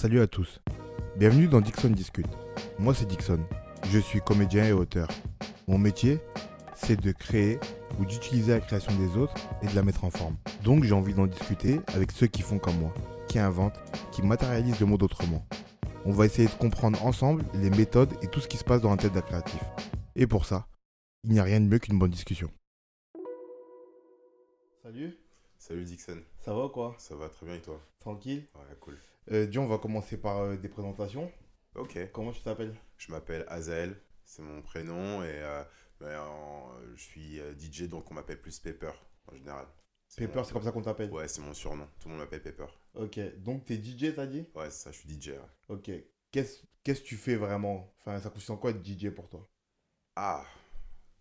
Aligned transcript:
Salut 0.00 0.20
à 0.20 0.28
tous. 0.28 0.60
Bienvenue 1.16 1.48
dans 1.48 1.60
Dixon 1.60 1.90
Discute. 1.90 2.28
Moi 2.78 2.94
c'est 2.94 3.04
Dixon. 3.04 3.40
Je 3.90 3.98
suis 3.98 4.20
comédien 4.20 4.64
et 4.64 4.70
auteur. 4.70 5.08
Mon 5.66 5.76
métier, 5.76 6.20
c'est 6.76 6.94
de 6.94 7.10
créer 7.10 7.58
ou 7.98 8.04
d'utiliser 8.04 8.52
la 8.52 8.60
création 8.60 8.96
des 8.96 9.16
autres 9.16 9.34
et 9.60 9.66
de 9.66 9.74
la 9.74 9.82
mettre 9.82 10.04
en 10.04 10.10
forme. 10.10 10.36
Donc 10.62 10.84
j'ai 10.84 10.94
envie 10.94 11.14
d'en 11.14 11.26
discuter 11.26 11.80
avec 11.88 12.12
ceux 12.12 12.28
qui 12.28 12.42
font 12.42 12.60
comme 12.60 12.78
moi, 12.78 12.94
qui 13.26 13.40
inventent, 13.40 13.80
qui 14.12 14.22
matérialisent 14.22 14.78
le 14.78 14.86
monde 14.86 15.02
autrement. 15.02 15.44
On 16.04 16.12
va 16.12 16.26
essayer 16.26 16.46
de 16.46 16.54
comprendre 16.54 17.04
ensemble 17.04 17.42
les 17.54 17.70
méthodes 17.70 18.14
et 18.22 18.28
tout 18.28 18.38
ce 18.38 18.46
qui 18.46 18.56
se 18.56 18.62
passe 18.62 18.80
dans 18.80 18.90
la 18.90 18.98
tête 18.98 19.14
d'un 19.14 19.20
créatif. 19.20 19.64
Et 20.14 20.28
pour 20.28 20.44
ça, 20.44 20.68
il 21.24 21.32
n'y 21.32 21.40
a 21.40 21.42
rien 21.42 21.60
de 21.60 21.66
mieux 21.66 21.80
qu'une 21.80 21.98
bonne 21.98 22.12
discussion. 22.12 22.52
Salut, 24.80 25.18
Salut 25.58 25.84
Dixon, 25.84 26.22
ça 26.38 26.54
va 26.54 26.68
quoi? 26.68 26.94
Ça 26.98 27.16
va 27.16 27.28
très 27.28 27.46
bien 27.46 27.56
et 27.56 27.60
toi? 27.60 27.80
Tranquille? 27.98 28.46
Ouais, 28.54 28.76
cool. 28.78 28.96
Euh, 29.32 29.46
Dis, 29.46 29.58
on 29.58 29.66
va 29.66 29.78
commencer 29.78 30.16
par 30.16 30.38
euh, 30.38 30.56
des 30.56 30.68
présentations. 30.68 31.30
Ok, 31.74 31.98
Comment 32.12 32.32
tu 32.32 32.42
t'appelles? 32.42 32.74
Je 32.96 33.12
m'appelle 33.12 33.44
Azael, 33.48 34.00
c'est 34.24 34.42
mon 34.42 34.62
prénom 34.62 35.22
et 35.22 35.28
euh, 35.30 35.62
ben, 36.00 36.18
en- 36.20 36.72
je 36.94 37.00
suis 37.02 37.40
DJ 37.58 37.88
donc 37.88 38.10
on 38.10 38.14
m'appelle 38.14 38.40
plus 38.40 38.58
Pepper 38.58 38.90
en 39.30 39.34
général. 39.36 39.66
Pepper, 40.16 40.38
mon- 40.38 40.44
c'est 40.44 40.52
comme 40.52 40.62
ça 40.64 40.72
qu'on 40.72 40.82
t'appelle? 40.82 41.10
Ouais, 41.10 41.28
c'est 41.28 41.40
mon 41.40 41.54
surnom, 41.54 41.86
tout 42.00 42.08
le 42.08 42.14
monde 42.14 42.22
m'appelle 42.24 42.42
Pepper. 42.42 42.66
Ok, 42.94 43.20
donc 43.38 43.64
t'es 43.64 43.76
DJ, 43.78 44.14
t'as 44.14 44.26
dit? 44.26 44.44
Ouais, 44.54 44.70
c'est 44.70 44.84
ça, 44.84 44.92
je 44.92 44.98
suis 44.98 45.08
DJ. 45.08 45.30
ouais. 45.32 45.38
Ok. 45.68 45.90
Qu'est-ce 46.32 46.62
que 46.84 46.92
tu 47.06 47.16
fais 47.16 47.36
vraiment? 47.36 47.94
Enfin, 48.00 48.18
ça 48.20 48.30
consiste 48.30 48.50
en 48.50 48.56
quoi 48.56 48.70
être 48.70 48.82
DJ 48.82 49.10
pour 49.10 49.28
toi? 49.28 49.48
Ah, 50.16 50.44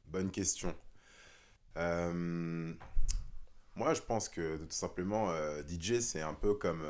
bonne 0.08 0.32
question. 0.32 0.76
Moi, 3.76 3.94
je 3.94 4.02
pense 4.02 4.28
que 4.30 4.58
tout 4.58 4.72
simplement, 4.72 5.32
DJ, 5.68 6.02
c'est 6.02 6.22
un 6.22 6.34
peu 6.34 6.56
comme. 6.56 6.84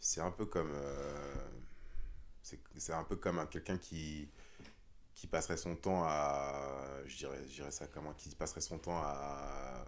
C'est 0.00 0.20
un 0.20 0.30
peu 0.30 0.46
comme. 0.46 0.72
euh, 0.74 1.48
c'est 2.42 2.60
c'est 2.76 2.92
un 2.92 3.04
peu 3.04 3.16
comme 3.16 3.38
un- 3.38 3.46
quelqu'un 3.46 3.78
qui, 3.78 4.30
qui 5.14 5.26
passerait 5.28 5.56
son 5.58 5.76
temps 5.76 6.04
à. 6.04 7.00
Je 7.06 7.16
dirais, 7.18 7.40
je 7.48 7.54
dirais 7.56 7.72
ça 7.72 7.86
comment 7.88 8.14
Qui 8.14 8.34
passerait 8.36 8.60
son 8.62 8.78
temps 8.78 8.98
à 9.02 9.86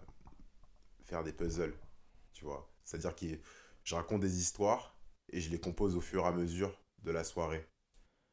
faire 1.03 1.23
des 1.23 1.33
puzzles, 1.33 1.75
tu 2.33 2.45
vois. 2.45 2.71
C'est-à-dire 2.83 3.15
que 3.15 3.25
je 3.83 3.95
raconte 3.95 4.21
des 4.21 4.39
histoires 4.39 4.95
et 5.31 5.41
je 5.41 5.49
les 5.49 5.59
compose 5.59 5.95
au 5.95 6.01
fur 6.01 6.23
et 6.25 6.27
à 6.27 6.31
mesure 6.31 6.73
de 7.03 7.11
la 7.11 7.23
soirée. 7.23 7.67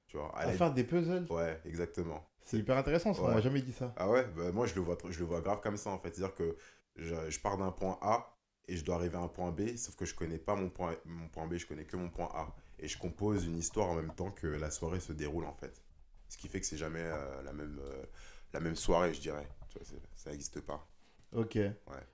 Tu 0.09 0.17
vois. 0.19 0.37
À 0.39 0.45
À 0.45 0.47
la- 0.47 0.53
faire 0.55 0.73
des 0.75 0.85
puzzles? 0.85 1.27
Ouais, 1.31 1.61
exactement. 1.65 2.25
C'est 2.45 2.59
hyper 2.59 2.77
intéressant, 2.77 3.15
ça, 3.15 3.23
on 3.25 3.33
m'a 3.33 3.41
jamais 3.41 3.63
dit 3.63 3.73
ça. 3.73 3.95
Ah 3.97 4.09
ouais, 4.09 4.25
bah 4.37 4.53
moi 4.53 4.67
je 4.67 4.75
le 4.75 4.81
vois, 4.81 4.97
je 5.09 5.19
le 5.19 5.25
vois 5.27 5.41
grave 5.41 5.61
comme 5.61 5.77
ça 5.77 5.91
en 5.91 5.99
fait. 5.99 6.15
C'est-à-dire 6.15 6.35
que 6.35 6.57
je, 6.97 7.31
je 7.31 7.41
pars 7.41 7.59
d'un 7.59 7.73
point 7.73 7.99
A 8.03 8.38
et 8.69 8.77
je 8.77 8.85
dois 8.85 8.97
arriver 8.97 9.17
à 9.17 9.21
un 9.21 9.29
point 9.29 9.51
B, 9.51 9.77
sauf 9.77 9.97
que 9.97 10.05
je 10.05 10.15
connais 10.15 10.39
pas 10.39 10.55
mon 10.55 10.69
point, 10.69 10.95
mon 11.07 11.29
point 11.29 11.47
B, 11.47 11.57
je 11.57 11.67
connais 11.67 11.85
que 11.85 11.97
mon 11.97 12.11
point 12.11 12.31
A. 12.35 12.55
Et 12.79 12.87
je 12.87 12.99
compose 12.99 13.47
une 13.47 13.57
histoire 13.57 13.89
en 13.89 13.95
même 13.95 14.13
temps 14.15 14.31
que 14.31 14.47
la 14.47 14.71
soirée 14.71 15.01
se 15.01 15.13
déroule 15.13 15.47
en 15.47 15.55
fait. 15.55 15.83
Ce 16.29 16.37
qui 16.37 16.49
fait 16.49 16.61
que 16.61 16.67
c'est 16.67 16.77
jamais 16.77 17.03
euh, 17.03 17.43
la, 17.43 17.53
même, 17.53 17.81
euh, 17.83 18.05
la 18.53 18.61
même 18.61 18.77
soirée, 18.77 19.15
je 19.15 19.21
dirais. 19.21 19.49
Tu 19.71 19.79
vois, 19.79 19.99
ça 20.15 20.31
n'existe 20.31 20.61
pas. 20.61 20.87
Ok. 21.33 21.59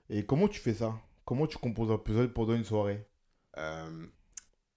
Et 0.09 0.25
comment 0.25 0.49
tu 0.49 0.61
fais 0.61 0.75
ça? 0.75 0.95
Comment 1.25 1.47
tu 1.47 1.59
composes 1.59 1.91
un 1.91 1.99
puzzle 1.99 2.33
pour 2.33 2.47
donner 2.47 2.59
une 2.59 2.65
soirée? 2.65 3.05
Euh, 3.57 4.07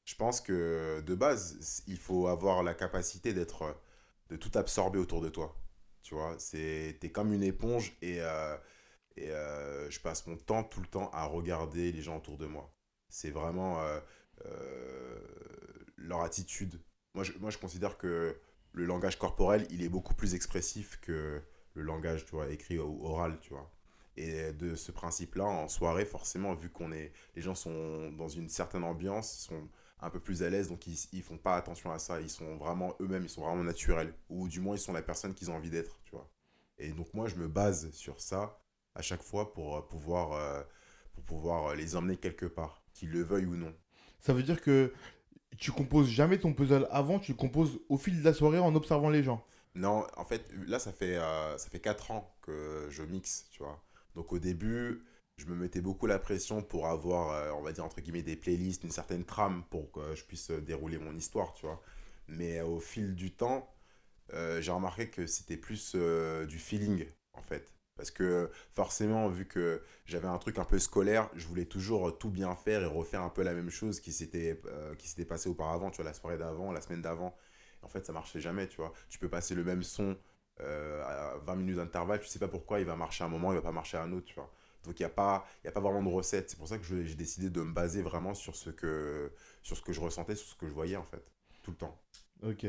je 0.05 0.15
pense 0.15 0.41
que 0.41 1.01
de 1.05 1.15
base, 1.15 1.83
il 1.87 1.97
faut 1.97 2.27
avoir 2.27 2.63
la 2.63 2.73
capacité 2.73 3.33
d'être, 3.33 3.79
de 4.29 4.35
tout 4.35 4.51
absorber 4.55 4.99
autour 4.99 5.21
de 5.21 5.29
toi. 5.29 5.55
Tu 6.01 6.15
vois, 6.15 6.35
c'est, 6.39 6.97
t'es 6.99 7.11
comme 7.11 7.33
une 7.33 7.43
éponge 7.43 7.95
et, 8.01 8.19
et 9.17 9.31
euh, 9.31 9.89
je 9.89 9.99
passe 9.99 10.27
mon 10.27 10.37
temps 10.37 10.63
tout 10.63 10.79
le 10.79 10.87
temps 10.87 11.09
à 11.11 11.25
regarder 11.25 11.91
les 11.91 12.01
gens 12.01 12.17
autour 12.17 12.37
de 12.37 12.45
moi. 12.45 12.73
C'est 13.09 13.31
vraiment 13.31 13.81
euh, 13.81 13.99
euh, 14.45 15.19
leur 15.97 16.21
attitude. 16.21 16.79
Moi 17.13 17.23
je, 17.23 17.33
moi, 17.39 17.49
je 17.49 17.57
considère 17.57 17.97
que 17.97 18.39
le 18.73 18.85
langage 18.85 19.17
corporel, 19.17 19.65
il 19.71 19.81
est 19.81 19.89
beaucoup 19.89 20.13
plus 20.13 20.35
expressif 20.35 20.99
que 21.01 21.41
le 21.73 21.81
langage, 21.81 22.25
tu 22.25 22.31
vois, 22.31 22.49
écrit 22.49 22.77
ou 22.77 23.05
oral, 23.05 23.39
tu 23.41 23.49
vois. 23.49 23.71
Et 24.17 24.51
de 24.53 24.75
ce 24.75 24.91
principe-là, 24.91 25.45
en 25.45 25.67
soirée, 25.67 26.05
forcément, 26.05 26.53
vu 26.55 26.69
qu'on 26.69 26.91
est, 26.91 27.11
les 27.35 27.41
gens 27.41 27.55
sont 27.55 28.11
dans 28.11 28.27
une 28.27 28.49
certaine 28.49 28.83
ambiance, 28.83 29.31
sont 29.31 29.67
un 29.99 30.09
peu 30.09 30.19
plus 30.19 30.43
à 30.43 30.49
l'aise, 30.49 30.69
donc 30.69 30.87
ils, 30.87 30.97
ils 31.13 31.23
font 31.23 31.37
pas 31.37 31.55
attention 31.55 31.91
à 31.91 31.99
ça, 31.99 32.19
ils 32.19 32.29
sont 32.29 32.57
vraiment 32.57 32.95
eux-mêmes, 32.99 33.23
ils 33.23 33.29
sont 33.29 33.41
vraiment 33.41 33.63
naturels, 33.63 34.13
ou 34.29 34.47
du 34.47 34.59
moins 34.59 34.75
ils 34.75 34.79
sont 34.79 34.93
la 34.93 35.03
personne 35.03 35.33
qu'ils 35.33 35.51
ont 35.51 35.55
envie 35.55 35.69
d'être. 35.69 35.99
Et 36.79 36.91
donc 36.91 37.13
moi, 37.13 37.27
je 37.27 37.35
me 37.35 37.47
base 37.47 37.91
sur 37.91 38.21
ça 38.21 38.59
à 38.97 39.01
chaque 39.01 39.21
fois 39.21 39.53
pour 39.53 39.77
euh, 39.77 39.81
pouvoir, 39.81 40.33
euh, 40.33 40.61
pour 41.13 41.23
pouvoir 41.23 41.67
euh, 41.67 41.75
les 41.75 41.95
emmener 41.95 42.17
quelque 42.17 42.45
part, 42.45 42.83
qu'ils 42.93 43.11
le 43.11 43.23
veuillent 43.23 43.45
ou 43.45 43.55
non. 43.55 43.73
Ça 44.19 44.33
veut 44.33 44.43
dire 44.43 44.61
que 44.61 44.91
tu 45.57 45.71
composes 45.71 46.09
jamais 46.09 46.39
ton 46.39 46.53
puzzle 46.53 46.87
avant, 46.91 47.19
tu 47.19 47.31
le 47.31 47.37
composes 47.37 47.79
au 47.89 47.97
fil 47.97 48.19
de 48.19 48.25
la 48.25 48.33
soirée 48.33 48.59
en 48.59 48.75
observant 48.75 49.09
les 49.09 49.23
gens. 49.23 49.45
Non, 49.75 50.07
en 50.17 50.25
fait, 50.25 50.49
là, 50.67 50.79
ça 50.79 50.91
fait, 50.91 51.17
euh, 51.17 51.57
ça 51.57 51.69
fait 51.69 51.79
4 51.79 52.11
ans 52.11 52.35
que 52.41 52.87
je 52.89 53.03
mixe, 53.03 53.47
tu 53.51 53.61
vois. 53.63 53.83
Donc 54.15 54.33
au 54.33 54.39
début, 54.39 55.03
je 55.37 55.45
me 55.45 55.55
mettais 55.55 55.81
beaucoup 55.81 56.07
la 56.07 56.17
pression 56.17 56.63
pour 56.63 56.87
avoir, 56.87 57.31
euh, 57.31 57.51
on 57.51 57.61
va 57.61 57.71
dire, 57.71 57.85
entre 57.85 58.01
guillemets, 58.01 58.23
des 58.23 58.35
playlists, 58.35 58.83
une 58.83 58.91
certaine 58.91 59.23
trame 59.23 59.63
pour 59.69 59.91
que 59.91 60.15
je 60.15 60.23
puisse 60.25 60.49
dérouler 60.49 60.97
mon 60.97 61.15
histoire, 61.15 61.53
tu 61.53 61.67
vois. 61.67 61.81
Mais 62.27 62.57
euh, 62.59 62.65
au 62.65 62.79
fil 62.79 63.15
du 63.15 63.31
temps, 63.31 63.71
j'ai 64.59 64.71
remarqué 64.71 65.09
que 65.09 65.25
c'était 65.25 65.57
plus 65.57 65.95
du 65.95 66.59
feeling, 66.59 67.05
en 67.33 67.41
fait. 67.41 67.76
Parce 67.97 68.11
que 68.11 68.49
forcément, 68.71 69.27
vu 69.29 69.45
que 69.47 69.81
j'avais 70.05 70.27
un 70.27 70.37
truc 70.37 70.59
un 70.59 70.65
peu 70.65 70.79
scolaire, 70.79 71.29
je 71.35 71.47
voulais 71.47 71.65
toujours 71.65 72.17
tout 72.17 72.29
bien 72.29 72.55
faire 72.55 72.81
et 72.83 72.85
refaire 72.85 73.21
un 73.23 73.29
peu 73.29 73.43
la 73.43 73.53
même 73.53 73.69
chose 73.71 73.99
qui 73.99 74.11
s'était 74.13 74.61
euh, 74.67 74.95
qui 74.95 75.07
s'était 75.07 75.25
passé 75.25 75.49
auparavant, 75.49 75.89
tu 75.91 75.97
vois, 75.97 76.05
la 76.05 76.13
soirée 76.13 76.37
d'avant, 76.37 76.71
la 76.71 76.81
semaine 76.81 77.01
d'avant. 77.01 77.35
En 77.81 77.87
fait, 77.87 78.05
ça 78.05 78.13
marchait 78.13 78.39
jamais, 78.39 78.67
tu 78.67 78.77
vois. 78.77 78.93
Tu 79.09 79.19
peux 79.19 79.29
passer 79.29 79.55
le 79.55 79.63
même 79.63 79.83
son 79.83 80.17
euh, 80.61 81.03
à 81.03 81.37
20 81.39 81.55
minutes 81.55 81.75
d'intervalle, 81.77 82.19
tu 82.19 82.27
sais 82.27 82.39
pas 82.39 82.47
pourquoi 82.47 82.79
il 82.79 82.85
va 82.85 82.95
marcher 82.95 83.23
à 83.23 83.27
un 83.27 83.29
moment, 83.29 83.51
il 83.51 83.55
va 83.55 83.61
pas 83.61 83.71
marcher 83.71 83.97
à 83.97 84.03
un 84.03 84.11
autre, 84.11 84.25
tu 84.25 84.35
vois. 84.35 84.51
Donc 84.85 84.99
il 84.99 85.03
n'y 85.03 85.07
a, 85.07 85.09
pas- 85.09 85.45
y 85.65 85.67
a 85.67 85.71
pas 85.71 85.81
vraiment 85.81 86.01
de 86.03 86.09
recette. 86.09 86.49
C'est 86.49 86.57
pour 86.57 86.67
ça 86.67 86.77
que 86.77 86.83
j'ai 86.83 87.15
décidé 87.15 87.49
de 87.49 87.61
me 87.61 87.73
baser 87.73 88.01
vraiment 88.01 88.33
sur 88.33 88.55
ce, 88.55 88.69
que, 88.69 89.31
sur 89.61 89.77
ce 89.77 89.81
que 89.81 89.93
je 89.93 89.99
ressentais, 90.01 90.35
sur 90.35 90.47
ce 90.47 90.55
que 90.55 90.67
je 90.67 90.73
voyais, 90.73 90.95
en 90.95 91.03
fait, 91.03 91.23
tout 91.63 91.71
le 91.71 91.77
temps. 91.77 91.99
Ok. 92.41 92.65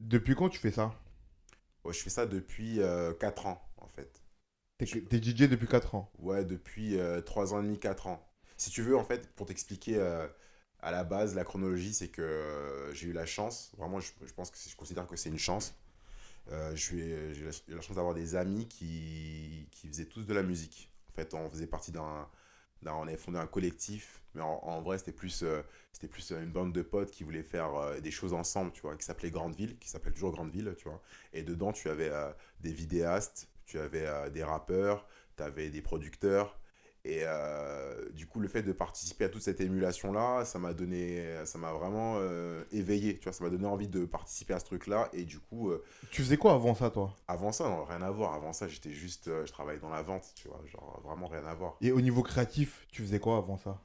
Depuis 0.00 0.34
quand 0.34 0.48
tu 0.48 0.58
fais 0.58 0.70
ça? 0.72 0.94
Je 1.86 1.92
fais 2.00 2.10
ça 2.10 2.26
depuis 2.26 2.80
euh, 2.82 3.14
4 3.14 3.46
ans. 3.46 3.62
T'es 4.78 5.22
DJ 5.22 5.48
depuis 5.48 5.66
4 5.66 5.94
ans. 5.94 6.12
Ouais, 6.18 6.44
depuis 6.44 6.98
3 7.24 7.54
ans 7.54 7.60
et 7.60 7.64
demi, 7.64 7.78
4 7.78 8.06
ans. 8.08 8.26
Si 8.56 8.70
tu 8.70 8.82
veux, 8.82 8.96
en 8.96 9.04
fait, 9.04 9.28
pour 9.34 9.46
t'expliquer 9.46 9.96
euh, 9.96 10.26
à 10.80 10.90
la 10.90 11.04
base, 11.04 11.34
la 11.34 11.44
chronologie, 11.44 11.92
c'est 11.94 12.08
que 12.08 12.22
euh, 12.22 12.92
j'ai 12.94 13.08
eu 13.08 13.12
la 13.12 13.26
chance, 13.26 13.72
vraiment, 13.76 14.00
je, 14.00 14.12
je 14.24 14.32
pense 14.32 14.50
que 14.50 14.58
je 14.58 14.76
considère 14.76 15.06
que 15.06 15.16
c'est 15.16 15.28
une 15.28 15.38
chance. 15.38 15.74
Euh, 16.52 16.74
j'ai 16.76 16.96
eu 16.96 17.44
la, 17.68 17.80
chance 17.80 17.96
d'avoir 17.96 18.14
des 18.14 18.36
amis 18.36 18.68
qui, 18.68 19.68
qui 19.72 19.88
faisaient 19.88 20.06
tous 20.06 20.26
de 20.26 20.34
la 20.34 20.42
musique. 20.42 20.90
En 21.10 21.14
fait, 21.14 21.34
on 21.34 21.50
faisait 21.50 21.66
partie 21.66 21.92
d'un. 21.92 22.28
on 22.86 23.02
avait 23.08 23.16
fondé 23.16 23.38
un 23.38 23.46
collectif, 23.46 24.22
mais 24.34 24.42
en, 24.42 24.60
en 24.62 24.80
vrai, 24.82 24.98
c'était 24.98 25.12
plus, 25.12 25.42
euh, 25.42 25.62
c'était 25.92 26.08
plus 26.08 26.30
une 26.30 26.50
bande 26.50 26.72
de 26.72 26.82
potes 26.82 27.10
qui 27.10 27.24
voulaient 27.24 27.42
faire 27.42 27.74
euh, 27.74 28.00
des 28.00 28.10
choses 28.10 28.32
ensemble, 28.32 28.72
tu 28.72 28.82
vois, 28.82 28.96
qui 28.96 29.04
s'appelait 29.04 29.30
Grandeville, 29.30 29.76
qui 29.78 29.88
s'appelle 29.88 30.12
toujours 30.12 30.32
Grandeville, 30.32 30.74
tu 30.78 30.88
vois. 30.88 31.02
Et 31.32 31.42
dedans, 31.42 31.72
tu 31.72 31.88
avais 31.88 32.10
euh, 32.10 32.30
des 32.60 32.72
vidéastes, 32.72 33.48
tu 33.66 33.78
avais 33.78 34.06
euh, 34.06 34.30
des 34.30 34.42
rappeurs, 34.44 35.06
tu 35.36 35.42
avais 35.42 35.70
des 35.70 35.82
producteurs. 35.82 36.58
Et 37.04 37.20
euh, 37.22 38.10
du 38.10 38.26
coup, 38.26 38.40
le 38.40 38.48
fait 38.48 38.64
de 38.64 38.72
participer 38.72 39.26
à 39.26 39.28
toute 39.28 39.42
cette 39.42 39.60
émulation-là, 39.60 40.44
ça 40.44 40.58
m'a 40.58 40.74
donné, 40.74 41.24
ça 41.44 41.56
m'a 41.56 41.72
vraiment 41.72 42.16
euh, 42.18 42.64
éveillé, 42.72 43.18
tu 43.18 43.24
vois, 43.24 43.32
ça 43.32 43.44
m'a 43.44 43.50
donné 43.50 43.66
envie 43.66 43.86
de 43.86 44.04
participer 44.06 44.54
à 44.54 44.58
ce 44.58 44.64
truc-là. 44.64 45.08
Et 45.12 45.24
du 45.24 45.38
coup, 45.38 45.70
euh, 45.70 45.84
Tu 46.10 46.22
faisais 46.22 46.36
quoi 46.36 46.54
avant 46.54 46.74
ça, 46.74 46.90
toi? 46.90 47.14
avant 47.28 47.52
ça, 47.52 47.68
non, 47.68 47.84
rien 47.84 48.02
à 48.02 48.10
voir. 48.10 48.34
Avant 48.34 48.52
ça, 48.52 48.66
j'étais 48.66 48.90
juste, 48.90 49.26
je 49.26 49.52
travaillais 49.52 49.78
dans 49.80 49.90
la 49.90 50.02
vente, 50.02 50.32
tu 50.34 50.48
vois, 50.48 50.60
genre 50.66 51.00
vraiment 51.04 51.28
rien 51.28 51.46
à 51.46 51.54
voir. 51.54 51.76
Et 51.80 51.92
au 51.92 52.00
niveau 52.00 52.22
créatif, 52.24 52.86
tu 52.90 53.02
faisais 53.02 53.20
quoi 53.20 53.36
avant 53.36 53.56
ça? 53.56 53.80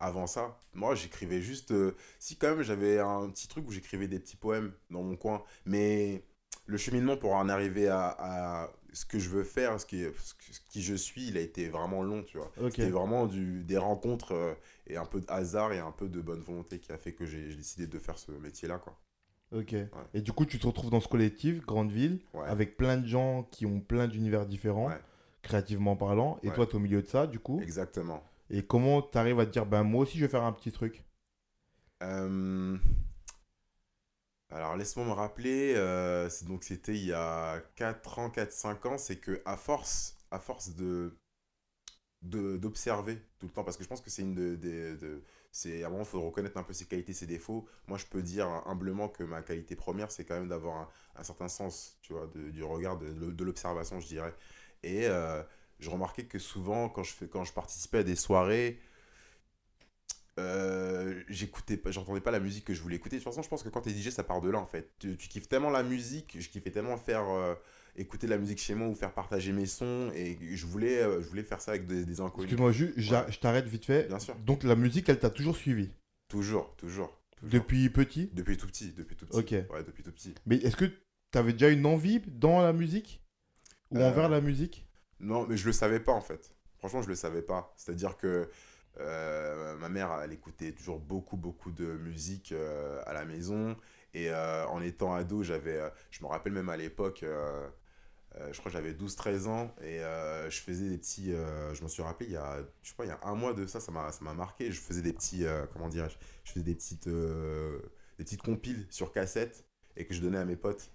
Avant 0.00 0.26
ça, 0.26 0.58
moi, 0.72 0.94
j'écrivais 0.94 1.40
juste, 1.40 1.72
si 2.18 2.36
quand 2.36 2.48
même, 2.48 2.62
j'avais 2.62 2.98
un 2.98 3.28
petit 3.30 3.46
truc 3.48 3.68
où 3.68 3.70
j'écrivais 3.70 4.08
des 4.08 4.18
petits 4.18 4.36
poèmes 4.36 4.72
dans 4.90 5.02
mon 5.02 5.14
coin, 5.16 5.42
mais 5.64 6.24
le 6.66 6.76
cheminement 6.76 7.16
pour 7.16 7.34
en 7.34 7.48
arriver 7.48 7.88
à, 7.88 8.16
à 8.18 8.72
ce 8.92 9.04
que 9.06 9.18
je 9.18 9.28
veux 9.30 9.44
faire, 9.44 9.80
ce 9.80 9.86
qui, 9.86 10.04
ce 10.04 10.60
qui 10.68 10.82
je 10.82 10.94
suis, 10.94 11.28
il 11.28 11.36
a 11.36 11.40
été 11.40 11.68
vraiment 11.68 12.02
long, 12.02 12.22
tu 12.22 12.38
vois. 12.38 12.52
C'était 12.70 12.90
vraiment 12.90 13.26
du, 13.26 13.64
des 13.64 13.78
rencontres 13.78 14.32
euh, 14.32 14.54
et 14.86 14.96
un 14.96 15.06
peu 15.06 15.20
de 15.20 15.26
hasard 15.30 15.72
et 15.72 15.78
un 15.78 15.92
peu 15.92 16.08
de 16.08 16.20
bonne 16.20 16.40
volonté 16.40 16.78
qui 16.78 16.92
a 16.92 16.98
fait 16.98 17.12
que 17.12 17.24
j'ai 17.24 17.54
décidé 17.54 17.86
de 17.86 17.98
faire 17.98 18.18
ce 18.18 18.32
métier-là, 18.32 18.78
quoi. 18.78 18.98
Ok. 19.54 19.74
Et 20.14 20.20
du 20.22 20.32
coup, 20.32 20.46
tu 20.46 20.58
te 20.58 20.66
retrouves 20.66 20.90
dans 20.90 21.00
ce 21.00 21.08
collectif, 21.08 21.60
grande 21.66 21.90
ville, 21.92 22.20
Ouais. 22.32 22.46
avec 22.46 22.76
plein 22.76 22.96
de 22.96 23.06
gens 23.06 23.42
qui 23.50 23.66
ont 23.66 23.80
plein 23.80 24.08
d'univers 24.08 24.46
différents, 24.46 24.88
Ouais. 24.88 25.00
créativement 25.42 25.94
parlant. 25.96 26.38
Et 26.42 26.50
toi, 26.50 26.66
tu 26.66 26.72
es 26.72 26.76
au 26.76 26.78
milieu 26.80 27.02
de 27.02 27.06
ça, 27.06 27.26
du 27.26 27.38
coup. 27.38 27.60
Exactement. 27.62 28.22
Et 28.50 28.62
comment 28.62 29.02
tu 29.02 29.16
arrives 29.18 29.40
à 29.40 29.46
te 29.46 29.50
dire, 29.50 29.66
ben 29.66 29.82
moi 29.82 30.02
aussi, 30.02 30.18
je 30.18 30.24
vais 30.24 30.30
faire 30.30 30.44
un 30.44 30.52
petit 30.52 30.72
truc? 30.72 31.04
Euh, 32.02 32.76
Alors, 34.52 34.76
laisse-moi 34.76 35.04
me 35.06 35.10
rappeler, 35.12 35.72
euh, 35.76 36.28
donc 36.46 36.62
c'était 36.64 36.94
il 36.94 37.06
y 37.06 37.12
a 37.12 37.60
4 37.74 38.18
ans, 38.20 38.30
4-5 38.30 38.84
ans, 38.86 38.96
c'est 38.98 39.16
que 39.16 39.42
à 39.44 39.56
force, 39.56 40.16
à 40.30 40.38
force 40.38 40.76
de, 40.76 41.16
de- 42.22 42.56
d'observer 42.56 43.18
tout 43.38 43.46
le 43.46 43.52
temps 43.52 43.64
parce 43.64 43.76
que 43.76 43.82
je 43.82 43.88
pense 43.88 44.00
que 44.00 44.10
c'est 44.10 44.22
une 44.22 44.34
de, 44.34 44.54
des- 44.54 44.96
de- 44.96 45.22
c'est 45.50 45.82
à 45.82 45.88
un 45.88 45.90
moment 45.90 46.04
il 46.04 46.08
faut 46.08 46.20
reconnaître 46.22 46.56
un 46.56 46.62
peu 46.62 46.72
ses 46.72 46.84
qualités 46.86 47.12
ses 47.12 47.26
défauts. 47.26 47.66
Moi 47.88 47.98
je 47.98 48.06
peux 48.06 48.22
dire 48.22 48.46
humblement 48.66 49.08
que 49.08 49.24
ma 49.24 49.42
qualité 49.42 49.74
première 49.76 50.10
c'est 50.10 50.24
quand 50.24 50.34
même 50.34 50.48
d'avoir 50.48 50.76
un, 50.76 50.88
un 51.16 51.24
certain 51.24 51.48
sens 51.48 51.98
tu 52.02 52.12
vois 52.12 52.26
de- 52.28 52.50
du 52.50 52.62
regard 52.64 52.98
de, 52.98 53.12
de 53.12 53.44
l'observation 53.44 54.00
je 54.00 54.06
dirais. 54.06 54.34
Et 54.84 55.06
euh, 55.08 55.42
je 55.80 55.90
remarquais 55.90 56.24
que 56.26 56.38
souvent 56.38 56.88
quand 56.88 57.02
je 57.02 57.12
fais 57.12 57.26
quand 57.28 57.44
je 57.44 57.52
participais 57.52 57.98
à 57.98 58.02
des 58.04 58.16
soirées 58.16 58.78
euh, 60.38 61.22
j'écoutais 61.28 61.76
pas 61.76 61.90
j'entendais 61.90 62.20
pas 62.20 62.30
la 62.30 62.40
musique 62.40 62.64
que 62.64 62.74
je 62.74 62.80
voulais 62.82 62.96
écouter. 62.96 63.16
De 63.16 63.22
toute 63.22 63.30
façon 63.32 63.42
je 63.42 63.48
pense 63.48 63.62
que 63.62 63.68
quand 63.68 63.82
t'es 63.82 63.90
DJ 63.90 64.08
ça 64.10 64.24
part 64.24 64.40
de 64.40 64.50
là 64.50 64.58
en 64.58 64.66
fait. 64.66 64.90
Tu, 64.98 65.16
tu 65.16 65.28
kiffes 65.28 65.48
tellement 65.48 65.70
la 65.70 65.82
musique 65.82 66.36
je 66.40 66.48
kiffais 66.48 66.70
tellement 66.70 66.96
faire 66.96 67.28
euh, 67.28 67.54
écouter 67.96 68.26
de 68.26 68.32
la 68.32 68.38
musique 68.38 68.58
chez 68.58 68.74
moi 68.74 68.88
ou 68.88 68.94
faire 68.94 69.12
partager 69.12 69.52
mes 69.52 69.66
sons 69.66 70.10
et 70.14 70.38
je 70.56 70.64
voulais 70.66 71.02
euh, 71.02 71.20
je 71.20 71.28
voulais 71.28 71.42
faire 71.42 71.60
ça 71.60 71.72
avec 71.72 71.86
des, 71.86 72.04
des 72.06 72.20
inconnus. 72.20 72.50
Excuse-moi, 72.52 72.72
je 73.30 73.38
t'arrête 73.38 73.66
vite 73.66 73.84
fait. 73.84 74.08
bien 74.08 74.18
sûr. 74.18 74.34
Donc 74.36 74.62
la 74.64 74.74
musique, 74.76 75.08
elle 75.10 75.18
t'a 75.18 75.30
toujours 75.30 75.56
suivi? 75.56 75.90
Toujours 76.28 76.74
toujours, 76.76 77.20
toujours. 77.36 77.50
Depuis 77.50 77.90
petit? 77.90 78.30
Depuis 78.32 78.56
tout 78.56 78.66
petit 78.66 78.92
depuis 78.92 79.16
tout 79.16 79.26
petit. 79.26 79.38
Ok. 79.38 79.50
ouais 79.70 79.84
depuis 79.84 80.02
tout 80.02 80.12
petit. 80.12 80.34
Mais 80.46 80.56
est-ce 80.56 80.76
que 80.76 80.86
t'avais 81.30 81.52
déjà 81.52 81.68
une 81.68 81.84
envie 81.84 82.20
dans 82.26 82.62
la 82.62 82.72
musique? 82.72 83.22
Ou 83.90 84.00
envers 84.00 84.30
la 84.30 84.40
musique? 84.40 84.86
non 85.20 85.46
mais 85.46 85.56
je 85.58 85.66
le 85.66 85.72
savais 85.72 86.00
pas 86.00 86.12
en 86.12 86.22
fait. 86.22 86.54
Franchement 86.78 87.02
je 87.02 87.08
le 87.08 87.14
savais 87.14 87.42
pas. 87.42 87.74
C'est 87.76 87.92
à 87.92 87.94
dire 87.94 88.16
que 88.16 88.48
euh, 89.00 89.74
ma 89.78 89.88
mère 89.88 90.20
elle 90.22 90.32
écoutait 90.32 90.72
toujours 90.72 90.98
beaucoup 90.98 91.38
beaucoup 91.38 91.70
de 91.70 91.86
musique 91.96 92.52
euh, 92.52 93.02
à 93.06 93.14
la 93.14 93.24
maison 93.24 93.74
et 94.12 94.30
euh, 94.30 94.66
en 94.66 94.82
étant 94.82 95.14
ado 95.14 95.42
j'avais 95.42 95.80
je 96.10 96.22
me 96.22 96.28
rappelle 96.28 96.52
même 96.52 96.68
à 96.68 96.76
l'époque 96.76 97.24
je 97.24 98.58
crois 98.58 98.70
que 98.70 98.76
j'avais 98.76 98.92
12-13 98.92 99.46
ans 99.46 99.74
et 99.82 99.98
je 99.98 100.60
faisais 100.60 100.90
des 100.90 100.98
petits. 100.98 101.32
je 101.32 101.82
me 101.82 101.88
suis 101.88 102.02
rappelé 102.02 102.28
il 102.30 102.32
y 102.32 102.36
a, 102.36 102.58
je 102.82 102.90
sais 102.90 102.94
pas, 102.94 103.04
il 103.04 103.08
y 103.08 103.12
a 103.12 103.20
un 103.24 103.34
mois 103.34 103.54
de 103.54 103.66
ça, 103.66 103.80
ça 103.80 103.92
m'a 103.92 104.10
ça 104.10 104.24
m'a 104.24 104.34
marqué. 104.34 104.70
Je 104.70 104.80
faisais 104.80 105.02
des 105.02 105.12
petits. 105.12 105.44
comment 105.72 105.88
dirais-je 105.88 106.16
Je 106.44 106.52
faisais 106.52 106.64
des 106.64 106.74
petites, 106.74 107.08
des 107.08 108.24
petites 108.24 108.42
compiles 108.42 108.86
sur 108.90 109.12
cassette 109.12 109.66
et 109.96 110.06
que 110.06 110.14
je 110.14 110.20
donnais 110.20 110.38
à 110.38 110.44
mes 110.44 110.56
potes. 110.56 110.90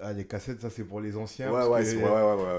Ah, 0.00 0.12
les 0.12 0.26
cassettes, 0.26 0.62
ça 0.62 0.70
c'est 0.70 0.84
pour 0.84 1.00
les 1.00 1.16
anciens. 1.16 1.52
Ouais, 1.52 1.66
ouais, 1.66 1.82
il 1.94 1.96
ouais, 1.98 2.02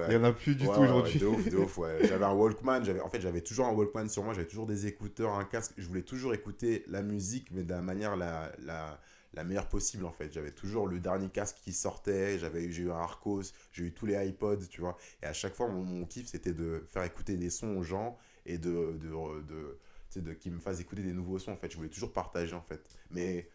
y 0.07 0.13
ouais, 0.13 0.13
y 0.13 0.17
en 0.17 0.23
a 0.23 0.33
plus 0.33 0.55
du 0.55 0.69
tout 0.69 0.81
aujourd'hui. 0.81 1.19
de 1.19 1.25
ouf, 1.25 1.47
de 1.49 1.57
ouf, 1.57 1.77
ouais. 1.77 2.03
J'avais 2.05 2.25
un 2.25 2.33
Walkman, 2.33 2.81
en 3.03 3.09
fait, 3.09 3.21
j'avais 3.21 3.41
toujours 3.41 3.67
un 3.67 3.71
Walkman 3.73 4.07
sur 4.09 4.23
moi, 4.23 4.33
j'avais 4.33 4.47
toujours 4.47 4.65
des 4.65 4.87
écouteurs, 4.87 5.33
un 5.33 5.45
casque. 5.45 5.73
Je 5.77 5.87
voulais 5.87 6.01
toujours 6.03 6.33
écouter 6.33 6.83
la 6.87 7.01
musique, 7.01 7.49
mais 7.51 7.63
de 7.63 7.71
la 7.71 7.81
manière 7.81 8.15
la, 8.15 8.51
la, 8.59 8.99
la 9.33 9.43
meilleure 9.43 9.67
possible, 9.69 10.05
en 10.05 10.11
fait. 10.11 10.31
J'avais 10.33 10.51
toujours 10.51 10.87
le 10.87 10.99
dernier 10.99 11.29
casque 11.29 11.57
qui 11.63 11.73
sortait, 11.73 12.37
j'avais, 12.39 12.63
eu- 12.65 12.71
j'ai 12.71 12.83
eu 12.83 12.91
un 12.91 12.95
Arcos, 12.97 13.43
j'ai 13.71 13.85
eu 13.85 13.93
tous 13.93 14.05
les 14.05 14.27
iPods, 14.27 14.67
tu 14.69 14.81
vois. 14.81 14.97
Et 15.21 15.25
à 15.25 15.33
chaque 15.33 15.55
fois, 15.55 15.67
mon, 15.67 15.83
mon 15.83 16.05
kiff, 16.05 16.27
c'était 16.27 16.53
de 16.53 16.83
faire 16.89 17.03
écouter 17.03 17.37
des 17.37 17.49
sons 17.49 17.77
aux 17.77 17.83
gens 17.83 18.17
et 18.45 18.57
de, 18.57 18.97
de, 18.99 19.41
de, 19.47 19.79
sais, 20.09 20.21
de 20.21 20.33
qu'ils 20.33 20.53
me 20.53 20.59
fassent 20.59 20.79
écouter 20.81 21.03
des 21.03 21.13
nouveaux 21.13 21.39
sons, 21.39 21.51
en 21.53 21.57
fait. 21.57 21.71
Je 21.71 21.77
voulais 21.77 21.89
toujours 21.89 22.13
partager, 22.13 22.53
en 22.55 22.61
fait. 22.61 22.81
Mais 23.11 23.49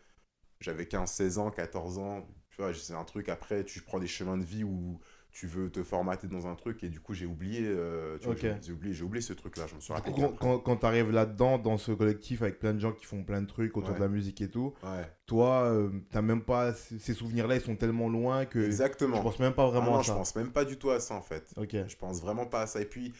j'avais 0.60 0.86
15, 0.86 1.10
16 1.10 1.38
ans, 1.38 1.50
14 1.50 1.98
ans, 1.98 2.26
tu 2.56 2.62
vois, 2.62 2.72
c'est 2.74 2.94
un 2.94 3.04
truc, 3.04 3.28
après, 3.28 3.64
tu 3.64 3.82
prends 3.82 3.98
des 3.98 4.06
chemins 4.06 4.38
de 4.38 4.44
vie 4.44 4.64
où 4.64 4.98
tu 5.30 5.46
veux 5.46 5.68
te 5.70 5.82
formater 5.82 6.28
dans 6.28 6.46
un 6.46 6.54
truc 6.54 6.82
et 6.82 6.88
du 6.88 6.98
coup 6.98 7.12
j'ai 7.12 7.26
oublié 7.26 7.60
euh, 7.66 8.16
tu 8.18 8.24
j'ai- 8.62 8.72
oublié 8.72 8.94
j'ai 8.94 9.02
oublié 9.04 9.20
ce 9.20 9.34
truc 9.34 9.58
là 9.58 9.66
je 9.66 9.74
me 9.74 9.80
suis 9.80 9.92
rappelé 9.92 10.14
quand, 10.14 10.32
quand, 10.32 10.58
quand 10.60 10.76
t'arrives 10.76 11.10
là-dedans, 11.10 11.58
dans 11.58 11.76
ce 11.76 11.92
collectif 11.92 12.40
avec 12.40 12.58
plein 12.58 12.72
de 12.72 12.78
gens 12.80 12.92
qui 12.92 13.04
font 13.04 13.22
plein 13.22 13.42
de 13.42 13.46
trucs 13.46 13.76
autour 13.76 13.90
Ouais. 13.90 13.96
de 13.96 14.00
la 14.00 14.08
musique 14.08 14.40
et 14.40 14.48
tout, 14.48 14.72
ouais 14.82 15.12
toi, 15.26 15.64
euh, 15.64 15.90
t'as 16.10 16.22
même 16.22 16.42
pas. 16.42 16.72
Ces 16.72 17.12
souvenirs-là, 17.12 17.56
ils 17.56 17.60
sont 17.60 17.76
tellement 17.76 18.08
loin 18.08 18.46
que. 18.46 18.60
exactement 18.60 19.18
Je 19.18 19.22
pense 19.22 19.38
même 19.40 19.52
pas 19.52 19.64
Ah 19.64 19.70
vraiment 19.70 19.90
non 19.92 19.98
à 19.98 20.02
je 20.02 20.06
ça. 20.06 20.14
pense 20.14 20.34
même 20.36 20.52
pas 20.52 20.64
du 20.64 20.78
tout 20.78 20.90
à 20.90 21.00
ça 21.00 21.14
en 21.14 21.20
fait 21.20 21.52
Ok. 21.58 21.76
je 21.86 21.96
pense 21.96 22.22
vraiment 22.22 22.46
pas 22.46 22.62
à 22.62 22.66
ça 22.66 22.80
et 22.80 22.86
puis 22.86 23.12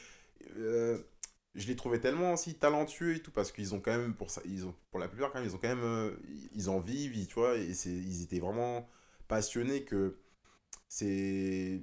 euh, 0.59 0.99
je 1.55 1.67
les 1.67 1.77
trouvais 1.77 1.99
tellement 2.01 2.33
aussi 2.35 2.55
talentueux 2.55 3.17
et 3.17 3.21
tout 3.21 3.31
parce 3.31 3.53
qu'ils 3.53 3.75
ont 3.75 3.81
quand 3.81 3.97
même 3.97 4.15
pour 4.15 4.31
ça 4.31 4.41
ils 4.45 4.65
ont 4.67 4.75
pour 4.91 5.01
la 5.01 5.09
plupart 5.09 5.33
quand 5.33 5.39
même 5.41 5.49
ils 5.49 5.55
ont 5.55 5.59
quand 5.59 5.69
même 5.69 5.83
euh, 5.85 6.11
ils 6.55 6.69
en 6.71 6.79
vivent 6.81 7.27
tu 7.27 7.35
vois 7.35 7.57
et 7.57 7.75
c'est 7.75 7.91
ils 7.91 8.23
étaient 8.23 8.41
vraiment 8.41 8.89
passionnés 9.29 9.85
que 9.85 10.19
c'est 10.89 11.83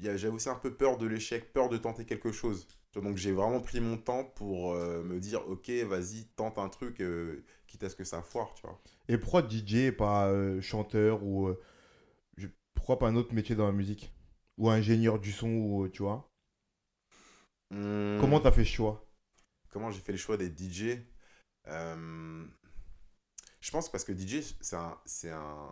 j'avais 0.00 0.28
aussi 0.28 0.48
un 0.48 0.56
peu 0.56 0.74
peur 0.74 0.98
de 0.98 1.06
l'échec 1.06 1.52
peur 1.52 1.68
de 1.68 1.76
tenter 1.76 2.04
quelque 2.04 2.32
chose. 2.32 2.66
Donc 2.94 3.16
j'ai 3.16 3.32
vraiment 3.32 3.60
pris 3.60 3.80
mon 3.80 3.96
temps 3.96 4.24
pour 4.24 4.74
euh, 4.74 5.02
me 5.02 5.18
dire 5.18 5.48
ok 5.48 5.70
vas-y 5.86 6.26
tente 6.36 6.58
un 6.58 6.68
truc 6.68 7.00
euh, 7.00 7.42
quitte 7.66 7.84
à 7.84 7.88
ce 7.88 7.96
que 7.96 8.04
ça 8.04 8.20
foire 8.20 8.52
tu 8.54 8.62
vois. 8.62 8.82
Et 9.08 9.16
pourquoi 9.16 9.48
DJ 9.48 9.74
et 9.74 9.92
pas 9.92 10.28
euh, 10.28 10.60
chanteur 10.60 11.22
ou. 11.22 11.50
Pourquoi 12.74 12.98
pas 12.98 13.06
un 13.06 13.14
autre 13.14 13.32
métier 13.32 13.54
dans 13.54 13.66
la 13.66 13.72
musique? 13.72 14.12
Ou 14.58 14.68
ingénieur 14.68 15.20
du 15.20 15.30
son, 15.30 15.48
ou, 15.48 15.88
tu 15.88 16.02
vois? 16.02 16.28
Hmm. 17.70 18.18
Comment 18.20 18.40
t'as 18.40 18.50
fait 18.50 18.64
ce 18.64 18.72
choix? 18.72 19.08
Comment 19.68 19.92
j'ai 19.92 20.00
fait 20.00 20.10
le 20.10 20.18
choix 20.18 20.36
d'être 20.36 20.58
DJ 20.58 20.96
Je 21.64 23.70
pense 23.70 23.88
parce 23.88 24.04
que 24.04 24.12
DJ, 24.12 24.56
c'est 24.60 24.74
un, 24.74 24.98
c'est 25.04 25.30
un, 25.30 25.70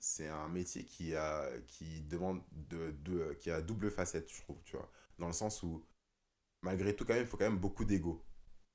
c'est 0.00 0.28
un 0.28 0.48
métier 0.48 0.84
qui, 0.84 1.14
a, 1.16 1.48
qui 1.66 2.02
demande 2.02 2.42
de, 2.52 2.92
de, 3.04 3.34
qui 3.40 3.50
a 3.50 3.60
double 3.62 3.90
facette, 3.90 4.30
je 4.32 4.40
trouve, 4.42 4.58
tu 4.64 4.76
vois. 4.76 4.90
Dans 5.18 5.26
le 5.26 5.32
sens 5.32 5.62
où, 5.62 5.84
malgré 6.62 6.94
tout, 6.96 7.04
quand 7.04 7.14
même, 7.14 7.24
il 7.24 7.28
faut 7.28 7.36
quand 7.36 7.44
même 7.50 7.58
beaucoup 7.58 7.84
d'ego, 7.84 8.24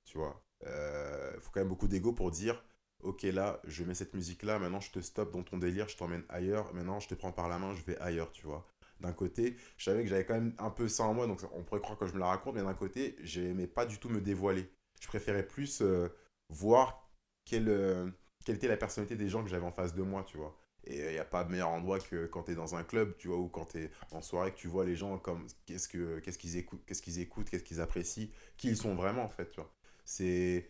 tu 0.05 0.17
vois. 0.17 0.43
Euh, 0.65 1.31
Il 1.35 1.41
faut 1.41 1.51
quand 1.51 1.61
même 1.61 1.69
beaucoup 1.69 1.87
d'ego 1.87 2.13
pour 2.13 2.31
dire, 2.31 2.63
ok, 3.01 3.23
là, 3.23 3.61
je 3.65 3.83
mets 3.83 3.95
cette 3.95 4.13
musique-là, 4.13 4.59
maintenant 4.59 4.79
je 4.79 4.91
te 4.91 4.99
stoppe 4.99 5.31
dans 5.33 5.43
ton 5.43 5.57
délire, 5.57 5.87
je 5.89 5.97
t'emmène 5.97 6.23
ailleurs, 6.29 6.73
maintenant 6.73 6.99
je 6.99 7.07
te 7.09 7.15
prends 7.15 7.31
par 7.33 7.49
la 7.49 7.59
main, 7.59 7.73
je 7.73 7.83
vais 7.83 7.97
ailleurs, 7.99 8.31
tu 8.31 8.45
vois 8.47 8.67
d'un 8.99 9.11
côté, 9.13 9.57
je 9.77 9.83
savais 9.85 10.03
que 10.03 10.09
j'avais 10.09 10.25
quand 10.25 10.35
même 10.35 10.55
un 10.59 10.69
peu 10.69 10.87
ça 10.87 11.03
en 11.03 11.13
moi, 11.13 11.27
donc 11.27 11.41
on 11.53 11.63
pourrait 11.63 11.81
croire 11.81 11.97
que 11.97 12.05
je 12.05 12.13
me 12.13 12.19
la 12.19 12.27
raconte, 12.27 12.55
mais 12.55 12.61
d'un 12.63 12.73
côté, 12.73 13.17
j'aimais 13.21 13.67
pas 13.67 13.85
du 13.85 13.97
tout 13.99 14.07
me 14.09 14.21
dévoiler. 14.21 14.71
Je 15.01 15.07
préférais 15.07 15.45
plus 15.45 15.81
euh, 15.81 16.07
voir 16.49 17.09
quelle, 17.43 17.67
euh, 17.69 18.09
quelle 18.45 18.55
était 18.55 18.69
la 18.69 18.77
personnalité 18.77 19.15
des 19.17 19.27
gens 19.27 19.43
que 19.43 19.49
j'avais 19.49 19.65
en 19.65 19.71
face 19.73 19.93
de 19.93 20.03
moi, 20.03 20.23
tu 20.23 20.37
vois. 20.37 20.57
Et 20.85 20.99
il 20.99 21.11
n'y 21.11 21.17
a 21.17 21.25
pas 21.25 21.45
meilleur 21.45 21.69
endroit 21.69 21.99
que 21.99 22.25
quand 22.27 22.43
tu 22.43 22.51
es 22.51 22.55
dans 22.55 22.75
un 22.75 22.83
club, 22.83 23.15
tu 23.17 23.29
vois, 23.29 23.37
ou 23.37 23.47
quand 23.47 23.65
tu 23.65 23.79
es 23.79 23.91
en 24.11 24.21
soirée, 24.21 24.51
que 24.51 24.57
tu 24.57 24.67
vois 24.67 24.85
les 24.85 24.95
gens 24.95 25.17
comme 25.17 25.47
qu'est-ce 25.65 25.87
que 25.87 26.19
qu'est-ce 26.19 26.37
qu'ils 26.37 26.57
écoutent, 26.57 26.83
qu'est-ce 26.85 27.01
qu'ils 27.01 27.19
écoutent, 27.19 27.49
qu'est-ce 27.49 27.63
qu'ils 27.63 27.81
apprécient, 27.81 28.29
qui 28.57 28.69
ils 28.69 28.77
sont 28.77 28.95
vraiment, 28.95 29.23
en 29.23 29.29
fait, 29.29 29.49
tu 29.51 29.61
vois. 29.61 29.73
C'est 30.05 30.69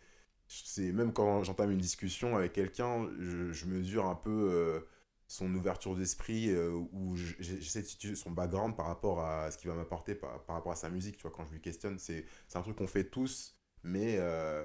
même 0.93 1.13
quand 1.13 1.43
j'entame 1.43 1.71
une 1.71 1.79
discussion 1.79 2.35
avec 2.35 2.53
quelqu'un, 2.53 3.09
je, 3.19 3.65
mesure 3.65 4.05
un 4.05 4.15
peu 4.15 4.49
euh, 4.51 4.81
son 5.27 5.53
ouverture 5.55 5.95
d'esprit 5.95 6.51
euh, 6.51 6.71
ou 6.91 7.15
j'essaie 7.15 7.81
de 7.81 7.87
situer 7.87 8.15
son 8.15 8.31
background 8.31 8.75
par 8.75 8.85
rapport 8.87 9.21
à 9.21 9.49
ce 9.51 9.57
qu'il 9.57 9.69
va 9.69 9.75
m'apporter 9.75 10.15
par, 10.15 10.43
par 10.43 10.55
rapport 10.55 10.71
à 10.71 10.75
sa 10.75 10.89
musique 10.89 11.17
tu 11.17 11.23
vois 11.23 11.31
quand 11.31 11.45
je 11.45 11.53
lui 11.53 11.61
questionne 11.61 11.97
c'est 11.97 12.25
un 12.53 12.61
truc 12.61 12.75
qu'on 12.75 12.87
fait 12.87 13.05
tous 13.05 13.57
mais 13.83 14.17
euh, 14.19 14.63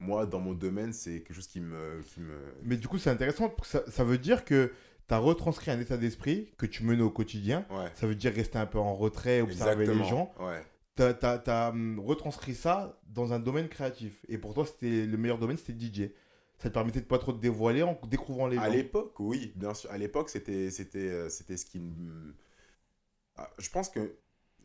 moi 0.00 0.26
dans 0.26 0.40
mon 0.40 0.54
domaine 0.54 0.92
c'est 0.92 1.20
quelque 1.20 1.34
chose 1.34 1.46
qui 1.46 1.60
me 1.60 2.00
qui 2.02 2.20
me 2.20 2.36
Mais 2.64 2.76
du 2.76 2.88
coup, 2.88 2.98
c'est 2.98 3.10
intéressant. 3.10 3.48
parce 3.50 3.70
que 3.70 3.78
Ça, 3.78 3.90
ça 3.90 4.02
veut 4.04 4.18
dire 4.18 4.44
que 4.44 4.72
t'as 5.06 5.18
retranscrit 5.18 5.70
un 5.70 5.78
état 5.80 5.96
d'esprit 5.96 6.50
que 6.58 6.66
tu 6.66 6.82
menais 6.84 7.02
au 7.02 7.10
quotidien. 7.10 7.66
ouais 7.70 7.90
Ça 7.94 8.06
veut 8.06 8.14
dire 8.14 8.32
rester 8.32 8.58
un 8.58 8.66
peu 8.66 8.78
en 8.78 8.94
retrait, 8.94 9.40
observer 9.40 9.86
les 9.86 10.04
gens. 10.04 10.32
ouais 10.40 10.62
t'as- 10.96 11.14
t'as, 11.38 11.70
hum, 11.70 11.98
retranscrit 12.00 12.54
ça 12.54 13.00
dans 13.08 13.32
un 13.32 13.38
domaine 13.38 13.68
créatif. 13.68 14.24
Et 14.28 14.36
pour 14.36 14.52
toi, 14.54 14.66
c'était 14.66 15.06
le 15.06 15.16
meilleur 15.16 15.38
domaine, 15.38 15.56
c'était 15.56 15.72
DJ. 15.78 16.10
Ça 16.58 16.68
te 16.68 16.74
permettait 16.74 17.00
de 17.00 17.06
pas 17.06 17.16
trop 17.18 17.32
te 17.32 17.40
dévoiler 17.40 17.82
en 17.82 17.98
découvrant 18.06 18.46
les 18.46 18.58
à 18.58 18.66
gens. 18.66 18.72
l'époque 18.72 19.18
oui 19.18 19.52
bien 19.56 19.72
sûr 19.72 19.90
à 19.90 19.96
l'époque 19.96 20.28
c'était 20.28 20.68
euh, 20.94 21.28
ce 21.30 21.64
qui 21.64 21.78
me 21.80 22.34
Ah, 23.36 23.48
je 23.58 23.70
pense 23.70 23.88
que 23.88 24.14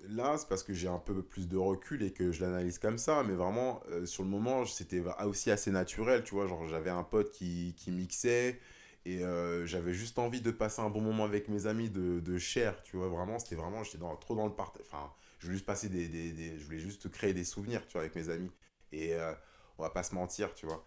là 0.08 0.38
c'est 0.38 0.48
parce 0.48 0.64
que 0.64 0.74
j'ai 0.74 0.88
un 0.88 1.00
peu 1.00 1.24
plus 1.24 1.48
de 1.48 1.58
recul 1.58 2.04
et 2.04 2.12
que 2.12 2.32
je 2.32 2.42
l'analyse 2.44 2.80
comme 2.80 2.98
ça 2.98 3.24
mais 3.24 3.34
vraiment 3.34 3.82
euh, 3.90 4.06
sur 4.06 4.24
le 4.24 4.30
moment 4.30 4.66
c'était 4.66 5.04
aussi 5.26 5.52
assez 5.52 5.72
naturel 5.72 6.24
tu 6.24 6.36
vois 6.36 6.48
genre 6.48 6.68
j'avais 6.68 6.90
un 6.90 7.04
pote 7.04 7.32
qui, 7.32 7.74
qui 7.78 7.92
mixait 7.92 8.60
et 9.06 9.24
euh, 9.24 9.66
j'avais 9.66 9.94
juste 9.94 10.18
envie 10.20 10.42
de 10.42 10.52
passer 10.52 10.82
un 10.82 10.90
bon 10.90 11.02
moment 11.02 11.26
avec 11.26 11.48
mes 11.48 11.68
amis 11.68 11.90
de, 11.90 12.20
de 12.20 12.38
chair 12.38 12.82
tu 12.84 12.98
vois 12.98 13.08
vraiment 13.08 13.40
c'était 13.40 13.56
vraiment 13.56 13.84
j'étais 13.84 13.98
dans, 13.98 14.16
trop 14.16 14.36
dans 14.36 14.46
le 14.46 14.54
partage 14.54 14.84
enfin 14.86 15.12
je 15.40 15.46
voulais 15.48 15.56
juste 15.58 15.66
passer 15.66 15.90
des, 15.90 16.08
des, 16.08 16.58
je 16.60 16.66
voulais 16.66 16.80
juste 16.80 17.10
créer 17.12 17.34
des 17.34 17.44
souvenirs 17.44 17.86
tu 17.88 17.94
vois 17.94 18.02
avec 18.02 18.16
mes 18.16 18.30
amis. 18.30 18.52
Et 18.92 19.14
euh, 19.14 19.34
on 19.78 19.84
va 19.84 19.90
pas 19.90 20.04
se 20.04 20.16
mentir 20.16 20.54
tu 20.56 20.66
vois 20.66 20.84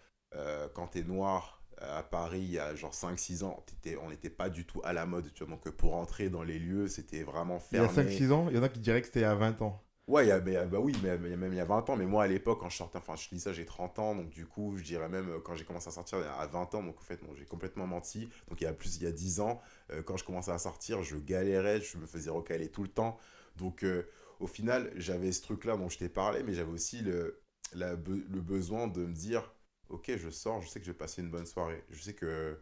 quand 0.74 0.88
t'es 0.88 1.02
noir 1.02 1.57
à 1.80 2.02
Paris 2.02 2.40
il 2.40 2.50
y 2.50 2.58
a 2.58 2.74
genre 2.74 2.94
5-6 2.94 3.42
ans, 3.44 3.64
on 4.02 4.10
n'était 4.10 4.30
pas 4.30 4.48
du 4.50 4.64
tout 4.66 4.80
à 4.84 4.92
la 4.92 5.06
mode, 5.06 5.32
tu 5.34 5.44
vois. 5.44 5.54
Donc 5.54 5.68
pour 5.70 5.94
entrer 5.94 6.30
dans 6.30 6.42
les 6.42 6.58
lieux, 6.58 6.88
c'était 6.88 7.22
vraiment 7.22 7.58
Il 7.72 7.78
y 7.78 7.80
a 7.80 7.88
fermé. 7.88 7.88
5-6 7.88 8.30
ans, 8.32 8.48
il 8.50 8.56
y 8.56 8.58
en 8.58 8.62
a 8.62 8.68
qui 8.68 8.78
diraient 8.78 9.00
que 9.00 9.06
c'était 9.06 9.20
il 9.20 9.22
y 9.22 9.24
a 9.24 9.34
20 9.34 9.62
ans. 9.62 9.82
Ouais, 10.06 10.24
il 10.24 10.28
y 10.28 10.32
a, 10.32 10.40
mais, 10.40 10.56
bah 10.66 10.78
oui, 10.80 10.94
mais, 11.02 11.18
même 11.18 11.52
il 11.52 11.56
y 11.56 11.60
a 11.60 11.66
20 11.66 11.88
ans. 11.90 11.96
Mais 11.96 12.06
moi 12.06 12.24
à 12.24 12.26
l'époque, 12.26 12.60
quand 12.60 12.70
je 12.70 12.76
sortais, 12.78 12.96
enfin 12.96 13.14
je 13.14 13.28
dis 13.28 13.40
ça, 13.40 13.52
j'ai 13.52 13.66
30 13.66 13.98
ans. 13.98 14.14
Donc 14.14 14.30
du 14.30 14.46
coup, 14.46 14.74
je 14.78 14.82
dirais 14.82 15.08
même 15.08 15.28
euh, 15.28 15.38
quand 15.40 15.54
j'ai 15.54 15.64
commencé 15.64 15.88
à 15.88 15.90
sortir 15.90 16.18
à 16.38 16.46
20 16.46 16.74
ans, 16.74 16.82
donc 16.82 16.96
en 16.98 17.02
fait, 17.04 17.20
bon, 17.22 17.34
j'ai 17.34 17.44
complètement 17.44 17.86
menti. 17.86 18.30
Donc 18.48 18.60
il 18.60 18.64
y 18.64 18.66
a 18.66 18.72
plus, 18.72 18.96
il 18.96 19.02
y 19.02 19.06
a 19.06 19.12
10 19.12 19.40
ans, 19.40 19.60
euh, 19.90 20.02
quand 20.02 20.16
je 20.16 20.24
commençais 20.24 20.50
à 20.50 20.58
sortir, 20.58 21.02
je 21.02 21.16
galérais, 21.16 21.80
je 21.82 21.98
me 21.98 22.06
faisais 22.06 22.30
recaler 22.30 22.70
tout 22.70 22.82
le 22.82 22.88
temps. 22.88 23.18
Donc 23.56 23.82
euh, 23.84 24.04
au 24.40 24.46
final, 24.46 24.90
j'avais 24.96 25.30
ce 25.32 25.42
truc-là 25.42 25.76
dont 25.76 25.90
je 25.90 25.98
t'ai 25.98 26.08
parlé, 26.08 26.42
mais 26.42 26.54
j'avais 26.54 26.72
aussi 26.72 27.00
le, 27.02 27.42
la 27.74 27.94
be- 27.94 28.24
le 28.30 28.40
besoin 28.40 28.86
de 28.86 29.04
me 29.04 29.12
dire 29.12 29.52
ok, 29.88 30.12
je 30.16 30.30
sors, 30.30 30.62
je 30.62 30.68
sais 30.68 30.80
que 30.80 30.86
je 30.86 30.92
vais 30.92 30.98
passer 30.98 31.22
une 31.22 31.30
bonne 31.30 31.46
soirée. 31.46 31.84
Je 31.90 32.00
sais 32.02 32.14
que, 32.14 32.58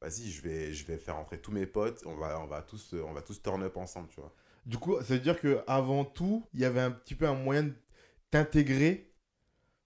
vas-y, 0.00 0.30
je 0.30 0.42
vais, 0.42 0.72
je 0.72 0.84
vais 0.86 0.98
faire 0.98 1.16
entrer 1.16 1.38
tous 1.40 1.52
mes 1.52 1.66
potes, 1.66 2.02
on 2.06 2.16
va, 2.16 2.40
on 2.40 2.46
va 2.46 2.62
tous, 2.62 2.94
on 2.94 3.12
va 3.12 3.22
tous 3.22 3.42
turn 3.42 3.62
up 3.62 3.76
ensemble, 3.76 4.08
tu 4.08 4.20
vois. 4.20 4.32
Du 4.66 4.78
coup, 4.78 4.96
ça 5.00 5.14
veut 5.14 5.20
dire 5.20 5.40
que 5.40 5.62
avant 5.66 6.04
tout, 6.04 6.46
il 6.54 6.60
y 6.60 6.64
avait 6.64 6.80
un 6.80 6.90
petit 6.90 7.14
peu 7.14 7.26
un 7.26 7.34
moyen 7.34 7.64
de 7.64 7.74
t'intégrer 8.30 9.12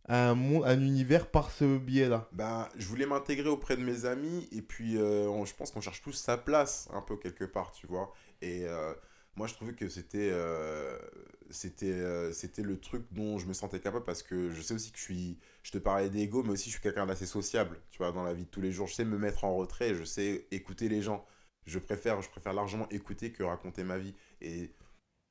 à 0.09 0.31
un, 0.31 0.35
monde, 0.35 0.65
à 0.65 0.71
un 0.71 0.81
univers 0.81 1.31
par 1.31 1.51
ce 1.51 1.79
biais-là 1.79 2.29
Ben, 2.33 2.69
je 2.77 2.87
voulais 2.89 3.07
m'intégrer 3.07 3.49
auprès 3.49 3.77
de 3.77 3.83
mes 3.83 4.05
amis 4.07 4.49
et 4.53 4.61
puis 4.63 4.97
euh, 4.99 5.29
on- 5.29 5.45
je 5.45 5.55
pense 5.55 5.71
qu'on 5.71 5.81
cherche 5.81 6.03
tous 6.03 6.13
sa 6.13 6.37
place 6.37 6.89
un 6.93 7.01
peu 7.03 7.17
quelque 7.17 7.45
part, 7.45 7.73
tu 7.73 7.87
vois. 7.87 8.13
Et 8.43 8.65
euh, 8.67 8.93
moi, 9.37 9.47
je 9.49 9.55
trouvais 9.55 9.75
que 9.75 9.89
c'était 9.89 10.31
euh, 10.33 10.97
c'était 11.51 11.93
euh, 11.93 12.33
c'était 12.33 12.63
le 12.63 12.79
truc 12.79 13.05
dont 13.13 13.39
je 13.39 13.47
me 13.47 13.53
sentais 13.53 13.81
capable 13.81 14.05
parce 14.05 14.23
que 14.23 14.51
je 14.51 14.63
sais 14.63 14.75
aussi 14.75 14.93
que 14.93 14.99
je 14.99 15.03
suis, 15.03 15.39
je 15.63 15.73
te 15.73 15.79
parlais 15.79 16.09
d'ego, 16.09 16.43
mais 16.43 16.51
aussi 16.51 16.71
je 16.71 16.75
suis 16.75 16.83
quelqu'un 16.83 17.07
d'assez 17.07 17.27
sociable, 17.27 17.81
tu 17.91 17.99
vois, 17.99 18.13
dans 18.13 18.23
la 18.23 18.33
vie 18.33 18.45
de 18.45 18.51
tous 18.51 18.61
les 18.61 18.73
jours. 18.73 18.87
Je 18.87 18.95
sais 18.95 19.05
me 19.05 19.19
mettre 19.19 19.45
en 19.45 19.57
retrait, 19.57 19.95
je 19.95 20.05
sais 20.05 20.47
écouter 20.53 20.89
les 20.89 21.03
gens. 21.03 21.27
Je 21.67 21.79
préfère, 21.79 22.21
je 22.23 22.31
préfère 22.31 22.53
largement 22.53 22.89
écouter 22.91 23.33
que 23.33 23.43
raconter 23.43 23.85
ma 23.85 23.99
vie. 23.99 24.15
Et 24.41 24.71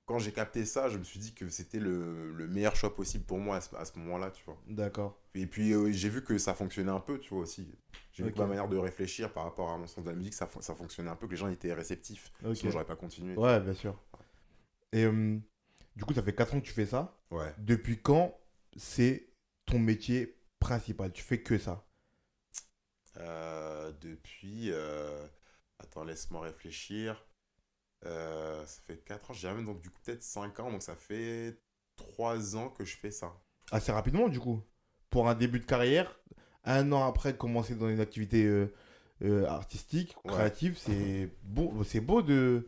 quand 0.05 0.19
j'ai 0.19 0.31
capté 0.31 0.65
ça, 0.65 0.89
je 0.89 0.98
me 0.98 1.03
suis 1.03 1.19
dit 1.19 1.33
que 1.33 1.50
c'était 1.50 1.79
le, 1.79 2.33
le 2.33 2.48
meilleur 2.48 2.75
choix 2.75 2.93
possible 2.95 3.24
pour 3.24 3.39
moi 3.39 3.57
à 3.57 3.86
ce, 3.86 3.98
moment-là, 4.00 4.31
tu 4.31 4.43
vois. 4.45 4.57
D'accord. 4.67 5.17
Et 5.36 5.48
puis 5.48 5.74
euh, 5.74 5.91
j'ai 5.91 6.10
vu 6.10 6.24
que 6.24 6.38
ça 6.38 6.53
fonctionnait 6.53 6.91
un 6.91 7.00
peu, 7.00 7.19
tu 7.19 7.33
vois 7.33 7.43
aussi. 7.43 7.67
J'ai 8.12 8.24
vu 8.24 8.31
que 8.31 8.38
ma 8.39 8.45
manière 8.48 8.67
de 8.67 8.77
réfléchir 8.77 9.31
par 9.33 9.43
rapport 9.45 9.72
à 9.72 9.77
mon 9.77 9.88
sens 9.88 10.03
de 10.03 10.10
la 10.10 10.15
musique, 10.15 10.33
ça, 10.33 10.45
fon- 10.45 10.62
ça 10.62 10.75
fonctionnait 10.75 11.10
un 11.10 11.15
peu, 11.15 11.25
que 11.27 11.31
les 11.31 11.38
gens 11.38 11.48
étaient 11.50 11.74
réceptifs. 11.74 12.31
Ok. 12.45 12.55
Sinon, 12.57 12.72
j'aurais 12.72 12.86
pas 12.86 12.95
continué. 12.95 13.36
Ouais, 13.36 13.60
bien 13.60 13.74
sûr. 13.74 13.98
Et 14.91 15.05
euh, 15.05 15.38
du 15.95 16.03
coup, 16.05 16.13
ça 16.13 16.22
fait 16.22 16.36
4 16.36 16.53
ans 16.53 16.60
que 16.62 16.65
tu 16.65 16.74
fais 16.74 16.86
ça. 16.86 17.17
Ouais. 17.31 17.53
Depuis 17.57 18.00
quand 18.01 18.38
c'est 18.77 19.29
ton 19.65 19.79
métier 19.79 20.38
principal? 20.60 21.12
Tu 21.12 21.24
fais 21.24 21.41
que 21.41 21.57
ça? 21.57 21.86
Euh, 23.17 23.91
depuis. 24.01 24.72
Attends, 25.79 26.03
laisse-moi 26.03 26.41
réfléchir. 26.41 27.24
Euh, 28.05 28.65
ça 28.65 28.81
fait 28.81 28.98
4 28.98 29.31
ans, 29.31 29.33
je 29.33 29.39
dirais 29.41 29.53
même 29.55 29.65
donc 29.65 29.81
du 29.81 29.89
coup 29.89 30.00
peut-être 30.03 30.24
5 30.24 30.60
ans, 30.60 30.72
donc 30.72 30.83
ça 30.83 30.95
fait 30.95 31.57
3 31.95 32.55
ans 32.55 32.69
que 32.69 32.86
je 32.86 32.98
fais 32.98 33.12
ça. 33.12 33.33
Assez 33.72 33.91
rapidement, 33.91 34.29
du 34.29 34.39
coup. 34.39 34.62
Pour 35.10 35.27
un 35.29 35.36
début 35.36 35.60
de 35.60 35.65
carrière, 35.65 36.17
un 36.63 36.91
an 36.91 37.05
après 37.07 37.36
commencer 37.38 37.75
dans 37.75 37.89
une 37.89 38.00
activité 38.00 38.45
euh, 38.45 38.74
euh, 39.24 39.45
artistique, 39.48 40.15
Ouais. 40.25 40.31
créative, 40.31 40.77
c'est 40.77 41.29
beau, 41.43 41.83
c'est 41.83 42.00
beau 42.01 42.22
de 42.22 42.67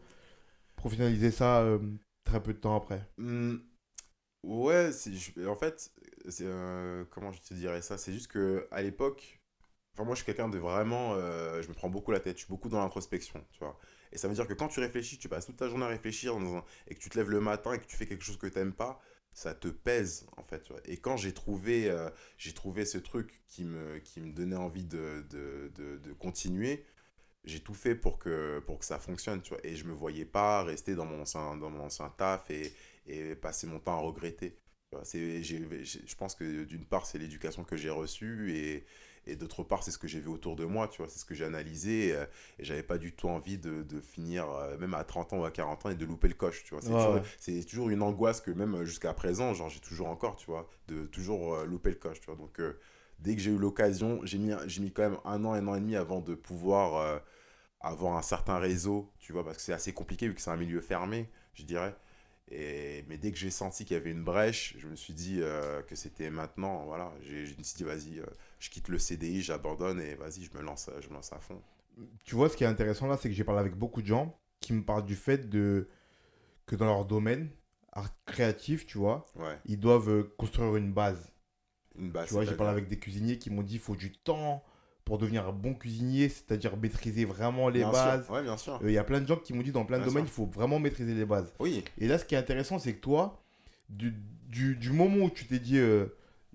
professionnaliser 0.77 1.31
ça 1.31 1.61
euh, 1.61 1.79
très 2.25 2.41
peu 2.43 2.53
de 2.53 2.59
temps 2.59 2.75
après. 2.77 3.01
Hmm, 3.17 3.57
ouais, 4.43 4.91
je- 4.93 5.47
en 5.47 5.55
fait, 5.55 5.91
c'est, 6.29 6.45
euh, 6.45 7.05
comment 7.11 7.31
je 7.31 7.41
te 7.41 7.53
dirais 7.55 7.81
ça? 7.81 7.97
C'est 7.97 8.13
juste 8.13 8.29
que 8.29 8.67
à 8.71 8.81
l'époque, 8.81 9.41
enfin 9.93 10.05
moi 10.05 10.15
je 10.15 10.19
suis 10.23 10.25
quelqu'un 10.27 10.49
de 10.49 10.57
vraiment, 10.59 11.15
je 11.15 11.67
me 11.69 11.73
prends 11.73 11.89
beaucoup 11.89 12.11
la 12.11 12.19
tête, 12.21 12.37
je 12.37 12.43
suis 12.45 12.49
beaucoup 12.49 12.69
dans 12.69 12.79
l'introspection, 12.81 13.45
tu 13.51 13.59
vois. 13.59 13.79
Et 14.15 14.17
ça 14.17 14.29
veut 14.29 14.33
dire 14.33 14.47
que 14.47 14.53
quand 14.53 14.69
tu 14.69 14.79
réfléchis, 14.79 15.17
tu 15.17 15.27
passes 15.27 15.45
toute 15.45 15.57
ta 15.57 15.67
journée 15.67 15.83
à 15.83 15.89
réfléchir 15.89 16.37
et 16.87 16.95
que 16.95 16.99
tu 16.99 17.09
te 17.09 17.17
lèves 17.17 17.29
le 17.29 17.41
matin 17.41 17.73
et 17.73 17.79
que 17.79 17.85
tu 17.85 17.97
fais 17.97 18.07
quelque 18.07 18.23
chose 18.23 18.37
que 18.37 18.47
tu 18.47 18.57
n'aimes 18.57 18.73
pas, 18.73 19.01
ça 19.33 19.53
te 19.53 19.67
pèse 19.67 20.25
en 20.37 20.43
fait. 20.43 20.63
Et 20.85 20.95
quand 20.95 21.17
j'ai 21.17 21.33
trouvé, 21.33 21.91
euh, 21.91 22.09
trouvé 22.55 22.85
ce 22.85 22.97
truc 22.97 23.43
qui 23.49 23.65
me, 23.65 23.99
qui 23.99 24.21
me 24.21 24.31
donnait 24.31 24.55
envie 24.55 24.85
de, 24.85 25.25
de, 25.29 25.97
de, 25.97 26.13
continuer, 26.13 26.85
j'ai 27.43 27.59
tout 27.59 27.73
fait 27.73 27.93
pour 27.93 28.17
que, 28.17 28.59
pour 28.59 28.79
que 28.79 28.85
ça 28.85 28.99
fonctionne, 28.99 29.41
tu 29.41 29.49
vois. 29.49 29.59
Et 29.65 29.75
je 29.75 29.83
me 29.83 29.91
voyais 29.91 30.25
pas 30.25 30.63
rester 30.63 30.95
dans 30.95 31.05
mon 31.05 31.21
ancien, 31.21 31.57
dans 31.57 31.69
mon 31.69 31.83
ancien 31.83 32.07
taf 32.17 32.49
et, 32.49 32.73
et 33.07 33.35
passer 33.35 33.67
mon 33.67 33.79
temps 33.79 33.97
à 33.97 34.01
regretter. 34.01 34.57
Je 34.93 36.15
pense 36.15 36.35
que 36.35 36.63
d'une 36.63 36.85
part, 36.85 37.05
c'est 37.05 37.17
l'éducation 37.17 37.65
que 37.65 37.75
j'ai 37.75 37.89
reçue 37.89 38.55
et, 38.55 38.85
et 39.27 39.35
d'autre 39.35 39.63
part, 39.63 39.83
c'est 39.83 39.91
ce 39.91 39.97
que 39.97 40.07
j'ai 40.07 40.19
vu 40.19 40.29
autour 40.29 40.55
de 40.55 40.65
moi, 40.65 40.87
tu 40.87 41.01
vois, 41.01 41.09
c'est 41.09 41.19
ce 41.19 41.25
que 41.25 41.33
j'ai 41.33 41.45
analysé 41.45 42.07
et, 42.07 42.15
euh, 42.15 42.25
et 42.59 42.63
j'avais 42.63 42.83
pas 42.83 42.97
du 42.97 43.13
tout 43.13 43.27
envie 43.27 43.57
de, 43.57 43.83
de 43.83 43.99
finir, 43.99 44.49
euh, 44.49 44.77
même 44.77 44.93
à 44.93 45.03
30 45.03 45.33
ans 45.33 45.39
ou 45.39 45.45
à 45.45 45.51
40 45.51 45.85
ans, 45.85 45.89
et 45.89 45.95
de 45.95 46.05
louper 46.05 46.27
le 46.27 46.35
coche, 46.35 46.63
tu 46.63 46.73
vois. 46.73 46.81
C'est, 46.81 46.89
toujours, 46.89 47.15
ouais. 47.15 47.21
c'est 47.39 47.63
toujours 47.65 47.89
une 47.89 48.01
angoisse 48.01 48.41
que 48.41 48.51
même 48.51 48.83
jusqu'à 48.83 49.13
présent, 49.13 49.53
genre, 49.53 49.69
j'ai 49.69 49.79
toujours 49.79 50.07
encore, 50.07 50.35
tu 50.35 50.45
vois, 50.45 50.69
de 50.87 51.05
toujours 51.05 51.55
euh, 51.55 51.65
louper 51.65 51.89
le 51.89 51.95
coche, 51.95 52.19
tu 52.19 52.27
vois. 52.27 52.35
Donc, 52.35 52.59
euh, 52.59 52.77
dès 53.19 53.35
que 53.35 53.41
j'ai 53.41 53.51
eu 53.51 53.57
l'occasion, 53.57 54.19
j'ai 54.23 54.37
mis, 54.37 54.51
j'ai 54.67 54.81
mis 54.81 54.91
quand 54.91 55.03
même 55.03 55.19
un 55.25 55.43
an, 55.45 55.53
un 55.53 55.67
an 55.67 55.75
et 55.75 55.79
demi 55.79 55.95
avant 55.95 56.21
de 56.21 56.35
pouvoir 56.35 56.95
euh, 56.95 57.19
avoir 57.81 58.17
un 58.17 58.21
certain 58.21 58.57
réseau, 58.57 59.11
tu 59.19 59.33
vois, 59.33 59.43
parce 59.43 59.57
que 59.57 59.63
c'est 59.63 59.73
assez 59.73 59.93
compliqué 59.93 60.27
vu 60.27 60.35
que 60.35 60.41
c'est 60.41 60.51
un 60.51 60.57
milieu 60.57 60.81
fermé, 60.81 61.29
je 61.53 61.63
dirais. 61.63 61.95
Et, 62.51 63.03
mais 63.07 63.17
dès 63.17 63.31
que 63.31 63.37
j'ai 63.37 63.49
senti 63.49 63.85
qu'il 63.85 63.95
y 63.95 63.99
avait 63.99 64.11
une 64.11 64.23
brèche, 64.23 64.75
je 64.77 64.87
me 64.87 64.95
suis 64.95 65.13
dit 65.13 65.39
euh, 65.41 65.81
que 65.81 65.95
c'était 65.95 66.29
maintenant, 66.29 66.85
voilà. 66.85 67.11
J'ai, 67.21 67.45
je 67.47 67.57
me 67.57 67.63
suis 67.63 67.77
dit, 67.77 67.83
vas-y, 67.83 68.19
euh, 68.19 68.25
je 68.65 68.69
quitte 68.71 68.87
le 68.89 68.97
CDI, 68.97 69.41
j'abandonne 69.41 70.01
et 70.01 70.15
vas-y, 70.15 70.43
je 70.43 70.57
me 70.57 70.61
lance, 70.63 70.89
je 71.01 71.07
me 71.09 71.13
lance 71.13 71.31
à 71.33 71.39
fond. 71.39 71.61
Tu 72.23 72.35
vois, 72.35 72.49
ce 72.49 72.57
qui 72.57 72.63
est 72.63 72.67
intéressant 72.67 73.07
là, 73.07 73.17
c'est 73.17 73.29
que 73.29 73.35
j'ai 73.35 73.43
parlé 73.43 73.61
avec 73.61 73.75
beaucoup 73.75 74.01
de 74.01 74.07
gens 74.07 74.37
qui 74.59 74.73
me 74.73 74.83
parlent 74.83 75.05
du 75.05 75.15
fait 75.15 75.49
de 75.49 75.87
que 76.65 76.75
dans 76.75 76.85
leur 76.85 77.05
domaine 77.05 77.49
art 77.91 78.09
créatif, 78.25 78.85
tu 78.85 78.97
vois, 78.97 79.25
Ouais, 79.35 79.57
ils 79.65 79.79
doivent 79.79 80.09
euh, 80.09 80.33
construire 80.37 80.75
une 80.75 80.91
base. 80.91 81.31
une 81.97 82.11
base. 82.11 82.27
Tu 82.27 82.33
vois, 82.33 82.43
j'ai 82.43 82.55
parlé 82.55 82.71
avec 82.73 82.87
des 82.89 82.97
cuisiniers 82.99 83.37
qui 83.37 83.49
m'ont 83.49 83.61
dit 83.63 83.73
qu'il 83.73 83.81
faut 83.81 83.95
du 83.95 84.11
temps 84.11 84.63
pour 85.05 85.19
devenir 85.19 85.47
un 85.47 85.51
bon 85.53 85.75
cuisinier, 85.75 86.27
c'est-à-dire 86.29 86.75
maîtriser 86.77 87.23
vraiment 87.25 87.69
les 87.69 87.79
Bien 87.81 87.89
sûr, 87.93 87.93
bases. 87.93 88.29
Ouais, 88.31 88.41
bien 88.41 88.57
sûr. 88.57 88.73
Euh, 88.83 88.89
Il 88.89 88.93
y 88.93 88.97
a 88.97 89.03
plein 89.03 89.21
de 89.21 89.27
gens 89.27 89.37
qui 89.37 89.53
m'ont 89.53 89.61
dit 89.61 89.71
dans 89.71 89.85
plein 89.85 89.97
de 89.99 90.03
Bien 90.03 90.11
domaines, 90.11 90.25
sûr. 90.27 90.33
il 90.33 90.47
faut 90.47 90.51
vraiment 90.51 90.79
maîtriser 90.79 91.13
les 91.13 91.25
bases. 91.25 91.53
Oui, 91.59 91.83
Et 91.99 92.07
là, 92.07 92.17
ce 92.17 92.25
qui 92.25 92.33
est 92.33 92.39
intéressant, 92.39 92.79
c'est 92.79 92.93
que 92.95 92.99
toi, 93.01 93.43
du, 93.87 94.11
du, 94.47 94.75
du 94.75 94.91
moment 94.91 95.25
où 95.25 95.29
tu 95.29 95.45
t'es 95.45 95.59
dit, 95.59 95.77
euh, 95.77 96.07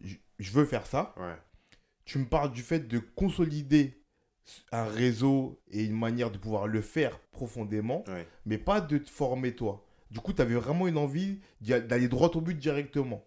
je 0.02 0.16
je 0.40 0.50
veux 0.52 0.64
faire 0.64 0.86
ça, 0.86 1.14
ouais. 1.18 1.36
Tu 2.10 2.18
me 2.18 2.24
parles 2.24 2.50
du 2.50 2.62
fait 2.62 2.88
de 2.88 2.98
consolider 2.98 4.02
un 4.72 4.84
réseau 4.84 5.60
et 5.70 5.84
une 5.84 5.96
manière 5.96 6.32
de 6.32 6.38
pouvoir 6.38 6.66
le 6.66 6.80
faire 6.80 7.20
profondément, 7.30 8.02
Ouais. 8.08 8.26
mais 8.46 8.58
pas 8.58 8.80
de 8.80 8.98
te 8.98 9.08
former 9.08 9.54
toi. 9.54 9.86
Du 10.10 10.18
coup, 10.18 10.32
tu 10.32 10.42
avais 10.42 10.56
vraiment 10.56 10.88
une 10.88 10.98
envie 10.98 11.38
d'aller 11.60 12.08
droit 12.08 12.28
au 12.34 12.40
but 12.40 12.58
directement. 12.58 13.24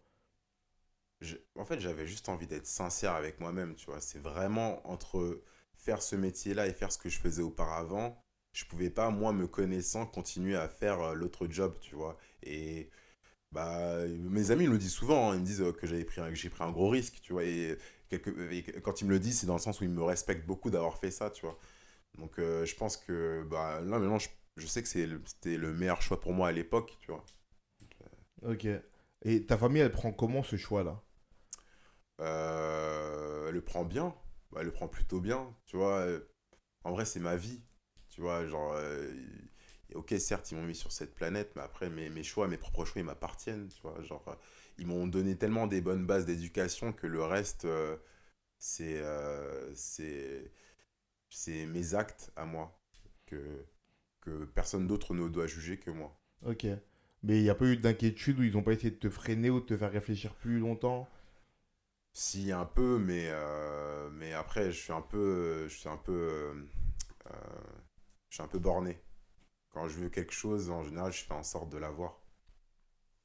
Je- 1.22 1.38
en 1.56 1.64
fait, 1.64 1.80
j'avais 1.80 2.06
juste 2.06 2.28
envie 2.28 2.46
d'être 2.48 2.68
sincère 2.68 3.14
avec 3.14 3.40
moi-même, 3.40 3.74
tu 3.76 3.86
vois. 3.86 4.02
C'est 4.02 4.20
vraiment 4.20 4.86
entre 4.86 5.42
faire 5.78 6.02
ce 6.02 6.18
métier-là 6.18 6.68
et 6.68 6.74
faire 6.74 6.92
ce 6.92 6.98
que 6.98 7.08
je 7.08 7.20
faisais 7.20 7.42
auparavant. 7.42 8.22
Je 8.52 8.66
pouvais 8.66 8.90
pas, 8.90 9.10
moi, 9.12 9.32
me 9.32 9.48
connaissant, 9.48 10.06
continuer 10.06 10.58
à 10.58 10.68
faire 10.68 11.00
euh, 11.00 11.14
l'autre 11.14 11.48
job, 11.50 11.78
tu 11.80 11.96
vois. 11.96 12.18
Et 12.44 12.90
bah, 13.52 14.06
mes 14.08 14.52
amis 14.52 14.68
me 14.68 14.74
le 14.74 14.78
disent 14.80 14.94
souvent, 14.94 15.32
hein. 15.32 15.36
ils 15.36 15.42
me 15.42 15.46
disent 15.46 15.64
que 15.80 15.88
j'avais 15.88 16.06
pris 16.06 16.22
un, 16.22 16.30
que 16.30 16.36
j'ai 16.36 16.50
pris 16.50 16.64
un 16.64 16.72
gros 16.72 16.90
risque, 16.90 17.20
tu 17.22 17.34
vois. 17.34 17.44
Et, 17.44 17.78
quelque- 18.20 18.52
et 18.52 18.64
quand 18.82 19.02
ils 19.02 19.06
me 19.06 19.12
le 19.12 19.20
disent, 19.20 19.40
c'est 19.40 19.48
dans 19.48 19.54
le 19.56 19.60
sens 19.60 19.82
où 19.82 19.84
ils 19.86 19.90
me 19.90 20.04
respectent 20.04 20.46
beaucoup 20.46 20.70
d'avoir 20.72 20.98
fait 21.00 21.12
ça, 21.12 21.30
tu 21.32 21.46
vois. 21.46 21.58
Donc, 22.18 22.40
euh, 22.40 22.66
je 22.66 22.76
pense 22.76 22.98
que 22.98 23.44
bah, 23.50 23.82
là, 23.82 24.00
maintenant, 24.00 24.20
je, 24.20 24.30
je 24.58 24.68
sais 24.68 24.84
que 24.84 24.90
c'était 24.90 25.58
le 25.58 25.74
meilleur 25.74 26.02
choix 26.02 26.20
pour 26.22 26.34
moi 26.34 26.50
à 26.50 26.52
l'époque, 26.54 26.98
tu 27.02 27.12
vois. 27.12 27.26
Ok. 28.44 28.68
Et 29.24 29.46
ta 29.46 29.58
famille, 29.58 29.82
elle 29.82 29.92
prend 29.92 30.12
comment 30.14 30.44
ce 30.44 30.56
choix-là? 30.56 31.02
Euh, 32.22 33.48
elle 33.50 33.56
le 33.56 33.62
prend 33.64 33.84
bien. 33.86 34.16
Bah, 34.52 34.60
Elle 34.62 34.68
le 34.68 34.72
prend 34.74 34.88
plutôt 34.88 35.20
bien. 35.20 35.54
Tu 35.66 35.78
vois, 35.78 36.06
en 36.84 36.92
vrai, 36.92 37.06
c'est 37.06 37.20
ma 37.20 37.36
vie. 37.38 37.62
Tu 38.10 38.22
vois, 38.22 38.46
genre, 38.48 38.74
euh, 38.76 39.12
ok, 39.96 40.16
certes, 40.20 40.52
ils 40.52 40.58
m'ont 40.58 40.64
mis 40.66 40.76
sur 40.76 40.92
cette 40.92 41.16
planète, 41.16 41.54
mais 41.56 41.62
après, 41.64 41.90
mes, 41.90 42.10
mes 42.10 42.24
choix, 42.24 42.48
mes 42.48 42.58
propres 42.58 42.86
choix, 42.86 43.02
ils 43.02 43.06
m'appartiennent. 43.06 43.70
Tu 43.70 43.82
vois, 43.84 44.02
genre, 44.04 44.26
ils 44.78 44.88
m'ont 44.88 45.08
donné 45.08 45.38
tellement 45.38 45.68
des 45.68 45.82
bonnes 45.82 46.06
bases 46.06 46.26
d'éducation 46.26 46.94
que 46.94 47.08
le 47.08 47.24
reste, 47.24 47.66
euh, 47.66 47.98
c'est 48.58 49.02
euh, 49.02 49.74
c'est 49.76 51.66
mes 51.68 51.96
actes 51.96 52.32
à 52.36 52.46
moi. 52.46 52.80
Que, 53.26 53.66
que 54.22 54.46
personne 54.46 54.88
d'autre 54.88 55.14
ne 55.16 55.28
doit 55.28 55.48
juger 55.48 55.80
que 55.80 55.92
moi. 55.92 56.20
Ok. 56.46 56.66
Mais 57.24 57.38
il 57.40 57.44
n'y 57.44 57.50
a 57.50 57.56
pas 57.56 57.66
eu 57.66 57.78
d'inquiétude 57.78 58.40
où 58.40 58.44
ils 58.44 58.54
n'ont 58.54 58.64
pas 58.64 58.74
essayé 58.74 58.92
de 58.92 58.98
te 59.00 59.10
freiner 59.10 59.50
ou 59.50 59.60
de 59.60 59.66
te 59.66 59.78
faire 59.78 59.92
réfléchir 59.92 60.36
plus 60.36 60.60
longtemps? 60.60 61.10
Si, 62.14 62.52
un 62.52 62.66
peu, 62.66 63.00
mais, 63.00 63.28
euh, 63.32 64.10
mais 64.12 64.34
après, 64.34 64.72
je 64.72 64.80
suis 64.80 64.94
un 64.94 65.02
peu, 65.02 65.68
je 65.68 65.76
suis 65.76 65.90
un 65.90 65.98
peu, 65.98 66.12
euh, 66.12 67.34
je 68.30 68.36
suis 68.36 68.44
un 68.44 68.48
peu 68.48 68.60
borné. 68.60 69.02
Quand 69.70 69.88
je 69.88 69.98
veux 70.00 70.10
quelque 70.10 70.34
chose, 70.34 70.70
en 70.70 70.84
général, 70.84 71.12
je 71.12 71.24
fais 71.24 71.34
en 71.34 71.44
sorte 71.44 71.70
de 71.70 71.78
l'avoir. 71.78 72.22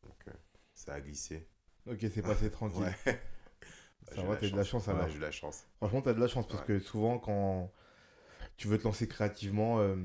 Donc, 0.02 0.24
ça 0.78 0.94
a 0.94 1.00
glissé. 1.00 1.46
Ok, 1.86 1.98
c'est 2.00 2.22
passé 2.22 2.50
tranquille. 2.50 2.82
Ouais. 2.82 3.20
Ça 4.08 4.14
J'ai 4.16 4.26
va, 4.26 4.36
t'as 4.36 4.46
eu 4.46 4.50
de 4.50 4.56
la 4.56 4.64
chance 4.64 4.86
Ouais, 4.86 4.94
alors. 4.94 5.08
j'ai 5.08 5.16
eu 5.16 5.18
de 5.18 5.24
la 5.24 5.30
chance. 5.30 5.64
Franchement, 5.78 6.02
tu 6.02 6.08
as 6.08 6.14
de 6.14 6.20
la 6.20 6.28
chance 6.28 6.46
parce 6.48 6.60
Ouais. 6.60 6.66
que 6.66 6.78
souvent, 6.78 7.18
quand 7.18 7.72
tu 8.56 8.68
veux 8.68 8.78
te 8.78 8.84
lancer 8.84 9.06
créativement, 9.08 9.80
euh, 9.80 9.96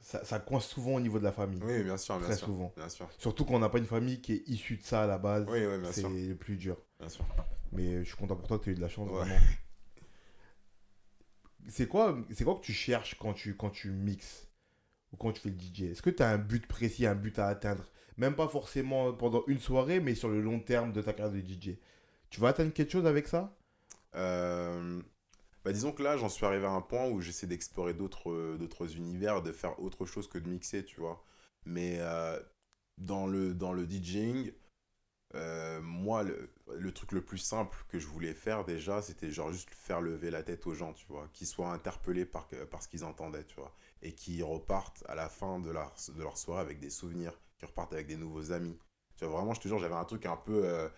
ça, 0.00 0.24
ça 0.24 0.38
coince 0.40 0.66
souvent 0.66 0.94
au 0.94 1.00
niveau 1.00 1.18
de 1.18 1.24
la 1.24 1.32
famille. 1.32 1.60
Oui, 1.62 1.82
bien 1.82 1.96
sûr, 1.96 2.16
bien 2.18 2.26
Très 2.26 2.36
sûr. 2.36 2.46
souvent. 2.46 2.72
Bien 2.76 2.88
sûr. 2.88 3.08
Surtout 3.18 3.44
quand 3.44 3.54
on 3.54 3.58
n'a 3.58 3.68
pas 3.68 3.78
une 3.78 3.86
famille 3.86 4.20
qui 4.20 4.34
est 4.34 4.48
issue 4.48 4.76
de 4.76 4.82
ça 4.84 5.04
à 5.04 5.06
la 5.06 5.18
base. 5.18 5.46
Oui, 5.48 5.64
oui, 5.64 5.78
bien 5.78 5.92
c'est 5.92 6.00
sûr. 6.02 6.10
le 6.10 6.34
plus 6.34 6.56
dur. 6.56 6.76
Bien 7.00 7.08
sûr. 7.08 7.24
Mais 7.72 7.94
euh, 7.94 7.98
je 8.04 8.08
suis 8.08 8.16
content 8.16 8.36
pour 8.36 8.48
toi 8.48 8.58
que 8.58 8.64
tu 8.64 8.70
as 8.70 8.72
eu 8.72 8.76
de 8.76 8.80
la 8.80 8.88
chance, 8.88 9.08
Ouais. 9.08 9.24
vraiment. 9.24 9.40
C'est 11.68 11.86
quoi, 11.86 12.16
c'est 12.32 12.44
quoi 12.44 12.54
que 12.54 12.64
tu 12.64 12.72
cherches 12.72 13.16
quand 13.18 13.34
tu, 13.34 13.54
quand 13.56 13.68
tu 13.70 13.90
mixes 13.90 14.48
ou 15.12 15.16
quand 15.16 15.32
tu 15.32 15.40
fais 15.42 15.50
le 15.50 15.56
DJ 15.56 15.82
Est-ce 15.90 16.02
que 16.02 16.10
tu 16.10 16.22
as 16.22 16.30
un 16.30 16.38
but 16.38 16.66
précis, 16.66 17.06
un 17.06 17.14
but 17.14 17.38
à 17.38 17.48
atteindre? 17.48 17.84
Même 18.18 18.34
pas 18.34 18.48
forcément 18.48 19.12
pendant 19.12 19.44
une 19.46 19.60
soirée, 19.60 20.00
mais 20.00 20.14
sur 20.14 20.28
le 20.28 20.40
long 20.40 20.60
terme 20.60 20.92
de 20.92 21.00
ta 21.00 21.12
carrière 21.12 21.34
de 21.34 21.40
DJ. 21.40 21.78
Tu 22.30 22.40
vas 22.40 22.48
atteindre 22.48 22.72
quelque 22.72 22.92
chose 22.92 23.06
avec 23.06 23.28
ça? 23.28 23.56
Euh, 24.14 25.00
bah, 25.64 25.72
disons 25.72 25.92
que 25.92 26.02
là, 26.02 26.16
j'en 26.16 26.28
suis 26.28 26.44
arrivé 26.46 26.66
à 26.66 26.70
un 26.70 26.80
point 26.80 27.08
où 27.08 27.20
j'essaie 27.20 27.46
d'explorer 27.46 27.94
d'autres 27.94 28.30
euh, 28.30 28.56
d'autres 28.58 28.96
univers, 28.96 29.42
de 29.42 29.52
faire 29.52 29.80
autre 29.80 30.06
chose 30.06 30.28
que 30.28 30.38
de 30.38 30.48
mixer, 30.48 30.84
tu 30.84 31.00
vois. 31.00 31.24
Mais 31.64 31.96
euh, 32.00 32.40
dans, 32.98 33.26
le, 33.26 33.54
dans 33.54 33.72
le 33.72 33.86
DJing, 33.86 34.52
moi, 35.82 36.22
le, 36.22 36.50
le, 36.74 36.92
truc 36.92 37.12
le 37.12 37.22
plus 37.22 37.38
simple 37.38 37.84
que 37.88 37.98
je 37.98 38.06
voulais 38.06 38.34
faire 38.34 38.64
déjà, 38.64 39.02
c'était 39.02 39.30
genre 39.30 39.52
juste 39.52 39.70
faire 39.74 40.00
lever 40.00 40.30
la 40.30 40.42
tête 40.42 40.66
aux 40.66 40.74
gens, 40.74 40.92
tu 40.94 41.06
vois, 41.08 41.28
qu'ils 41.32 41.46
soient 41.46 41.70
interpellés 41.70 42.24
par, 42.24 42.48
par 42.70 42.82
ce 42.82 42.88
qu'ils 42.88 43.04
entendaient, 43.04 43.44
tu 43.44 43.56
vois, 43.56 43.74
et 44.02 44.12
qu'ils 44.12 44.42
repartent 44.42 45.04
à 45.08 45.14
la 45.14 45.28
fin 45.28 45.60
de 45.60 45.70
leur, 45.70 45.94
de 46.16 46.22
leur 46.22 46.38
soirée 46.38 46.62
avec 46.62 46.80
des 46.80 46.90
souvenirs, 46.90 47.38
qu'ils 47.58 47.68
repartent 47.68 47.92
avec 47.92 48.06
des 48.06 48.16
nouveaux 48.16 48.52
amis. 48.52 48.78
Tu 49.16 49.24
vois, 49.24 49.38
vraiment, 49.38 49.54
je 49.54 49.60
te 49.60 49.68
jure, 49.68 49.78
j'avais 49.78 49.94
un 49.94 50.04
truc 50.04 50.26
un 50.26 50.36
peu 50.36 50.64
euh, 50.64 50.88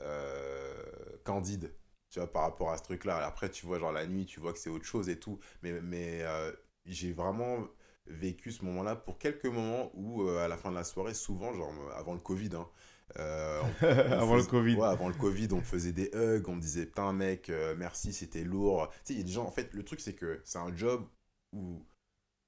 euh, 0.00 0.82
candide, 1.24 1.74
tu 2.10 2.20
vois, 2.20 2.32
par 2.32 2.42
rapport 2.42 2.70
à 2.70 2.78
ce 2.78 2.84
truc-là. 2.84 3.26
Après, 3.26 3.50
tu 3.50 3.66
vois, 3.66 3.78
genre 3.78 3.92
la 3.92 4.06
nuit, 4.06 4.26
tu 4.26 4.40
vois 4.40 4.52
que 4.52 4.58
c'est 4.58 4.70
autre 4.70 4.84
chose 4.84 5.08
et 5.08 5.18
tout, 5.18 5.38
mais, 5.62 5.80
mais 5.80 6.24
j'ai 6.86 7.12
vraiment 7.12 7.66
vécu 8.06 8.52
ce 8.52 8.64
moment-là 8.64 8.94
pour 8.96 9.18
quelques 9.18 9.46
moments 9.46 9.90
où, 9.94 10.28
à 10.28 10.48
la 10.48 10.56
fin 10.56 10.70
de 10.70 10.76
la 10.76 10.84
soirée, 10.84 11.14
souvent, 11.14 11.52
genre 11.54 11.72
avant 11.96 12.14
le 12.14 12.20
Covid, 12.20 12.50
hein, 12.54 12.68
euh, 13.18 13.62
avant 14.10 14.36
le 14.36 14.44
Covid. 14.44 14.80
avant 14.82 15.08
le 15.08 15.14
Covid, 15.14 15.48
on 15.52 15.62
faisait 15.62 15.92
des 15.92 16.10
hugs, 16.12 16.48
on 16.48 16.56
me 16.56 16.60
disait 16.60 16.86
putain 16.86 17.12
mec, 17.12 17.50
euh, 17.50 17.74
merci, 17.78 18.12
c'était 18.12 18.44
lourd. 18.44 18.88
Tu 18.88 18.98
sais, 19.04 19.14
il 19.14 19.18
y 19.18 19.22
a 19.22 19.24
des 19.24 19.32
gens, 19.32 19.44
en 19.44 19.50
fait, 19.50 19.72
le 19.74 19.84
truc 19.84 20.00
c'est 20.00 20.14
que 20.14 20.40
c'est 20.44 20.58
un 20.58 20.74
job 20.76 21.06
où, 21.52 21.84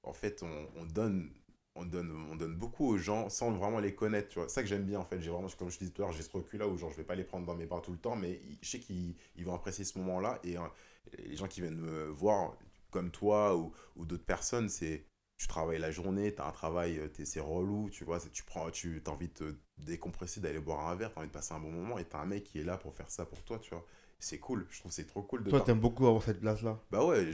en 0.03 0.13
fait, 0.13 0.43
on, 0.43 0.85
donne, 0.85 1.31
on, 1.79 1.85
donne, 1.85 2.11
on 2.31 2.35
donne 2.35 2.55
beaucoup 2.55 2.87
aux 2.87 2.97
gens 2.97 3.29
sans 3.29 3.51
vraiment 3.51 3.79
les 3.79 3.95
connaître, 3.95 4.29
tu 4.29 4.39
vois. 4.39 4.47
C'est 4.47 4.55
ça 4.55 4.61
que 4.61 4.67
j'aime 4.67 4.85
bien, 4.85 4.99
en 4.99 5.05
fait. 5.05 5.17
Vraiment, 5.17 5.47
comme 5.57 5.69
je 5.69 5.77
disais 5.79 5.91
tout 5.91 6.01
à 6.01 6.05
l'heure, 6.05 6.13
j'ai 6.13 6.23
ce 6.23 6.31
recul 6.31 6.59
là 6.59 6.67
où 6.67 6.77
genre 6.77 6.91
je 6.91 6.97
vais 6.97 7.03
pas 7.03 7.15
les 7.15 7.23
prendre 7.23 7.45
dans 7.45 7.55
mes 7.55 7.65
bras 7.65 7.81
tout 7.81 7.91
le 7.91 7.97
temps, 7.97 8.15
mais 8.15 8.41
je 8.61 8.69
sais 8.69 8.79
qu'ils 8.79 9.15
vont 9.39 9.53
apprécier 9.53 9.85
ce 9.85 9.97
moment-là 9.99 10.39
et 10.43 10.57
hein, 10.57 10.71
les 11.17 11.35
gens 11.35 11.47
qui 11.47 11.61
viennent 11.61 11.79
me 11.79 12.05
voir, 12.07 12.57
comme 12.91 13.11
toi 13.11 13.55
ou, 13.55 13.73
d'autres 14.05 14.25
personnes, 14.25 14.69
c'est 14.69 15.05
tu 15.37 15.47
travailles 15.47 15.79
la 15.79 15.91
journée, 15.91 16.35
tu 16.35 16.41
as 16.41 16.47
un 16.47 16.51
travail, 16.51 16.99
euh, 16.99 17.07
c'est 17.23 17.39
relou, 17.39 17.89
tu 17.89 18.03
vois, 18.03 18.19
tu 18.19 18.43
prends, 18.43 18.69
tu 18.71 19.01
as 19.05 19.09
envie 19.09 19.29
de 19.29 19.33
te 19.33 19.55
décompresser, 19.77 20.41
d'aller 20.41 20.59
boire 20.59 20.89
un 20.89 20.95
verre, 20.95 21.13
tu 21.13 21.17
as 21.17 21.19
envie 21.19 21.29
de 21.29 21.33
passer 21.33 21.53
un 21.53 21.59
bon 21.59 21.71
moment, 21.71 21.97
et 21.97 22.05
tu 22.05 22.15
as 22.15 22.19
un 22.19 22.25
mec 22.25 22.43
qui 22.43 22.59
est 22.59 22.63
là 22.63 22.77
pour 22.77 22.93
faire 22.93 23.09
ça 23.09 23.25
pour 23.25 23.41
toi, 23.43 23.57
tu 23.59 23.69
vois. 23.69 23.85
C'est 24.21 24.37
cool, 24.37 24.67
je 24.69 24.79
trouve 24.79 24.91
c'est 24.91 25.05
trop 25.05 25.21
cool 25.21 25.43
de 25.43 25.49
Toi, 25.49 25.61
t'aimes 25.61 25.79
beaucoup 25.79 26.05
avoir 26.05 26.21
cette 26.21 26.41
place-là 26.41 26.77
Bah 26.91 27.05
ouais, 27.05 27.29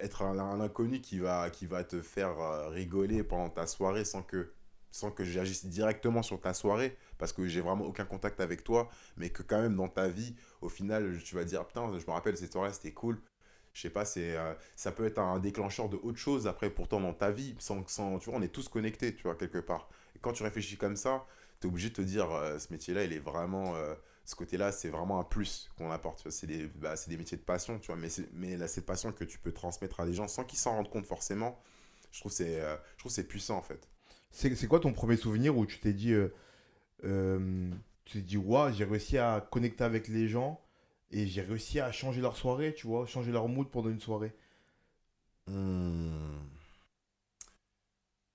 être 0.00 0.22
un, 0.22 0.60
inconnu 0.60 1.00
qui 1.00 1.18
va, 1.18 1.50
qui 1.50 1.66
va 1.66 1.82
te 1.82 2.00
faire 2.00 2.38
euh, 2.38 2.68
rigoler 2.68 3.24
pendant 3.24 3.48
ta 3.50 3.66
soirée 3.66 4.04
sans 4.04 4.22
que, 4.22 4.52
sans 4.92 5.10
que 5.10 5.24
j'agisse 5.24 5.66
directement 5.66 6.22
sur 6.22 6.40
ta 6.40 6.54
soirée, 6.54 6.96
parce 7.18 7.32
que 7.32 7.48
j'ai 7.48 7.60
vraiment 7.60 7.86
aucun 7.86 8.04
contact 8.04 8.40
avec 8.40 8.62
toi, 8.62 8.88
mais 9.16 9.30
que 9.30 9.42
quand 9.42 9.60
même 9.60 9.74
dans 9.74 9.88
ta 9.88 10.08
vie, 10.08 10.36
au 10.60 10.68
final, 10.68 11.18
tu 11.24 11.34
vas 11.34 11.44
dire, 11.44 11.66
putain, 11.66 11.90
je 11.98 12.06
me 12.06 12.12
rappelle 12.12 12.36
cette 12.36 12.52
soirée, 12.52 12.72
c'était 12.72 12.92
cool, 12.92 13.20
je 13.72 13.80
sais 13.80 13.90
pas, 13.90 14.04
c'est, 14.04 14.36
euh, 14.36 14.54
ça 14.76 14.92
peut 14.92 15.04
être 15.06 15.18
un 15.18 15.38
déclencheur 15.38 15.88
de 15.88 15.96
autre 16.02 16.18
chose 16.18 16.46
après, 16.46 16.70
pourtant 16.70 17.00
dans 17.00 17.14
ta 17.14 17.30
vie, 17.30 17.54
sans, 17.58 17.86
sans, 17.88 18.18
tu 18.18 18.30
vois, 18.30 18.38
on 18.38 18.42
est 18.42 18.48
tous 18.52 18.68
connectés, 18.68 19.14
tu 19.14 19.22
vois, 19.24 19.34
quelque 19.34 19.58
part. 19.58 19.88
Et 20.14 20.18
quand 20.20 20.32
tu 20.32 20.42
réfléchis 20.42 20.76
comme 20.76 20.96
ça, 20.96 21.26
tu 21.60 21.66
es 21.66 21.70
obligé 21.70 21.88
de 21.88 21.94
te 21.94 22.02
dire, 22.02 22.30
euh, 22.30 22.58
ce 22.58 22.72
métier-là, 22.72 23.04
il 23.04 23.12
est 23.12 23.18
vraiment, 23.18 23.74
euh, 23.76 23.94
ce 24.32 24.36
côté-là, 24.36 24.72
c'est 24.72 24.88
vraiment 24.88 25.20
un 25.20 25.24
plus 25.24 25.70
qu'on 25.76 25.90
apporte. 25.90 26.28
C'est 26.30 26.46
des, 26.46 26.66
bah, 26.66 26.94
des 27.06 27.16
métiers 27.16 27.36
de 27.36 27.42
passion, 27.42 27.78
tu 27.78 27.88
vois, 27.88 27.96
mais, 27.96 28.08
mais 28.32 28.56
là, 28.56 28.66
cette 28.66 28.86
passion 28.86 29.12
que 29.12 29.24
tu 29.24 29.38
peux 29.38 29.52
transmettre 29.52 30.00
à 30.00 30.06
des 30.06 30.14
gens 30.14 30.28
sans 30.28 30.44
qu'ils 30.44 30.58
s'en 30.58 30.72
rendent 30.72 30.90
compte 30.90 31.06
forcément, 31.06 31.58
je 32.10 32.20
trouve 32.20 32.32
c'est, 32.32 32.60
je 32.60 32.98
trouve 32.98 33.12
c'est 33.12 33.24
puissant 33.28 33.56
en 33.58 33.62
fait. 33.62 33.88
C'est, 34.30 34.54
c'est 34.56 34.66
quoi 34.66 34.80
ton 34.80 34.92
premier 34.92 35.16
souvenir 35.16 35.56
où 35.56 35.66
tu 35.66 35.78
t'es 35.80 35.92
dit, 35.92 36.14
tu 37.02 38.12
t'es 38.12 38.20
dit, 38.22 38.36
waouh, 38.36 38.72
j'ai 38.72 38.84
réussi 38.84 39.18
à 39.18 39.46
connecter 39.50 39.84
avec 39.84 40.08
les 40.08 40.28
gens 40.28 40.60
et 41.10 41.26
j'ai 41.26 41.42
réussi 41.42 41.80
à 41.80 41.92
changer 41.92 42.20
leur 42.20 42.36
soirée, 42.36 42.74
tu 42.74 42.86
vois, 42.86 43.06
changer 43.06 43.32
leur 43.32 43.48
mood 43.48 43.68
pendant 43.70 43.90
une 43.90 44.00
soirée? 44.00 44.32
Hmm. 45.46 46.38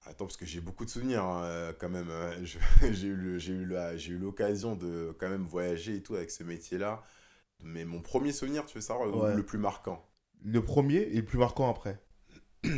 Attends, 0.07 0.25
parce 0.25 0.37
que 0.37 0.45
j'ai 0.45 0.61
beaucoup 0.61 0.85
de 0.85 0.89
souvenirs 0.89 1.23
hein, 1.23 1.43
euh, 1.43 1.73
quand 1.77 1.89
même. 1.89 2.09
Hein. 2.09 2.31
j'ai 2.91 3.07
eu, 3.07 4.17
l'occasion 4.17 4.75
de 4.75 5.13
quand 5.19 5.29
même 5.29 5.45
voyager 5.45 5.97
et 5.97 6.03
tout 6.03 6.15
avec 6.15 6.31
ce 6.31 6.43
métier-là. 6.43 7.03
Mais 7.59 7.83
mon 7.83 8.01
premier 8.01 8.31
souvenir, 8.31 8.65
tu 8.65 8.75
veux 8.75 8.81
savoir, 8.81 9.35
le 9.35 9.45
plus 9.45 9.57
marquant? 9.57 10.07
Le 10.43 10.63
premier 10.63 10.97
et 10.97 11.17
le 11.17 11.25
plus 11.25 11.39
marquant 11.39 11.69
après 11.69 11.99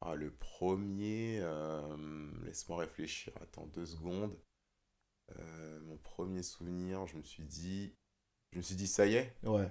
ah, 0.00 0.14
Le 0.14 0.30
premier, 0.30 1.40
euh, 1.42 2.30
laisse-moi 2.44 2.78
réfléchir, 2.78 3.32
attends 3.42 3.66
deux 3.66 3.86
secondes. 3.86 4.36
Euh, 5.38 5.80
mon 5.80 5.98
premier 5.98 6.42
souvenir, 6.42 7.06
je 7.06 7.16
me 7.16 7.22
suis 7.22 7.42
dit, 7.42 7.94
je 8.52 8.58
me 8.58 8.62
suis 8.62 8.76
dit, 8.76 8.86
ça 8.86 9.06
y 9.06 9.16
est. 9.16 9.34
Ouais. 9.42 9.70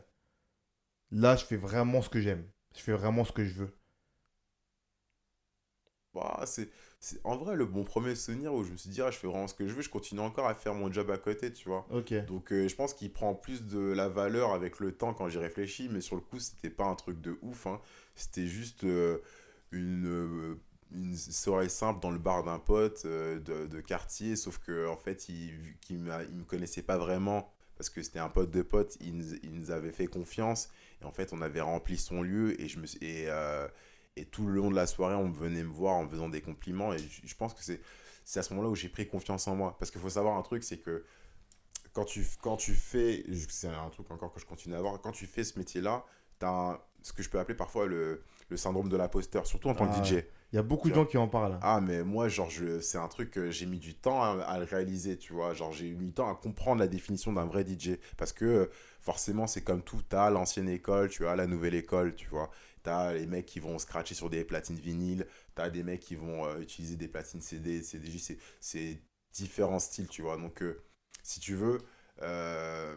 Là, 1.12 1.36
je 1.36 1.46
fais 1.46 1.58
vraiment 1.58 2.02
ce 2.02 2.10
que 2.10 2.20
j'aime. 2.20 2.46
Je 2.76 2.82
fais 2.82 2.92
vraiment 2.92 3.24
ce 3.24 3.32
que 3.32 3.46
je 3.46 3.54
veux. 3.54 3.77
C'est, 6.46 6.70
en 7.24 7.38
vrai 7.38 7.56
le 7.56 7.66
bon 7.66 7.84
premier 7.84 8.16
souvenir 8.16 8.54
où 8.54 8.64
je 8.64 8.72
me 8.72 8.78
suis 8.78 8.90
dit, 8.90 9.02
ah, 9.02 9.12
je 9.12 9.18
fais 9.18 9.28
vraiment 9.28 9.48
ce 9.48 9.54
que 9.54 9.68
je 9.68 9.74
veux. 9.74 9.82
Je 9.82 9.90
continue 9.90 10.22
encore 10.22 10.48
à 10.48 10.56
faire 10.56 10.74
mon 10.74 10.92
job 10.92 11.10
à 11.12 11.18
côté, 11.18 11.52
tu 11.54 11.70
vois. 11.70 11.86
Ok. 11.92 12.14
Donc, 12.26 12.52
euh, 12.52 12.68
je 12.68 12.76
pense 12.76 12.94
qu'il 12.94 13.12
prend 13.12 13.34
plus 13.36 13.66
de 13.66 13.80
la 13.80 14.10
valeur 14.10 14.54
avec 14.54 14.80
le 14.80 14.92
temps 14.92 15.14
quand 15.14 15.30
j'y 15.30 15.38
réfléchis. 15.38 15.90
Mais 15.92 16.02
sur 16.02 16.16
le 16.16 16.22
coup, 16.22 16.40
c'était 16.40 16.70
pas 16.70 16.86
un 16.86 16.96
truc 16.96 17.22
de 17.22 17.38
ouf. 17.42 17.68
Hein. 17.68 17.80
C'était 18.16 18.48
juste 18.48 18.84
euh, 18.84 19.20
une. 19.72 20.06
Euh, 20.06 20.60
une 20.94 21.18
soirée 21.18 21.68
simple 21.68 22.00
dans 22.00 22.12
le 22.12 22.18
bar 22.18 22.46
d'un 22.46 22.60
pote 22.60 23.06
de, 23.06 23.40
de, 23.40 23.82
quartier, 23.82 24.38
sauf 24.38 24.58
que 24.60 24.88
en 24.88 24.96
fait, 24.96 25.28
il, 25.28 25.54
il, 25.90 25.98
il 26.30 26.38
me 26.38 26.46
connaissait 26.46 26.82
pas 26.82 26.98
vraiment 26.98 27.52
parce 27.78 27.90
que 27.90 28.02
c'était 28.02 28.20
un 28.20 28.30
pote 28.30 28.52
de 28.52 28.62
pote, 28.64 28.98
il 29.00 29.16
nous, 29.16 29.36
il 29.44 29.54
nous, 29.54 29.72
avait 29.72 29.92
fait 29.92 30.08
confiance, 30.08 30.70
et 31.02 31.06
en 31.06 31.12
fait, 31.12 31.32
on 31.32 31.42
avait 31.42 31.62
rempli 31.62 31.98
son 31.98 32.24
lieu, 32.24 32.60
et, 32.60 32.68
je 32.68 32.80
me, 32.80 32.86
et, 33.02 33.26
euh, 33.28 33.68
et 34.18 34.26
tout 34.26 34.48
le 34.48 34.56
long 34.56 34.70
de 34.70 34.76
la 34.76 34.88
soirée, 34.88 35.16
on 35.16 35.30
venait 35.30 35.64
me 35.64 35.72
voir 35.72 35.96
en 35.96 36.04
me 36.04 36.10
faisant 36.10 36.30
des 36.30 36.42
compliments, 36.42 36.94
et 36.94 36.98
je, 36.98 37.36
pense 37.36 37.54
que 37.54 37.62
c'est 37.64 38.40
à 38.40 38.44
ce 38.44 38.54
moment-là 38.54 38.70
où 38.70 38.76
j'ai 38.76 38.90
pris 38.90 39.08
confiance 39.08 39.48
en 39.48 39.56
moi. 39.56 39.76
Parce 39.80 39.92
qu'il 39.92 40.02
faut 40.02 40.10
savoir 40.10 40.38
un 40.38 40.42
truc, 40.42 40.64
c'est 40.64 40.78
que 40.78 41.06
quand 41.94 42.06
tu, 42.06 42.26
quand 42.42 42.58
tu 42.58 42.74
fais, 42.74 43.24
c'est 43.50 43.68
un 43.68 43.90
truc 43.90 44.10
encore 44.12 44.34
que 44.34 44.40
je 44.40 44.46
continue 44.46 44.76
à 44.76 44.80
avoir, 44.80 45.00
quand 45.02 45.12
tu 45.12 45.26
fais 45.26 45.44
ce 45.44 45.58
métier-là, 45.58 46.06
tu 46.40 46.46
as 46.46 46.80
ce 47.02 47.14
que 47.14 47.24
je 47.24 47.30
peux 47.30 47.40
appeler 47.40 47.56
parfois 47.56 47.86
le, 47.86 48.24
le 48.50 48.58
syndrome 48.58 48.90
de 48.90 48.98
l'imposteur, 48.98 49.46
surtout 49.48 49.70
en 49.70 49.76
tant 49.76 49.88
que 49.88 49.96
ah 49.98 50.04
DJ. 50.04 50.24
Il 50.54 50.56
y 50.56 50.60
a 50.60 50.64
beaucoup 50.64 50.90
de 50.90 50.96
gens 50.96 51.06
qui 51.06 51.18
en 51.18 51.28
parlent. 51.28 51.60
Ah, 51.62 51.82
mais 51.82 52.04
moi, 52.04 52.30
genre, 52.30 52.50
c'est 52.82 52.98
un 52.98 53.08
truc 53.10 53.32
que 53.32 53.52
j'ai 53.52 53.66
mis 53.66 53.80
du 53.80 53.96
temps 53.96 54.24
à, 54.24 54.58
le 54.58 54.64
réaliser, 54.64 55.18
tu 55.18 55.34
vois. 55.34 55.54
Genre, 55.54 55.74
j'ai 55.74 55.92
mis 55.92 56.06
du 56.06 56.14
temps 56.14 56.32
à 56.32 56.36
comprendre 56.36 56.80
la 56.80 56.88
définition 56.88 57.34
d'un 57.34 57.46
vrai 57.46 57.66
DJ. 57.66 57.98
Parce 58.16 58.32
que 58.32 58.70
forcément, 59.02 59.46
c'est 59.46 59.62
comme 59.62 59.82
tout. 59.82 60.02
T'as 60.08 60.30
l'ancienne 60.30 60.70
école, 60.70 61.10
tu 61.10 61.28
as 61.28 61.36
la 61.36 61.48
nouvelle 61.48 61.76
école, 61.76 62.16
tu 62.16 62.30
vois. 62.30 62.50
T'as 62.88 63.12
les 63.12 63.26
mecs 63.26 63.46
qui 63.46 63.60
vont 63.60 63.78
scratcher 63.80 64.16
sur 64.16 64.30
des 64.30 64.46
platines 64.46 64.80
vinyles. 64.80 65.28
T'as 65.56 65.70
des 65.70 65.84
mecs 65.84 66.00
qui 66.00 66.16
vont 66.16 66.46
euh, 66.46 66.62
utiliser 66.62 66.96
des 66.96 67.10
platines 67.10 67.42
CD, 67.42 67.84
CDJ. 67.84 68.38
C'est 68.62 69.02
différents 69.34 69.80
styles, 69.80 70.08
tu 70.08 70.22
vois. 70.22 70.38
Donc, 70.38 70.64
euh, 70.64 70.82
si 71.22 71.42
tu 71.42 71.54
veux, 71.54 71.80
euh, 72.22 72.96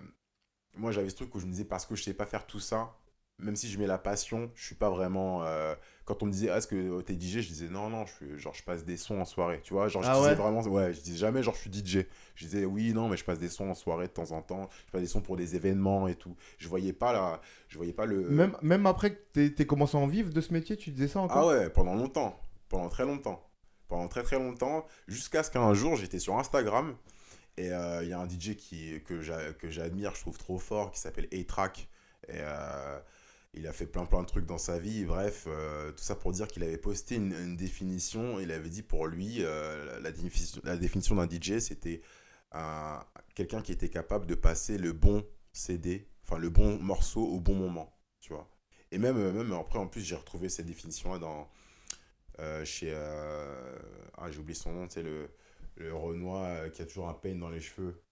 moi, 0.75 0.93
j'avais 0.93 1.11
ce 1.11 1.17
truc 1.17 1.35
où 1.35 1.41
je 1.41 1.47
me 1.47 1.51
disais, 1.51 1.65
parce 1.65 1.87
que 1.87 1.97
je 1.97 2.05
sais 2.05 2.15
pas 2.15 2.25
faire 2.25 2.47
tout 2.47 2.61
ça, 2.61 3.00
même 3.43 3.57
si 3.57 3.69
je 3.69 3.79
mets 3.79 3.87
la 3.87 3.99
passion, 3.99 4.51
je 4.55 4.65
suis 4.65 4.75
pas 4.75 4.91
vraiment. 4.91 5.45
Euh, 5.45 5.75
quand 6.05 6.23
on 6.23 6.27
me 6.27 6.33
disait, 6.33 6.51
ah, 6.51 6.59
est-ce 6.59 6.67
que 6.67 7.01
t'es 7.03 7.15
DJ 7.15 7.41
Je 7.41 7.49
disais, 7.49 7.69
non, 7.69 7.89
non, 7.89 8.05
je, 8.05 8.13
suis, 8.13 8.39
genre, 8.39 8.55
je 8.55 8.65
passe 8.65 8.85
des 8.85 8.97
sons 8.97 9.21
en 9.21 9.25
soirée. 9.25 9.61
Tu 9.63 9.75
vois, 9.75 9.87
genre, 9.89 10.03
je 10.03 10.09
ah 10.09 10.19
disais 10.19 10.35
vraiment, 10.35 10.61
ouais, 10.63 10.93
je 10.93 11.01
disais 11.01 11.19
jamais, 11.19 11.43
genre, 11.43 11.55
je 11.55 11.61
suis 11.61 11.73
DJ. 11.73 12.07
Je 12.35 12.45
disais, 12.47 12.65
oui, 12.65 12.93
non, 12.93 13.09
mais 13.09 13.17
je 13.17 13.25
passe 13.25 13.39
des 13.39 13.49
sons 13.49 13.71
en 13.71 13.75
soirée 13.75 14.09
de 14.09 14.13
temps 14.13 14.33
en 14.33 14.43
temps. 14.43 14.69
Je 14.87 14.93
passe 14.93 15.03
des 15.03 15.07
sons 15.07 15.21
pour 15.21 15.37
des 15.37 15.55
événements 15.55 16.09
et 16.09 16.17
tout. 16.17 16.37
Je 16.59 16.69
voyais 16.69 16.93
pas 16.93 17.13
la. 17.13 17.41
Je 17.69 17.77
voyais 17.77 17.93
pas 17.93 18.07
le. 18.07 18.29
Même, 18.29 18.57
même 18.63 18.87
après 18.87 19.15
que 19.15 19.49
t'aies 19.49 19.67
commencé 19.67 19.97
à 19.97 20.01
en 20.01 20.07
vivre 20.07 20.33
de 20.33 20.41
ce 20.41 20.53
métier, 20.53 20.77
tu 20.77 20.91
disais 20.91 21.09
ça 21.09 21.21
encore? 21.21 21.37
Ah 21.39 21.47
ouais, 21.47 21.71
pendant 21.71 21.95
longtemps. 21.95 22.41
Pendant 22.69 22.89
très 22.89 23.05
longtemps. 23.05 23.49
Pendant 23.87 24.09
très 24.09 24.23
très 24.23 24.39
longtemps. 24.39 24.87
Jusqu'à 25.07 25.43
ce 25.43 25.51
qu'un 25.51 25.75
jour, 25.75 25.97
j'étais 25.97 26.19
sur 26.19 26.37
Instagram. 26.39 26.97
Et 27.57 27.67
il 27.67 27.73
euh, 27.73 28.05
y 28.05 28.13
a 28.13 28.19
un 28.19 28.29
DJ 28.29 28.57
qui, 28.57 29.01
que 29.05 29.21
j'admire, 29.21 30.15
je 30.15 30.21
trouve 30.23 30.39
trop 30.39 30.59
fort, 30.59 30.91
qui 30.91 30.99
s'appelle 30.99 31.29
A-Track. 31.33 31.89
Et. 32.29 32.33
Euh, 32.39 32.99
il 33.55 33.67
a 33.67 33.73
fait 33.73 33.87
plein 33.87 34.07
plein 34.07 34.23
de 34.23 34.27
trucs 34.27 34.47
dans 34.47 34.59
sa 34.59 34.79
vie, 34.79 35.05
bref, 35.05 35.45
euh, 35.49 35.91
tout 35.93 36.03
ça 36.03 36.15
pour 36.15 36.33
dire 36.33 36.47
qu'il 36.47 36.63
avait 36.63 36.79
posté 36.79 37.17
une, 37.17 37.57
définition, 37.57 38.39
il 38.39 38.53
avait 38.53 38.69
dit 38.69 38.83
pour 38.83 39.07
lui, 39.07 39.39
euh, 39.41 40.01
la, 40.01 40.13
définition, 40.13 41.17
d'un 41.17 41.29
DJ, 41.29 41.59
c'était 41.59 42.01
quelqu'un 43.35 43.63
qui 43.63 43.73
était 43.73 43.89
capable 43.89 44.27
de 44.27 44.35
passer 44.35 44.79
le 44.79 44.93
bon 44.93 45.25
CD, 45.53 46.09
enfin 46.25 46.39
le 46.39 46.49
bon 46.49 46.79
morceau 46.79 47.23
au 47.23 47.41
bon 47.41 47.55
moment, 47.55 47.93
tu 48.21 48.33
vois. 48.33 48.49
Et 48.93 48.99
même, 48.99 49.33
même 49.33 49.53
après, 49.53 49.79
en 49.79 49.87
plus, 49.87 50.03
j'ai 50.03 50.17
retrouvé 50.17 50.49
cette 50.49 50.67
définition-là 50.67 51.49
euh, 52.39 52.65
chez, 52.65 52.95
ah 52.95 54.31
j'ai 54.31 54.39
oublié 54.39 54.55
son 54.55 54.73
nom, 54.73 54.87
c'est 54.89 55.03
le, 55.03 55.29
Renoir 55.93 56.71
qui 56.73 56.83
a 56.83 56.85
toujours 56.85 57.09
un 57.09 57.15
pain 57.15 57.35
dans 57.37 57.49
les 57.49 57.61
cheveux. 57.61 58.03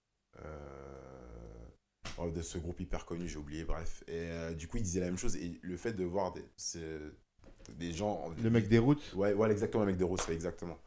De 2.33 2.41
ce 2.41 2.57
groupe 2.57 2.79
hyper 2.79 3.05
connu, 3.05 3.27
j'ai 3.27 3.37
oublié, 3.37 3.63
bref. 3.63 4.03
Et 4.07 4.13
euh, 4.13 4.53
du 4.53 4.67
coup, 4.67 4.77
il 4.77 4.83
disait 4.83 4.99
la 4.99 5.07
même 5.07 5.17
chose. 5.17 5.35
Et 5.35 5.59
le 5.61 5.77
fait 5.77 5.93
de 5.93 6.03
voir 6.03 6.33
des, 6.33 6.43
des 7.77 7.93
gens. 7.93 8.33
Le 8.41 8.49
mec 8.49 8.67
des 8.67 8.79
routes 8.79 9.13
Ouais, 9.15 9.33
voilà, 9.33 9.53
exactement, 9.53 9.83
le 9.83 9.91
mec 9.91 9.97
des 9.97 10.03
routes, 10.03 10.21
c'est 10.21 10.33
exactement. 10.33 10.77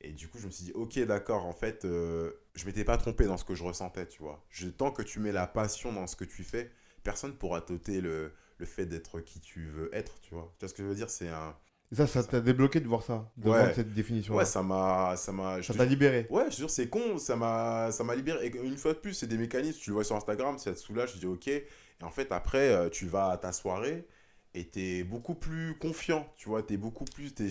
Et 0.00 0.12
du 0.12 0.28
coup, 0.28 0.38
je 0.38 0.46
me 0.46 0.50
suis 0.50 0.64
dit, 0.64 0.72
ok, 0.72 0.98
d'accord, 1.00 1.44
en 1.44 1.52
fait, 1.52 1.84
euh, 1.84 2.32
je 2.54 2.64
m'étais 2.66 2.84
pas 2.84 2.96
trompé 2.98 3.24
dans 3.24 3.36
ce 3.36 3.44
que 3.44 3.54
je 3.54 3.64
ressentais, 3.64 4.06
tu 4.06 4.22
vois. 4.22 4.44
Je, 4.48 4.68
tant 4.68 4.92
que 4.92 5.02
tu 5.02 5.18
mets 5.18 5.32
la 5.32 5.46
passion 5.46 5.92
dans 5.92 6.06
ce 6.06 6.14
que 6.14 6.24
tu 6.24 6.44
fais, 6.44 6.70
personne 7.02 7.34
pourra 7.34 7.60
t'ôter 7.60 8.00
le, 8.00 8.32
le 8.58 8.66
fait 8.66 8.86
d'être 8.86 9.20
qui 9.20 9.40
tu 9.40 9.66
veux 9.66 9.92
être, 9.92 10.20
tu 10.20 10.34
vois. 10.34 10.54
Tu 10.58 10.64
vois 10.64 10.68
ce 10.68 10.74
que 10.74 10.82
je 10.84 10.88
veux 10.88 10.94
dire? 10.94 11.10
C'est 11.10 11.28
un. 11.28 11.56
Et 11.92 11.94
ça, 11.96 12.06
ça 12.06 12.22
t'a 12.24 12.40
débloqué 12.40 12.80
de 12.80 12.88
voir 12.88 13.02
ça, 13.02 13.30
de 13.36 13.48
Ouais. 13.48 13.56
voir 13.58 13.74
cette 13.74 13.92
définition. 13.94 14.34
Ouais, 14.36 14.44
ça 14.44 14.62
m'a. 14.62 15.16
Ça 15.16 15.32
m'a. 15.32 15.60
je 15.60 15.66
ça 15.66 15.74
t'a 15.74 15.84
libéré. 15.84 16.26
Ouais, 16.28 16.44
je 16.46 16.50
te 16.50 16.56
jure, 16.56 16.70
c'est 16.70 16.88
con, 16.88 17.18
ça 17.18 17.36
m'a 17.36 17.90
ça 17.90 18.04
m'a 18.04 18.14
libéré. 18.14 18.46
Et 18.46 18.56
une 18.56 18.76
fois 18.76 18.92
de 18.92 18.98
plus, 18.98 19.14
c'est 19.14 19.26
des 19.26 19.38
mécanismes, 19.38 19.78
tu 19.80 19.90
le 19.90 19.94
vois 19.94 20.04
sur 20.04 20.16
Instagram, 20.16 20.58
ça 20.58 20.72
te 20.72 20.78
soulage, 20.78 21.12
tu 21.14 21.18
dis 21.18 21.26
ok. 21.26 21.48
Et 21.48 21.64
en 22.02 22.10
fait, 22.10 22.30
après, 22.32 22.68
euh, 22.70 22.88
tu 22.90 23.06
vas 23.06 23.30
à 23.30 23.38
ta 23.38 23.52
soirée 23.52 24.06
et 24.54 24.68
t'es 24.68 25.04
beaucoup 25.04 25.34
plus 25.34 25.76
confiant, 25.78 26.30
tu 26.36 26.48
vois, 26.48 26.62
t'es 26.62 26.76
beaucoup 26.76 27.04
plus, 27.06 27.34
t'es, 27.34 27.48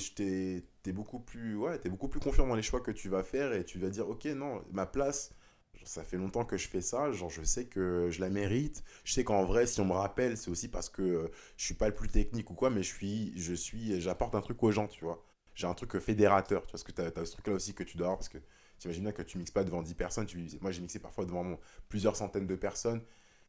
t'es 0.83 0.91
beaucoup 0.91 1.19
plus, 1.19 1.55
ouais, 1.55 1.79
t'es 1.79 1.89
beaucoup 1.89 2.07
plus 2.07 2.19
confiant 2.19 2.45
dans 2.47 2.55
les 2.55 2.61
choix 2.61 2.81
que 2.81 2.91
tu 2.91 3.09
vas 3.09 3.23
faire 3.23 3.53
et 3.53 3.65
tu 3.65 3.79
vas 3.79 3.89
dire 3.89 4.07
ok, 4.09 4.25
non, 4.25 4.63
ma 4.71 4.85
place, 4.85 5.31
genre, 5.77 5.87
ça 5.87 6.03
fait 6.03 6.17
longtemps 6.17 6.45
que 6.45 6.57
je 6.57 6.67
fais 6.67 6.81
ça, 6.81 7.11
genre 7.11 7.29
je 7.29 7.43
sais 7.43 7.65
que 7.65 8.09
je 8.11 8.19
la 8.21 8.29
mérite. 8.29 8.83
Je 9.03 9.13
sais 9.13 9.23
qu'en 9.23 9.45
vrai, 9.45 9.65
si 9.67 9.79
on 9.81 9.85
me 9.85 9.93
rappelle, 9.93 10.37
c'est 10.37 10.49
aussi 10.51 10.67
parce 10.69 10.89
que 10.89 11.01
euh, 11.01 11.27
je 11.57 11.65
suis 11.65 11.73
pas 11.75 11.87
le 11.89 11.95
plus 11.95 12.09
technique 12.09 12.49
ou 12.51 12.53
quoi, 12.55 12.69
mais 12.69 12.83
je 12.83 12.93
suis, 12.93 13.33
je 13.39 13.53
suis, 13.53 13.99
j'apporte 14.01 14.35
un 14.35 14.41
truc 14.41 14.61
aux 14.63 14.71
gens, 14.71 14.87
tu 14.87 15.03
vois. 15.05 15.23
J'ai 15.55 15.67
un 15.67 15.73
truc 15.73 15.97
fédérateur, 15.99 16.61
tu 16.61 16.67
vois, 16.67 16.71
parce 16.73 16.83
que 16.83 16.91
t'as, 16.91 17.11
t'as 17.11 17.25
ce 17.25 17.31
truc-là 17.33 17.53
aussi 17.53 17.73
que 17.73 17.83
tu 17.83 17.97
dois 17.97 18.07
avoir, 18.07 18.17
parce 18.19 18.29
que 18.29 18.39
T'imagines 18.79 19.01
bien 19.03 19.11
que 19.11 19.23
tu 19.23 19.39
mixes 19.39 19.49
pas 19.51 19.63
devant 19.63 19.81
10 19.81 19.95
personnes. 19.95 20.27
Tu... 20.27 20.37
Moi, 20.61 20.69
j'ai 20.71 20.81
mixé 20.81 20.99
parfois 20.99 21.25
devant 21.25 21.43
mon- 21.43 21.57
plusieurs 21.89 22.15
centaines 22.15 22.45
de 22.45 22.55
personnes. 22.55 23.01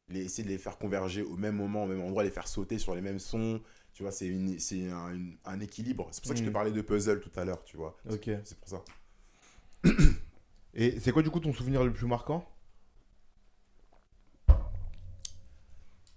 Les... 0.09 0.25
Essayer 0.27 0.45
de 0.45 0.49
les 0.51 0.59
faire 0.59 0.79
converger 0.79 1.23
au 1.23 1.37
même 1.37 1.57
moment, 1.57 1.85
au 1.85 1.87
même 1.87 2.01
endroit, 2.03 2.25
les 2.25 2.31
faire 2.31 2.49
sauter 2.49 2.79
sur 2.79 2.95
les 2.95 3.03
mêmes 3.03 3.19
sons. 3.19 3.63
Tu 3.95 4.03
vois, 4.03 4.13
c'est 4.13 4.31
un... 4.91 5.19
un 5.45 5.61
équilibre. 5.61 6.09
C'est 6.13 6.21
pour 6.23 6.29
ça 6.29 6.35
que 6.35 6.41
je 6.41 6.45
te 6.45 6.51
Mm. 6.51 6.53
parlais 6.53 6.73
de 6.73 6.83
puzzle 6.83 7.21
tout 7.21 7.33
à 7.37 7.45
l'heure, 7.45 7.65
tu 7.65 7.77
vois. 7.77 7.97
Ok. 8.11 8.31
C'est 8.45 8.59
pour 8.59 8.69
ça. 8.69 8.85
Et 10.73 10.99
c'est 11.01 11.13
quoi 11.13 11.23
du 11.23 11.29
coup 11.31 11.41
ton 11.41 11.53
souvenir 11.53 11.85
le 11.85 11.93
plus 11.93 12.07
marquant? 12.07 12.49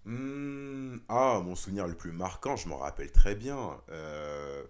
Hmm, 0.06 0.98
Ah, 1.10 1.42
mon 1.44 1.56
souvenir 1.56 1.88
le 1.88 1.96
plus 1.96 2.12
marquant, 2.12 2.56
je 2.56 2.68
m'en 2.70 2.78
rappelle 2.78 3.12
très 3.12 3.36
bien. 3.36 3.82
Euh, 3.90 4.64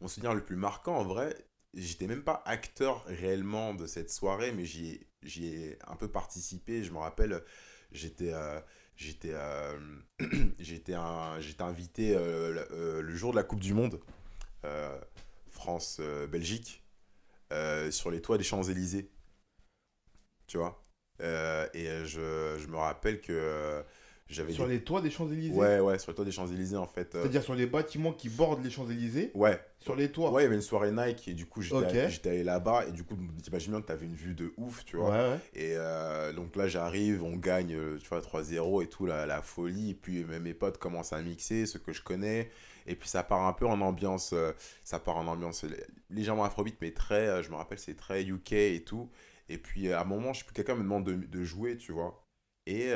Mon 0.00 0.08
souvenir 0.08 0.34
le 0.34 0.44
plus 0.44 0.56
marquant, 0.56 0.96
en 0.96 1.04
vrai, 1.04 1.34
j'étais 1.74 2.06
même 2.06 2.22
pas 2.22 2.42
acteur 2.46 3.04
réellement 3.06 3.74
de 3.74 3.86
cette 3.86 4.10
soirée, 4.10 4.52
mais 4.52 4.64
j'y 4.66 5.06
ai, 5.46 5.78
un 5.86 5.96
peu 5.96 6.08
participé. 6.08 6.82
Je 6.84 6.92
me 6.92 6.98
rappelle, 6.98 7.42
j'étais 7.92 8.32
euh, 8.32 8.60
euh, 9.26 9.78
invité 11.60 12.14
euh, 12.16 12.52
le, 12.52 12.72
euh, 12.72 13.16
jour 13.16 13.32
de 13.32 13.36
la 13.36 13.44
Coupe 13.44 13.60
du 13.60 13.74
Monde, 13.74 14.00
euh, 17.52 17.90
sur 17.90 18.10
les 18.10 18.20
toits 18.20 18.38
des 18.38 18.44
Champs-Élysées. 18.44 19.10
Tu 20.46 20.58
vois 20.58 20.84
Euh, 21.20 21.66
Et 21.74 21.86
je, 22.04 22.56
je 22.58 22.66
me 22.66 22.76
rappelle 22.76 23.20
que 23.20 23.32
euh, 23.32 23.82
j'avais 24.28 24.52
Sur 24.52 24.66
des- 24.66 24.74
les 24.74 24.84
toits 24.84 25.00
des 25.00 25.10
Champs-Élysées 25.10 25.54
Ouais, 25.54 25.78
ouais, 25.80 25.98
sur 25.98 26.10
les 26.10 26.16
toits 26.16 26.24
des 26.24 26.32
Champs-Élysées, 26.32 26.76
en 26.76 26.86
fait. 26.86 27.12
C'est-à-dire 27.12 27.42
sur 27.42 27.54
les 27.54 27.66
bâtiments 27.66 28.12
qui 28.12 28.28
bordent 28.28 28.64
les 28.64 28.70
Champs-Élysées, 28.70 29.30
Ouais, 29.34 29.60
sur 29.80 29.94
les 29.96 30.10
toits 30.10 30.30
ouais, 30.32 30.42
il 30.42 30.44
y 30.44 30.46
avait 30.46 30.56
une 30.56 30.62
soirée 30.62 30.90
Nike 30.90 31.28
et 31.28 31.34
du 31.34 31.46
coup, 31.46 31.62
j'étais 31.62 31.76
Ok. 31.76 32.26
allé- 32.26 32.42
là-bas 32.42 32.86
et 32.88 32.92
du 32.92 33.04
coup, 33.04 33.16
t'imagines 33.42 33.72
bien 33.72 33.80
que 33.82 33.86
t'avais 33.86 34.06
une 34.06 34.14
vue 34.14 34.34
de 34.34 34.52
ouf, 34.56 34.84
tu 34.84 34.96
vois. 34.96 35.10
Ouais, 35.10 35.30
ouais. 35.34 35.38
Et 35.54 36.34
donc 36.34 36.56
là, 36.56 36.66
j'arrive, 36.68 37.22
on 37.22 37.36
gagne, 37.36 37.76
tu 37.98 38.08
vois, 38.08 38.20
3-0 38.20 38.82
et 38.82 38.88
tout, 38.88 39.06
la, 39.06 39.24
la 39.26 39.40
folie. 39.42 39.90
Et 39.90 39.94
puis 39.94 40.24
même 40.24 40.42
mes 40.42 40.54
potes 40.54 40.78
commencent 40.78 41.12
à 41.12 41.22
mixer, 41.22 41.66
ceux 41.66 41.78
que 41.78 41.92
je 41.92 42.02
connais. 42.02 42.50
Et 42.86 42.96
puis 42.96 43.08
ça 43.08 43.22
part 43.22 43.42
un 43.46 43.52
peu 43.52 43.66
en 43.66 43.80
ambiance, 43.80 44.32
euh, 44.34 44.52
ça 44.84 44.98
part 45.00 45.16
en 45.16 45.26
ambiance 45.26 45.64
lé- 45.64 45.84
légèrement 46.10 46.44
afrobeat, 46.44 46.76
mais 46.80 46.92
très, 46.92 47.26
euh, 47.28 47.42
je 47.42 47.50
me 47.50 47.56
rappelle, 47.56 47.78
c'est 47.78 47.94
très 47.96 48.24
UK 48.24 48.74
et 48.74 48.84
tout. 48.84 49.10
Et 49.48 49.58
puis 49.58 49.88
euh, 49.88 49.98
à 49.98 50.02
un 50.02 50.04
moment, 50.04 50.32
je 50.32 50.44
quelqu'un 50.44 50.74
me 50.76 50.82
demande 50.82 51.04
de, 51.04 51.44
jouer, 51.44 51.76
tu 51.78 51.92
vois. 51.92 52.26
Et, 52.66 52.92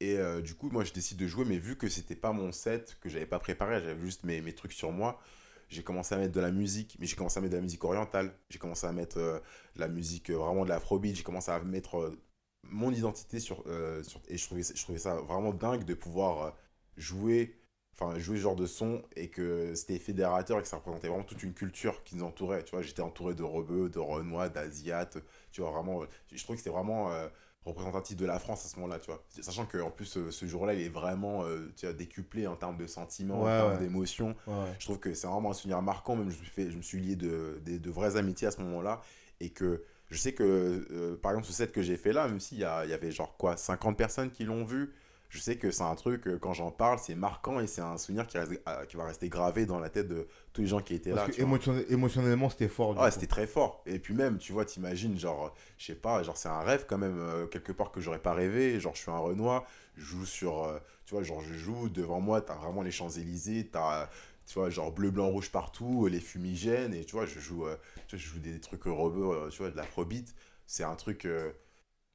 et 0.00 0.18
du 0.42 0.54
coup, 0.54 0.68
moi, 0.70 0.84
je 0.84 0.92
décide 0.92 1.18
de 1.18 1.26
jouer, 1.26 1.44
mais 1.44 1.58
vu 1.58 1.76
que 1.76 1.88
c'était 1.88 2.16
pas 2.16 2.32
mon 2.32 2.52
set, 2.52 2.98
que 3.00 3.08
j'avais 3.08 3.26
pas 3.26 3.38
préparé, 3.38 3.80
j'avais 3.80 4.00
juste 4.00 4.24
mes, 4.24 4.40
mes 4.42 4.54
trucs 4.54 4.72
sur 4.72 4.92
moi, 4.92 5.20
j'ai 5.68 5.82
commencé 5.82 6.14
à 6.14 6.18
mettre 6.18 6.32
de 6.34 6.40
la 6.40 6.50
musique, 6.52 6.96
mais 7.00 7.06
j'ai 7.06 7.16
commencé 7.16 7.38
à 7.38 7.40
mettre 7.40 7.52
de 7.52 7.56
la 7.56 7.62
musique 7.62 7.82
orientale. 7.84 8.32
J'ai 8.50 8.58
commencé 8.58 8.86
à 8.86 8.92
mettre 8.92 9.18
de 9.18 9.40
la 9.80 9.88
musique, 9.88 10.30
vraiment 10.30 10.64
de 10.64 10.68
l'afrobeat. 10.68 11.16
J'ai 11.16 11.22
commencé 11.24 11.50
à 11.50 11.58
mettre 11.60 12.16
mon 12.64 12.92
identité 12.92 13.40
sur, 13.40 13.64
sur- 14.02 14.20
Et 14.28 14.36
je 14.38 14.44
trouvais, 14.46 14.62
je 14.62 14.82
trouvais 14.82 14.98
ça 14.98 15.16
vraiment 15.16 15.52
dingue 15.52 15.84
de 15.84 15.94
pouvoir 15.94 16.54
jouer, 16.96 17.58
enfin, 17.98 18.18
jouer 18.18 18.36
ce 18.36 18.42
genre 18.42 18.56
de 18.56 18.66
son 18.66 19.02
et 19.16 19.28
que 19.28 19.74
c'était 19.74 19.98
fédérateur 19.98 20.58
et 20.58 20.62
que 20.62 20.68
ça 20.68 20.76
représentait 20.76 21.08
vraiment 21.08 21.24
toute 21.24 21.42
une 21.42 21.54
culture 21.54 22.02
qui 22.04 22.16
nous 22.16 22.24
entourait. 22.24 22.62
Tu 22.64 22.72
vois, 22.72 22.82
j'étais 22.82 23.02
entouré 23.02 23.34
de 23.34 23.42
rebeux, 23.42 23.88
de 23.88 23.98
renois, 23.98 24.48
d'asiates. 24.48 25.18
Tu 25.52 25.60
vois, 25.62 25.70
vraiment, 25.70 26.02
euh, 26.02 26.06
je 26.32 26.42
trouvais 26.42 26.56
que 26.56 26.62
c'était 26.62 26.74
vraiment. 26.76 27.10
euh, 27.12 27.28
représentatif 27.64 28.16
de 28.16 28.26
la 28.26 28.38
France 28.38 28.64
à 28.64 28.68
ce 28.68 28.76
moment-là, 28.76 29.00
tu 29.00 29.06
vois. 29.10 29.24
Sachant 29.40 29.66
qu'en 29.66 29.90
plus, 29.90 30.04
ce, 30.04 30.30
ce 30.30 30.46
jour-là, 30.46 30.74
il 30.74 30.82
est 30.82 30.88
vraiment 30.88 31.44
euh, 31.44 31.72
tu 31.76 31.86
vois, 31.86 31.92
décuplé 31.94 32.46
en 32.46 32.54
termes 32.54 32.76
de 32.76 32.86
sentiments, 32.86 33.42
Ouais, 33.42 33.50
en 33.50 33.56
termes 33.56 33.72
ouais. 33.72 33.78
d'émotions. 33.78 34.36
ouais. 34.46 34.76
Je 34.78 34.84
trouve 34.84 35.00
que 35.00 35.14
c'est 35.14 35.26
vraiment 35.26 35.50
un 35.50 35.54
souvenir 35.54 35.82
marquant. 35.82 36.14
Même 36.14 36.30
je 36.30 36.62
me 36.62 36.70
je 36.70 36.76
me 36.76 36.82
suis 36.82 37.00
lié 37.00 37.16
de, 37.16 37.60
de, 37.64 37.78
de 37.78 37.90
vraies 37.90 38.16
amitiés 38.16 38.46
à 38.46 38.52
ce 38.52 38.60
moment-là. 38.60 39.00
Et 39.40 39.50
que 39.50 39.82
je 40.10 40.16
sais 40.16 40.32
que, 40.32 40.44
euh, 40.92 41.16
par 41.16 41.32
exemple, 41.32 41.48
ce 41.48 41.52
set 41.52 41.72
que 41.72 41.82
j'ai 41.82 41.96
fait 41.96 42.12
là, 42.12 42.28
même 42.28 42.38
s'il 42.38 42.58
y, 42.58 42.60
y 42.60 42.64
avait 42.64 43.10
genre 43.10 43.36
quoi, 43.36 43.56
50 43.56 43.96
personnes 43.98 44.30
qui 44.30 44.44
l'ont 44.44 44.64
vu, 44.64 44.92
je 45.28 45.38
sais 45.38 45.56
que 45.56 45.70
c'est 45.70 45.82
un 45.82 45.94
truc, 45.94 46.26
euh, 46.28 46.38
quand 46.38 46.52
j'en 46.52 46.70
parle, 46.70 46.98
c'est 46.98 47.14
marquant 47.14 47.60
et 47.60 47.66
c'est 47.66 47.80
un 47.80 47.98
souvenir 47.98 48.26
qui, 48.26 48.38
reste- 48.38 48.60
euh, 48.68 48.84
qui 48.86 48.96
va 48.96 49.04
rester 49.06 49.28
gravé 49.28 49.66
dans 49.66 49.78
la 49.78 49.88
tête 49.90 50.08
de 50.08 50.26
tous 50.52 50.60
les 50.62 50.66
gens 50.66 50.80
qui 50.80 50.94
étaient 50.94 51.10
là. 51.10 51.16
Parce 51.16 51.36
que 51.36 51.42
vois. 51.42 51.50
émotionnel- 51.50 51.86
émotionnellement, 51.90 52.48
c'était 52.50 52.68
fort. 52.68 52.94
du 52.94 53.00
Ouais, 53.00 53.10
c'était 53.10 53.26
très 53.26 53.46
fort. 53.46 53.82
Et 53.86 53.98
puis 53.98 54.14
même, 54.14 54.38
tu 54.38 54.52
vois, 54.52 54.64
t'imagines, 54.64 55.18
genre, 55.18 55.54
je 55.78 55.86
sais 55.86 55.94
pas, 55.94 56.22
genre 56.22 56.36
c'est 56.36 56.48
un 56.48 56.60
rêve 56.60 56.86
quand 56.88 56.98
même, 56.98 57.18
euh, 57.18 57.46
quelque 57.46 57.72
part 57.72 57.90
que 57.92 58.00
j'aurais 58.00 58.20
pas 58.20 58.32
rêvé. 58.34 58.78
Genre, 58.80 58.94
je 58.94 59.00
suis 59.02 59.10
un 59.10 59.18
Renoir, 59.18 59.64
je 59.96 60.04
joue 60.04 60.24
sur, 60.26 60.64
euh, 60.64 60.78
tu 61.04 61.14
vois, 61.14 61.22
genre, 61.22 61.40
je 61.42 61.54
joue 61.54 61.88
devant 61.88 62.20
moi, 62.20 62.40
t'as 62.40 62.54
vraiment 62.56 62.82
les 62.82 62.90
Champs-Élysées, 62.90 63.68
t'as, 63.72 64.08
tu 64.46 64.54
vois, 64.58 64.70
genre 64.70 64.92
bleu, 64.92 65.10
blanc, 65.10 65.26
rouge 65.28 65.50
partout, 65.50 66.06
les 66.06 66.20
fumigènes, 66.20 66.94
et 66.94 67.04
tu 67.04 67.16
vois, 67.16 67.26
je 67.26 67.40
joue, 67.40 67.66
euh, 67.66 67.76
tu 68.06 68.16
vois, 68.16 68.22
je 68.24 68.28
joue 68.28 68.38
des 68.38 68.60
trucs 68.60 68.84
rebeux, 68.84 69.24
euh, 69.32 69.48
tu 69.48 69.58
vois, 69.58 69.70
de 69.70 69.76
l'afrobeat. 69.76 70.34
C'est 70.66 70.84
un 70.84 70.94
truc, 70.96 71.24
euh, 71.26 71.52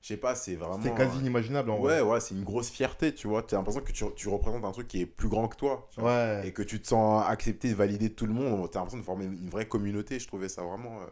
je 0.02 0.08
sais 0.08 0.18
pas, 0.18 0.34
c'est 0.36 0.56
vraiment. 0.56 0.82
C'était 0.82 0.96
quasi 0.96 1.20
inimaginable 1.20 1.70
en 1.70 1.76
Ouais, 1.80 2.00
vrai. 2.00 2.14
ouais, 2.14 2.20
c'est 2.20 2.34
une 2.36 2.44
grosse 2.44 2.70
fierté, 2.70 3.14
tu 3.14 3.28
vois. 3.28 3.44
T'as 3.44 3.58
l'impression 3.58 3.82
que 3.82 3.92
tu, 3.92 4.04
tu 4.16 4.30
représentes 4.30 4.66
un 4.66 4.72
truc 4.72 4.88
qui 4.88 5.02
est 5.02 5.06
plus 5.06 5.30
grand 5.30 5.48
que 5.48 5.56
toi. 5.58 5.88
tu 5.92 6.00
vois 6.02 6.12
Ouais. 6.12 6.48
et 6.48 6.54
que 6.54 6.64
tu 6.64 6.82
te 6.82 6.88
sens 6.88 7.24
accepté, 7.28 7.74
validé 7.74 8.10
de 8.10 8.14
tout 8.16 8.26
le 8.26 8.34
monde, 8.34 8.70
tu 8.72 8.78
as 8.78 8.82
l'impression 8.82 8.98
de 9.00 9.04
former 9.06 9.26
une 9.26 9.50
vraie 9.50 9.68
communauté. 9.68 10.20
Je 10.20 10.28
trouvais 10.28 10.50
ça 10.50 10.64
vraiment. 10.64 11.02
euh, 11.02 11.06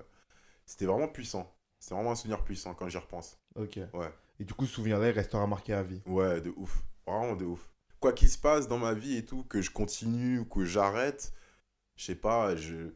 C'était 0.66 0.86
vraiment 0.86 1.08
puissant. 1.08 1.56
C'était 1.80 1.96
vraiment 1.96 2.12
un 2.12 2.16
souvenir 2.16 2.44
puissant 2.44 2.74
quand 2.74 2.90
j'y 2.90 2.98
repense. 2.98 3.38
Ok. 3.56 3.78
Ouais. 3.94 4.12
Et 4.40 4.44
du 4.44 4.54
coup, 4.54 4.66
ce 4.66 4.74
souvenir-là, 4.76 5.08
il 5.10 5.12
restera 5.14 5.46
marqué 5.48 5.74
à 5.74 5.84
vie. 5.84 6.02
Ouais, 6.06 6.42
de 6.42 6.52
ouf. 6.58 6.84
Vraiment 7.08 7.36
de 7.36 7.46
ouf. 7.46 7.70
Quoi 8.00 8.14
qu'il 8.14 8.30
se 8.30 8.38
passe 8.38 8.68
dans 8.68 8.78
ma 8.78 8.94
vie 8.94 9.18
et 9.18 9.26
tout, 9.26 9.44
que 9.44 9.62
je 9.62 9.70
continue 9.72 10.40
ou 10.40 10.46
que 10.46 10.64
j'arrête, 10.66 11.32
je 11.96 12.06
sais 12.06 12.16
pas, 12.16 12.56
je. 12.56 12.92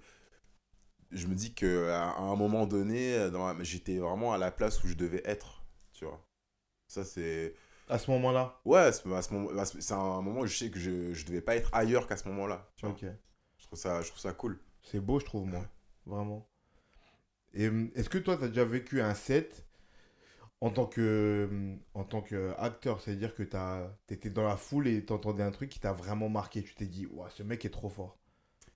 Je 1.12 1.28
me 1.28 1.36
dis 1.36 1.54
que 1.54 1.90
à 1.92 2.16
un 2.18 2.36
moment 2.36 2.66
donné, 2.66 3.30
dans 3.30 3.62
j'étais 3.64 3.98
vraiment 4.00 4.34
à 4.34 4.38
la 4.40 4.50
place 4.52 4.84
où 4.84 4.88
je 4.88 4.96
devais 4.96 5.22
être, 5.26 5.63
tu. 5.63 5.63
Ça, 6.94 7.04
c'est. 7.04 7.54
À 7.90 7.98
ce 8.00 8.10
moment-là 8.12 8.60
Ouais, 8.66 8.92
c'est 8.92 9.12
à 9.14 9.22
ce 9.22 9.34
moment- 9.34 9.60
à 9.60 9.66
ce- 9.66 9.82
c'est 9.82 9.94
un 9.94 10.22
moment 10.22 10.42
où 10.42 10.46
je 10.46 10.56
sais 10.58 10.70
que 10.72 10.80
je, 10.80 11.14
je 11.14 11.26
devais 11.26 11.42
pas 11.42 11.56
être 11.56 11.70
ailleurs 11.74 12.08
qu'à 12.08 12.18
ce 12.18 12.28
moment-là. 12.30 12.70
Tu 12.78 12.86
vois. 12.86 12.94
Ok. 12.96 13.06
Je, 13.58 13.66
trouve 13.66 13.80
ça, 13.80 14.02
je 14.02 14.08
trouve 14.10 14.20
ça 14.22 14.34
cool. 14.34 14.60
C'est 14.82 15.00
beau, 15.00 15.20
je 15.20 15.26
trouve, 15.26 15.46
moi. 15.48 15.66
Vraiment. 16.06 16.48
Et 17.54 17.68
hum, 17.70 17.90
est-ce 17.96 18.10
que 18.10 18.18
toi, 18.18 18.38
tu 18.38 18.44
as 18.44 18.48
déjà 18.50 18.66
vécu 18.66 19.02
un 19.02 19.14
set 19.14 19.66
en 20.62 20.72
tant 20.72 20.86
que 20.88 21.50
hum, 21.52 21.80
en 21.94 22.04
tant 22.06 22.22
qu'acteur 22.22 23.02
C'est-à-dire 23.02 23.36
que 23.36 23.44
tu 23.44 24.14
étais 24.14 24.30
dans 24.30 24.48
la 24.48 24.58
foule 24.58 24.88
et 24.88 25.06
tu 25.06 25.14
entendais 25.14 25.44
un 25.44 25.52
truc 25.52 25.70
qui 25.70 25.80
t'a 25.80 25.94
vraiment 25.94 26.30
marqué. 26.30 26.64
Tu 26.64 26.76
t'es 26.76 26.88
dit, 26.88 27.08
Ouah, 27.08 27.30
ce 27.30 27.44
mec 27.44 27.66
est 27.66 27.70
trop 27.72 27.90
fort. 27.90 28.18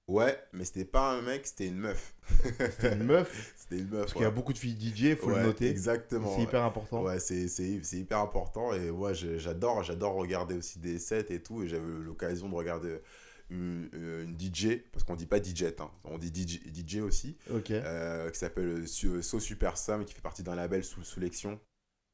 Ouais, 0.07 0.41
mais 0.53 0.63
c'était 0.63 0.85
pas 0.85 1.11
un 1.17 1.21
mec, 1.21 1.45
c'était 1.45 1.67
une 1.67 1.79
meuf. 1.79 2.15
C'était 2.45 2.93
une 2.93 3.03
meuf. 3.05 3.53
C'était 3.57 3.77
une 3.81 3.89
meuf. 3.89 4.01
Parce 4.01 4.13
qu'il 4.13 4.21
y 4.21 4.25
a 4.25 4.31
beaucoup 4.31 4.53
de 4.53 4.57
filles 4.57 4.77
DJ, 4.79 5.01
il 5.01 5.15
faut 5.17 5.27
Ouais, 5.31 5.39
le 5.41 5.47
noter. 5.47 5.69
Exactement. 5.69 6.33
C'est 6.35 6.43
hyper 6.43 6.63
important. 6.63 7.03
Ouais, 7.03 7.19
c'est 7.19 7.47
c'est- 7.49 7.83
c'est 7.83 7.97
hyper 7.97 8.19
important 8.19 8.71
et 8.73 8.89
ouais, 8.89 9.13
j'adore 9.13 9.83
j'adore 9.83 10.13
regarder 10.13 10.55
aussi 10.55 10.79
des 10.79 10.97
sets 10.99 11.25
et 11.33 11.43
tout 11.43 11.61
et 11.63 11.67
j'avais 11.67 11.85
eu 11.85 12.03
l'occasion 12.03 12.47
de 12.47 12.55
regarder 12.55 13.01
une, 13.49 13.89
une 13.93 14.37
DJ 14.39 14.81
parce 14.93 15.03
qu'on 15.03 15.15
dit 15.15 15.25
pas 15.25 15.41
DJ 15.43 15.63
hein, 15.79 15.91
on 16.05 16.17
dit 16.17 16.31
DJ, 16.33 16.59
DJ 16.73 16.97
aussi 17.01 17.37
Ok. 17.53 17.71
euh, 17.71 18.29
qui 18.29 18.39
s'appelle 18.39 18.85
So 18.87 19.39
Super 19.39 19.77
Sam 19.77 20.03
qui 20.05 20.13
fait 20.13 20.21
partie 20.21 20.43
d'un 20.43 20.55
label 20.55 20.83
sous 20.83 21.03
Soulection 21.03 21.59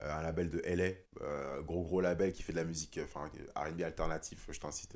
euh, 0.03 0.11
un 0.11 0.21
label 0.21 0.49
de 0.51 0.61
LA 0.65 0.91
euh, 1.21 1.61
gros 1.61 1.83
gros 1.83 2.01
label 2.01 2.33
qui 2.33 2.43
fait 2.43 2.53
de 2.53 2.57
la 2.57 2.63
musique 2.65 2.99
enfin 3.03 3.31
R&B 3.55 3.81
alternatif 3.81 4.47
je 4.51 4.59
t'incite 4.59 4.95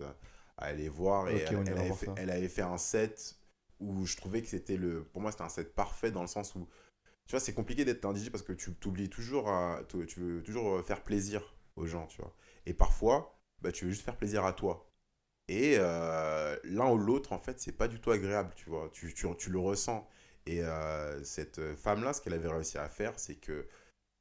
à, 0.57 0.65
aller 0.65 0.89
voir 0.89 1.29
et 1.29 1.37
elle, 1.37 1.55
avait 1.55 1.87
voir 1.87 1.97
fait, 1.97 2.05
ça. 2.07 2.15
elle 2.17 2.29
avait 2.29 2.49
fait 2.49 2.61
un 2.61 2.77
set 2.77 3.35
où 3.79 4.05
je 4.05 4.17
trouvais 4.17 4.41
que 4.41 4.47
c'était 4.47 4.77
le 4.77 5.03
pour 5.03 5.21
moi 5.21 5.31
c'était 5.31 5.43
un 5.43 5.49
set 5.49 5.75
parfait 5.75 6.11
dans 6.11 6.21
le 6.21 6.27
sens 6.27 6.55
où 6.55 6.67
tu 7.27 7.31
vois, 7.31 7.41
c'est 7.41 7.53
compliqué 7.53 7.83
d'être 7.83 8.05
un 8.05 8.15
DJ 8.15 8.29
parce 8.29 8.43
que 8.43 8.53
tu 8.53 8.73
t'oublies 8.73 9.09
toujours 9.09 9.49
à, 9.49 9.81
tu 9.89 10.05
tu 10.07 10.19
veux 10.21 10.43
toujours 10.43 10.75
euh, 10.75 10.83
faire 10.83 11.03
plaisir 11.03 11.55
aux 11.75 11.85
gens, 11.85 12.07
tu 12.07 12.21
vois. 12.21 12.33
Et 12.65 12.73
parfois, 12.73 13.37
bah, 13.61 13.71
tu 13.73 13.85
veux 13.85 13.91
juste 13.91 14.03
faire 14.03 14.15
plaisir 14.15 14.45
à 14.45 14.53
toi. 14.53 14.89
Et 15.49 15.75
euh, 15.77 16.57
l'un 16.63 16.89
ou 16.89 16.97
l'autre, 16.97 17.33
en 17.33 17.39
fait, 17.39 17.59
c'est 17.59 17.73
pas 17.73 17.89
du 17.89 17.99
tout 17.99 18.11
agréable, 18.11 18.53
tu 18.55 18.69
vois. 18.69 18.89
Tu, 18.93 19.13
tu, 19.13 19.27
tu 19.37 19.49
le 19.49 19.59
ressens. 19.59 20.07
Et 20.45 20.63
euh, 20.63 21.21
cette 21.23 21.75
femme-là, 21.75 22.13
ce 22.13 22.21
qu'elle 22.21 22.33
avait 22.33 22.47
réussi 22.47 22.77
à 22.77 22.87
faire, 22.87 23.19
c'est 23.19 23.35
que 23.35 23.67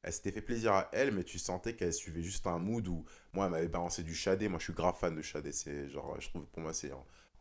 elle 0.03 0.13
s'était 0.13 0.33
fait 0.33 0.43
plaisir 0.43 0.73
à 0.73 0.89
elle, 0.93 1.13
mais 1.13 1.25
tu 1.25 1.39
sentais 1.39 1.75
qu'elle 1.75 1.93
suivait 1.93 2.23
juste 2.23 2.47
un 2.47 2.59
mood 2.59 2.87
où 2.89 3.05
moi, 3.33 3.47
elle 3.47 3.53
m'avait 3.53 3.69
balancé 3.69 4.03
du 4.03 4.15
Shadé. 4.15 4.49
Moi, 4.49 4.59
je 4.59 4.65
suis 4.65 4.73
grave 4.73 4.97
fan 4.99 5.15
de 5.15 5.23
Shadé. 5.23 5.53
C'est 5.53 5.89
genre, 5.89 6.17
je 6.21 6.29
trouve 6.29 6.47
pour 6.47 6.63
moi, 6.63 6.73
c'est. 6.73 6.91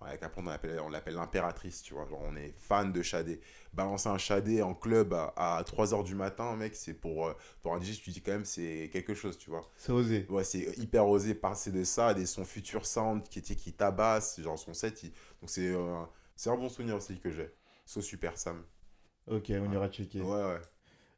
Avec 0.02 0.20
Capron, 0.20 0.44
on 0.46 0.90
l'appelle 0.90 1.16
l'impératrice, 1.16 1.82
tu 1.82 1.94
vois. 1.94 2.06
Genre, 2.06 2.22
on 2.22 2.36
est 2.36 2.52
fan 2.52 2.92
de 2.92 3.02
Shadé. 3.02 3.40
Balancer 3.74 4.10
un 4.10 4.18
Shadé 4.18 4.62
en 4.62 4.76
club 4.76 5.14
à, 5.14 5.34
à 5.36 5.64
3h 5.64 6.04
du 6.04 6.16
matin, 6.16 6.56
mec, 6.56 6.76
c'est 6.76 6.94
pour, 6.94 7.28
euh, 7.28 7.34
pour 7.64 7.74
un 7.74 7.80
DJ, 7.80 8.02
tu 8.02 8.12
dis 8.12 8.22
quand 8.22 8.34
même, 8.34 8.46
c'est 8.46 8.90
quelque 8.92 9.14
chose, 9.16 9.38
tu 9.38 9.50
vois. 9.50 9.62
C'est 9.78 9.92
osé. 9.92 10.28
Ouais, 10.30 10.44
c'est 10.44 10.78
hyper 10.78 11.08
osé 11.08 11.34
passer 11.34 11.72
de 11.72 11.84
ça 11.84 12.10
à 12.10 12.14
des 12.14 12.26
sons 12.26 12.46
future 12.46 12.86
sound 12.86 13.24
qui, 13.30 13.42
qui 13.42 13.74
tabassent, 13.74 14.40
genre 14.42 14.60
son 14.60 14.74
set. 14.74 15.02
Donc, 15.42 15.50
c'est 15.50 15.70
euh, 15.70 16.04
un 16.46 16.56
bon 16.56 16.70
souvenir 16.70 16.98
aussi 16.98 17.18
que 17.20 17.32
j'ai. 17.32 17.50
So 17.86 18.02
Super 18.02 18.38
Sam. 18.38 18.64
Ok, 19.28 19.52
on 19.52 19.72
ira 19.72 19.90
checker. 19.90 20.22
Ouais, 20.22 20.44
ouais. 20.44 20.62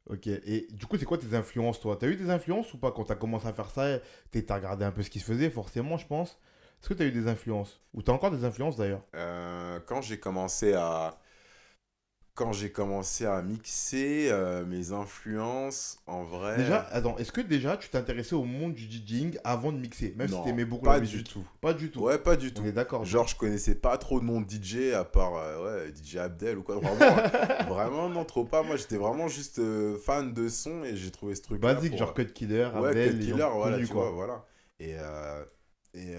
Ok, 0.09 0.27
et 0.27 0.67
du 0.71 0.85
coup, 0.85 0.97
c'est 0.97 1.05
quoi 1.05 1.17
tes 1.17 1.35
influences, 1.35 1.79
toi? 1.81 1.97
T'as 1.99 2.07
eu 2.07 2.15
des 2.15 2.29
influences 2.29 2.73
ou 2.73 2.77
pas? 2.77 2.91
Quand 2.91 3.03
t'as 3.03 3.15
commencé 3.15 3.47
à 3.47 3.53
faire 3.53 3.69
ça 3.69 3.99
T'as 4.31 4.55
regardé 4.55 4.85
un 4.85 4.91
peu 4.91 5.03
ce 5.03 5.09
qui 5.09 5.19
se 5.19 5.25
faisait, 5.25 5.49
forcément, 5.49 5.97
je 5.97 6.07
pense. 6.07 6.39
Est-ce 6.81 6.89
que 6.89 6.93
t'as 6.93 7.05
eu 7.05 7.11
des 7.11 7.27
influences? 7.27 7.81
Ou 7.93 8.01
t'as 8.01 8.13
encore 8.13 8.31
des 8.31 8.45
influences 8.45 8.77
d'ailleurs? 8.77 9.03
Euh, 9.15 9.79
Quand 9.85 10.01
j'ai 10.01 10.19
commencé 10.19 10.73
à 10.73 11.19
quand 12.37 12.53
j'ai 12.53 12.69
commencé 12.69 13.25
à 13.25 13.41
mixer 13.41 14.29
euh, 14.31 14.63
mes 14.63 14.91
influences, 14.91 15.97
en 16.05 16.23
vrai. 16.23 16.57
Déjà, 16.57 16.87
attends, 16.91 17.17
est-ce 17.17 17.31
que 17.31 17.41
déjà 17.41 17.77
tu 17.77 17.89
t'intéressais 17.89 18.35
au 18.35 18.43
monde 18.43 18.75
du 18.75 18.83
DJing 18.83 19.39
avant 19.43 19.71
de 19.71 19.79
mixer? 19.79 20.13
Même 20.15 20.29
non, 20.29 20.37
si 20.37 20.43
t'aimais 20.43 20.63
beaucoup 20.63 20.85
pas 20.85 20.93
la 20.93 20.99
musique 20.99 21.17
du 21.17 21.23
tout. 21.23 21.43
Pas 21.61 21.73
du 21.73 21.89
tout. 21.89 22.01
Ouais, 22.01 22.19
pas 22.19 22.35
du 22.35 22.53
tout. 22.53 22.61
On 22.63 22.67
est 22.67 22.71
d'accord. 22.71 23.05
Genre, 23.05 23.27
je 23.27 23.35
connaissais 23.35 23.73
pas 23.73 23.97
trop 23.97 24.19
de 24.19 24.25
nom 24.25 24.39
de 24.39 24.47
DJ 24.47 24.93
à 24.93 25.03
part 25.03 25.35
euh, 25.35 25.85
ouais, 25.87 25.93
DJ 25.95 26.17
Abdel 26.17 26.59
ou 26.59 26.63
quoi. 26.63 26.75
Vraiment, 26.75 27.15
vraiment, 27.69 28.07
non, 28.09 28.23
trop 28.23 28.45
pas. 28.45 28.61
Moi, 28.61 28.75
j'étais 28.75 28.97
vraiment 28.97 29.27
juste 29.27 29.57
euh, 29.57 29.97
fan 29.97 30.31
de 30.31 30.47
son 30.47 30.83
et 30.83 30.95
j'ai 30.95 31.09
trouvé 31.09 31.33
ce 31.33 31.41
truc. 31.41 31.59
Basique, 31.59 31.97
genre 31.97 32.13
Cut 32.13 32.27
Killer, 32.33 32.69
ouais, 32.75 32.89
Abdel. 32.89 33.17
Cut 33.17 33.25
Killer, 33.25 33.47
voilà, 33.51 33.79
tu 33.79 33.87
quoi. 33.87 34.11
vois, 34.11 34.11
voilà. 34.11 34.45
Et. 34.79 34.95
Et 35.95 36.15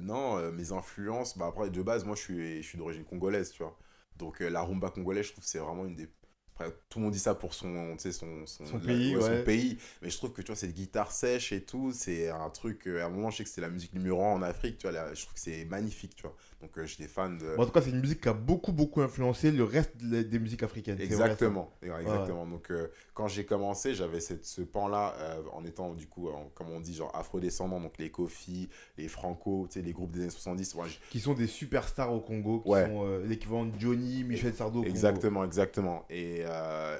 non, 0.00 0.50
mes 0.50 0.72
influences, 0.72 1.38
bah 1.38 1.46
après 1.46 1.70
de 1.70 1.82
base, 1.82 2.04
moi 2.04 2.16
je 2.16 2.20
suis, 2.20 2.62
je 2.62 2.66
suis 2.66 2.78
d'origine 2.78 3.04
congolaise, 3.04 3.52
tu 3.52 3.62
vois. 3.62 3.78
Donc 4.22 4.40
la 4.40 4.62
rumba 4.62 4.90
congolaise, 4.90 5.26
je 5.26 5.32
trouve 5.32 5.44
que 5.44 5.50
c'est 5.50 5.58
vraiment 5.58 5.84
une 5.84 5.96
des 5.96 6.08
après, 6.54 6.70
tout 6.88 6.98
le 6.98 7.04
monde 7.04 7.12
dit 7.12 7.18
ça 7.18 7.34
pour 7.34 7.54
son, 7.54 7.96
son, 7.98 8.46
son, 8.46 8.66
son 8.66 8.78
pays, 8.78 9.16
ouais, 9.16 9.22
son 9.22 9.44
pays. 9.44 9.78
Mais 10.02 10.10
je 10.10 10.16
trouve 10.18 10.32
que 10.32 10.42
tu 10.42 10.48
vois, 10.48 10.56
cette 10.56 10.74
guitare 10.74 11.10
sèche 11.10 11.52
et 11.52 11.64
tout, 11.64 11.92
c'est 11.92 12.28
un 12.28 12.50
truc. 12.50 12.86
À 12.86 13.06
un 13.06 13.08
moment, 13.08 13.30
je 13.30 13.38
sais 13.38 13.44
que 13.44 13.50
c'est 13.50 13.60
la 13.60 13.70
musique 13.70 13.94
numéro 13.94 14.22
1 14.22 14.34
en 14.34 14.42
Afrique. 14.42 14.78
Tu 14.78 14.82
vois, 14.86 14.92
là, 14.92 15.14
je 15.14 15.22
trouve 15.22 15.34
que 15.34 15.40
c'est 15.40 15.64
magnifique. 15.64 16.14
Tu 16.14 16.22
vois. 16.22 16.36
Donc, 16.62 16.78
euh, 16.78 16.86
j'étais 16.86 17.08
fan 17.08 17.36
de. 17.38 17.56
Bon, 17.56 17.62
en 17.62 17.66
tout 17.66 17.72
cas, 17.72 17.82
c'est 17.82 17.90
une 17.90 18.00
musique 18.00 18.20
qui 18.20 18.28
a 18.28 18.32
beaucoup, 18.32 18.72
beaucoup 18.72 19.02
influencé 19.02 19.50
le 19.50 19.64
reste 19.64 19.96
des 19.98 20.38
musiques 20.38 20.62
africaines. 20.62 21.00
Exactement. 21.00 21.72
Vrai, 21.82 22.00
exactement. 22.00 22.44
Ouais. 22.44 22.50
Donc, 22.50 22.70
euh, 22.70 22.88
quand 23.14 23.28
j'ai 23.28 23.44
commencé, 23.44 23.94
j'avais 23.94 24.20
ce 24.20 24.62
pan-là 24.62 25.14
euh, 25.18 25.42
en 25.52 25.64
étant, 25.64 25.94
du 25.94 26.06
coup, 26.06 26.28
en, 26.30 26.50
comme 26.54 26.70
on 26.70 26.80
dit, 26.80 26.94
genre 26.94 27.14
afro-descendant. 27.14 27.80
Donc, 27.80 27.98
les 27.98 28.10
Kofi, 28.10 28.68
les 28.96 29.08
Franco, 29.08 29.66
tu 29.68 29.80
sais, 29.80 29.84
les 29.84 29.92
groupes 29.92 30.12
des 30.12 30.22
années 30.22 30.30
70. 30.30 30.74
Ouais, 30.74 30.86
qui 31.10 31.20
sont 31.20 31.34
des 31.34 31.46
superstars 31.48 32.12
au 32.12 32.20
Congo, 32.20 32.60
qui 32.60 32.70
ouais. 32.70 32.86
sont 32.86 33.18
l'équivalent 33.24 33.66
de 33.66 33.78
Johnny, 33.78 34.24
Michel 34.24 34.54
Sardou. 34.54 34.84
Exactement, 34.84 35.40
Congo. 35.40 35.46
exactement. 35.46 36.06
Et, 36.08 36.44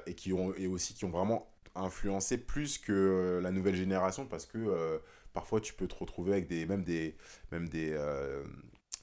et 0.05 0.13
qui 0.13 0.33
ont, 0.33 0.53
et 0.55 0.67
aussi 0.67 0.93
qui 0.93 1.05
ont 1.05 1.09
vraiment 1.09 1.47
influencé 1.75 2.37
plus 2.37 2.77
que 2.77 3.39
la 3.41 3.51
nouvelle 3.51 3.75
génération 3.75 4.25
parce 4.25 4.45
que 4.45 4.57
euh, 4.57 4.99
parfois 5.33 5.59
tu 5.59 5.73
peux 5.73 5.87
te 5.87 5.95
retrouver 5.95 6.33
avec 6.33 6.47
des 6.47 6.65
même 6.65 6.83
des 6.83 7.15
même 7.51 7.67
des 7.67 7.91
euh, 7.93 8.43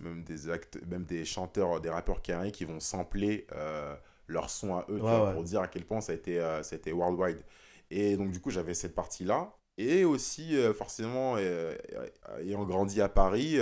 même 0.00 0.24
des 0.24 0.50
actes 0.50 0.78
même 0.86 1.04
des 1.04 1.24
chanteurs 1.24 1.80
des 1.80 1.90
rappeurs 1.90 2.22
carrés 2.22 2.52
qui 2.52 2.64
vont 2.64 2.80
sampler 2.80 3.46
euh, 3.52 3.94
leur 4.26 4.50
son 4.50 4.74
à 4.74 4.86
eux 4.88 4.94
ouais, 4.94 5.00
vois, 5.00 5.26
ouais. 5.26 5.32
pour 5.34 5.44
dire 5.44 5.60
à 5.60 5.68
quel 5.68 5.84
point 5.84 6.00
ça 6.00 6.12
a 6.12 6.14
été 6.14 6.38
ça 6.38 6.74
a 6.74 6.76
été 6.76 6.92
worldwide 6.92 7.42
et 7.90 8.16
donc 8.16 8.30
du 8.30 8.40
coup 8.40 8.50
j'avais 8.50 8.74
cette 8.74 8.94
partie 8.94 9.24
là 9.24 9.52
et 9.78 10.04
aussi 10.04 10.56
forcément 10.74 11.36
ayant 11.38 12.64
grandi 12.64 13.00
à 13.00 13.08
Paris 13.08 13.58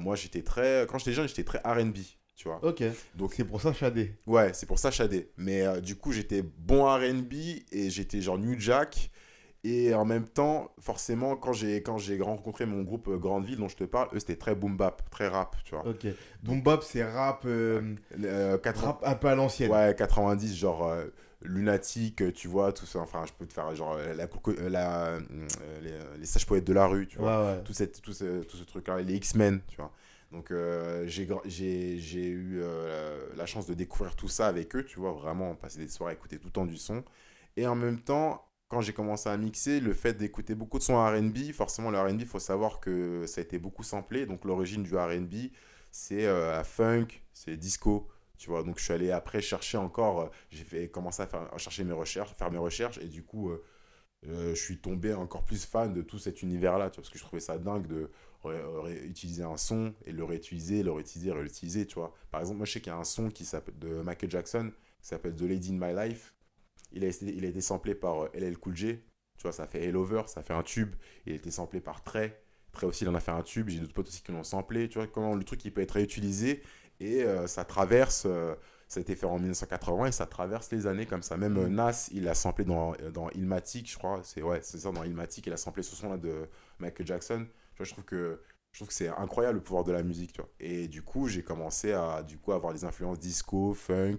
moi 0.00 0.16
j'étais 0.16 0.42
très 0.42 0.86
quand 0.88 0.98
j'étais 0.98 1.12
jeune 1.12 1.28
j'étais 1.28 1.44
très 1.44 1.58
R&B 1.58 1.98
tu 2.42 2.48
vois. 2.48 2.58
Ok. 2.64 2.82
Donc 3.14 3.34
c'est 3.34 3.44
pour 3.44 3.60
ça 3.60 3.72
Shadé. 3.72 4.16
Ouais, 4.26 4.52
c'est 4.52 4.66
pour 4.66 4.80
ça 4.80 4.90
Shadé. 4.90 5.30
Mais 5.36 5.62
euh, 5.62 5.80
du 5.80 5.94
coup, 5.94 6.10
j'étais 6.10 6.42
bon 6.42 6.84
R&B 6.86 7.32
et 7.70 7.88
j'étais 7.88 8.20
genre 8.20 8.36
New 8.36 8.58
Jack. 8.58 9.11
Et 9.64 9.94
en 9.94 10.04
même 10.04 10.26
temps, 10.26 10.72
forcément, 10.80 11.36
quand 11.36 11.52
j'ai 11.52 11.82
quand 11.82 11.96
j'ai 11.96 12.20
rencontré 12.20 12.66
mon 12.66 12.82
groupe 12.82 13.06
euh, 13.08 13.16
Grande 13.16 13.44
Ville 13.44 13.58
dont 13.58 13.68
je 13.68 13.76
te 13.76 13.84
parle, 13.84 14.08
eux 14.12 14.18
c'était 14.18 14.36
très 14.36 14.56
boom 14.56 14.76
bap, 14.76 15.08
très 15.10 15.28
rap, 15.28 15.56
tu 15.64 15.74
vois. 15.74 15.86
Ok. 15.86 16.06
Boom 16.42 16.62
bap, 16.62 16.82
c'est 16.82 17.04
rap, 17.04 17.44
euh, 17.46 17.94
euh, 18.24 18.58
80... 18.58 18.86
rap 18.86 19.02
un 19.06 19.14
peu 19.14 19.28
à 19.28 19.36
l'ancienne. 19.36 19.70
Ouais, 19.70 19.94
90, 19.96 20.56
genre 20.56 20.88
euh, 20.88 21.04
lunatique, 21.42 22.32
tu 22.34 22.48
vois, 22.48 22.72
tout 22.72 22.86
ça. 22.86 22.98
Enfin, 22.98 23.24
je 23.24 23.32
peux 23.32 23.46
te 23.46 23.52
faire 23.52 23.72
genre 23.76 23.96
la, 23.96 24.14
la, 24.14 24.28
la 24.68 25.18
les, 25.80 25.92
les, 26.18 26.26
sages 26.26 26.46
poètes 26.46 26.64
de 26.64 26.72
la 26.72 26.86
rue, 26.86 27.06
tu 27.06 27.18
vois. 27.18 27.40
Ouais, 27.40 27.52
ouais. 27.52 27.62
Tout, 27.62 27.72
cette, 27.72 28.02
tout 28.02 28.12
ce, 28.12 28.42
tout 28.42 28.56
ce 28.56 28.64
truc-là, 28.64 29.00
les 29.00 29.14
X-Men, 29.14 29.60
tu 29.68 29.76
vois. 29.76 29.92
Donc 30.32 30.50
euh, 30.50 31.04
j'ai 31.06 32.26
eu 32.26 32.60
euh, 32.62 33.26
la 33.36 33.44
chance 33.46 33.66
de 33.66 33.74
découvrir 33.74 34.16
tout 34.16 34.28
ça 34.28 34.46
avec 34.46 34.74
eux, 34.74 34.84
tu 34.84 34.98
vois, 34.98 35.12
vraiment 35.12 35.54
passer 35.54 35.78
des 35.78 35.88
soirées 35.88 36.12
à 36.12 36.16
écouter 36.16 36.38
tout 36.38 36.46
le 36.46 36.52
temps 36.52 36.64
du 36.64 36.78
son. 36.78 37.04
Et 37.56 37.66
en 37.66 37.74
même 37.74 38.00
temps, 38.00 38.42
quand 38.72 38.80
j'ai 38.80 38.94
commencé 38.94 39.28
à 39.28 39.36
mixer, 39.36 39.80
le 39.80 39.92
fait 39.92 40.14
d'écouter 40.14 40.54
beaucoup 40.54 40.78
de 40.78 40.82
sons 40.82 40.96
RB, 40.96 41.52
forcément 41.52 41.90
le 41.90 42.00
RB, 42.00 42.20
il 42.20 42.26
faut 42.26 42.38
savoir 42.38 42.80
que 42.80 43.26
ça 43.26 43.42
a 43.42 43.44
été 43.44 43.58
beaucoup 43.58 43.82
samplé. 43.82 44.24
Donc 44.24 44.46
l'origine 44.46 44.82
du 44.82 44.96
RB, 44.96 45.50
c'est 45.90 46.24
euh, 46.24 46.64
funk, 46.64 47.08
c'est 47.34 47.58
disco. 47.58 48.08
Tu 48.38 48.48
vois, 48.48 48.62
donc 48.62 48.78
je 48.78 48.84
suis 48.84 48.94
allé 48.94 49.10
après 49.10 49.42
chercher 49.42 49.76
encore, 49.76 50.30
j'ai 50.50 50.64
fait 50.64 50.88
commencer 50.88 51.20
à, 51.20 51.26
faire, 51.26 51.52
à 51.52 51.58
chercher 51.58 51.84
mes 51.84 51.92
recherches, 51.92 52.32
faire 52.32 52.50
mes 52.50 52.56
recherches, 52.56 52.96
et 52.96 53.08
du 53.08 53.22
coup, 53.22 53.52
je 54.24 54.54
suis 54.54 54.78
tombé 54.78 55.12
encore 55.12 55.44
plus 55.44 55.64
fan 55.66 55.92
de 55.92 56.00
tout 56.02 56.18
cet 56.18 56.42
univers-là, 56.42 56.90
parce 56.90 57.10
que 57.10 57.18
je 57.18 57.22
trouvais 57.22 57.40
ça 57.40 57.58
dingue 57.58 57.86
de 57.86 58.10
utiliser 59.04 59.44
un 59.44 59.58
son 59.58 59.94
et 60.06 60.12
le 60.12 60.24
réutiliser, 60.24 60.82
le 60.82 60.92
réutiliser, 60.92 61.30
réutiliser, 61.30 61.86
tu 61.86 61.96
vois. 61.96 62.14
Par 62.30 62.40
exemple, 62.40 62.56
moi, 62.56 62.66
je 62.66 62.72
sais 62.72 62.80
qu'il 62.80 62.90
y 62.90 62.96
a 62.96 62.98
un 62.98 63.04
son 63.04 63.28
qui 63.28 63.46
de 63.78 64.02
Michael 64.02 64.30
Jackson 64.30 64.72
qui 65.00 65.08
s'appelle 65.08 65.36
The 65.36 65.42
Lady 65.42 65.72
in 65.72 65.78
My 65.78 65.94
Life. 65.94 66.34
Il 66.92 67.04
a, 67.04 67.08
été, 67.08 67.26
il 67.26 67.44
a 67.44 67.48
été 67.48 67.60
samplé 67.60 67.94
par 67.94 68.26
LL 68.34 68.58
Cool 68.58 68.76
J. 68.76 68.98
Tu 69.38 69.42
vois, 69.42 69.52
ça 69.52 69.66
fait 69.66 69.82
Hell 69.84 69.96
Over, 69.96 70.22
ça 70.26 70.42
fait 70.42 70.52
un 70.52 70.62
tube. 70.62 70.94
Il 71.26 71.32
a 71.32 71.36
été 71.36 71.50
samplé 71.50 71.80
par 71.80 72.02
Trey. 72.02 72.40
Trey 72.72 72.86
aussi, 72.86 73.04
il 73.04 73.08
en 73.08 73.14
a 73.14 73.20
fait 73.20 73.32
un 73.32 73.42
tube. 73.42 73.68
J'ai 73.68 73.80
d'autres 73.80 73.94
potes 73.94 74.08
aussi 74.08 74.22
qui 74.22 74.32
l'ont 74.32 74.44
samplé. 74.44 74.88
Tu 74.88 74.98
vois, 74.98 75.06
comment 75.06 75.34
le 75.34 75.44
truc, 75.44 75.64
il 75.64 75.72
peut 75.72 75.80
être 75.80 75.92
réutilisé 75.92 76.62
et 77.00 77.22
euh, 77.22 77.46
ça 77.46 77.64
traverse... 77.64 78.24
Euh, 78.26 78.54
ça 78.88 79.00
a 79.00 79.00
été 79.00 79.16
fait 79.16 79.24
en 79.24 79.38
1980 79.38 80.06
et 80.06 80.12
ça 80.12 80.26
traverse 80.26 80.70
les 80.70 80.86
années 80.86 81.06
comme 81.06 81.22
ça. 81.22 81.38
Même 81.38 81.56
euh, 81.56 81.66
Nas, 81.66 82.10
il 82.12 82.28
a 82.28 82.34
samplé 82.34 82.66
dans, 82.66 82.92
dans 83.14 83.30
Ilmatic, 83.30 83.90
je 83.90 83.96
crois. 83.96 84.20
C'est 84.22 84.42
ouais, 84.42 84.60
c'est 84.62 84.76
ça, 84.76 84.92
dans 84.92 85.02
Ilmatic, 85.02 85.46
il 85.46 85.52
a 85.54 85.56
samplé 85.56 85.82
ce 85.82 85.96
son-là 85.96 86.18
de 86.18 86.46
Michael 86.78 87.06
Jackson. 87.06 87.46
Tu 87.70 87.78
vois, 87.78 87.86
je 87.86 87.92
trouve 87.92 88.04
que 88.04 88.42
je 88.72 88.78
trouve 88.78 88.88
que 88.88 88.94
c'est 88.94 89.08
incroyable 89.08 89.56
le 89.56 89.64
pouvoir 89.64 89.84
de 89.84 89.92
la 89.92 90.02
musique, 90.02 90.34
tu 90.34 90.42
vois. 90.42 90.50
Et 90.60 90.88
du 90.88 91.00
coup, 91.00 91.26
j'ai 91.26 91.42
commencé 91.42 91.92
à 91.92 92.22
du 92.22 92.36
coup 92.36 92.52
avoir 92.52 92.74
des 92.74 92.84
influences 92.84 93.18
disco, 93.18 93.72
funk 93.72 94.18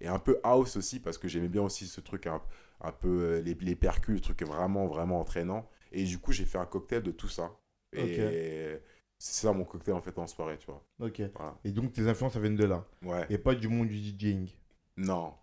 et 0.00 0.08
un 0.08 0.18
peu 0.18 0.38
house 0.42 0.76
aussi 0.76 1.00
parce 1.00 1.18
que 1.18 1.28
j'aimais 1.28 1.48
bien 1.48 1.62
aussi 1.62 1.86
ce 1.86 2.00
truc 2.00 2.26
un, 2.26 2.40
un 2.80 2.92
peu 2.92 3.38
les, 3.38 3.54
les 3.54 3.76
percus, 3.76 4.14
le 4.14 4.20
truc 4.20 4.42
vraiment 4.42 4.86
vraiment 4.86 5.20
entraînant. 5.20 5.68
Et 5.92 6.04
du 6.04 6.18
coup, 6.18 6.32
j'ai 6.32 6.44
fait 6.44 6.58
un 6.58 6.66
cocktail 6.66 7.02
de 7.02 7.10
tout 7.10 7.28
ça. 7.28 7.58
Et 7.92 8.80
c'est 9.18 9.46
ça 9.46 9.52
mon 9.52 9.64
cocktail 9.64 9.94
en 9.94 10.00
fait 10.00 10.16
en 10.18 10.26
soirée, 10.26 10.58
tu 10.58 10.66
vois. 10.66 10.86
Ok. 11.00 11.20
Voilà. 11.34 11.58
Et 11.64 11.72
donc 11.72 11.92
tes 11.92 12.06
influences, 12.08 12.34
ça 12.34 12.40
viennent 12.40 12.56
de 12.56 12.64
là. 12.64 12.86
Ouais. 13.02 13.26
Et 13.30 13.38
pas 13.38 13.54
du 13.54 13.68
monde 13.68 13.88
du 13.88 13.96
DJing. 13.96 14.48
Non. 14.96 15.34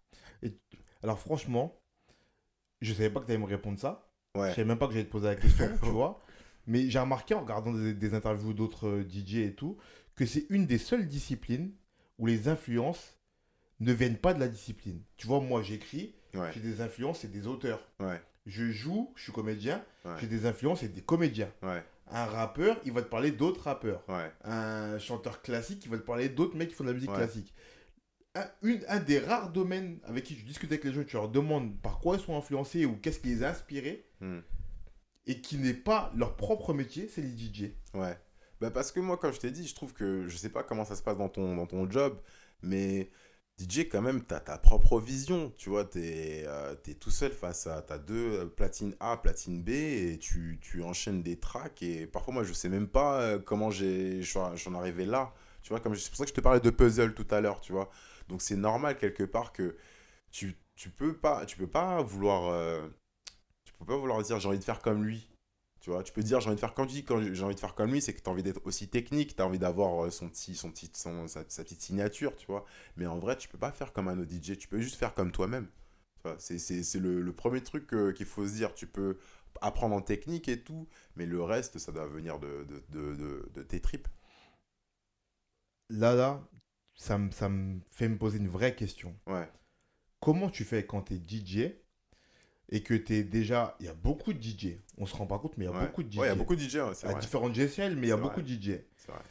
Alors 1.04 1.20
franchement, 1.20 1.78
je 2.82 2.94
savais 2.94 3.10
pas 3.10 3.20
que 3.20 3.26
tu 3.26 3.32
allais 3.32 3.42
me 3.42 3.48
répondre 3.48 3.80
ça. 3.80 4.10
Ouais. 4.36 4.50
Je 4.50 4.56
savais 4.56 4.66
même 4.68 4.78
pas 4.78 4.88
que 4.88 4.94
j'allais 4.94 5.06
te 5.06 5.12
poser 5.12 5.28
la 5.28 5.36
question, 5.36 5.70
tu 5.84 5.90
vois. 5.90 6.22
Mais 6.68 6.90
j'ai 6.90 7.00
remarqué 7.00 7.34
en 7.34 7.42
regardant 7.42 7.74
des, 7.74 7.94
des 7.94 8.14
interviews 8.14 8.54
d'autres 8.54 8.88
euh, 8.88 9.08
DJ 9.08 9.36
et 9.36 9.54
tout, 9.56 9.78
que 10.16 10.26
c'est 10.26 10.46
une 10.50 10.66
des 10.66 10.78
seules 10.78 11.08
disciplines 11.08 11.74
où 12.18 12.26
les 12.26 12.48
influences 12.48 13.15
ne 13.80 13.94
viennent 13.94 14.18
pas 14.18 14.34
de 14.34 14.40
la 14.40 14.48
discipline. 14.48 15.02
Tu 15.18 15.28
vois, 15.28 15.40
moi 15.40 15.62
j'écris, 15.64 16.16
Ouais. 16.34 16.52
j'ai 16.54 16.60
des 16.60 16.82
influences 16.82 17.24
et 17.24 17.28
des 17.28 17.48
auteurs. 17.48 17.88
Ouais. 18.00 18.22
Je 18.46 18.70
joue, 18.72 19.12
je 19.16 19.24
suis 19.24 19.32
comédien, 19.32 19.84
Ouais. 20.04 20.12
j'ai 20.20 20.28
des 20.28 20.46
influences 20.46 20.84
et 20.84 20.88
des 20.90 21.02
comédiens. 21.02 21.52
Un 22.12 22.26
rappeur, 22.26 22.80
il 22.86 22.92
va 22.92 23.02
te 23.02 23.08
parler 23.10 23.32
d'autres 23.32 23.64
rappeurs. 23.64 24.04
Un 24.44 25.00
chanteur 25.00 25.42
classique, 25.42 25.84
il 25.86 25.92
va 25.92 25.98
te 25.98 26.04
parler 26.04 26.30
d'autres 26.30 26.56
mecs 26.56 26.70
qui 26.70 26.76
font 26.76 26.84
de 26.84 26.90
la 26.90 26.94
musique 26.94 27.12
classique. 27.14 27.54
Un, 28.36 28.46
une- 28.64 28.84
un 28.90 29.00
des 29.00 29.18
rares 29.20 29.50
domaines 29.52 29.98
avec 30.04 30.26
qui 30.26 30.36
je 30.36 30.46
discute 30.46 30.70
avec 30.72 30.84
les 30.84 30.92
gens, 30.94 31.04
tu 31.06 31.16
leur 31.16 31.30
demandes 31.30 31.80
par 31.82 32.00
quoi 32.00 32.18
ils 32.18 32.22
sont 32.22 32.38
influencés 32.38 32.86
ou 32.86 32.98
qu'est-ce 32.98 33.20
qui 33.20 33.30
les 33.30 33.44
a 33.44 33.50
inspirés, 33.50 34.06
Hmm. 34.20 34.40
et 35.26 35.40
qui 35.42 35.58
n'est 35.58 35.74
pas 35.74 36.12
leur 36.16 36.36
propre 36.36 36.74
métier, 36.74 37.08
c'est 37.08 37.22
les 37.22 37.30
DJ. 37.36 37.72
Ouais. 37.94 38.18
Bah 38.62 38.72
parce 38.72 38.92
que 38.92 39.00
moi, 39.00 39.18
comme 39.18 39.34
je 39.34 39.40
t'ai 39.40 39.52
dit, 39.52 39.66
je 39.68 39.74
trouve 39.74 39.94
que 39.94 40.28
je 40.28 40.38
sais 40.38 40.50
pas 40.50 40.64
comment 40.64 40.86
ça 40.86 40.96
se 40.96 41.02
passe 41.02 41.18
dans 41.18 41.30
ton, 41.30 41.56
dans 41.56 41.66
ton 41.66 41.90
job, 41.90 42.20
mais 42.62 43.10
DJ, 43.58 43.88
quand 43.90 44.02
même, 44.02 44.22
t'as 44.24 44.40
ta 44.40 44.58
propre 44.58 45.00
vision. 45.00 45.54
Tu 45.58 45.70
vois, 45.70 45.86
t'es 45.86 46.44
euh, 46.46 46.76
tout 47.00 47.12
seul 47.12 47.32
face 47.32 47.68
à. 47.68 47.82
T'as 47.82 47.98
deux 47.98 48.40
euh, 48.42 48.46
platines 48.46 48.96
A, 49.00 49.18
platine 49.18 49.64
B, 49.64 49.70
et 49.70 50.18
tu, 50.20 50.60
tu 50.62 50.84
enchaînes 50.84 51.24
des 51.24 51.40
tracks. 51.40 51.82
Et 51.82 52.06
parfois, 52.08 52.34
moi, 52.34 52.44
je 52.44 52.54
sais 52.54 52.70
même 52.70 52.88
pas 52.88 53.22
euh, 53.22 53.40
comment 53.40 53.70
j'en 53.72 54.76
arrivé 54.76 55.06
là. 55.06 55.34
Tu 55.62 55.70
vois, 55.70 55.80
comme 55.80 55.96
c'est 55.96 56.10
pour 56.10 56.18
ça 56.18 56.26
que 56.26 56.30
je 56.30 56.36
te 56.36 56.42
parlais 56.42 56.60
de 56.60 56.70
puzzle 56.70 57.14
tout 57.14 57.28
à 57.32 57.42
l'heure, 57.42 57.62
tu 57.62 57.72
vois. 57.72 57.90
Donc, 58.30 58.42
c'est 58.42 58.56
normal 58.58 58.98
quelque 58.98 59.24
part 59.24 59.54
que 59.54 59.78
tu, 60.32 60.56
tu 60.76 60.90
peux 60.90 61.16
pas, 61.16 61.46
tu 61.46 61.58
peux 61.58 61.68
pas 61.68 62.02
vouloir. 62.02 62.52
euh, 62.52 62.88
peux 63.80 63.86
pas 63.86 63.98
vouloir 63.98 64.22
dire 64.24 64.40
j'ai 64.40 64.48
envie 64.48 64.60
de 64.60 64.64
faire 64.64 64.82
comme 64.82 65.04
lui. 65.04 65.30
Tu 65.86 65.92
vois, 65.92 66.02
tu 66.02 66.12
peux 66.12 66.24
dire 66.24 66.40
j'ai 66.40 66.48
envie 66.48 66.56
de 66.56 66.60
faire 66.60 66.74
comme 66.74 66.88
lui, 66.88 67.04
quand 67.04 67.22
j'ai 67.22 67.44
envie 67.44 67.54
de 67.54 67.60
faire 67.60 67.76
comme 67.76 67.92
lui, 67.92 68.02
c'est 68.02 68.12
que 68.12 68.20
tu 68.20 68.28
as 68.28 68.34
envie 68.34 68.42
d'être 68.42 68.66
aussi 68.66 68.88
technique, 68.88 69.36
tu 69.36 69.42
as 69.44 69.46
envie 69.46 69.60
d'avoir 69.60 70.06
euh, 70.06 70.10
son 70.10 70.30
petit, 70.30 70.56
son 70.56 70.72
petit, 70.72 70.90
son, 70.96 71.28
sa, 71.28 71.44
petite 71.44 71.80
signature, 71.80 72.36
tu 72.36 72.48
vois. 72.48 72.66
Mais 72.98 73.06
en 73.06 73.20
vrai, 73.20 73.38
tu 73.38 73.48
peux 73.48 73.60
pas 73.60 73.72
faire 73.72 73.94
comme 73.94 74.08
un 74.08 74.18
autre 74.18 74.32
DJ, 74.32 74.58
tu 74.58 74.68
peux 74.68 74.82
juste 74.82 74.96
faire 74.96 75.14
comme 75.14 75.32
toi-même. 75.32 75.68
C'est 76.40 76.96
le, 76.96 77.22
le, 77.22 77.34
premier 77.34 77.62
truc 77.62 77.86
qu'il 78.16 78.26
faut 78.26 78.48
se 78.48 78.54
dire. 78.54 78.74
Tu 78.74 78.88
peux 78.88 79.20
apprendre 79.62 79.96
en 79.96 80.02
technique 80.02 80.50
et 80.50 80.60
tout, 80.60 80.88
mais 81.16 81.28
le 81.28 81.44
reste, 81.44 81.78
ça 81.78 81.92
doit 81.92 82.08
venir 82.08 82.40
de, 82.40 82.66
de, 82.90 83.14
de, 83.14 83.52
de 83.54 83.62
tes 83.62 83.80
tripes. 83.80 84.08
Là, 85.92 86.16
là, 86.16 86.50
ça 86.96 87.20
me, 87.20 87.30
ça 87.30 87.48
me 87.48 87.80
fait 87.92 88.10
me 88.10 88.18
poser 88.18 88.40
une 88.40 88.50
vraie 88.50 88.76
question. 88.76 89.16
Ouais. 89.28 89.48
Comment 90.20 90.50
tu 90.50 90.64
fais 90.64 90.84
quand 90.84 91.04
tu 91.04 91.14
es 91.14 91.18
DJ 91.18 91.76
et 92.70 92.82
que 92.82 92.94
tu 92.94 93.14
es 93.16 93.24
déjà. 93.24 93.76
Il 93.80 93.86
y 93.86 93.90
a 93.90 93.94
beaucoup 93.94 94.34
de 94.34 94.42
DJ. 94.42 94.78
On 94.98 95.06
se 95.06 95.16
rend 95.16 95.28
pas 95.28 95.40
compte, 95.40 95.58
mais 95.58 95.66
il 95.66 95.72
y 95.72 95.74
a 95.76 95.80
beaucoup 95.80 96.04
de 96.04 96.12
DJ. 96.12 96.18
Ouais, 96.18 96.28
il 96.28 96.30
y 96.30 96.32
a 96.32 96.36
beaucoup 96.36 96.56
de 96.56 96.62
DJ, 96.62 96.78
c'est 96.94 97.08
À 97.08 97.14
différentes 97.16 97.58
échelles, 97.58 97.96
mais 97.96 98.08
il 98.08 98.10
y 98.10 98.14
a 98.14 98.18
beaucoup 98.18 98.42
de 98.42 98.48
DJ. 98.48 98.80
C'est 98.98 99.12
vrai. 99.12 99.22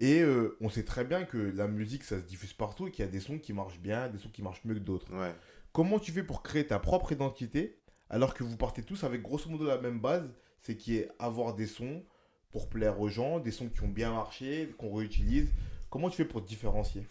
Et 0.00 0.20
euh, 0.20 0.56
on 0.60 0.68
sait 0.68 0.84
très 0.84 1.04
bien 1.04 1.24
que 1.24 1.38
la 1.38 1.66
musique, 1.66 2.04
ça 2.04 2.20
se 2.20 2.24
diffuse 2.24 2.52
partout, 2.52 2.88
qu'il 2.88 3.04
y 3.04 3.08
a 3.08 3.10
des 3.10 3.18
sons 3.18 3.38
qui 3.38 3.52
marchent 3.52 3.80
bien, 3.80 4.08
des 4.08 4.18
sons 4.18 4.28
qui 4.28 4.42
marchent 4.42 4.64
mieux 4.64 4.74
que 4.74 4.78
d'autres. 4.80 5.12
Ouais. 5.12 5.34
Comment 5.72 5.98
tu 5.98 6.12
fais 6.12 6.22
pour 6.22 6.42
créer 6.42 6.66
ta 6.66 6.78
propre 6.78 7.10
identité 7.12 7.78
alors 8.10 8.34
que 8.34 8.42
vous 8.42 8.56
partez 8.56 8.82
tous 8.82 9.04
avec 9.04 9.22
grosso 9.22 9.50
modo 9.50 9.66
la 9.66 9.78
même 9.78 10.00
base, 10.00 10.28
c'est 10.62 10.76
qui 10.76 10.96
est 10.96 11.08
avoir 11.18 11.54
des 11.54 11.66
sons 11.66 12.02
pour 12.50 12.68
plaire 12.68 13.00
aux 13.00 13.08
gens, 13.08 13.38
des 13.38 13.50
sons 13.50 13.68
qui 13.68 13.82
ont 13.82 13.88
bien 13.88 14.12
marché, 14.12 14.74
qu'on 14.78 14.94
réutilise. 14.94 15.52
Comment 15.90 16.08
tu 16.08 16.16
fais 16.16 16.24
pour 16.24 16.42
te 16.42 16.48
différencier 16.48 17.06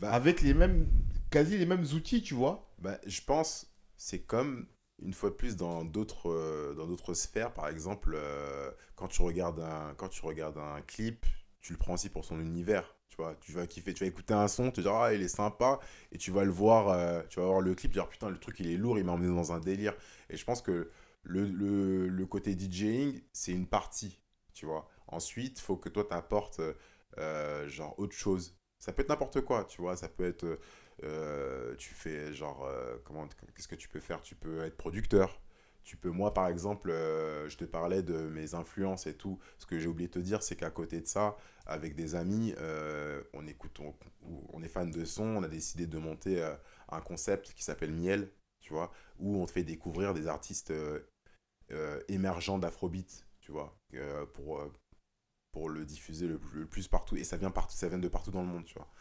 bah, 0.00 0.12
Avec 0.12 0.42
les 0.42 0.52
mêmes, 0.52 0.86
quasi 1.30 1.56
les 1.56 1.66
mêmes 1.66 1.86
outils, 1.94 2.22
tu 2.22 2.34
vois? 2.34 2.70
Bah, 2.78 2.98
Je 3.06 3.22
pense, 3.22 3.72
c'est 3.96 4.20
comme 4.20 4.66
une 5.04 5.12
fois 5.14 5.30
de 5.30 5.34
plus 5.34 5.56
dans 5.56 5.84
d'autres 5.84 6.30
euh, 6.30 6.74
dans 6.74 6.86
d'autres 6.86 7.14
sphères. 7.14 7.52
Par 7.52 7.68
exemple 7.68 8.14
euh, 8.16 8.70
quand 8.96 9.08
tu 9.08 9.22
regardes 9.22 9.60
un 9.60 9.94
quand 9.96 10.08
tu 10.08 10.24
regardes 10.24 10.58
un 10.58 10.80
clip 10.82 11.26
tu 11.60 11.72
le 11.72 11.78
prends 11.78 11.94
aussi 11.94 12.08
pour 12.08 12.24
son 12.24 12.40
univers. 12.40 12.96
Tu 13.08 13.16
vois 13.16 13.34
tu 13.40 13.52
vas 13.52 13.66
kiffer 13.66 13.94
tu 13.94 14.04
vas 14.04 14.08
écouter 14.08 14.34
un 14.34 14.48
son 14.48 14.70
te 14.70 14.80
dire 14.80 14.92
ah 14.94 15.12
il 15.14 15.22
est 15.22 15.28
sympa. 15.28 15.80
Et 16.12 16.18
tu 16.18 16.30
vas 16.30 16.44
le 16.44 16.50
voir 16.50 16.88
euh, 16.88 17.22
tu 17.28 17.40
vas 17.40 17.46
voir 17.46 17.60
le 17.60 17.74
clip 17.74 17.92
dire 17.92 18.08
putain 18.08 18.30
le 18.30 18.38
truc 18.38 18.60
il 18.60 18.70
est 18.70 18.76
lourd 18.76 18.98
il 18.98 19.04
m'a 19.04 19.12
emmené 19.12 19.34
dans 19.34 19.52
un 19.52 19.60
délire. 19.60 19.94
Et 20.30 20.36
je 20.36 20.44
pense 20.44 20.62
que 20.62 20.90
le, 21.24 21.46
le, 21.46 22.08
le 22.08 22.26
côté 22.26 22.56
DJing 22.58 23.20
c'est 23.32 23.52
une 23.52 23.66
partie 23.66 24.20
tu 24.54 24.66
vois. 24.66 24.88
Ensuite 25.08 25.60
faut 25.60 25.76
que 25.76 25.88
toi 25.88 26.04
t'apportes 26.04 26.60
genre 27.66 27.94
autre 27.98 28.14
chose. 28.16 28.56
Ça 28.78 28.92
peut 28.92 29.02
être 29.02 29.08
n'importe 29.10 29.40
quoi 29.42 29.64
tu 29.64 29.80
vois. 29.80 29.96
Ça 29.96 30.08
peut 30.08 30.24
être 30.26 30.58
euh, 31.04 31.74
tu 31.76 31.94
fais 31.94 32.32
genre, 32.32 32.64
euh, 32.64 32.96
comment, 33.04 33.26
qu'est-ce 33.54 33.68
que 33.68 33.74
tu 33.74 33.88
peux 33.88 34.00
faire? 34.00 34.22
Tu 34.22 34.34
peux 34.34 34.64
être 34.64 34.76
producteur. 34.76 35.40
Tu 35.82 35.96
peux, 35.96 36.10
moi 36.10 36.32
par 36.32 36.46
exemple, 36.46 36.90
euh, 36.90 37.48
je 37.48 37.56
te 37.56 37.64
parlais 37.64 38.02
de 38.02 38.14
mes 38.28 38.54
influences 38.54 39.06
et 39.06 39.16
tout. 39.16 39.38
Ce 39.58 39.66
que 39.66 39.78
j'ai 39.80 39.88
oublié 39.88 40.08
de 40.08 40.12
te 40.12 40.18
dire, 40.20 40.42
c'est 40.42 40.54
qu'à 40.54 40.70
côté 40.70 41.00
de 41.00 41.06
ça, 41.06 41.36
avec 41.66 41.96
des 41.96 42.14
amis, 42.14 42.54
on 43.32 43.46
écoute, 43.46 43.80
on, 44.52 44.62
est 44.62 44.68
fan 44.68 44.90
de 44.90 45.04
son. 45.04 45.24
On 45.24 45.42
a 45.42 45.48
décidé 45.48 45.86
de 45.86 45.98
monter 45.98 46.42
un 46.88 47.00
concept 47.00 47.52
qui 47.54 47.64
s'appelle 47.64 47.92
Miel, 47.92 48.30
tu 48.60 48.72
vois, 48.72 48.92
où 49.18 49.36
on 49.42 49.46
te 49.46 49.50
fait 49.50 49.64
découvrir 49.64 50.14
des 50.14 50.28
artistes 50.28 50.72
émergents 52.08 52.58
d'Afrobeat, 52.58 53.26
tu 53.40 53.50
vois, 53.50 53.76
pour, 54.34 54.62
pour 55.50 55.68
le 55.68 55.84
diffuser 55.84 56.28
le, 56.28 56.40
le, 56.54 56.66
plus 56.66 56.86
partout. 56.86 57.16
Et 57.16 57.24
ça 57.24 57.36
vient, 57.36 57.50
partout, 57.50 57.76
ça 57.76 57.88
vient 57.88 57.98
de 57.98 58.08
partout 58.08 58.30
dans 58.30 58.42
le 58.42 58.48
monde, 58.48 58.64
tu 58.64 58.74
vois. 58.74 58.91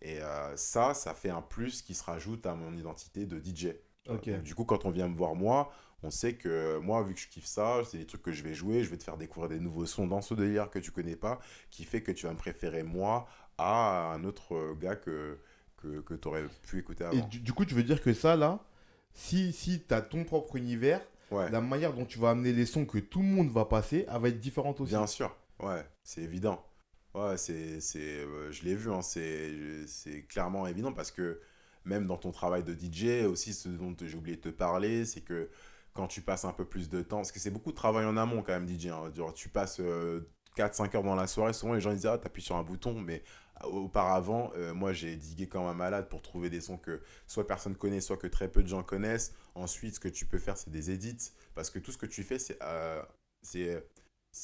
Et 0.00 0.20
euh, 0.20 0.56
ça, 0.56 0.94
ça 0.94 1.14
fait 1.14 1.30
un 1.30 1.42
plus 1.42 1.82
qui 1.82 1.94
se 1.94 2.04
rajoute 2.04 2.46
à 2.46 2.54
mon 2.54 2.76
identité 2.76 3.26
de 3.26 3.38
DJ. 3.38 3.74
du 4.42 4.54
coup, 4.54 4.64
quand 4.64 4.84
on 4.84 4.90
vient 4.90 5.08
me 5.08 5.16
voir 5.16 5.34
moi, 5.34 5.72
on 6.02 6.10
sait 6.10 6.34
que 6.34 6.78
moi, 6.78 7.02
vu 7.02 7.14
que 7.14 7.20
je 7.20 7.28
kiffe 7.28 7.46
ça, 7.46 7.82
c'est 7.84 7.98
des 7.98 8.06
trucs 8.06 8.22
que 8.22 8.32
je 8.32 8.42
vais 8.42 8.54
jouer, 8.54 8.84
je 8.84 8.90
vais 8.90 8.96
te 8.96 9.04
faire 9.04 9.16
découvrir 9.16 9.48
des 9.48 9.58
nouveaux 9.58 9.86
sons 9.86 10.06
dans 10.06 10.20
ce 10.20 10.34
délire 10.34 10.70
que 10.70 10.78
tu 10.78 10.92
connais 10.92 11.16
pas, 11.16 11.40
qui 11.70 11.84
fait 11.84 12.02
que 12.02 12.12
tu 12.12 12.26
vas 12.26 12.32
me 12.32 12.38
préférer 12.38 12.84
moi 12.84 13.26
à 13.58 14.12
un 14.12 14.22
autre 14.22 14.74
gars 14.74 14.94
que, 14.94 15.38
que, 15.76 16.00
que 16.00 16.14
tu 16.14 16.28
aurais 16.28 16.44
pu 16.62 16.78
écouter 16.78 17.04
avant. 17.04 17.18
Et 17.18 17.22
du, 17.22 17.52
coup, 17.52 17.64
tu 17.64 17.74
veux 17.74 17.82
dire 17.82 18.00
que 18.00 18.14
ça, 18.14 18.36
là, 18.36 18.60
si, 19.12 19.52
si 19.52 19.82
tu 19.82 19.92
as 19.92 20.02
ton 20.02 20.24
propre 20.24 20.56
univers, 20.56 21.00
la 21.30 21.60
manière 21.60 21.92
dont 21.92 22.04
tu 22.04 22.18
vas 22.18 22.30
amener 22.30 22.52
les 22.52 22.66
sons 22.66 22.86
que 22.86 22.98
tout 22.98 23.20
le 23.20 23.26
monde 23.26 23.50
va 23.50 23.64
passer, 23.64 24.06
elle 24.08 24.20
va 24.20 24.28
être 24.28 24.40
différente 24.40 24.80
aussi. 24.80 24.92
Bien 24.92 25.06
sûr, 25.06 25.34
ouais, 25.60 25.84
c'est 26.02 26.22
évident. 26.22 26.64
Ouais, 27.14 27.36
c'est, 27.36 27.80
c'est, 27.80 27.98
euh, 28.00 28.50
je 28.52 28.62
l'ai 28.64 28.74
vu, 28.74 28.90
hein, 28.92 29.02
c'est, 29.02 29.86
c'est 29.86 30.22
clairement 30.24 30.66
évident 30.66 30.92
parce 30.92 31.10
que 31.10 31.40
même 31.84 32.06
dans 32.06 32.18
ton 32.18 32.30
travail 32.32 32.62
de 32.62 32.74
DJ, 32.74 33.24
aussi 33.26 33.54
ce 33.54 33.68
dont 33.68 33.96
j'ai 34.00 34.16
oublié 34.16 34.36
de 34.36 34.42
te 34.42 34.48
parler, 34.50 35.04
c'est 35.04 35.22
que 35.22 35.50
quand 35.94 36.06
tu 36.06 36.20
passes 36.20 36.44
un 36.44 36.52
peu 36.52 36.64
plus 36.66 36.88
de 36.88 37.02
temps, 37.02 37.16
parce 37.18 37.32
que 37.32 37.40
c'est 37.40 37.50
beaucoup 37.50 37.70
de 37.70 37.76
travail 37.76 38.04
en 38.04 38.16
amont 38.16 38.42
quand 38.42 38.52
même, 38.52 38.66
DJ. 38.66 38.88
Hein, 38.88 39.10
tu 39.34 39.48
passes 39.48 39.80
4-5 39.80 39.82
euh, 39.82 40.96
heures 40.98 41.02
dans 41.02 41.14
la 41.16 41.26
soirée, 41.26 41.52
souvent 41.54 41.74
les 41.74 41.80
gens 41.80 41.92
disent 41.92 42.06
Ah, 42.06 42.18
t'appuies 42.18 42.42
sur 42.42 42.56
un 42.56 42.62
bouton, 42.62 43.00
mais 43.00 43.22
euh, 43.64 43.66
auparavant, 43.68 44.52
moi 44.74 44.92
j'ai 44.92 45.16
digué 45.16 45.48
comme 45.48 45.64
un 45.64 45.74
malade 45.74 46.08
pour 46.08 46.22
trouver 46.22 46.50
des 46.50 46.60
sons 46.60 46.76
que 46.78 47.00
soit 47.26 47.46
personne 47.46 47.74
connaît, 47.74 48.00
soit 48.00 48.18
que 48.18 48.26
très 48.26 48.48
peu 48.48 48.62
de 48.62 48.68
gens 48.68 48.82
connaissent. 48.82 49.34
Ensuite, 49.54 49.94
ce 49.94 50.00
que 50.00 50.08
tu 50.08 50.26
peux 50.26 50.38
faire, 50.38 50.56
c'est 50.58 50.70
des 50.70 50.90
edits, 50.90 51.32
parce 51.54 51.70
que 51.70 51.78
tout 51.78 51.90
ce 51.90 51.98
que 51.98 52.06
tu 52.06 52.22
fais, 52.22 52.38
c'est 52.38 52.58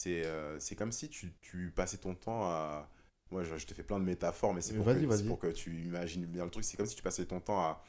euh, 0.07 0.57
c'est 0.59 0.77
comme 0.77 0.92
si 0.92 1.09
tu, 1.09 1.33
tu, 1.40 1.73
passais 1.75 1.99
ton 1.99 2.14
temps 2.14 2.44
à... 2.44 2.88
Moi, 3.31 3.42
je, 3.42 3.64
te 3.64 3.75
fais 3.75 3.83
plein 3.83 3.99
de 3.99 4.05
métaphores, 4.05 4.55
mais 4.55 4.61
c'est 4.61 4.75
pour, 4.75 4.87
pour, 5.27 5.38
que 5.38 5.49
tu 5.49 5.83
imagines 5.83 6.25
bien 6.27 6.44
le 6.44 6.51
truc. 6.51 6.64
C'est 6.64 6.77
comme 6.77 6.87
si 6.87 6.94
tu 6.94 7.03
passais 7.03 7.25
ton 7.25 7.40
temps 7.40 7.61
à, 7.61 7.83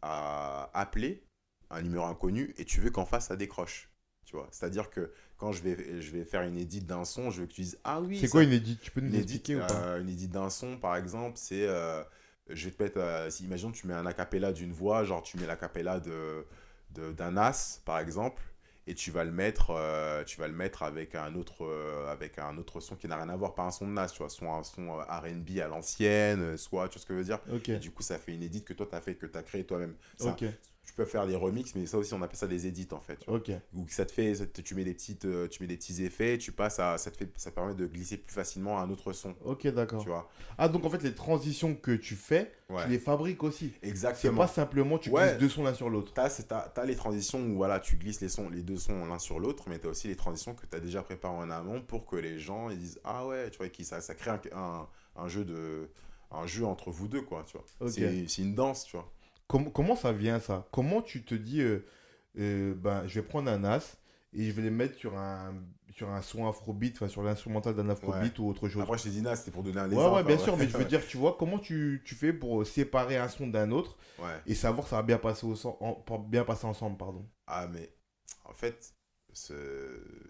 à 0.00 0.70
appeler 0.72 1.22
un 1.70 1.82
numéro 1.82 2.04
inconnu 2.04 2.54
et 2.56 2.64
tu 2.64 2.80
veux 2.80 2.90
qu'en 2.90 3.04
face, 3.04 3.26
ça 3.26 3.36
décroche. 3.36 3.90
Tu 4.24 4.34
vois? 4.36 4.48
C'est-à-dire 4.50 4.90
que 4.90 5.12
quand 5.36 5.52
je 5.52 5.62
vais, 5.62 6.00
je 6.00 6.10
vais 6.12 6.24
faire 6.24 6.42
une 6.42 6.56
édite 6.56 6.86
d'un 6.86 7.04
son, 7.04 7.30
je 7.30 7.42
veux 7.42 7.46
que 7.46 7.52
tu 7.52 7.60
dises 7.62 7.78
Ah 7.84 8.00
oui. 8.00 8.18
C'est 8.18 8.28
quoi 8.28 8.42
une 8.42 8.52
édite? 8.52 8.80
Tu 8.80 8.90
peux 8.90 9.00
nous 9.00 9.14
expliquer 9.14 9.56
ou 9.56 9.60
pas? 9.60 9.72
euh, 9.72 10.00
Une 10.00 10.08
édite 10.08 10.30
d'un 10.30 10.50
son, 10.50 10.78
par 10.78 10.96
exemple, 10.96 11.36
c'est. 11.36 11.66
Euh, 11.66 12.02
je 12.48 12.68
vais 12.68 12.70
te 12.70 12.82
mettre. 12.82 13.32
si, 13.32 13.44
imagine, 13.44 13.72
tu 13.72 13.86
mets 13.86 13.94
un 13.94 14.06
acapella 14.06 14.52
d'une 14.52 14.72
voix, 14.72 15.04
genre 15.04 15.22
tu 15.22 15.36
mets 15.36 15.46
l'acapella 15.46 16.00
d'un 16.00 16.44
de, 16.90 17.12
d'un 17.12 17.36
as, 17.36 17.80
par 17.84 17.98
exemple 17.98 18.42
et 18.86 18.94
tu 18.94 19.10
vas 19.10 19.24
le 19.24 19.32
mettre 19.32 19.70
euh, 19.70 20.22
tu 20.24 20.38
vas 20.38 20.46
le 20.48 20.54
mettre 20.54 20.82
avec 20.82 21.14
un 21.14 21.34
autre 21.34 21.64
euh, 21.64 22.10
avec 22.10 22.38
un 22.38 22.56
autre 22.56 22.80
son 22.80 22.94
qui 22.94 23.08
n'a 23.08 23.16
rien 23.16 23.28
à 23.28 23.36
voir 23.36 23.54
pas 23.54 23.64
un 23.64 23.70
son 23.70 23.86
de 23.86 23.92
Nas 23.92 24.06
tu 24.08 24.18
vois 24.18 24.28
soit 24.28 24.52
un 24.52 24.62
son 24.62 24.98
euh, 24.98 25.02
R&B 25.02 25.58
à 25.62 25.68
l'ancienne 25.68 26.56
soit 26.56 26.88
tu 26.88 26.94
vois 26.94 27.02
ce 27.02 27.06
que 27.06 27.14
je 27.14 27.18
veux 27.18 27.24
dire. 27.24 27.40
Et 27.68 27.78
du 27.78 27.90
coup 27.90 28.02
ça 28.02 28.18
fait 28.18 28.32
une 28.32 28.42
édite 28.42 28.64
que 28.64 28.72
toi 28.72 28.86
tu 28.88 28.94
as 28.94 29.00
fait 29.00 29.14
que 29.14 29.26
tu 29.26 29.36
as 29.36 29.42
créé 29.42 29.64
toi-même 29.64 29.94
tu 30.86 30.92
peux 30.92 31.04
faire 31.04 31.26
des 31.26 31.34
remixes, 31.34 31.74
mais 31.74 31.84
ça 31.84 31.98
aussi, 31.98 32.14
on 32.14 32.22
appelle 32.22 32.38
ça 32.38 32.46
des 32.46 32.68
edits 32.68 32.88
en 32.92 33.00
fait. 33.00 33.18
Ok. 33.26 33.50
Ou 33.74 33.88
ça 33.88 34.06
te 34.06 34.12
fait, 34.12 34.34
tu 34.62 34.74
mets 34.76 34.84
des 34.84 34.94
petites, 34.94 35.24
euh, 35.24 35.48
tu 35.48 35.60
mets 35.60 35.66
des 35.66 35.76
petits 35.76 36.04
effets, 36.04 36.38
tu 36.38 36.52
passes 36.52 36.78
à, 36.78 36.96
ça 36.96 37.10
te 37.10 37.16
fait, 37.16 37.28
ça 37.36 37.50
permet 37.50 37.74
de 37.74 37.86
glisser 37.86 38.16
plus 38.16 38.32
facilement 38.32 38.78
à 38.78 38.82
un 38.82 38.90
autre 38.90 39.12
son. 39.12 39.34
Ok, 39.44 39.66
d'accord. 39.66 40.00
Tu 40.00 40.08
vois. 40.08 40.30
Ah 40.58 40.68
donc 40.68 40.84
en 40.84 40.90
fait 40.90 41.02
les 41.02 41.14
transitions 41.14 41.74
que 41.74 41.90
tu 41.90 42.14
fais, 42.14 42.52
tu 42.68 42.88
les 42.88 43.00
fabriques 43.00 43.42
aussi. 43.42 43.72
Exactement. 43.82 44.32
C'est 44.32 44.38
pas 44.38 44.46
simplement 44.46 44.98
tu 44.98 45.10
glisses 45.10 45.38
deux 45.38 45.48
sons 45.48 45.64
l'un 45.64 45.74
sur 45.74 45.90
l'autre. 45.90 46.14
Tu 46.14 46.20
as, 46.20 46.84
les 46.84 46.96
transitions 46.96 47.40
où 47.40 47.56
voilà, 47.56 47.80
tu 47.80 47.96
glisses 47.96 48.20
les 48.20 48.28
sons, 48.28 48.48
les 48.48 48.62
deux 48.62 48.78
sons 48.78 49.06
l'un 49.06 49.18
sur 49.18 49.40
l'autre, 49.40 49.64
mais 49.68 49.80
tu 49.80 49.88
as 49.88 49.90
aussi 49.90 50.06
les 50.06 50.16
transitions 50.16 50.54
que 50.54 50.66
tu 50.66 50.76
as 50.76 50.80
déjà 50.80 51.02
préparées 51.02 51.36
en 51.36 51.50
amont 51.50 51.82
pour 51.82 52.06
que 52.06 52.14
les 52.14 52.38
gens 52.38 52.70
ils 52.70 52.78
disent 52.78 53.00
ah 53.02 53.26
ouais, 53.26 53.50
tu 53.50 53.58
vois, 53.58 53.68
qui 53.70 53.84
ça, 53.84 54.00
ça 54.00 54.14
crée 54.14 54.30
un, 54.52 54.86
un, 55.16 55.28
jeu 55.28 55.44
de 55.44 55.90
un 56.30 56.46
jeu 56.46 56.64
entre 56.64 56.92
vous 56.92 57.08
deux 57.08 57.22
quoi, 57.22 57.44
tu 57.44 57.56
vois. 57.56 57.90
C'est 57.90 58.38
une 58.38 58.54
danse, 58.54 58.84
tu 58.84 58.96
vois 58.96 59.12
comment 59.48 59.96
ça 59.96 60.12
vient 60.12 60.40
ça? 60.40 60.66
Comment 60.72 61.02
tu 61.02 61.24
te 61.24 61.34
dis, 61.34 61.60
euh, 61.60 61.84
euh, 62.38 62.74
ben, 62.74 63.06
je 63.06 63.20
vais 63.20 63.26
prendre 63.26 63.50
un 63.50 63.64
as 63.64 63.98
et 64.32 64.44
je 64.44 64.52
vais 64.52 64.62
les 64.62 64.70
mettre 64.70 64.96
sur 64.96 65.16
un, 65.16 65.54
sur 65.94 66.10
un 66.10 66.20
son 66.22 66.48
afrobeat, 66.48 66.96
enfin 66.96 67.08
sur 67.08 67.22
l'instrumental 67.22 67.74
d'un 67.74 67.88
afrobeat 67.88 68.38
ou 68.38 68.48
autre 68.48 68.68
chose? 68.68 68.82
Après, 68.82 68.98
je 68.98 69.04
t'ai 69.04 69.10
dit 69.10 69.22
nas, 69.22 69.36
c'était 69.36 69.50
pour 69.50 69.62
donner 69.62 69.78
un 69.78 69.90
exemple. 69.90 70.08
Ouais, 70.08 70.16
ouais 70.16 70.24
bien 70.24 70.38
sûr, 70.38 70.56
mais 70.56 70.68
je 70.68 70.76
veux 70.76 70.84
dire, 70.84 71.06
tu 71.06 71.16
vois, 71.16 71.36
comment 71.38 71.58
tu, 71.58 72.02
tu 72.04 72.14
fais 72.14 72.32
pour 72.32 72.66
séparer 72.66 73.16
un 73.16 73.28
son 73.28 73.46
d'un 73.46 73.70
autre 73.70 73.96
et 74.46 74.54
savoir 74.54 74.86
ça 74.86 74.96
va 74.96 75.02
bien 75.02 75.18
passer, 75.18 75.46
au, 75.46 76.18
bien 76.28 76.44
passer 76.44 76.66
ensemble, 76.66 76.96
pardon? 76.96 77.26
Ah, 77.46 77.68
mais 77.68 77.90
en 78.44 78.52
fait, 78.52 78.94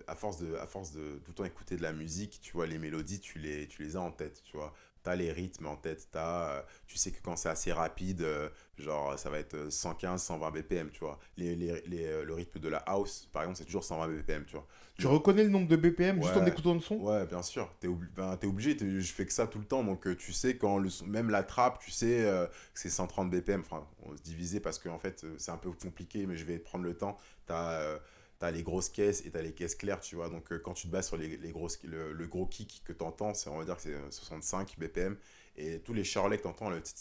à 0.07 0.15
force, 0.15 0.39
de, 0.39 0.55
à 0.57 0.67
force 0.67 0.93
de 0.93 1.19
tout 1.25 1.31
le 1.31 1.35
temps 1.35 1.45
écouter 1.45 1.77
de 1.77 1.83
la 1.83 1.93
musique, 1.93 2.41
tu 2.41 2.53
vois, 2.53 2.67
les 2.67 2.79
mélodies, 2.79 3.21
tu 3.21 3.39
les, 3.39 3.67
tu 3.67 3.83
les 3.83 3.97
as 3.97 4.01
en 4.01 4.13
tête, 4.13 4.43
tu 4.45 4.57
vois 4.57 4.75
les 5.15 5.31
rythmes 5.31 5.67
en 5.67 5.77
tête, 5.77 6.09
as, 6.15 6.51
euh, 6.51 6.63
tu 6.87 6.97
sais 6.97 7.13
que 7.13 7.23
quand 7.23 7.37
c'est 7.37 7.49
assez 7.49 7.73
rapide, 7.73 8.23
euh, 8.23 8.49
genre 8.79 9.19
ça 9.19 9.31
va 9.31 9.39
être 9.39 9.71
115, 9.71 10.23
120 10.23 10.51
BPM, 10.51 10.91
tu 10.91 11.01
vois. 11.01 11.19
Les, 11.37 11.55
les, 11.55 11.81
les, 11.87 12.07
euh, 12.07 12.25
le 12.25 12.35
rythme 12.35 12.59
de 12.59 12.69
la 12.69 12.79
house, 12.79 13.29
par 13.33 13.43
exemple, 13.43 13.59
c'est 13.59 13.65
toujours 13.67 13.85
120 13.85 14.09
BPM, 14.09 14.45
tu 14.47 14.55
vois. 14.55 14.67
Tu 14.99 15.07
reconnais 15.07 15.45
le 15.45 15.51
nombre 15.51 15.69
de 15.69 15.77
BPM 15.77 16.23
juste 16.23 16.37
en 16.37 16.47
écoutant 16.47 16.73
le 16.73 16.81
son? 16.81 16.97
Ouais, 16.97 17.27
bien 17.27 17.43
sûr. 17.43 17.71
T'es 17.81 17.89
ben, 18.17 18.39
es 18.41 18.47
obligé, 18.47 18.77
je 18.79 19.13
fais 19.13 19.27
que 19.27 19.33
ça 19.33 19.47
tout 19.47 19.59
le 19.59 19.67
temps, 19.67 19.85
donc 19.85 20.17
tu 20.17 20.33
sais 20.33 20.57
quand 20.57 20.79
le 20.79 20.89
son, 20.89 21.07
même 21.07 21.29
la 21.29 21.43
trappe, 21.43 21.79
tu 21.81 21.91
sais 21.91 22.25
que 22.73 22.81
c'est 22.81 22.89
130 22.89 23.31
BPM. 23.31 23.61
Enfin, 23.61 23.87
on 24.05 24.17
se 24.17 24.23
divisait 24.23 24.61
parce 24.61 24.79
que 24.79 24.89
en 24.89 24.99
fait 24.99 25.27
c'est 25.37 25.51
un 25.51 25.59
peu 25.59 25.71
compliqué, 25.71 26.27
mais 26.27 26.37
je 26.37 26.47
vais 26.47 26.59
prendre 26.59 26.85
le 26.85 26.95
temps. 26.95 27.19
T'as 27.47 27.99
as 28.45 28.51
les 28.51 28.63
grosses 28.63 28.89
caisses 28.89 29.25
et 29.25 29.31
tu 29.31 29.37
as 29.37 29.43
les 29.43 29.53
caisses 29.53 29.75
claires, 29.75 30.01
tu 30.01 30.17
vois. 30.17 30.29
Donc, 30.29 30.53
euh, 30.53 30.59
quand 30.59 30.75
tu 30.75 30.87
te 30.87 30.93
bases 30.93 31.07
sur 31.07 31.17
les, 31.17 31.37
les 31.37 31.53
grosses, 31.53 31.83
le, 31.85 32.27
gros 32.27 32.47
kick 32.47 32.83
que 32.85 32.93
tu 32.93 33.05
entends, 33.05 33.33
on 33.47 33.59
va 33.59 33.65
dire 33.65 33.77
que 33.77 33.83
c'est 33.83 34.11
65 34.11 34.79
BPM. 34.79 35.17
Et 35.57 35.81
tous 35.81 35.95
les 35.95 36.05
charolais 36.05 36.37
que 36.37 36.43
tu 36.43 36.49
entends, 36.49 36.69
le 36.69 36.81
C'est 36.85 36.97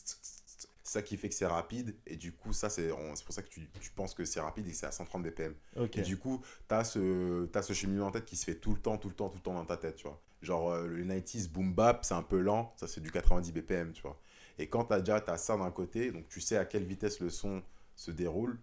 ça 0.84 1.02
qui 1.02 1.18
fait 1.18 1.30
que 1.30 1.36
c'est 1.36 1.46
rapide. 1.46 1.96
Et 2.08 2.16
du 2.16 2.32
coup, 2.32 2.54
ça, 2.54 2.70
c'est 2.70 2.90
c'est 3.16 3.26
pour 3.26 3.34
ça 3.34 3.42
que 3.42 3.50
tu, 3.50 3.68
tu 3.82 3.92
penses 3.92 4.14
que 4.14 4.24
c'est 4.24 4.40
rapide 4.40 4.68
et 4.68 4.72
que 4.72 4.78
c'est 4.78 4.86
à 4.86 4.92
130 4.92 5.24
BPM. 5.24 5.54
Ok. 5.76 5.98
Et 5.98 6.02
du 6.02 6.18
coup, 6.18 6.42
tu 6.70 6.76
as 6.76 6.84
ce, 6.84 7.46
t'as 7.48 7.62
ce 7.62 7.74
cheminement 7.74 8.08
en 8.08 8.12
tête 8.12 8.26
qui 8.26 8.38
se 8.38 8.46
fait 8.46 8.56
tout 8.56 8.74
le 8.74 8.80
temps, 8.80 8.98
tout 8.98 9.10
le 9.10 9.16
temps, 9.16 9.30
tout 9.30 9.38
le 9.38 9.44
temps 9.44 9.54
dans 9.54 9.66
ta 9.66 9.78
tête, 9.78 9.96
tu 9.98 10.04
vois. 10.08 10.22
Genre, 10.42 10.72
euh, 10.72 10.88
le 10.88 11.04
90s 11.04 11.50
boom 11.50 11.74
bap, 11.74 12.06
c'est 12.06 12.14
un 12.14 12.22
peu 12.22 12.40
lent, 12.40 12.74
ça 12.78 12.88
c'est 12.88 13.02
du 13.02 13.12
90 13.12 13.52
BPM, 13.52 13.94
tu 13.94 14.04
vois. 14.04 14.20
Et 14.58 14.68
quand 14.68 14.86
t'as 14.86 15.00
déjà 15.00 15.24
as 15.28 15.38
ça 15.38 15.58
d'un 15.58 15.72
côté, 15.72 16.12
donc 16.12 16.28
tu 16.30 16.40
sais 16.40 16.56
à 16.56 16.66
quelle 16.66 16.86
vitesse 16.86 17.20
le 17.20 17.30
son 17.30 17.64
se 17.96 18.12
déroule, 18.12 18.58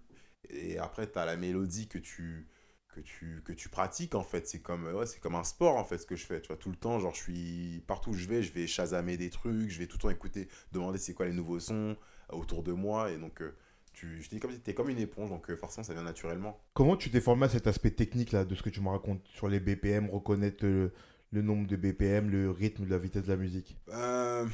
et 0.48 0.78
après 0.78 1.10
tu 1.10 1.18
as 1.18 1.24
la 1.24 1.36
mélodie 1.36 1.88
que 1.88 1.98
tu, 1.98 2.46
que 2.92 3.00
tu, 3.00 3.42
que 3.44 3.52
tu 3.52 3.68
pratiques 3.68 4.14
en 4.14 4.22
fait. 4.22 4.46
C'est 4.46 4.60
comme, 4.60 4.84
ouais, 4.86 5.06
c'est 5.06 5.20
comme 5.20 5.34
un 5.34 5.44
sport 5.44 5.76
en 5.76 5.84
fait 5.84 5.98
ce 5.98 6.06
que 6.06 6.16
je 6.16 6.24
fais, 6.24 6.40
tu 6.40 6.48
vois. 6.48 6.56
Tout 6.56 6.70
le 6.70 6.76
temps, 6.76 6.98
genre, 7.00 7.14
je 7.14 7.20
suis 7.22 7.82
partout 7.86 8.10
où 8.10 8.14
je 8.14 8.26
vais, 8.28 8.42
je 8.42 8.52
vais 8.52 8.66
chasamer 8.66 9.16
des 9.16 9.30
trucs, 9.30 9.70
je 9.70 9.78
vais 9.78 9.86
tout 9.86 9.96
le 9.96 10.02
temps 10.02 10.10
écouter, 10.10 10.48
demander 10.72 10.98
c'est 10.98 11.14
quoi 11.14 11.26
les 11.26 11.32
nouveaux 11.32 11.58
sons 11.60 11.96
euh, 12.32 12.36
autour 12.36 12.62
de 12.62 12.72
moi, 12.72 13.10
et 13.10 13.18
donc. 13.18 13.40
euh, 13.42 13.56
tu, 13.94 14.22
je 14.22 14.28
dis 14.30 14.40
comme 14.40 14.56
t'es 14.58 14.72
comme 14.72 14.88
une 14.88 14.98
éponge, 14.98 15.28
donc 15.28 15.50
euh, 15.50 15.56
forcément 15.56 15.84
ça 15.84 15.92
vient 15.92 16.02
naturellement. 16.02 16.58
Comment 16.72 16.96
tu 16.96 17.10
t'es 17.10 17.20
formé 17.20 17.44
à 17.44 17.48
cet 17.50 17.66
aspect 17.66 17.90
technique 17.90 18.32
là 18.32 18.46
de 18.46 18.54
ce 18.54 18.62
que 18.62 18.70
tu 18.70 18.80
me 18.80 18.88
racontes 18.88 19.20
sur 19.28 19.48
les 19.48 19.60
BPM, 19.60 20.08
reconnaître 20.08 20.64
le, 20.64 20.92
le 21.30 21.42
nombre 21.42 21.66
de 21.66 21.76
BPM, 21.76 22.30
le 22.30 22.50
rythme, 22.50 22.88
la 22.88 22.96
vitesse 22.96 23.24
de 23.24 23.28
la 23.28 23.36
musique? 23.36 23.76
Euh, 23.90 24.46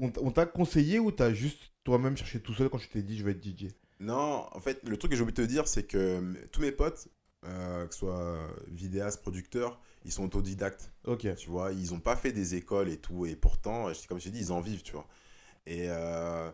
On 0.00 0.10
on 0.22 0.30
t'a 0.30 0.46
conseillé 0.46 0.98
ou 0.98 1.10
t'as 1.12 1.34
juste 1.34 1.70
toi-même 1.84 2.16
cherché 2.16 2.40
tout 2.40 2.54
seul 2.54 2.70
quand 2.70 2.78
tu 2.78 2.88
t'es 2.88 3.02
dit 3.02 3.18
je 3.18 3.24
vais 3.24 3.32
être 3.32 3.44
DJ 3.44 3.66
Non, 3.98 4.46
en 4.52 4.60
fait, 4.60 4.82
le 4.86 4.96
truc 4.98 5.10
que 5.12 5.16
j'ai 5.16 5.22
oublié 5.22 5.36
de 5.36 5.42
te 5.42 5.48
dire, 5.48 5.66
c'est 5.68 5.84
que 5.84 5.96
euh, 5.98 6.34
tous 6.52 6.60
mes 6.60 6.72
potes, 6.72 7.08
euh, 7.46 7.86
que 7.86 7.94
ce 7.94 8.00
soit 8.00 8.38
vidéastes, 8.68 9.22
producteurs, 9.22 9.80
ils 10.04 10.12
sont 10.12 10.24
autodidactes, 10.24 10.90
Ok. 11.04 11.26
tu 11.36 11.48
vois. 11.48 11.72
Ils 11.72 11.92
n'ont 11.92 12.00
pas 12.00 12.16
fait 12.16 12.32
des 12.32 12.54
écoles 12.54 12.88
et 12.90 12.98
tout, 12.98 13.26
et 13.26 13.36
pourtant, 13.36 13.90
comme 14.08 14.18
je 14.18 14.24
t'ai 14.24 14.30
dit, 14.30 14.40
ils 14.40 14.52
en 14.52 14.60
vivent, 14.60 14.82
tu 14.82 14.92
vois. 14.92 15.08
Et 15.66 15.86
euh, 15.90 16.50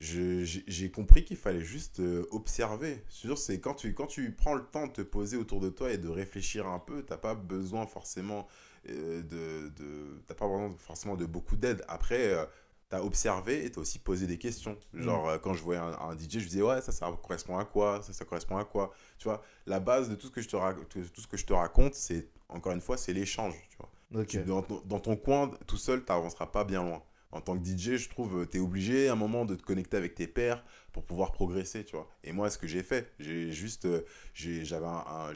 j'ai 0.00 0.90
compris 0.92 1.24
qu'il 1.24 1.36
fallait 1.38 1.62
juste 1.64 2.00
euh, 2.00 2.26
observer. 2.32 3.04
C'est 3.36 3.60
quand 3.60 3.74
tu, 3.74 3.94
quand 3.94 4.06
tu 4.08 4.32
prends 4.34 4.54
le 4.54 4.64
temps 4.64 4.86
de 4.88 4.92
te 4.92 5.02
poser 5.02 5.36
autour 5.38 5.60
de 5.60 5.70
toi 5.70 5.92
et 5.92 5.98
de 5.98 6.08
réfléchir 6.08 6.66
un 6.66 6.78
peu, 6.80 7.02
t'as 7.04 7.18
pas 7.18 7.34
besoin 7.34 7.86
forcément 7.86 8.46
euh, 8.90 9.22
de, 9.22 9.70
de 9.70 10.22
t'as 10.26 10.34
pas 10.34 10.46
besoin 10.46 10.74
forcément 10.78 11.16
de 11.16 11.26
beaucoup 11.26 11.56
d'aide. 11.56 11.84
Après, 11.88 12.28
euh, 12.34 12.44
t'as 12.88 13.00
observé 13.02 13.64
et 13.64 13.70
t'as 13.70 13.80
aussi 13.80 13.98
posé 13.98 14.26
des 14.26 14.38
questions. 14.38 14.78
Genre, 14.94 15.28
euh, 15.28 15.38
quand 15.38 15.54
je 15.54 15.62
voyais 15.62 15.80
un, 15.80 15.92
un 15.98 16.14
DJ, 16.16 16.38
je 16.40 16.46
disais, 16.48 16.62
ouais, 16.62 16.80
ça, 16.80 16.92
ça 16.92 17.10
correspond 17.22 17.58
à 17.58 17.64
quoi? 17.64 18.00
Ça, 18.02 18.12
ça 18.12 18.24
correspond 18.24 18.56
à 18.58 18.64
quoi? 18.64 18.92
Tu 19.18 19.24
vois, 19.24 19.42
la 19.66 19.80
base 19.80 20.08
de 20.08 20.14
tout 20.14 20.28
ce 20.28 20.32
que 20.32 20.40
je 20.42 20.48
te, 20.48 20.56
tout, 20.84 21.20
ce 21.20 21.26
que 21.26 21.36
je 21.36 21.44
te 21.46 21.52
raconte, 21.52 21.94
c'est, 21.94 22.28
encore 22.48 22.72
une 22.72 22.80
fois, 22.80 22.96
c'est 22.96 23.12
l'échange, 23.12 23.54
tu 23.70 23.76
vois. 23.78 23.90
Ok. 24.14 24.28
Tu- 24.28 24.44
dans, 24.44 24.62
ton- 24.62 24.82
dans 24.84 25.00
ton 25.00 25.16
coin, 25.16 25.50
tout 25.66 25.76
seul, 25.76 26.04
tu 26.04 26.12
n'avanceras 26.12 26.46
pas 26.46 26.64
bien 26.64 26.82
loin. 26.82 27.02
En 27.32 27.40
tant 27.40 27.58
que 27.58 27.64
DJ, 27.64 27.96
je 27.96 28.08
trouve, 28.08 28.46
tu 28.48 28.58
es 28.58 28.60
obligé 28.60 29.08
à 29.08 29.12
un 29.12 29.16
moment 29.16 29.44
de 29.44 29.56
te 29.56 29.62
connecter 29.62 29.96
avec 29.96 30.14
tes 30.14 30.26
pairs 30.28 30.64
pour 30.92 31.04
pouvoir 31.04 31.32
progresser, 31.32 31.84
tu 31.84 31.96
vois. 31.96 32.08
Et 32.24 32.32
moi, 32.32 32.48
ce 32.50 32.56
que 32.56 32.66
j'ai 32.66 32.82
fait, 32.82 33.12
j'ai 33.18 33.50
juste, 33.52 33.84
euh, 33.84 34.02
j'avais 34.32 34.86
un, 34.86 35.32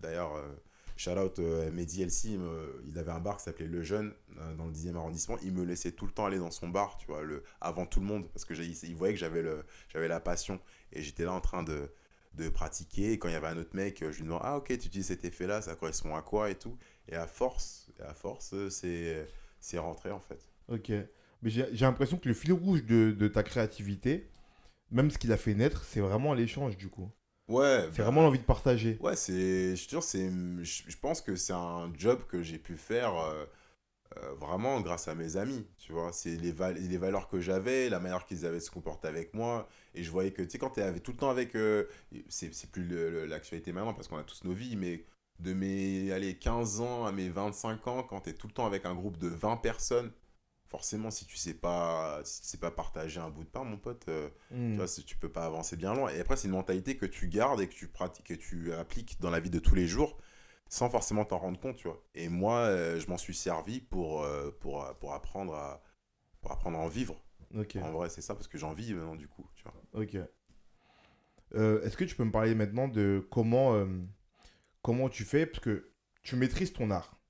d'ailleurs, 0.00 0.34
euh, 0.36 0.48
shout 0.96 1.10
out 1.12 1.38
euh, 1.38 1.70
Mehdi 1.70 2.02
LC, 2.02 2.38
il, 2.84 2.98
avait 2.98 3.12
un 3.12 3.20
bar 3.20 3.36
qui 3.38 3.44
s'appelait 3.44 3.66
Le 3.66 3.82
Jeune 3.82 4.08
euh, 4.10 4.14
dans 4.56 4.66
le 4.66 4.72
10e 4.72 4.96
arrondissement. 4.96 5.36
Il 5.42 5.52
me 5.52 5.64
laissait 5.64 5.92
tout 5.92 6.06
le 6.06 6.12
temps 6.12 6.26
aller 6.26 6.38
dans 6.38 6.50
son 6.50 6.68
bar, 6.68 6.96
tu 6.98 7.06
vois, 7.06 7.22
le, 7.22 7.42
avant 7.60 7.86
tout 7.86 8.00
le 8.00 8.06
monde, 8.06 8.28
parce 8.32 8.44
que 8.44 8.54
il 8.54 8.94
voyait 8.96 9.14
que 9.14 9.20
j'avais 9.20 9.42
le, 9.42 9.64
j'avais 9.88 10.08
la 10.08 10.20
passion 10.20 10.60
et 10.92 11.02
j'étais 11.02 11.24
là 11.24 11.32
en 11.32 11.40
train 11.40 11.62
de 11.62 11.90
de 12.34 12.48
pratiquer 12.48 13.12
et 13.12 13.18
quand 13.18 13.28
il 13.28 13.32
y 13.32 13.34
avait 13.34 13.48
un 13.48 13.58
autre 13.58 13.76
mec 13.76 13.98
je 14.00 14.16
lui 14.16 14.24
demande 14.24 14.40
ah 14.42 14.56
ok 14.56 14.68
tu 14.68 14.86
utilises 14.86 15.08
cet 15.08 15.22
effet 15.26 15.46
là 15.46 15.60
ça 15.60 15.74
correspond 15.74 16.14
à 16.16 16.22
quoi 16.22 16.48
et 16.48 16.54
tout 16.54 16.78
et 17.08 17.14
à 17.14 17.26
force 17.26 17.90
et 18.00 18.02
à 18.04 18.14
force 18.14 18.54
euh, 18.54 18.70
c'est 18.70 19.28
c'est 19.60 19.76
rentré 19.78 20.10
en 20.10 20.20
fait 20.20 20.48
Ok. 20.68 20.90
Mais 21.42 21.50
j'ai 21.50 21.66
l'impression 21.80 22.16
que 22.18 22.28
le 22.28 22.34
fil 22.34 22.52
rouge 22.52 22.84
de, 22.84 23.10
de 23.10 23.28
ta 23.28 23.42
créativité, 23.42 24.30
même 24.90 25.10
ce 25.10 25.18
qu'il 25.18 25.32
a 25.32 25.36
fait 25.36 25.54
naître, 25.54 25.84
c'est 25.84 26.00
vraiment 26.00 26.34
l'échange 26.34 26.76
du 26.76 26.88
coup. 26.88 27.10
ouais 27.48 27.88
C'est 27.92 27.98
bah, 27.98 28.04
vraiment 28.04 28.22
l'envie 28.22 28.38
de 28.38 28.44
partager. 28.44 28.96
ouais 29.00 29.16
c'est 29.16 29.76
je 29.76 29.88
je 30.64 30.96
pense 30.98 31.20
que 31.20 31.36
c'est 31.36 31.52
un 31.52 31.92
job 31.96 32.24
que 32.28 32.42
j'ai 32.42 32.58
pu 32.58 32.76
faire 32.76 33.14
euh, 33.16 33.44
euh, 34.18 34.34
vraiment 34.34 34.80
grâce 34.80 35.08
à 35.08 35.14
mes 35.14 35.36
amis 35.36 35.66
tu 35.78 35.92
vois 35.92 36.12
c'est 36.12 36.36
les, 36.36 36.52
val- 36.52 36.76
les 36.76 36.98
valeurs 36.98 37.28
que 37.28 37.40
j'avais 37.40 37.88
la 37.88 38.00
manière 38.00 38.24
qu'ils 38.26 38.44
avaient 38.46 38.58
de 38.58 38.62
se 38.62 38.70
comporter 38.70 39.08
avec 39.08 39.34
moi 39.34 39.68
et 39.94 40.02
je 40.02 40.10
voyais 40.10 40.32
que 40.32 40.42
tu 40.42 40.50
sais 40.50 40.58
quand 40.58 40.70
tu 40.70 40.80
es 40.80 41.00
tout 41.00 41.12
le 41.12 41.16
temps 41.18 41.30
avec 41.30 41.54
euh, 41.56 41.84
c'est 42.28 42.70
plus 42.70 42.84
l'actualité 43.26 43.72
maintenant 43.72 43.94
parce 43.94 44.08
qu'on 44.08 44.18
a 44.18 44.24
tous 44.24 44.44
nos 44.44 44.52
vies 44.52 44.76
mais 44.76 45.04
de 45.40 45.52
mes 45.54 46.12
allez, 46.12 46.36
15 46.38 46.80
ans 46.80 47.06
à 47.06 47.12
mes 47.12 47.28
25 47.28 47.86
ans 47.88 48.02
quand 48.02 48.22
tu 48.22 48.30
es 48.30 48.34
tout 48.34 48.46
le 48.46 48.52
temps 48.52 48.66
avec 48.66 48.84
un 48.86 48.94
groupe 48.94 49.18
de 49.18 49.28
20 49.28 49.56
personnes 49.56 50.12
forcément 50.68 51.10
si 51.10 51.26
tu 51.26 51.36
sais 51.36 51.54
pas 51.54 52.20
si 52.24 52.40
tu 52.42 52.48
sais 52.48 52.58
pas 52.58 52.70
partager 52.70 53.20
un 53.20 53.30
bout 53.30 53.44
de 53.44 53.48
pain 53.48 53.64
mon 53.64 53.76
pote 53.76 54.06
euh, 54.08 54.28
Hmm. 54.50 54.72
tu 54.72 54.76
vois, 54.78 54.86
tu 54.88 55.16
peux 55.16 55.28
pas 55.28 55.44
avancer 55.44 55.76
bien 55.76 55.92
loin. 55.94 56.10
Et 56.10 56.20
après, 56.20 56.36
c'est 56.36 56.48
une 56.48 56.54
mentalité 56.54 56.96
que 56.96 57.04
tu 57.06 57.28
gardes 57.28 57.60
et 57.60 57.68
que 57.68 57.74
tu 57.74 57.88
pratiques, 57.88 58.26
que 58.28 58.34
tu 58.34 58.72
appliques 58.72 59.20
dans 59.20 59.28
la 59.30 59.38
vie 59.40 59.50
de 59.50 59.58
tous 59.58 59.74
les 59.74 59.86
jours 59.86 60.18
sans 60.72 60.88
forcément 60.88 61.26
t'en 61.26 61.36
rendre 61.36 61.60
compte, 61.60 61.76
tu 61.76 61.86
vois. 61.86 62.02
Et 62.14 62.30
moi, 62.30 62.60
euh, 62.60 62.98
je 62.98 63.06
m'en 63.08 63.18
suis 63.18 63.34
servi 63.34 63.78
pour, 63.82 64.22
euh, 64.22 64.50
pour, 64.58 64.82
pour, 65.00 65.12
apprendre 65.12 65.54
à, 65.54 65.82
pour 66.40 66.50
apprendre 66.50 66.78
à 66.78 66.80
en 66.80 66.88
vivre. 66.88 67.22
En 67.82 67.92
vrai, 67.92 68.08
c'est 68.08 68.22
ça, 68.22 68.34
parce 68.34 68.48
que 68.48 68.56
j'en 68.56 68.72
vis 68.72 68.94
maintenant, 68.94 69.14
du 69.14 69.28
coup, 69.28 69.46
tu 69.54 69.64
vois. 69.64 69.74
Ok. 69.92 70.16
Euh, 71.54 71.82
Est-ce 71.82 71.94
que 71.98 72.04
tu 72.04 72.14
peux 72.16 72.24
me 72.24 72.32
parler 72.32 72.54
maintenant 72.54 72.88
de 72.88 73.22
comment, 73.30 73.74
euh, 73.74 73.86
comment 74.80 75.10
tu 75.10 75.24
fais? 75.24 75.44
Parce 75.44 75.60
que 75.62 75.92
tu 76.22 76.36
maîtrises 76.36 76.72
ton 76.72 76.90
art. 76.90 77.20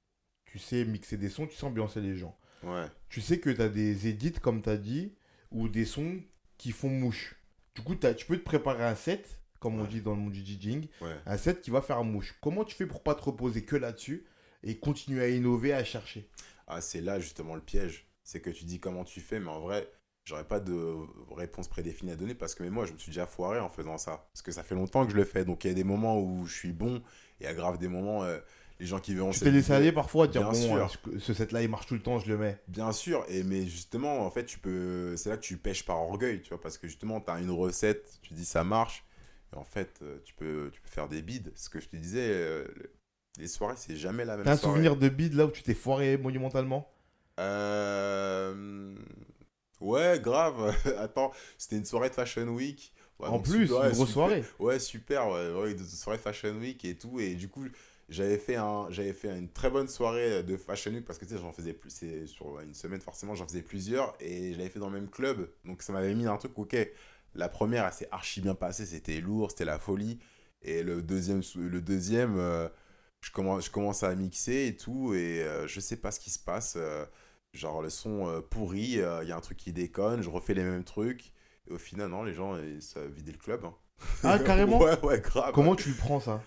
Tu 0.44 0.60
sais 0.60 0.84
mixer 0.84 1.16
des 1.16 1.28
sons, 1.28 1.48
tu 1.48 1.56
sais 1.56 1.64
ambiancer 1.64 2.00
les 2.00 2.14
gens. 2.14 2.38
Ouais. 2.62 2.86
Tu 3.08 3.20
sais 3.20 3.40
que 3.40 3.50
tu 3.50 3.60
as 3.60 3.68
des 3.68 4.06
édits, 4.06 4.30
comme 4.34 4.62
tu 4.62 4.70
as 4.70 4.76
dit, 4.76 5.16
ou 5.50 5.68
des 5.68 5.84
sons 5.84 6.20
qui 6.58 6.70
font 6.70 6.90
mouche. 6.90 7.34
Du 7.74 7.82
coup, 7.82 7.96
t'as- 7.96 8.14
tu 8.14 8.24
peux 8.24 8.38
te 8.38 8.44
préparer 8.44 8.84
un 8.84 8.94
set, 8.94 9.40
comme 9.62 9.80
on 9.80 9.84
dit 9.84 10.00
dans 10.02 10.10
le 10.10 10.18
monde 10.18 10.32
du 10.32 10.44
DJing, 10.44 10.88
Ouais. 11.00 11.16
un 11.24 11.36
set 11.36 11.60
qui 11.62 11.70
va 11.70 11.80
faire 11.80 12.02
mouche. 12.04 12.34
Comment 12.42 12.64
tu 12.64 12.74
fais 12.74 12.86
pour 12.86 13.02
pas 13.02 13.14
te 13.14 13.22
reposer 13.22 13.64
que 13.64 13.76
là-dessus 13.76 14.24
et 14.64 14.76
continuer 14.78 15.22
à 15.22 15.28
innover, 15.28 15.72
à 15.72 15.84
chercher? 15.84 16.28
Ah, 16.66 16.80
c'est 16.80 17.00
là 17.00 17.20
justement 17.20 17.54
le 17.54 17.60
piège. 17.60 18.06
C'est 18.24 18.40
que 18.40 18.50
tu 18.50 18.64
dis 18.64 18.78
comment 18.80 19.04
tu 19.04 19.20
fais, 19.20 19.40
mais 19.40 19.50
en 19.50 19.60
vrai, 19.60 19.88
j'aurais 20.24 20.44
pas 20.46 20.60
de 20.60 20.94
réponse 21.34 21.68
prédéfinie 21.68 22.12
à 22.12 22.16
donner 22.16 22.34
parce 22.34 22.54
que 22.54 22.62
mais 22.62 22.70
moi, 22.70 22.84
je 22.86 22.92
me 22.92 22.98
suis 22.98 23.10
déjà 23.10 23.26
foiré 23.26 23.58
en 23.60 23.68
faisant 23.68 23.98
ça. 23.98 24.28
Parce 24.32 24.42
que 24.42 24.52
ça 24.52 24.62
fait 24.62 24.74
longtemps 24.74 25.04
que 25.06 25.12
je 25.12 25.16
le 25.16 25.24
fais. 25.24 25.44
Donc 25.44 25.64
il 25.64 25.68
y 25.68 25.70
a 25.70 25.74
des 25.74 25.84
moments 25.84 26.20
où 26.20 26.44
je 26.46 26.54
suis 26.54 26.72
bon 26.72 26.96
et 26.96 27.02
il 27.40 27.44
y 27.44 27.46
a 27.46 27.54
grave 27.54 27.78
des 27.78 27.88
moments, 27.88 28.22
euh, 28.24 28.38
les 28.78 28.86
gens 28.86 29.00
qui 29.00 29.14
verront 29.14 29.30
Tu 29.30 29.40
t'es 29.40 29.50
laissé 29.50 29.72
aller 29.72 29.90
parfois 29.92 30.28
dire 30.28 30.42
Bien 30.42 30.52
bon, 30.52 30.68
sûr. 30.68 30.98
euh, 31.08 31.18
ce 31.18 31.34
set-là 31.34 31.62
il 31.62 31.68
marche 31.68 31.86
tout 31.86 31.94
le 31.94 32.02
temps, 32.02 32.18
je 32.20 32.28
le 32.28 32.38
mets? 32.38 32.58
Bien 32.68 32.92
sûr, 32.92 33.24
et 33.28 33.42
mais 33.42 33.64
justement, 33.66 34.24
en 34.24 34.30
fait, 34.30 34.44
tu 34.44 34.58
peux, 34.58 35.16
c'est 35.16 35.28
là 35.30 35.36
que 35.36 35.42
tu 35.42 35.56
pêches 35.56 35.84
par 35.84 35.98
orgueil, 35.98 36.42
tu 36.42 36.50
vois, 36.50 36.60
parce 36.60 36.78
que 36.78 36.86
justement, 36.88 37.20
tu 37.20 37.30
as 37.30 37.40
une 37.40 37.50
recette, 37.50 38.18
tu 38.22 38.34
dis 38.34 38.44
ça 38.44 38.62
marche, 38.64 39.04
et 39.52 39.56
en 39.56 39.64
fait, 39.64 40.00
euh, 40.02 40.18
tu 40.24 40.34
peux, 40.34 40.70
tu 40.72 40.80
peux 40.80 40.88
faire 40.88 41.08
des 41.08 41.22
bides. 41.22 41.52
Ce 41.56 41.68
que 41.68 41.80
je 41.80 41.88
te 41.88 41.96
disais, 41.96 42.28
euh, 42.30 42.66
les 43.38 43.48
soirées, 43.48 43.76
c'est 43.76 43.96
jamais 43.96 44.24
la 44.24 44.36
même 44.36 44.44
T'as 44.44 44.52
un 44.52 44.56
soirée. 44.56 44.74
souvenir 44.74 44.96
de 44.96 45.08
bide 45.08 45.34
là 45.34 45.46
où 45.46 45.50
tu 45.50 45.62
t'es 45.62 45.74
foiré 45.74 46.16
monumentalement? 46.16 46.88
Euh, 47.40 48.94
Ouais, 49.80 50.20
grave. 50.20 50.74
Attends, 50.98 51.32
c'était 51.58 51.76
une 51.76 51.84
soirée 51.84 52.08
de 52.10 52.14
Fashion 52.14 52.46
Week. 52.48 52.92
Ouais, 53.18 53.28
En 53.28 53.40
plus, 53.40 53.66
super- 53.66 53.80
ouais, 53.80 53.88
une 53.88 53.94
grosse 53.94 54.08
super- 54.10 54.12
soirée. 54.12 54.44
Ouais, 54.58 54.78
super, 54.78 55.28
ouais, 55.28 55.52
ouais, 55.52 55.72
une 55.72 55.78
soirée 55.78 56.18
Fashion 56.18 56.54
Week 56.56 56.84
et 56.84 56.96
tout. 56.96 57.18
Et 57.20 57.34
du 57.34 57.48
coup, 57.48 57.64
j'avais 58.08 58.38
fait, 58.38 58.56
un, 58.56 58.86
j'avais 58.90 59.12
fait 59.12 59.36
une 59.36 59.48
très 59.48 59.70
bonne 59.70 59.88
soirée 59.88 60.42
de 60.44 60.56
Fashion 60.56 60.92
Week 60.92 61.04
parce 61.04 61.18
que 61.18 61.24
tu 61.24 61.34
sais, 61.34 61.40
j'en 61.40 61.52
faisais 61.52 61.72
plus. 61.72 61.90
C'est 61.90 62.26
sur 62.26 62.60
une 62.60 62.74
semaine, 62.74 63.00
forcément, 63.00 63.34
j'en 63.34 63.46
faisais 63.46 63.62
plusieurs. 63.62 64.14
Et 64.20 64.52
je 64.52 64.58
l'avais 64.58 64.70
fait 64.70 64.78
dans 64.78 64.88
le 64.90 65.00
même 65.00 65.10
club. 65.10 65.50
Donc 65.64 65.82
ça 65.82 65.92
m'avait 65.92 66.14
mis 66.14 66.26
un 66.26 66.36
truc, 66.36 66.56
ok. 66.58 66.76
La 67.34 67.48
première, 67.48 67.86
elle 67.86 67.92
s'est 67.92 68.08
archi 68.10 68.40
bien 68.40 68.54
passée. 68.54 68.86
C'était 68.86 69.20
lourd, 69.20 69.50
c'était 69.50 69.64
la 69.64 69.78
folie. 69.78 70.18
Et 70.62 70.82
le 70.82 71.02
deuxième, 71.02 71.42
le 71.56 71.80
deuxième 71.80 72.36
euh, 72.38 72.68
je, 73.20 73.30
commence, 73.30 73.66
je 73.66 73.70
commence 73.70 74.02
à 74.02 74.14
mixer 74.14 74.66
et 74.66 74.76
tout. 74.76 75.14
Et 75.14 75.42
euh, 75.42 75.66
je 75.66 75.80
sais 75.80 75.96
pas 75.96 76.10
ce 76.10 76.20
qui 76.20 76.30
se 76.30 76.38
passe. 76.38 76.74
euh, 76.76 77.04
genre, 77.52 77.82
le 77.82 77.90
son 77.90 78.42
pourri, 78.50 78.80
il 78.82 79.28
y 79.28 79.32
a 79.32 79.36
un 79.36 79.40
truc 79.40 79.56
qui 79.58 79.72
déconne. 79.72 80.22
Je 80.22 80.30
refais 80.30 80.54
les 80.54 80.64
mêmes 80.64 80.84
trucs. 80.84 81.32
Et 81.68 81.72
au 81.72 81.78
final, 81.78 82.08
non, 82.10 82.22
les 82.22 82.34
gens, 82.34 82.56
ça 82.80 83.00
a 83.00 83.06
vidé 83.06 83.32
le 83.32 83.38
club. 83.38 83.64
hein. 83.64 83.74
Ah, 84.24 84.38
carrément 84.38 84.78
Ouais, 84.80 84.98
ouais, 85.04 85.20
grave. 85.20 85.52
Comment 85.52 85.76
tu 85.76 85.88
le 85.90 85.94
prends 85.96 86.18
ça? 86.20 86.42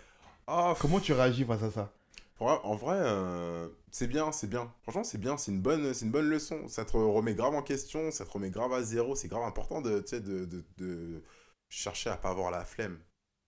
Ah, 0.48 0.76
Comment 0.80 1.00
tu 1.00 1.14
réagis 1.14 1.46
face 1.46 1.64
à 1.64 1.72
ça? 1.72 1.94
En 2.40 2.76
vrai- 2.76 2.98
euh, 3.00 3.70
c'est 3.92 4.08
bien, 4.08 4.32
c'est 4.32 4.48
bien. 4.48 4.74
Franchement, 4.84 5.04
c'est 5.04 5.18
bien, 5.18 5.38
c'est 5.38 5.52
une 5.52 5.62
bonne, 5.62 5.94
c'est 5.94 6.06
une 6.06 6.12
bonne 6.12 6.30
leçon. 6.30 6.68
Ça 6.68 6.84
te 6.86 6.98
remet 6.98 7.34
grave 7.34 7.56
en 7.56 7.62
question, 7.62 8.12
ça 8.12 8.26
te 8.26 8.32
remet 8.32 8.50
grave 8.50 8.74
à 8.74 8.84
zéro. 8.84 9.16
C'est 9.16 9.28
grave 9.30 9.44
important 9.44 9.82
de, 9.82 10.00
de, 10.12 10.46
de, 10.46 10.64
de 10.78 11.24
chercher 11.70 12.10
à 12.10 12.18
pas 12.18 12.30
avoir 12.30 12.52
la 12.52 12.66
flemme. 12.66 13.00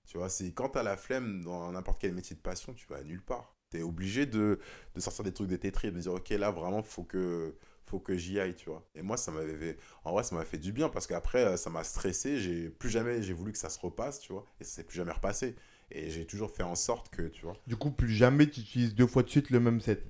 Tu 0.07 0.17
vois, 0.17 0.29
c'est 0.29 0.53
quand 0.53 0.69
t'as 0.69 0.83
la 0.83 0.95
flemme 0.97 1.43
dans 1.43 1.71
n'importe 1.71 1.99
quel 1.99 2.13
métier 2.13 2.35
de 2.35 2.41
passion, 2.41 2.73
tu 2.73 2.87
vas 2.87 3.03
nulle 3.03 3.21
part. 3.23 3.55
T'es 3.69 3.81
obligé 3.81 4.25
de, 4.25 4.59
de 4.95 4.99
sortir 5.01 5.25
des 5.25 5.33
trucs 5.33 5.49
de 5.49 5.57
tes 5.57 5.71
tripes, 5.73 5.93
de 5.93 5.99
dire, 5.99 6.13
ok, 6.13 6.29
là, 6.29 6.51
vraiment, 6.51 6.81
faut 6.81 7.03
que, 7.03 7.53
faut 7.85 7.99
que 7.99 8.15
j'y 8.15 8.39
aille, 8.39 8.55
tu 8.55 8.69
vois. 8.69 8.87
Et 8.95 9.01
moi, 9.01 9.17
ça 9.17 9.31
m'avait 9.33 9.57
fait- 9.57 9.77
en 10.05 10.13
vrai, 10.13 10.23
ça 10.23 10.35
m'a 10.35 10.45
fait 10.45 10.57
du 10.57 10.71
bien 10.71 10.87
parce 10.87 11.07
qu'après, 11.07 11.43
euh, 11.43 11.57
ça 11.57 11.69
m'a 11.69 11.83
stressé. 11.83 12.39
J'ai 12.39 12.69
plus 12.69 12.89
jamais, 12.89 13.21
j'ai 13.21 13.33
voulu 13.33 13.51
que 13.51 13.57
ça 13.57 13.69
se 13.69 13.79
repasse, 13.81 14.21
tu 14.21 14.31
vois. 14.31 14.45
Et 14.61 14.63
ça 14.63 14.71
s'est 14.77 14.83
plus 14.85 14.95
jamais 14.95 15.11
repassé. 15.11 15.55
Et 15.91 16.09
j'ai 16.09 16.25
toujours 16.25 16.51
fait 16.51 16.63
en 16.63 16.75
sorte 16.75 17.09
que, 17.09 17.23
tu 17.23 17.43
vois, 17.43 17.55
Du 17.65 17.75
coup, 17.75 17.91
plus 17.91 18.13
jamais 18.13 18.49
tu 18.49 18.59
utilises 18.59 18.95
deux 18.95 19.07
fois 19.07 19.23
de 19.23 19.29
suite 19.29 19.49
le 19.49 19.59
même 19.59 19.79
set. 19.79 20.03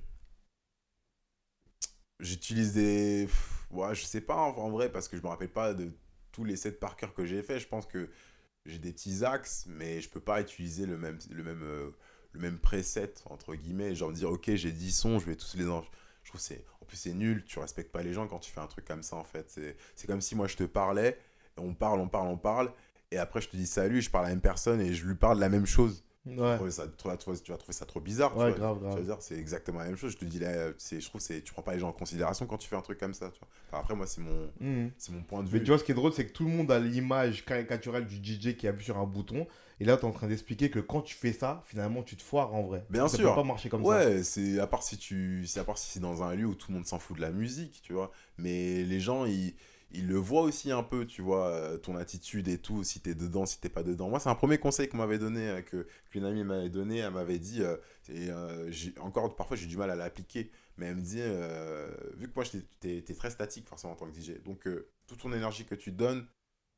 J'utilise 2.20 2.72
des. 2.72 3.28
ouais, 3.70 3.94
je 3.94 4.04
sais 4.04 4.20
pas 4.20 4.36
en, 4.36 4.70
vrai, 4.70 4.90
parce 4.90 5.06
que 5.08 5.16
je 5.16 5.22
me 5.22 5.28
rappelle 5.28 5.52
pas 5.52 5.74
de 5.74 5.92
tous 6.32 6.44
les 6.44 6.56
sets 6.56 6.72
par 6.72 6.96
cœur 6.96 7.14
que 7.14 7.24
j'ai 7.24 7.42
fait. 7.42 7.60
Je 7.60 7.68
pense 7.68 7.86
que 7.86 8.10
j'ai 8.66 8.78
des 8.78 8.92
petits 8.92 9.24
axes, 9.24 9.66
mais 9.68 10.00
je 10.00 10.08
peux 10.08 10.20
pas 10.20 10.40
utiliser 10.40 10.84
le 10.84 10.98
même, 10.98 11.18
le 11.30 11.44
même, 11.44 11.62
euh, 11.62 11.90
le 12.32 12.40
même 12.40 12.58
preset, 12.58 13.14
entre 13.26 13.54
guillemets. 13.54 13.94
Genre 13.94 14.12
dire, 14.12 14.30
ok, 14.30 14.52
j'ai 14.54 14.72
10 14.72 14.90
sons, 14.90 15.18
je 15.20 15.26
vais 15.26 15.36
tous 15.36 15.56
les. 15.56 15.62
Je 15.64 16.30
trouve 16.30 16.40
c'est. 16.40 16.64
En 16.80 16.86
plus, 16.86 16.96
c'est 16.96 17.14
nul, 17.14 17.44
tu 17.44 17.60
respectes 17.60 17.92
pas 17.92 18.02
les 18.02 18.12
gens 18.12 18.26
quand 18.26 18.40
tu 18.40 18.50
fais 18.50 18.60
un 18.60 18.66
truc 18.66 18.84
comme 18.84 19.04
ça, 19.04 19.14
en 19.14 19.24
fait. 19.24 19.60
C'est 19.94 20.06
comme 20.08 20.20
si 20.20 20.34
moi 20.34 20.48
je 20.48 20.56
te 20.56 20.64
parlais, 20.64 21.18
on 21.56 21.74
parle, 21.74 22.00
on 22.00 22.08
parle, 22.08 22.28
on 22.28 22.36
parle, 22.36 22.72
et 23.10 23.18
après 23.18 23.40
je 23.40 23.48
te 23.48 23.56
dis 23.56 23.66
salut, 23.66 24.00
je 24.02 24.10
parle 24.10 24.26
à 24.26 24.28
la 24.28 24.34
même 24.34 24.42
personne 24.42 24.80
et 24.80 24.92
je 24.94 25.06
lui 25.06 25.14
parle 25.14 25.36
de 25.36 25.40
la 25.40 25.48
même 25.48 25.66
chose. 25.66 26.04
Ouais, 26.26 26.58
Ouais, 26.58 26.70
ça, 26.70 26.84
tu 26.86 27.08
vas 27.08 27.16
trouver 27.16 27.38
ça 27.70 27.86
trop 27.86 28.00
bizarre. 28.00 28.32
tu 28.32 28.36
vois. 28.36 28.50
grave, 28.50 28.78
Tu 28.98 29.02
grave. 29.02 29.16
c'est 29.20 29.38
exactement 29.38 29.78
la 29.78 29.86
même 29.86 29.96
chose. 29.96 30.12
Je 30.12 30.18
te 30.18 30.26
dis 30.26 30.38
là, 30.38 30.72
je 30.72 31.06
trouve, 31.06 31.22
c'est, 31.22 31.40
tu 31.40 31.54
prends 31.54 31.62
pas 31.62 31.72
les 31.72 31.78
gens 31.78 31.88
en 31.88 31.92
considération 31.92 32.44
quand 32.46 32.58
tu 32.58 32.68
fais 32.68 32.76
un 32.76 32.82
truc 32.82 32.98
comme 32.98 33.14
ça. 33.14 33.30
Tu 33.30 33.38
vois. 33.38 33.48
Enfin, 33.70 33.80
après, 33.80 33.94
moi, 33.94 34.06
c'est 34.06 34.20
mon, 34.20 34.50
c'est 34.98 35.12
mon 35.12 35.22
point 35.22 35.42
de 35.42 35.48
Mais 35.50 35.58
vue. 35.58 35.64
tu 35.64 35.70
vois, 35.70 35.78
ce 35.78 35.84
qui 35.84 35.92
est 35.92 35.94
drôle, 35.94 36.12
c'est 36.12 36.26
que 36.26 36.32
tout 36.32 36.44
le 36.44 36.50
monde 36.50 36.70
a 36.70 36.78
l'image 36.80 37.46
caricaturale 37.46 38.06
du 38.06 38.16
DJ 38.16 38.56
qui 38.58 38.68
appuie 38.68 38.84
sur 38.84 38.98
un 38.98 39.06
bouton. 39.06 39.46
Et 39.80 39.86
là, 39.86 39.96
tu 39.96 40.02
es 40.02 40.04
en 40.06 40.10
train 40.12 40.26
d'expliquer 40.26 40.68
que 40.68 40.80
quand 40.80 41.00
tu 41.00 41.14
fais 41.14 41.32
ça, 41.32 41.62
finalement, 41.64 42.02
tu 42.02 42.14
te 42.14 42.22
foires 42.22 42.52
en 42.54 42.62
vrai. 42.62 42.84
Bien 42.90 43.08
ça 43.08 43.16
sûr. 43.16 43.30
peut 43.30 43.36
pas 43.36 43.44
marcher 43.44 43.70
comme 43.70 43.82
ça. 43.84 43.88
ouais, 43.88 44.22
c'est 44.22 44.58
à 44.58 44.66
part 44.66 44.82
si 44.82 44.98
tu, 44.98 45.46
c'est 45.46 45.60
à 45.60 45.64
part 45.64 45.78
si 45.78 45.88
c'est 45.90 46.00
dans 46.00 46.22
un 46.22 46.34
lieu 46.34 46.44
où 46.46 46.54
tout 46.54 46.70
le 46.72 46.74
monde 46.74 46.84
s'en 46.86 46.98
fout 46.98 47.16
de 47.16 47.22
la 47.22 47.30
musique, 47.30 47.80
tu 47.82 47.94
vois. 47.94 48.10
Mais 48.36 48.82
les 48.84 49.00
gens, 49.00 49.24
ils, 49.24 49.54
ils 49.90 50.06
le 50.06 50.16
voient 50.16 50.42
aussi 50.42 50.70
un 50.70 50.82
peu, 50.82 51.06
tu 51.06 51.22
vois, 51.22 51.48
euh, 51.48 51.78
ton 51.78 51.96
attitude 51.96 52.48
et 52.48 52.58
tout, 52.58 52.84
si 52.84 53.00
t'es 53.00 53.14
dedans, 53.14 53.46
si 53.46 53.58
t'es 53.60 53.68
pas 53.70 53.82
dedans. 53.82 54.08
Moi, 54.10 54.20
c'est 54.20 54.28
un 54.28 54.34
premier 54.34 54.58
conseil 54.58 54.88
qu'on 54.88 54.98
m'avait 54.98 55.18
donné, 55.18 55.48
euh, 55.48 55.62
que 55.62 55.86
qu'une 56.10 56.24
amie 56.24 56.44
m'avait 56.44 56.68
donné. 56.68 56.98
Elle 56.98 57.12
m'avait 57.12 57.38
dit, 57.38 57.62
euh, 57.62 57.76
et 58.10 58.28
j'ai- 58.70 58.94
encore 59.00 59.34
parfois 59.36 59.56
j'ai 59.56 59.66
du 59.66 59.76
mal 59.76 59.90
à 59.90 59.96
l'appliquer, 59.96 60.50
mais 60.76 60.86
elle 60.86 60.96
me 60.96 61.00
dit, 61.02 61.20
vu 62.16 62.28
que 62.28 62.32
moi, 62.34 62.44
t'es 62.80 63.02
t'es 63.02 63.14
très 63.14 63.30
statique 63.30 63.68
forcément 63.68 63.92
en 63.94 63.96
tant 63.96 64.06
que 64.06 64.12
DJ, 64.14 64.38
donc 64.44 64.68
toute 65.06 65.18
ton 65.18 65.32
énergie 65.32 65.64
que 65.64 65.74
tu 65.74 65.92
donnes, 65.92 66.26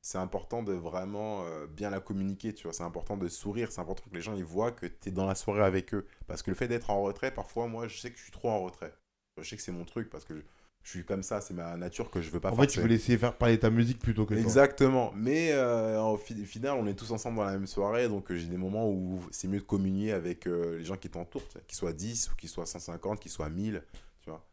c'est 0.02 0.18
important 0.18 0.62
de 0.62 0.72
vraiment 0.72 1.44
bien 1.68 1.90
la 1.90 2.00
communiquer, 2.00 2.54
tu 2.54 2.64
vois. 2.64 2.72
C'est 2.72 2.82
important 2.84 3.16
de 3.16 3.28
sourire, 3.28 3.70
c'est 3.72 3.80
important 3.80 4.04
que 4.10 4.14
les 4.14 4.22
gens 4.22 4.34
ils 4.34 4.44
voient 4.44 4.72
que 4.72 4.86
tu 4.86 5.08
es 5.08 5.12
dans 5.12 5.26
la 5.26 5.34
soirée 5.34 5.62
avec 5.62 5.94
eux. 5.94 6.06
Parce 6.26 6.42
que 6.42 6.50
le 6.50 6.56
fait 6.56 6.68
d'être 6.68 6.90
en 6.90 7.02
retrait, 7.02 7.32
parfois, 7.32 7.66
moi, 7.68 7.86
je 7.88 7.98
sais 7.98 8.10
que 8.10 8.18
je 8.18 8.22
suis 8.22 8.32
trop 8.32 8.48
en 8.50 8.60
retrait. 8.62 8.94
Je 9.38 9.48
sais 9.48 9.56
que 9.56 9.62
c'est 9.62 9.72
mon 9.72 9.84
truc 9.84 10.10
parce 10.10 10.24
que 10.24 10.36
je, 10.36 10.42
je 10.82 10.90
suis 10.90 11.04
comme 11.04 11.22
ça, 11.22 11.40
c'est 11.40 11.54
ma 11.54 11.76
nature 11.76 12.10
que 12.10 12.20
je 12.20 12.30
veux 12.30 12.40
pas 12.40 12.50
En 12.50 12.56
fait, 12.56 12.66
tu 12.66 12.66
forcer. 12.66 12.80
veux 12.80 12.88
laisser 12.88 13.18
faire 13.18 13.36
parler 13.36 13.58
ta 13.58 13.70
musique 13.70 13.98
plutôt 13.98 14.26
que 14.26 14.34
toi. 14.34 14.40
Exactement. 14.40 15.12
Mais 15.14 15.52
euh, 15.52 16.00
au 16.02 16.16
fi- 16.16 16.44
final, 16.46 16.76
on 16.78 16.86
est 16.86 16.94
tous 16.94 17.10
ensemble 17.12 17.36
dans 17.38 17.44
la 17.44 17.52
même 17.52 17.66
soirée, 17.66 18.08
donc 18.08 18.30
euh, 18.30 18.36
j'ai 18.36 18.46
des 18.46 18.56
moments 18.56 18.88
où 18.90 19.20
c'est 19.30 19.48
mieux 19.48 19.58
de 19.60 19.64
communier 19.64 20.12
avec 20.12 20.46
euh, 20.46 20.78
les 20.78 20.84
gens 20.84 20.96
qui 20.96 21.10
t'entourent, 21.10 21.42
qu'ils 21.66 21.76
soient 21.78 21.92
10 21.92 22.30
ou 22.30 22.34
qu'ils 22.36 22.48
soient 22.48 22.66
150, 22.66 23.20
qu'ils 23.20 23.30
soient 23.30 23.50
1000, 23.50 23.82
tu 24.22 24.30
vois. 24.30 24.44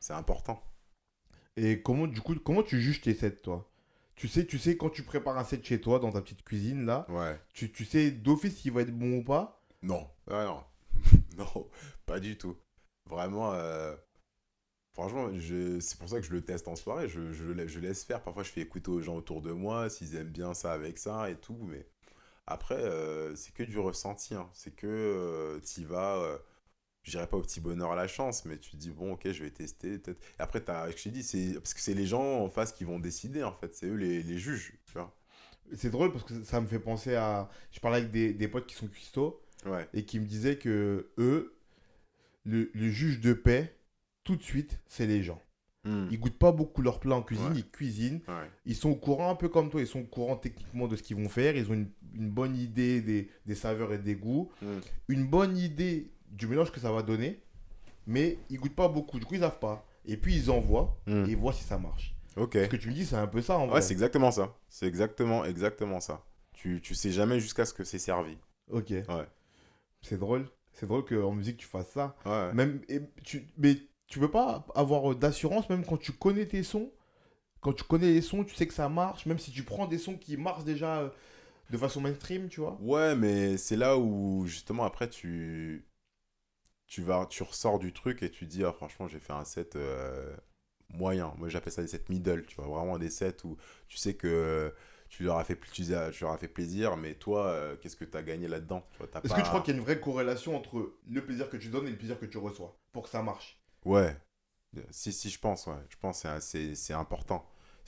C'est 0.00 0.14
important. 0.14 0.62
Et 1.56 1.82
comment, 1.82 2.06
du 2.06 2.20
coup, 2.20 2.34
comment 2.36 2.62
tu 2.62 2.80
juges 2.80 3.00
tes 3.00 3.14
sets, 3.14 3.36
toi? 3.36 3.68
Tu 4.14 4.28
sais, 4.28 4.46
tu 4.46 4.58
sais, 4.58 4.76
quand 4.76 4.90
tu 4.90 5.02
prépares 5.02 5.38
un 5.38 5.44
set 5.44 5.64
chez 5.64 5.80
toi, 5.80 5.98
dans 5.98 6.12
ta 6.12 6.20
petite 6.20 6.42
cuisine, 6.42 6.84
là, 6.86 7.06
Ouais. 7.08 7.38
tu, 7.52 7.70
tu 7.70 7.84
sais 7.84 8.10
d'office 8.10 8.56
s'il 8.58 8.72
va 8.72 8.82
être 8.82 8.96
bon 8.96 9.18
ou 9.18 9.24
pas? 9.24 9.62
Non, 9.82 10.08
non, 10.28 10.62
non, 11.36 11.68
pas 12.06 12.20
du 12.20 12.36
tout. 12.36 12.56
Vraiment, 13.06 13.52
euh, 13.54 13.94
franchement, 14.98 15.30
c'est 15.80 15.98
pour 15.98 16.08
ça 16.08 16.20
que 16.20 16.26
je 16.26 16.32
le 16.32 16.42
teste 16.42 16.68
en 16.68 16.76
soirée. 16.76 17.08
Je, 17.08 17.32
je, 17.32 17.44
la- 17.50 17.66
je 17.66 17.78
laisse 17.80 18.04
faire. 18.04 18.22
Parfois, 18.22 18.42
je 18.42 18.50
fais 18.50 18.60
écouter 18.62 18.90
aux 18.90 19.00
gens 19.00 19.16
autour 19.16 19.42
de 19.42 19.52
moi 19.52 19.88
s'ils 19.90 20.16
aiment 20.16 20.28
bien 20.30 20.54
ça 20.54 20.72
avec 20.72 20.98
ça 20.98 21.30
et 21.30 21.36
tout. 21.36 21.58
Mais 21.62 21.86
après, 22.46 22.76
euh, 22.76 23.34
c'est 23.36 23.52
que 23.54 23.62
du 23.62 23.78
ressenti. 23.78 24.34
hein. 24.34 24.48
C'est 24.54 24.74
que 24.74 25.60
tu 25.66 25.84
vas. 25.84 26.16
Euh, 26.18 26.38
je 27.04 27.12
dirais 27.12 27.26
pas 27.28 27.36
au 27.38 27.42
petit 27.42 27.60
bonheur 27.60 27.92
à 27.92 27.96
la 27.96 28.08
chance, 28.08 28.44
mais 28.44 28.58
tu 28.58 28.72
te 28.72 28.76
dis, 28.76 28.90
bon, 28.90 29.12
ok, 29.14 29.30
je 29.32 29.44
vais 29.44 29.50
tester. 29.50 29.98
Peut-être. 29.98 30.20
Après, 30.38 30.60
t'as, 30.62 30.90
je 30.90 30.96
t'ai 31.02 31.10
dit, 31.10 31.22
c'est, 31.22 31.54
parce 31.54 31.74
que 31.74 31.80
c'est 31.80 31.94
les 31.94 32.06
gens 32.06 32.40
en 32.42 32.48
face 32.50 32.72
qui 32.72 32.84
vont 32.84 32.98
décider, 32.98 33.42
en 33.44 33.52
fait. 33.52 33.74
C'est 33.74 33.86
eux 33.86 33.94
les, 33.96 34.22
les 34.22 34.38
juges, 34.38 34.74
tu 34.86 34.92
vois. 34.94 35.16
C'est 35.76 35.90
drôle 35.90 36.12
parce 36.12 36.24
que 36.24 36.42
ça 36.44 36.60
me 36.60 36.66
fait 36.66 36.78
penser 36.80 37.14
à. 37.14 37.48
Je 37.72 37.80
parlais 37.80 37.98
avec 37.98 38.10
des, 38.12 38.32
des 38.34 38.48
potes 38.48 38.66
qui 38.66 38.74
sont 38.74 38.88
cuistots 38.88 39.42
Ouais. 39.66 39.88
et 39.94 40.04
qui 40.04 40.20
me 40.20 40.26
disaient 40.26 40.58
que 40.58 41.10
eux, 41.18 41.54
le, 42.44 42.70
le 42.74 42.90
juge 42.90 43.20
de 43.20 43.32
paix, 43.34 43.74
tout 44.28 44.36
de 44.36 44.42
suite, 44.42 44.78
c'est 44.86 45.06
les 45.06 45.22
gens. 45.22 45.40
Hmm. 45.84 46.06
Ils 46.10 46.20
goûtent 46.20 46.38
pas 46.38 46.52
beaucoup 46.52 46.82
leur 46.82 47.00
plat 47.00 47.14
en 47.16 47.22
cuisine, 47.22 47.46
Ouais. 47.46 47.52
ils 47.60 47.70
cuisinent. 47.70 48.20
Ouais. 48.28 48.50
Ils 48.66 48.74
sont 48.76 48.90
au 48.90 48.94
courant 48.94 49.30
un 49.30 49.34
peu 49.34 49.48
comme 49.48 49.70
toi, 49.70 49.80
ils 49.80 49.86
sont 49.86 50.00
au 50.00 50.04
courant 50.06 50.36
techniquement 50.36 50.86
de 50.86 50.96
ce 50.96 51.02
qu'ils 51.02 51.16
vont 51.16 51.30
faire. 51.30 51.56
Ils 51.56 51.70
ont 51.70 51.74
une, 51.74 51.88
une 52.12 52.28
bonne 52.28 52.54
idée 52.58 53.00
des, 53.00 53.30
des 53.46 53.54
saveurs 53.54 53.94
et 53.94 53.98
des 53.98 54.14
goûts. 54.16 54.50
Hmm. 54.60 54.80
Une 55.08 55.26
bonne 55.26 55.56
idée 55.56 56.10
du 56.30 56.46
mélange 56.46 56.72
que 56.72 56.78
ça 56.80 56.92
va 56.92 57.02
donner. 57.02 57.40
Mais 58.06 58.36
ils 58.50 58.58
goûtent 58.58 58.74
pas 58.76 58.88
beaucoup, 58.88 59.18
du 59.18 59.24
coup 59.24 59.34
ils 59.34 59.40
savent 59.40 59.58
pas. 59.60 59.86
Et 60.04 60.18
puis 60.18 60.34
ils 60.36 60.50
envoient 60.50 60.98
Hmm. 61.06 61.24
et 61.26 61.30
ils 61.30 61.36
voient 61.38 61.54
si 61.54 61.64
ça 61.64 61.78
marche. 61.78 62.14
Ok. 62.36 62.52
Ce 62.54 62.66
que 62.68 62.76
tu 62.76 62.88
me 62.88 62.92
dis, 62.94 63.06
c'est 63.06 63.16
un 63.16 63.26
peu 63.26 63.40
ça 63.40 63.56
en 63.56 63.66
vrai. 63.66 63.76
Ouais, 63.76 63.80
c'est 63.82 63.94
exactement 63.94 64.30
ça. 64.30 64.54
C'est 64.68 64.86
exactement, 64.86 65.46
exactement 65.46 66.00
ça. 66.00 66.22
Tu, 66.52 66.82
tu 66.82 66.94
sais 66.94 67.12
jamais 67.12 67.40
jusqu'à 67.40 67.64
ce 67.64 67.72
que 67.72 67.82
c'est 67.84 67.98
servi. 67.98 68.36
Ok. 68.70 68.90
Ouais. 68.90 69.26
C'est 70.02 70.18
drôle. 70.18 70.46
C'est 70.74 70.86
drôle 70.86 71.04
qu'en 71.06 71.32
musique 71.32 71.56
tu 71.56 71.66
fasses 71.66 71.90
ça. 71.92 72.14
Ouais. 72.26 72.52
Même, 72.52 72.82
et 72.90 73.00
tu, 73.24 73.46
mais 73.56 73.76
tu 74.08 74.20
peux 74.20 74.30
pas 74.30 74.66
avoir 74.76 75.14
d'assurance 75.16 75.68
même 75.70 75.84
quand 75.86 75.98
tu 75.98 76.12
connais 76.12 76.46
tes 76.46 76.64
sons. 76.64 76.90
Quand 77.62 77.72
tu 77.74 77.84
connais 77.84 78.12
les 78.12 78.22
sons, 78.22 78.44
tu 78.44 78.54
sais 78.54 78.66
que 78.68 78.74
ça 78.74 78.88
marche. 78.88 79.26
Même 79.26 79.38
si 79.38 79.52
tu 79.52 79.64
prends 79.64 79.86
des 79.86 79.98
sons 79.98 80.16
qui 80.16 80.36
marchent 80.36 80.64
déjà 80.64 80.98
euh, 81.00 81.10
de 81.70 81.78
façon 81.78 82.00
mainstream, 82.02 82.48
tu 82.48 82.60
vois. 82.60 82.78
Ouais, 82.78 83.14
mais 83.16 83.56
c'est 83.58 83.76
là 83.76 83.98
où 83.98 84.46
justement 84.46 84.84
après 84.84 85.08
tu 85.10 85.84
tu 86.86 87.02
vas 87.02 87.26
tu 87.26 87.42
ressors 87.42 87.78
du 87.78 87.92
truc 87.92 88.22
et 88.22 88.30
tu 88.30 88.46
dis 88.46 88.64
ah, 88.64 88.72
franchement 88.72 89.08
j'ai 89.08 89.18
fait 89.20 89.32
un 89.32 89.44
set 89.44 89.76
euh, 89.76 90.34
moyen. 90.90 91.34
Moi 91.38 91.48
j'appelle 91.48 91.72
ça 91.72 91.82
des 91.82 91.88
sets 91.88 92.04
middle, 92.08 92.46
tu 92.46 92.56
vois 92.56 92.66
vraiment 92.66 92.98
des 92.98 93.10
sets 93.10 93.44
où 93.44 93.56
tu 93.88 93.96
sais 93.98 94.14
que 94.14 94.72
tu 95.08 95.24
leur 95.24 95.38
as 95.38 95.44
fait 95.44 95.58
tu, 95.72 95.84
tu 95.84 95.90
leur 96.24 96.32
as 96.32 96.38
fait 96.38 96.48
plaisir, 96.48 96.96
mais 96.96 97.14
toi 97.14 97.46
euh, 97.48 97.76
qu'est-ce 97.76 97.96
que 97.96 98.04
tu 98.04 98.16
as 98.16 98.22
gagné 98.22 98.48
là-dedans 98.48 98.84
Est-ce 99.22 99.32
pas- 99.32 99.36
que 99.36 99.40
tu 99.40 99.48
crois 99.48 99.60
qu'il 99.60 99.72
y 99.74 99.76
a 99.76 99.78
une 99.78 99.84
vraie 99.84 100.00
corrélation 100.00 100.56
entre 100.56 100.94
le 101.08 101.24
plaisir 101.24 101.48
que 101.48 101.56
tu 101.56 101.68
donnes 101.68 101.86
et 101.86 101.90
le 101.90 101.96
plaisir 101.96 102.18
que 102.18 102.26
tu 102.26 102.36
reçois 102.38 102.76
pour 102.92 103.04
que 103.04 103.08
ça 103.10 103.22
marche? 103.22 103.57
Ouais. 103.84 104.16
Si, 104.90 105.12
si, 105.12 105.30
je 105.30 105.38
pense. 105.40 105.68
Je 105.90 105.96
pense 106.00 106.24
que 106.24 106.40
c'est- 106.40 106.94
important. 106.94 107.46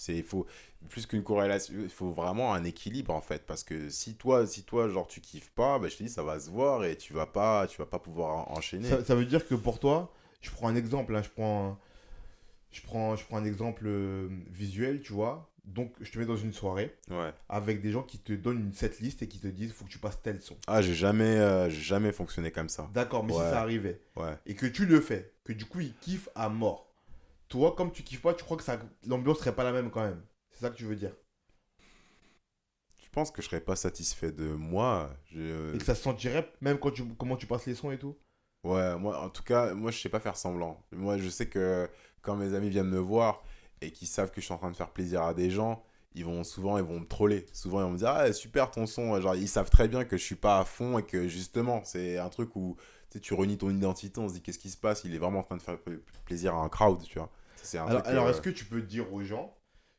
Il 0.08 0.24
faut, 0.24 0.46
plus 0.90 1.06
qu'une 1.06 1.22
corrélation, 1.24 1.74
il 1.78 1.90
faut 1.90 2.10
vraiment 2.10 2.54
un 2.54 2.64
équilibre, 2.64 3.14
en 3.14 3.20
fait. 3.22 3.46
Parce 3.46 3.64
que 3.64 3.90
si 3.90 4.16
toi, 4.16 4.46
si 4.46 4.64
toi 4.64 4.88
genre, 4.88 5.08
tu 5.08 5.20
kiffes 5.20 5.50
pas, 5.52 5.78
bah, 5.78 5.88
je 5.88 5.96
te 5.98 6.02
dis, 6.04 6.10
ça 6.10 6.22
va 6.24 6.40
se 6.40 6.50
voir 6.50 6.84
et 6.84 6.96
tu 6.96 7.12
vas 7.14 7.26
pas, 7.26 7.66
tu 7.68 7.78
vas 7.78 7.86
pas 7.86 7.98
pouvoir 8.00 8.50
en- 8.50 8.58
enchaîner. 8.58 8.90
ça, 9.04 9.14
veut 9.16 9.26
dire 9.26 9.46
que 9.46 9.54
pour 9.56 9.78
toi, 9.80 10.12
je 10.42 10.50
prends 10.50 10.68
un 10.68 10.76
exemple, 10.76 11.16
hein, 11.16 11.22
je, 11.22 11.30
prends 11.30 11.70
un, 11.72 11.78
je, 12.72 12.82
prends, 12.82 13.16
je 13.16 13.24
prends 13.26 13.38
un 13.38 13.44
exemple 13.44 13.84
euh, 13.86 14.28
visuel, 14.50 15.02
tu 15.02 15.12
vois. 15.14 15.49
Donc 15.64 15.92
je 16.00 16.10
te 16.10 16.18
mets 16.18 16.24
dans 16.26 16.36
une 16.36 16.52
soirée 16.52 16.96
Ouais. 17.10 17.32
avec 17.48 17.80
des 17.82 17.92
gens 17.92 18.02
qui 18.02 18.18
te 18.18 18.32
donnent 18.32 18.60
une 18.60 18.72
setlist 18.72 19.22
et 19.22 19.28
qui 19.28 19.38
te 19.38 19.46
disent 19.46 19.72
faut 19.72 19.84
que 19.84 19.90
tu 19.90 19.98
passes 19.98 20.20
tel 20.22 20.40
son. 20.40 20.56
Ah, 20.66 20.82
j'ai 20.82 20.94
jamais, 20.94 21.24
euh, 21.38 21.68
j'ai 21.70 21.82
jamais 21.82 22.12
fonctionné 22.12 22.50
comme 22.50 22.68
ça. 22.68 22.88
D'accord, 22.94 23.24
mais 23.24 23.32
Ouais. 23.32 23.44
si 23.44 23.50
ça 23.50 23.60
arrivait 23.60 24.00
Ouais. 24.16 24.36
et 24.46 24.54
que 24.54 24.66
tu 24.66 24.86
le 24.86 25.00
fais, 25.00 25.32
que 25.44 25.52
du 25.52 25.64
coup 25.66 25.80
ils 25.80 25.94
kiffent 25.98 26.28
à 26.34 26.48
mort, 26.48 26.92
toi 27.48 27.74
comme 27.76 27.92
tu 27.92 28.02
kiffes 28.02 28.22
pas, 28.22 28.34
tu 28.34 28.42
crois 28.44 28.56
que 28.56 28.62
ça- 28.62 28.80
l'ambiance 29.06 29.38
serait 29.38 29.54
pas 29.54 29.64
la 29.64 29.72
même 29.72 29.90
quand 29.90 30.02
même. 30.02 30.22
C'est 30.50 30.60
ça 30.60 30.70
que 30.70 30.76
tu 30.76 30.84
veux 30.84 30.96
dire. 30.96 31.12
Je 33.02 33.08
pense 33.12 33.30
que 33.30 33.42
je 33.42 33.48
serais 33.48 33.60
pas 33.60 33.76
satisfait 33.76 34.30
de 34.32 34.44
moi. 34.46 35.10
Je... 35.32 35.74
Et 35.74 35.78
que 35.78 35.84
ça 35.84 35.94
se 35.96 36.02
sentirait 36.02 36.50
même 36.60 36.78
quand 36.78 36.92
tu, 36.92 37.04
comment 37.18 37.36
tu 37.36 37.46
passes 37.46 37.66
les 37.66 37.74
sons 37.74 37.90
et 37.90 37.98
tout. 37.98 38.16
Ouais, 38.62 38.96
moi, 38.98 39.18
en 39.24 39.30
tout 39.30 39.42
cas, 39.42 39.74
moi, 39.74 39.90
je 39.90 39.98
sais 39.98 40.08
pas 40.08 40.20
faire 40.20 40.36
semblant. 40.36 40.84
Moi, 40.92 41.16
je 41.18 41.28
sais 41.28 41.48
que 41.48 41.88
quand 42.22 42.36
mes 42.36 42.54
amis 42.54 42.68
viennent 42.70 42.88
me 42.90 42.98
voir 42.98 43.42
et 43.80 43.90
qu'ils 43.92 44.08
savent 44.08 44.30
que 44.30 44.40
je 44.40 44.46
suis 44.46 44.54
en 44.54 44.58
train 44.58 44.70
de 44.70 44.76
faire 44.76 44.90
plaisir 44.90 45.22
à 45.22 45.34
des 45.34 45.50
gens, 45.50 45.82
ils 46.14 46.24
vont 46.24 46.42
souvent, 46.44 46.76
ils 46.78 46.84
vont 46.84 47.00
me 47.00 47.06
troller. 47.06 47.46
Souvent, 47.52 47.80
ils 47.80 47.84
vont 47.84 47.90
me 47.92 47.98
dire, 47.98 48.08
ah, 48.08 48.32
super 48.32 48.70
ton 48.70 48.86
son. 48.86 49.20
Genre, 49.20 49.36
ils 49.36 49.48
savent 49.48 49.70
très 49.70 49.88
bien 49.88 50.04
que 50.04 50.16
je 50.16 50.22
suis 50.24 50.34
pas 50.34 50.58
à 50.60 50.64
fond 50.64 50.98
et 50.98 51.04
que 51.04 51.28
justement, 51.28 51.82
c'est 51.84 52.18
un 52.18 52.28
truc 52.28 52.56
où 52.56 52.76
tu 53.10 53.18
sais, 53.18 53.20
tu 53.20 53.34
renies 53.34 53.58
ton 53.58 53.70
identité, 53.70 54.20
on 54.20 54.28
se 54.28 54.34
dit, 54.34 54.42
qu'est-ce 54.42 54.58
qui 54.58 54.70
se 54.70 54.76
passe? 54.76 55.02
Il 55.04 55.14
est 55.14 55.18
vraiment 55.18 55.40
en 55.40 55.42
train 55.44 55.56
de 55.56 55.62
faire 55.62 55.78
pl- 55.78 56.00
plaisir 56.24 56.54
à 56.54 56.58
un 56.62 56.68
crowd, 56.68 57.02
tu 57.02 57.18
vois. 57.18 57.30
Un 57.86 57.96
alors 58.04 58.26
euh, 58.26 58.30
est-ce 58.30 58.40
que 58.40 58.50
tu 58.50 58.64
peux 58.64 58.82
dire 58.82 59.12
aux 59.12 59.22
gens 59.22 59.56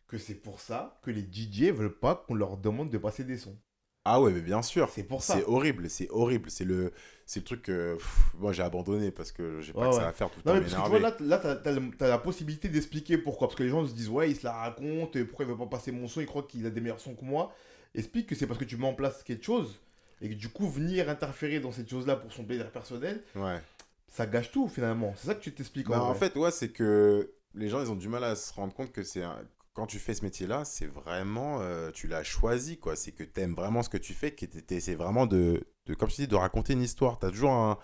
que 0.07 0.17
c'est 0.17 0.35
pour 0.35 0.59
ça 0.59 0.99
que 1.03 1.11
les 1.11 1.23
DJ 1.23 1.71
veulent 1.71 1.97
pas 1.97 2.15
qu'on 2.15 2.35
leur 2.35 2.57
demande 2.57 2.89
de 2.89 2.97
passer 2.97 3.23
des 3.23 3.37
sons? 3.37 3.57
Ah 4.03 4.19
ouais, 4.21 4.31
mais 4.31 4.41
bien 4.41 4.61
sûr. 4.63 4.89
C'est 4.93 5.03
pour 5.03 5.21
ça. 5.21 5.35
C'est 5.35 5.45
horrible, 5.45 5.89
c'est 5.89 6.09
horrible. 6.09 6.49
C'est 6.49 6.63
le, 6.65 6.91
c'est 7.25 7.41
le 7.41 7.43
truc 7.45 7.61
que 7.63 7.95
pff, 7.95 8.33
moi 8.39 8.51
j'ai 8.51 8.63
abandonné 8.63 9.11
parce 9.11 9.31
que 9.31 9.61
j'ai 9.61 9.73
pas 9.73 9.81
Ouais, 9.81 9.89
que 9.89 9.93
ouais. 9.95 10.01
ça 10.01 10.07
à 10.07 10.11
faire 10.11 10.29
tout 10.31 10.39
le 10.43 10.51
Non, 10.51 10.57
temps 10.59 10.63
mais 10.63 10.67
vois, 10.75 10.99
m'énerver. 10.99 10.99
là, 10.99 11.37
là 11.39 11.55
t'as, 11.55 11.75
t'as 11.97 12.07
la 12.07 12.17
possibilité 12.17 12.67
d'expliquer 12.67 13.17
pourquoi. 13.19 13.47
Parce 13.47 13.55
que 13.57 13.63
les 13.63 13.69
gens 13.69 13.85
se 13.85 13.93
disent, 13.93 14.09
ouais, 14.09 14.31
il 14.31 14.35
se 14.35 14.43
la 14.45 14.53
raconte, 14.53 15.15
et 15.15 15.23
pourquoi 15.23 15.45
il 15.45 15.51
veut 15.51 15.57
pas 15.57 15.67
passer 15.67 15.91
mon 15.91 16.07
son, 16.07 16.19
il 16.21 16.25
croit 16.27 16.43
qu'il 16.43 16.65
a 16.65 16.69
des 16.71 16.81
meilleurs 16.81 16.99
sons 16.99 17.13
que 17.15 17.23
moi. 17.25 17.53
Explique 17.93 18.27
que 18.27 18.35
c'est 18.35 18.47
parce 18.47 18.59
que 18.59 18.65
tu 18.65 18.77
mets 18.77 18.87
en 18.87 18.93
place 18.93 19.21
quelque 19.21 19.43
chose, 19.45 19.79
et 20.21 20.29
que 20.29 20.33
du 20.33 20.49
coup, 20.49 20.67
venir 20.67 21.07
interférer 21.09 21.59
dans 21.59 21.71
cette 21.71 21.89
chose-là 21.89 22.15
pour 22.15 22.31
son 22.33 22.43
plaisir 22.43 22.71
personnel, 22.71 23.21
Ouais. 23.35 23.59
ça 24.07 24.25
gâche 24.25 24.51
tout 24.51 24.67
finalement. 24.67 25.13
C'est 25.17 25.27
ça 25.27 25.35
que 25.35 25.41
tu 25.41 25.53
t'expliques 25.53 25.87
Bah, 25.89 26.01
en, 26.01 26.05
en 26.09 26.13
vrai. 26.13 26.29
fait, 26.29 26.37
ouais, 26.39 26.51
c'est 26.51 26.69
que 26.69 27.31
les 27.53 27.69
gens, 27.69 27.81
ils 27.81 27.91
ont 27.91 27.95
du 27.95 28.07
mal 28.09 28.23
à 28.23 28.35
se 28.35 28.51
rendre 28.53 28.73
compte 28.73 28.91
que 28.91 29.03
c'est 29.03 29.21
un- 29.23 29.43
quand 29.73 29.87
tu 29.87 29.99
fais 29.99 30.13
ce 30.13 30.23
métier-là, 30.23 30.65
c'est 30.65 30.85
vraiment, 30.85 31.59
euh, 31.61 31.91
tu 31.91 32.07
l'as 32.07 32.23
choisi, 32.23 32.77
quoi. 32.77 32.95
C'est 32.95 33.13
que 33.13 33.23
tu 33.23 33.39
aimes 33.41 33.53
vraiment 33.53 33.83
ce 33.83 33.89
que 33.89 33.97
tu 33.97 34.13
fais, 34.13 34.31
que 34.31 34.45
c'est 34.79 34.95
vraiment 34.95 35.25
de, 35.25 35.65
comme 35.97 36.09
je 36.09 36.15
dis, 36.15 36.27
de 36.27 36.35
raconter 36.35 36.73
une 36.73 36.81
histoire. 36.81 37.19
Tu 37.19 37.25
as 37.25 37.29
toujours 37.29 37.53
un, 37.53 37.77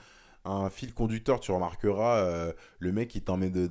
fil 0.69 0.93
conducteur. 0.93 1.39
Tu 1.41 1.51
remarqueras, 1.51 2.19
euh, 2.19 2.53
le 2.79 2.91
mec, 2.93 3.15
il 3.15 3.21
t'emmène 3.21 3.69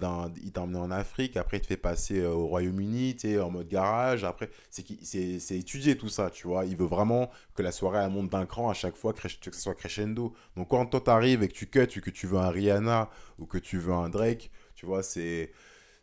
en 0.76 0.90
Afrique, 0.90 1.36
après, 1.36 1.58
il 1.58 1.60
te 1.60 1.66
fait 1.66 1.76
passer 1.78 2.20
euh, 2.20 2.30
au 2.30 2.46
Royaume-Uni, 2.48 3.16
tu 3.16 3.38
en 3.40 3.50
mode 3.50 3.68
garage. 3.68 4.24
Après, 4.24 4.50
c'est 4.70 5.56
étudié 5.56 5.96
tout 5.96 6.08
ça, 6.08 6.30
tu 6.30 6.46
vois. 6.46 6.64
Il 6.66 6.76
veut 6.76 6.86
vraiment 6.86 7.30
que 7.54 7.62
la 7.62 7.72
soirée, 7.72 8.02
elle 8.04 8.10
monte 8.10 8.30
d'un 8.30 8.46
cran 8.46 8.70
à 8.70 8.74
chaque 8.74 8.96
fois, 8.96 9.12
que 9.14 9.28
ce 9.28 9.60
soit 9.60 9.74
crescendo. 9.74 10.34
Donc, 10.56 10.68
quand 10.68 10.86
toi, 10.86 11.00
t'arrives 11.00 11.42
et 11.42 11.48
que 11.48 11.54
tu 11.54 11.66
cut, 11.66 11.86
que 11.86 12.10
tu 12.10 12.26
veux 12.26 12.38
un 12.38 12.50
Rihanna 12.50 13.10
ou 13.38 13.46
que 13.46 13.58
tu 13.58 13.78
veux 13.78 13.94
un 13.94 14.08
Drake, 14.08 14.50
tu 14.74 14.86
vois, 14.86 15.02
c'est 15.02 15.50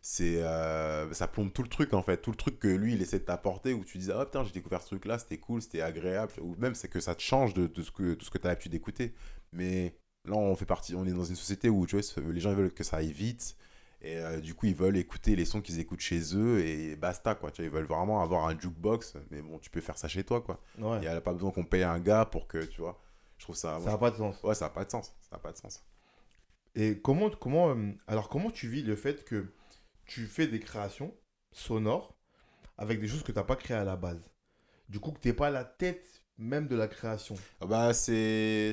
c'est 0.06 0.42
euh, 0.42 1.10
ça 1.14 1.26
plombe 1.26 1.50
tout 1.50 1.62
le 1.62 1.68
truc 1.70 1.94
en 1.94 2.02
fait. 2.02 2.18
Tout 2.18 2.30
le 2.30 2.36
truc 2.36 2.58
que 2.58 2.68
lui 2.68 2.92
il 2.92 3.00
essaie 3.00 3.20
de 3.20 3.24
t'apporter 3.24 3.72
où 3.72 3.86
tu 3.86 3.96
dis 3.96 4.12
ah 4.12 4.26
putain 4.26 4.44
j'ai 4.44 4.52
découvert 4.52 4.82
ce 4.82 4.88
truc 4.88 5.06
là 5.06 5.18
c'était 5.18 5.38
cool 5.38 5.62
c'était 5.62 5.80
agréable. 5.80 6.30
Ou 6.42 6.54
même 6.58 6.74
c'est 6.74 6.88
que 6.88 7.00
ça 7.00 7.14
te 7.14 7.22
change 7.22 7.54
de, 7.54 7.66
de 7.66 7.82
ce 7.82 7.90
que 7.90 8.14
de 8.14 8.22
ce 8.22 8.28
que 8.28 8.36
tu 8.36 8.46
as 8.46 8.50
l'habitude 8.50 8.72
d'écouter. 8.72 9.14
Mais 9.52 9.96
là 10.26 10.34
on 10.36 10.54
fait 10.56 10.66
partie 10.66 10.94
on 10.94 11.06
est 11.06 11.12
dans 11.14 11.24
une 11.24 11.36
société 11.36 11.70
où 11.70 11.86
tu 11.86 11.98
vois 11.98 12.22
les 12.30 12.38
gens 12.40 12.52
veulent 12.52 12.70
que 12.70 12.84
ça 12.84 12.98
aille 12.98 13.12
vite. 13.12 13.56
Et 14.02 14.18
euh, 14.18 14.40
du 14.40 14.52
coup 14.54 14.66
ils 14.66 14.74
veulent 14.74 14.98
écouter 14.98 15.36
les 15.36 15.46
sons 15.46 15.62
qu'ils 15.62 15.80
écoutent 15.80 16.00
chez 16.00 16.36
eux 16.36 16.60
et 16.60 16.96
basta 16.96 17.34
quoi. 17.34 17.50
Tu 17.50 17.62
vois 17.62 17.66
ils 17.68 17.72
veulent 17.74 17.86
vraiment 17.86 18.20
avoir 18.20 18.46
un 18.46 18.60
jukebox 18.60 19.14
mais 19.30 19.40
bon 19.40 19.58
tu 19.58 19.70
peux 19.70 19.80
faire 19.80 19.96
ça 19.96 20.08
chez 20.08 20.22
toi 20.22 20.42
quoi. 20.42 20.60
Ouais. 20.78 20.98
il 20.98 21.00
n'y 21.00 21.06
a 21.06 21.18
pas 21.22 21.32
besoin 21.32 21.50
qu'on 21.50 21.64
paye 21.64 21.82
un 21.82 21.98
gars 21.98 22.26
pour 22.26 22.46
que 22.46 22.62
tu 22.62 22.82
vois 22.82 23.02
je 23.38 23.44
trouve 23.46 23.56
ça 23.56 23.80
Ça 23.82 23.92
n'a 23.92 23.96
pas 23.96 24.10
de 24.10 24.16
sens. 24.16 24.36
ouais 24.42 24.54
ça 24.54 24.66
n'a 24.66 24.70
pas 24.70 24.84
de 24.84 24.90
sens. 24.90 25.14
Ça 25.22 25.36
n'a 25.36 25.38
pas 25.38 25.52
de 25.52 25.56
sens. 25.56 25.82
Et 26.74 26.98
comment, 27.00 27.30
comment, 27.30 27.70
euh, 27.70 27.92
alors 28.06 28.28
comment 28.28 28.50
tu 28.50 28.68
vis 28.68 28.82
le 28.82 28.96
fait 28.96 29.24
que 29.24 29.46
tu 30.06 30.26
fais 30.26 30.46
des 30.46 30.60
créations 30.60 31.14
sonores 31.52 32.16
avec 32.78 33.00
des 33.00 33.08
choses 33.08 33.22
que 33.22 33.32
tu 33.32 33.38
n'as 33.38 33.44
pas 33.44 33.56
créées 33.56 33.76
à 33.78 33.84
la 33.84 33.96
base 33.96 34.30
Du 34.88 35.00
coup, 35.00 35.12
que 35.12 35.20
tu 35.20 35.28
n'es 35.28 35.34
pas 35.34 35.50
la 35.50 35.64
tête 35.64 36.24
même 36.38 36.68
de 36.68 36.76
la 36.76 36.88
création. 36.88 37.36
Ah 37.60 37.66
Bah, 37.66 37.94
c'est. 37.94 38.72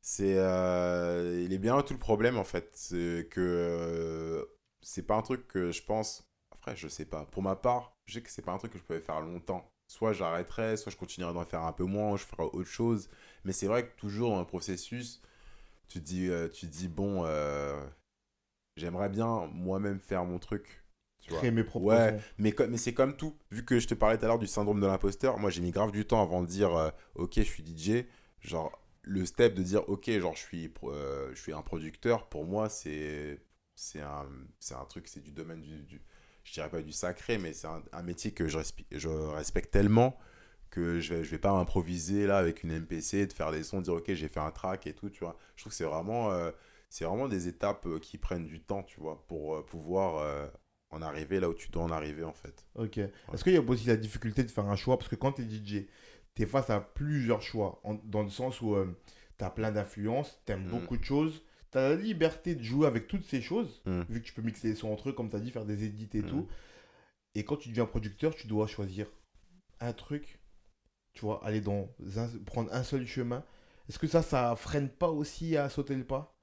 C'est. 0.00 0.36
euh, 0.38 1.42
Il 1.44 1.52
est 1.52 1.58
bien 1.58 1.80
tout 1.82 1.94
le 1.94 1.98
problème, 1.98 2.36
en 2.38 2.44
fait. 2.44 2.70
C'est 2.74 3.28
que. 3.30 3.40
euh, 3.40 4.44
C'est 4.82 5.02
pas 5.06 5.16
un 5.16 5.22
truc 5.22 5.46
que 5.48 5.70
je 5.72 5.82
pense. 5.82 6.24
Après, 6.50 6.76
je 6.76 6.88
sais 6.88 7.04
pas. 7.06 7.24
Pour 7.26 7.42
ma 7.42 7.56
part, 7.56 7.96
je 8.06 8.14
sais 8.14 8.22
que 8.22 8.30
c'est 8.30 8.42
pas 8.42 8.52
un 8.52 8.58
truc 8.58 8.72
que 8.72 8.78
je 8.78 8.84
pouvais 8.84 9.00
faire 9.00 9.20
longtemps. 9.20 9.70
Soit 9.86 10.12
j'arrêterais, 10.12 10.76
soit 10.76 10.90
je 10.92 10.96
continuerais 10.96 11.34
d'en 11.34 11.44
faire 11.44 11.62
un 11.62 11.72
peu 11.72 11.84
moins, 11.84 12.16
je 12.16 12.24
ferais 12.24 12.44
autre 12.44 12.64
chose. 12.68 13.10
Mais 13.44 13.52
c'est 13.52 13.66
vrai 13.66 13.86
que 13.86 13.96
toujours 13.98 14.30
dans 14.30 14.40
le 14.40 14.46
processus, 14.46 15.20
tu 15.88 16.00
dis, 16.00 16.28
euh, 16.30 16.48
dis 16.64 16.88
bon, 16.88 17.24
j'aimerais 18.76 19.08
bien 19.08 19.46
moi-même 19.52 20.00
faire 20.00 20.24
mon 20.24 20.38
truc. 20.38 20.82
Tu 21.20 21.30
vois. 21.30 21.38
Créer 21.40 21.50
mes 21.50 21.64
propres 21.64 21.86
Ouais. 21.86 22.18
Mais, 22.38 22.54
mais 22.68 22.76
c'est 22.76 22.92
comme 22.94 23.16
tout. 23.16 23.34
Vu 23.50 23.64
que 23.64 23.78
je 23.78 23.86
te 23.88 23.94
parlais 23.94 24.18
tout 24.18 24.24
à 24.24 24.28
l'heure 24.28 24.38
du 24.38 24.46
syndrome 24.46 24.80
de 24.80 24.86
l'imposteur, 24.86 25.38
moi 25.38 25.50
j'ai 25.50 25.62
mis 25.62 25.70
grave 25.70 25.90
du 25.90 26.04
temps 26.06 26.22
avant 26.22 26.42
de 26.42 26.46
dire 26.46 26.74
euh, 26.76 26.90
ok, 27.14 27.32
je 27.36 27.42
suis 27.42 27.62
DJ. 27.62 28.06
Genre, 28.40 28.78
le 29.02 29.24
step 29.24 29.54
de 29.54 29.62
dire 29.62 29.88
ok, 29.88 30.10
genre 30.18 30.34
je 30.34 30.40
suis, 30.40 30.72
euh, 30.84 31.30
je 31.34 31.40
suis 31.40 31.52
un 31.52 31.62
producteur, 31.62 32.28
pour 32.28 32.44
moi 32.44 32.68
c'est 32.68 33.38
un, 33.96 34.26
un 34.72 34.84
truc, 34.84 35.08
c'est 35.08 35.20
du 35.22 35.32
domaine 35.32 35.60
du, 35.62 35.82
du- 35.84 36.02
Je 36.44 36.52
dirais 36.52 36.68
pas 36.68 36.82
du 36.82 36.92
sacré, 36.92 37.38
mais 37.38 37.52
c'est 37.52 37.66
un, 37.66 37.82
un 37.92 38.02
métier 38.02 38.32
que 38.32 38.48
je, 38.48 38.58
je 38.92 39.08
respecte 39.08 39.70
tellement 39.72 40.18
que 40.70 41.00
je 41.00 41.14
vais, 41.14 41.24
je 41.24 41.30
vais 41.30 41.38
pas 41.38 41.52
m'improviser 41.52 42.26
là 42.26 42.38
avec 42.38 42.62
une 42.64 42.72
MPC, 42.72 43.26
de 43.26 43.32
faire 43.32 43.52
des 43.52 43.62
sons, 43.62 43.78
de 43.78 43.84
dire 43.84 43.94
ok, 43.94 44.12
j'ai 44.14 44.28
fait 44.28 44.40
un 44.40 44.50
track 44.50 44.86
et 44.86 44.92
tout, 44.94 45.08
tu 45.10 45.20
vois. 45.20 45.36
Je 45.56 45.62
trouve 45.62 45.72
que 45.72 45.76
c'est 45.76 45.84
vraiment, 45.84 46.32
euh, 46.32 46.50
c'est 46.96 47.04
vraiment 47.04 47.26
des 47.26 47.48
étapes 47.48 47.86
euh, 47.86 47.98
qui 47.98 48.18
prennent 48.18 48.46
du 48.46 48.60
temps, 48.62 48.84
tu 48.84 49.00
vois, 49.00 49.26
pour 49.26 49.56
euh, 49.56 49.66
pouvoir 49.66 50.18
euh, 50.18 50.46
en 50.90 51.02
arriver 51.02 51.40
là 51.40 51.48
où 51.48 51.54
tu 51.54 51.68
dois 51.70 51.82
en 51.82 51.90
arriver 51.90 52.22
en 52.22 52.32
fait. 52.32 52.64
Ok. 52.76 52.98
Est-ce 52.98 53.42
qu'il 53.42 53.52
y 53.52 53.56
a 53.56 53.60
aussi 53.60 53.86
la 53.88 53.96
difficulté 53.96 54.44
de 54.44 54.50
faire 54.50 54.66
un 54.68 54.76
choix? 54.76 54.96
Parce 54.96 55.08
que 55.08 55.16
quand 55.16 55.32
tu 55.32 55.42
es 55.42 55.44
DJ, 55.44 55.88
tu 56.36 56.42
es 56.42 56.46
face 56.46 56.70
à 56.70 56.80
plusieurs 56.80 57.42
choix. 57.42 57.80
en- 57.82 57.94
dans 58.04 58.22
le 58.22 58.28
sens 58.30 58.60
où 58.60 58.76
tu 59.38 59.44
as 59.44 59.50
plein 59.50 59.72
d'influences, 59.72 60.40
tu 60.46 60.52
aimes 60.52 60.66
Mm. 60.66 60.70
beaucoup 60.70 60.96
de 60.96 61.02
choses. 61.04 61.42
Tu 61.72 61.78
as 61.78 61.88
la 61.88 61.96
liberté 61.96 62.54
de 62.54 62.62
jouer 62.62 62.86
avec 62.86 63.08
toutes 63.08 63.24
ces 63.24 63.42
choses, 63.42 63.82
Mm. 63.86 64.02
vu 64.08 64.20
que 64.22 64.26
tu 64.26 64.32
peux 64.32 64.42
mixer 64.42 64.68
les 64.68 64.74
sons 64.76 64.92
entre 64.92 65.08
eux, 65.08 65.12
comme 65.12 65.30
tu 65.30 65.34
as 65.36 65.40
dit, 65.40 65.50
faire 65.50 65.64
des 65.64 65.82
edits 65.84 66.08
et 66.14 66.22
Mm. 66.22 66.26
tout. 66.28 66.48
Et 67.34 67.44
quand 67.44 67.56
tu 67.56 67.70
deviens 67.70 67.86
producteur, 67.86 68.36
tu 68.36 68.46
dois 68.46 68.68
choisir 68.68 69.08
un 69.80 69.92
truc, 69.92 70.38
tu 71.12 71.22
vois, 71.22 71.44
aller 71.44 71.60
dans 71.60 71.88
un- 72.16 72.28
prendre 72.46 72.72
un 72.72 72.84
seul 72.84 73.04
chemin. 73.04 73.42
Est-ce 73.88 73.98
que 73.98 74.06
ça, 74.06 74.22
ça 74.22 74.54
freine 74.54 74.88
pas 74.88 75.10
aussi 75.10 75.56
à 75.56 75.68
sauter 75.68 75.96
le 75.96 76.04
pas? 76.04 76.33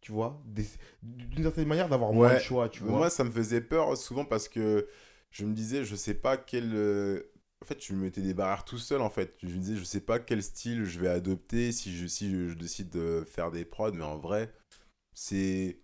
Tu 0.00 0.12
vois 0.12 0.40
D'une 1.02 1.42
certaine 1.42 1.66
manière, 1.68 1.88
d'avoir 1.88 2.12
moins 2.12 2.34
de 2.34 2.40
choix, 2.40 2.68
tu 2.68 2.82
vois 2.82 2.92
Moi, 2.98 3.10
ça 3.10 3.24
me 3.24 3.30
faisait 3.30 3.60
peur 3.60 3.96
souvent 3.96 4.24
parce 4.24 4.48
que 4.48 4.88
je 5.30 5.44
me 5.44 5.52
disais, 5.54 5.84
je 5.84 5.96
sais 5.96 6.14
pas 6.14 6.36
quel. 6.36 6.72
euh, 6.74 7.22
En 7.62 7.66
fait, 7.66 7.82
je 7.84 7.92
me 7.92 8.00
mettais 8.02 8.20
des 8.22 8.34
barrières 8.34 8.64
tout 8.64 8.78
seul 8.78 9.00
en 9.00 9.10
fait. 9.10 9.36
Je 9.42 9.48
me 9.48 9.58
disais, 9.60 9.76
je 9.76 9.84
sais 9.84 10.00
pas 10.00 10.18
quel 10.18 10.42
style 10.42 10.84
je 10.84 11.00
vais 11.00 11.08
adopter 11.08 11.72
si 11.72 11.96
je, 11.96 12.06
si 12.06 12.30
je 12.30 12.54
décide 12.54 12.90
de 12.90 13.24
faire 13.26 13.50
des 13.50 13.64
prods, 13.64 13.92
mais 13.92 14.04
en 14.04 14.18
vrai, 14.18 14.52
c'est. 15.14 15.80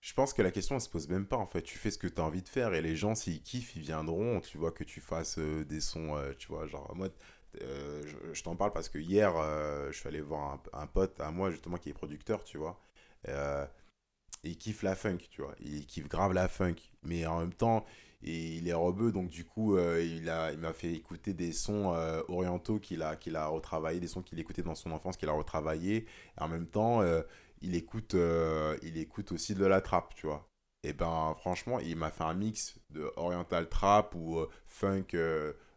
Je 0.00 0.14
pense 0.14 0.32
que 0.34 0.42
la 0.42 0.50
question, 0.50 0.74
elle 0.76 0.80
se 0.80 0.88
pose 0.88 1.08
même 1.08 1.26
pas 1.26 1.36
en 1.36 1.46
fait. 1.46 1.62
Tu 1.62 1.78
fais 1.78 1.90
ce 1.92 1.98
que 1.98 2.08
tu 2.08 2.20
as 2.20 2.24
envie 2.24 2.42
de 2.42 2.48
faire 2.48 2.74
et 2.74 2.82
les 2.82 2.96
gens, 2.96 3.14
s'ils 3.14 3.42
kiffent, 3.42 3.76
ils 3.76 3.82
viendront. 3.82 4.40
Tu 4.40 4.58
vois, 4.58 4.72
que 4.72 4.84
tu 4.84 5.00
fasses 5.00 5.38
euh, 5.38 5.64
des 5.64 5.80
sons, 5.80 6.16
euh, 6.16 6.32
tu 6.38 6.48
vois, 6.48 6.66
genre, 6.66 6.92
moi, 6.96 7.08
euh, 7.62 8.02
je, 8.06 8.34
je 8.34 8.42
t'en 8.42 8.56
parle 8.56 8.72
parce 8.72 8.88
que 8.88 8.98
hier, 8.98 9.32
je 9.90 9.96
suis 9.96 10.08
allé 10.08 10.20
voir 10.20 10.60
un, 10.74 10.82
un 10.82 10.86
pote 10.88 11.20
à 11.20 11.30
moi 11.30 11.50
justement 11.50 11.76
qui 11.78 11.90
est 11.90 11.94
producteur, 11.94 12.44
tu 12.44 12.58
vois. 12.58 12.80
Euh, 13.28 13.66
il 14.44 14.56
kiffe 14.58 14.82
la 14.82 14.94
funk, 14.94 15.18
tu 15.30 15.42
vois. 15.42 15.54
Il 15.60 15.86
kiffe 15.86 16.08
grave 16.08 16.32
la 16.32 16.48
funk. 16.48 16.76
Mais 17.02 17.26
en 17.26 17.40
même 17.40 17.54
temps, 17.54 17.84
il 18.22 18.68
est 18.68 18.72
rebeu, 18.72 19.12
donc 19.12 19.30
du 19.30 19.44
coup, 19.44 19.76
euh, 19.76 20.02
il 20.02 20.24
m'a 20.60 20.72
fait 20.72 20.92
écouter 20.92 21.34
des 21.34 21.52
sons 21.52 21.92
euh, 21.94 22.22
orientaux 22.28 22.78
qu'il 22.78 23.02
a, 23.02 23.16
qu'il 23.16 23.36
a 23.36 23.46
retravaillé, 23.46 24.00
des 24.00 24.06
sons 24.08 24.22
qu'il 24.22 24.38
écoutait 24.38 24.62
dans 24.62 24.74
son 24.74 24.92
enfance, 24.92 25.16
qu'il 25.16 25.28
a 25.28 25.32
retravaillé. 25.32 26.06
Et 26.38 26.42
en 26.42 26.48
même 26.48 26.66
temps, 26.66 27.02
euh, 27.02 27.22
il, 27.62 27.74
écoute, 27.74 28.14
euh, 28.14 28.76
il 28.82 28.96
écoute 28.98 29.32
aussi 29.32 29.54
de 29.54 29.64
la 29.64 29.80
trap, 29.80 30.14
tu 30.14 30.26
vois. 30.26 30.48
Et 30.84 30.92
ben, 30.92 31.34
franchement, 31.38 31.78
il 31.80 31.96
m'a 31.96 32.10
fait 32.10 32.24
un 32.24 32.34
mix 32.34 32.76
de 32.90 33.12
oriental 33.16 33.68
trap 33.68 34.14
ou 34.16 34.44
funk 34.66 35.06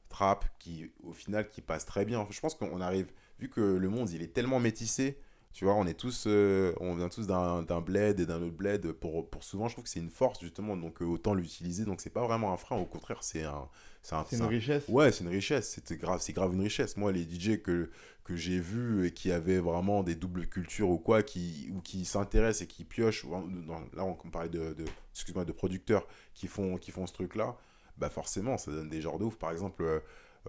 trap 0.10 0.46
qui, 0.60 0.91
au 1.04 1.14
final, 1.14 1.48
qui 1.50 1.62
passe 1.62 1.86
très 1.86 2.06
bien. 2.06 2.28
Je 2.30 2.39
pense 2.39 2.56
qu'on 2.56 2.82
arrive, 2.82 3.12
vu 3.39 3.50
que 3.50 3.62
le 3.62 3.89
monde, 3.89 4.10
il 4.12 4.24
est 4.24 4.34
tellement 4.34 4.60
métissé, 4.60 5.20
tu 5.56 5.66
vois, 5.66 5.74
on 5.76 5.88
est 5.88 5.93
tous, 5.95 6.26
euh, 6.28 6.74
on 6.82 6.95
vient 6.95 7.10
tous 7.10 7.28
d'un 7.28 7.64
bled 7.82 8.20
et 8.20 8.26
d'un 8.26 8.41
autre 8.43 8.56
bled. 8.58 8.91
Pour, 8.91 9.30
pour 9.30 9.43
souvent, 9.43 9.70
je 9.70 9.74
trouve 9.76 9.86
que 9.86 9.89
c'est 9.89 10.01
une 10.01 10.12
force 10.12 10.41
justement, 10.41 10.76
donc 10.78 11.01
euh, 11.01 11.06
autant 11.06 11.34
l'utiliser. 11.34 11.86
Donc 11.86 12.01
c'est 12.01 12.10
pas 12.10 12.24
vraiment 12.28 12.53
un 12.53 12.58
frein, 12.58 12.76
au 12.78 12.86
contraire, 12.86 13.24
c'est 13.24 13.43
un, 13.43 13.70
c'est 14.03 14.16
un, 14.16 14.26
C'est 14.26 14.36
c'est 14.36 14.43
une 14.43 14.43
un- 14.43 14.47
richesse. 14.49 14.84
Ouais, 14.89 15.12
c'est 15.14 15.24
une 15.24 15.30
richesse. 15.30 15.80
C'est 15.86 15.97
grave, 15.97 16.20
c'est 16.22 16.34
grave 16.34 16.53
une 16.53 16.62
richesse. 16.62 16.97
Moi, 16.97 17.12
les 17.14 17.24
DJ 17.26 17.62
que, 17.62 17.89
que 18.26 18.36
j'ai 18.36 18.60
vus 18.60 19.08
et 19.08 19.12
qui 19.12 19.32
avaient 19.32 19.60
vraiment 19.60 20.03
des 20.03 20.16
doubles 20.16 20.47
cultures 20.47 20.89
ou 20.89 20.97
quoi, 20.99 21.24
qui, 21.24 21.72
ou 21.74 21.80
qui 21.82 22.06
s'intéressent 22.06 22.64
et 22.64 22.68
qui 22.68 22.84
piochent, 22.84 23.26
dans- 23.26 23.80
là, 23.95 24.03
on 24.03 24.16
parlait 24.30 24.49
de, 24.49 24.74
de, 24.74 24.86
excuse-moi, 25.14 25.45
de 25.45 25.53
producteurs 25.53 26.06
qui 26.34 26.47
font, 26.47 26.78
qui 26.78 26.91
font 26.91 27.08
ce 27.08 27.14
truc-là, 27.14 27.56
bah 27.97 28.10
forcément, 28.10 28.58
ça 28.58 28.72
donne 28.72 28.89
des 28.89 29.01
genres 29.01 29.20
de 29.20 29.24
ouf. 29.24 29.38
Par 29.38 29.51
exemple, 29.51 29.84
euh, 29.84 29.99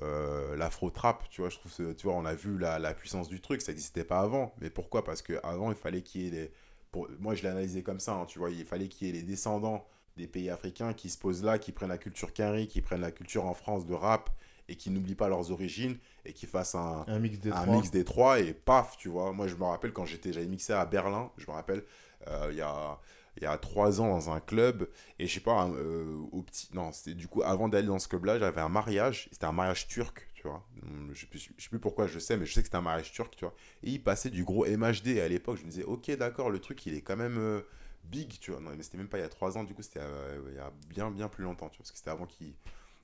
euh, 0.02 0.56
l'afro-trap, 0.56 1.28
tu 1.30 1.40
vois, 1.40 1.50
je 1.50 1.58
trouve, 1.58 1.72
tu 1.94 2.06
vois, 2.06 2.14
on 2.14 2.24
a 2.24 2.34
vu 2.34 2.58
la, 2.58 2.78
la 2.78 2.94
puissance 2.94 3.28
du 3.28 3.40
truc, 3.40 3.62
ça 3.62 3.72
n'existait 3.72 4.04
pas 4.04 4.20
avant. 4.20 4.54
Mais 4.60 4.70
pourquoi? 4.70 5.04
Parce 5.04 5.22
qu'avant, 5.22 5.70
il 5.70 5.76
fallait 5.76 6.02
qu'il 6.02 6.22
y 6.22 6.26
ait 6.28 6.30
les... 6.30 6.52
Pour, 6.92 7.08
moi, 7.18 7.34
je 7.34 7.42
l'ai 7.42 7.48
analysé 7.48 7.82
comme 7.82 8.00
ça, 8.00 8.12
hein, 8.14 8.24
tu 8.26 8.38
vois, 8.38 8.50
il 8.50 8.64
fallait 8.64 8.88
qu'il 8.88 9.06
y 9.06 9.10
ait 9.10 9.12
les 9.12 9.22
descendants 9.22 9.86
des 10.16 10.26
pays 10.26 10.48
africains 10.50 10.94
qui 10.94 11.10
se 11.10 11.18
posent 11.18 11.44
là, 11.44 11.58
qui 11.58 11.72
prennent 11.72 11.90
la 11.90 11.98
culture 11.98 12.32
carry, 12.32 12.68
qui 12.68 12.80
prennent 12.80 13.02
la 13.02 13.10
culture 13.10 13.44
en 13.44 13.54
France 13.54 13.84
de 13.86 13.94
rap 13.94 14.30
et 14.68 14.74
qui 14.76 14.90
n'oublient 14.90 15.14
pas 15.14 15.28
leurs 15.28 15.50
origines 15.52 15.98
et 16.24 16.32
qui 16.32 16.46
fassent 16.46 16.74
un, 16.74 17.04
Un 17.06 17.18
mix 17.18 17.38
des 17.38 17.50
un 17.50 17.62
trois. 17.62 17.76
mix 17.76 17.90
des 17.90 18.04
trois 18.04 18.40
et 18.40 18.52
paf, 18.54 18.96
tu 18.96 19.08
vois. 19.08 19.32
Moi, 19.32 19.46
je 19.46 19.54
me 19.56 19.64
rappelle 19.64 19.92
quand 19.92 20.06
j'étais, 20.06 20.32
j'avais 20.32 20.46
mixé 20.46 20.72
à 20.72 20.84
Berlin, 20.86 21.30
je 21.36 21.46
me 21.46 21.52
rappelle, 21.52 21.84
euh, 22.28 22.48
il 22.50 22.56
y 22.56 22.62
a 22.62 22.98
il 23.36 23.42
y 23.42 23.46
a 23.46 23.56
trois 23.58 24.00
ans 24.00 24.08
dans 24.08 24.30
un 24.30 24.40
club 24.40 24.88
et 25.18 25.26
je 25.26 25.34
sais 25.34 25.40
pas 25.40 25.68
euh, 25.68 26.16
au 26.32 26.42
petit 26.42 26.68
non 26.74 26.92
c'était 26.92 27.14
du 27.14 27.28
coup 27.28 27.42
avant 27.42 27.68
d'aller 27.68 27.86
dans 27.86 27.98
ce 27.98 28.08
club 28.08 28.24
là 28.24 28.38
j'avais 28.38 28.60
un 28.60 28.68
mariage 28.68 29.28
c'était 29.32 29.44
un 29.46 29.52
mariage 29.52 29.88
turc 29.88 30.28
tu 30.34 30.42
vois 30.42 30.64
Hum, 30.82 31.10
je 31.12 31.20
sais 31.20 31.26
plus, 31.26 31.50
je 31.56 31.62
sais 31.62 31.68
plus 31.68 31.78
pourquoi 31.80 32.06
je 32.06 32.18
sais 32.18 32.36
mais 32.36 32.46
je 32.46 32.52
sais 32.54 32.60
que 32.60 32.66
c'était 32.66 32.76
un 32.76 32.82
mariage 32.82 33.12
turc 33.12 33.34
tu 33.36 33.44
vois 33.44 33.54
et 33.82 33.90
il 33.90 34.02
passait 34.02 34.30
du 34.30 34.44
gros 34.44 34.64
MHD 34.66 35.08
et 35.08 35.20
à 35.20 35.28
l'époque 35.28 35.58
je 35.58 35.64
me 35.64 35.70
disais 35.70 35.84
ok 35.84 36.10
d'accord 36.16 36.50
le 36.50 36.58
truc 36.60 36.84
il 36.86 36.94
est 36.94 37.02
quand 37.02 37.16
même 37.16 37.38
euh, 37.38 37.60
big 38.04 38.38
tu 38.40 38.52
vois 38.52 38.60
non 38.60 38.70
mais 38.76 38.82
c'était 38.82 38.98
même 38.98 39.08
pas 39.08 39.18
il 39.18 39.22
y 39.22 39.24
a 39.24 39.28
trois 39.28 39.58
ans 39.58 39.64
du 39.64 39.74
coup 39.74 39.82
c'était 39.82 40.00
euh, 40.02 40.40
il 40.50 40.56
y 40.56 40.58
a 40.60 40.72
bien 40.88 41.10
bien 41.10 41.28
plus 41.28 41.44
longtemps 41.44 41.68
tu 41.68 41.76
vois 41.78 41.82
parce 41.82 41.92
que 41.92 41.98
c'était 41.98 42.10
avant 42.10 42.26
qu'il 42.26 42.54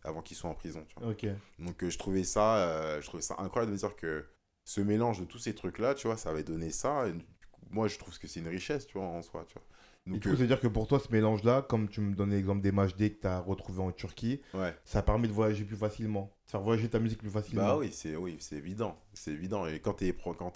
avant 0.05 0.22
qu'ils 0.22 0.37
soient 0.37 0.51
en 0.51 0.55
prison 0.55 0.85
tu 0.89 0.95
vois 0.99 1.11
donc 1.59 1.83
euh, 1.85 1.91
je 1.91 1.99
trouvais 1.99 2.24
ça, 2.24 2.57
euh, 2.57 3.01
je 3.01 3.07
trouvais 3.07 3.22
ça 3.22 3.37
incroyable 3.39 3.70
de 3.70 3.74
me 3.74 3.78
dire 3.78 3.95
que 3.97 4.24
ce 4.64 4.80
mélange 4.80 5.18
de 5.20 5.24
tous 5.24 5.39
ces 5.39 5.55
trucs-là, 5.57 5.95
tu 5.95 6.07
vois, 6.07 6.16
ça 6.16 6.30
avait 6.30 6.45
donné 6.45 6.70
ça. 6.70 7.09
Et 7.09 7.12
du 7.12 7.18
coup, 7.51 7.61
moi, 7.70 7.89
je 7.89 7.99
trouve 7.99 8.16
que 8.18 8.28
c'est 8.28 8.39
une 8.39 8.47
richesse, 8.49 8.87
tu 8.87 8.97
vois, 8.97 9.07
en 9.09 9.20
soi, 9.22 9.45
tu 9.49 9.55
vois. 9.55 9.64
Et 10.11 10.18
Donc, 10.18 10.20
du 10.20 10.28
coup, 10.28 10.36
c'est-à-dire 10.36 10.61
que 10.61 10.68
pour 10.68 10.86
toi, 10.86 11.00
ce 11.00 11.11
mélange-là, 11.11 11.62
comme 11.62 11.88
tu 11.88 12.00
me 12.00 12.14
donnais 12.14 12.36
l'exemple 12.36 12.61
des 12.62 12.72
matchs 12.72 12.94
D 12.96 13.12
que 13.14 13.20
tu 13.20 13.26
as 13.26 13.40
retrouvé 13.40 13.80
en 13.80 13.90
Turquie, 13.92 14.40
euh, 14.55 14.59
ouais. 14.59 14.76
ça 14.84 15.00
a 15.00 15.03
permis 15.03 15.28
de 15.28 15.32
voyager 15.32 15.64
plus 15.64 15.76
facilement, 15.76 16.36
de 16.46 16.50
faire 16.53 16.61
voyager 16.62 16.88
ta 16.90 16.98
musique 17.00 17.18
plus 17.18 17.30
facilement. 17.30 17.62
Bah 17.64 17.76
oui, 17.76 17.92
c'est 17.92 18.16
oui, 18.16 18.38
évident, 18.53 18.98
c'est 19.12 19.32
évident. 19.32 19.66
Et 19.66 19.78
quand 19.80 19.94
t'es 19.94 20.12
pro, 20.14 20.32
quand 20.34 20.53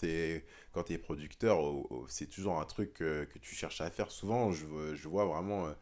quand 0.72 0.82
t'es 0.84 0.98
producteur, 0.98 1.58
oh, 1.60 1.86
oh, 1.90 2.06
c'est 2.08 2.26
toujours 2.26 2.58
un 2.60 2.64
truc 2.64 3.02
euh, 3.02 3.26
que 3.26 3.38
tu 3.38 3.54
cherches 3.54 3.80
à 3.82 3.90
faire. 3.90 4.10
Souvent, 4.10 4.50
je, 4.52 4.64
vois- 4.66 4.94
je 4.94 5.08
vois 5.08 5.26
vraiment 5.26 5.66
euh, 5.66 5.72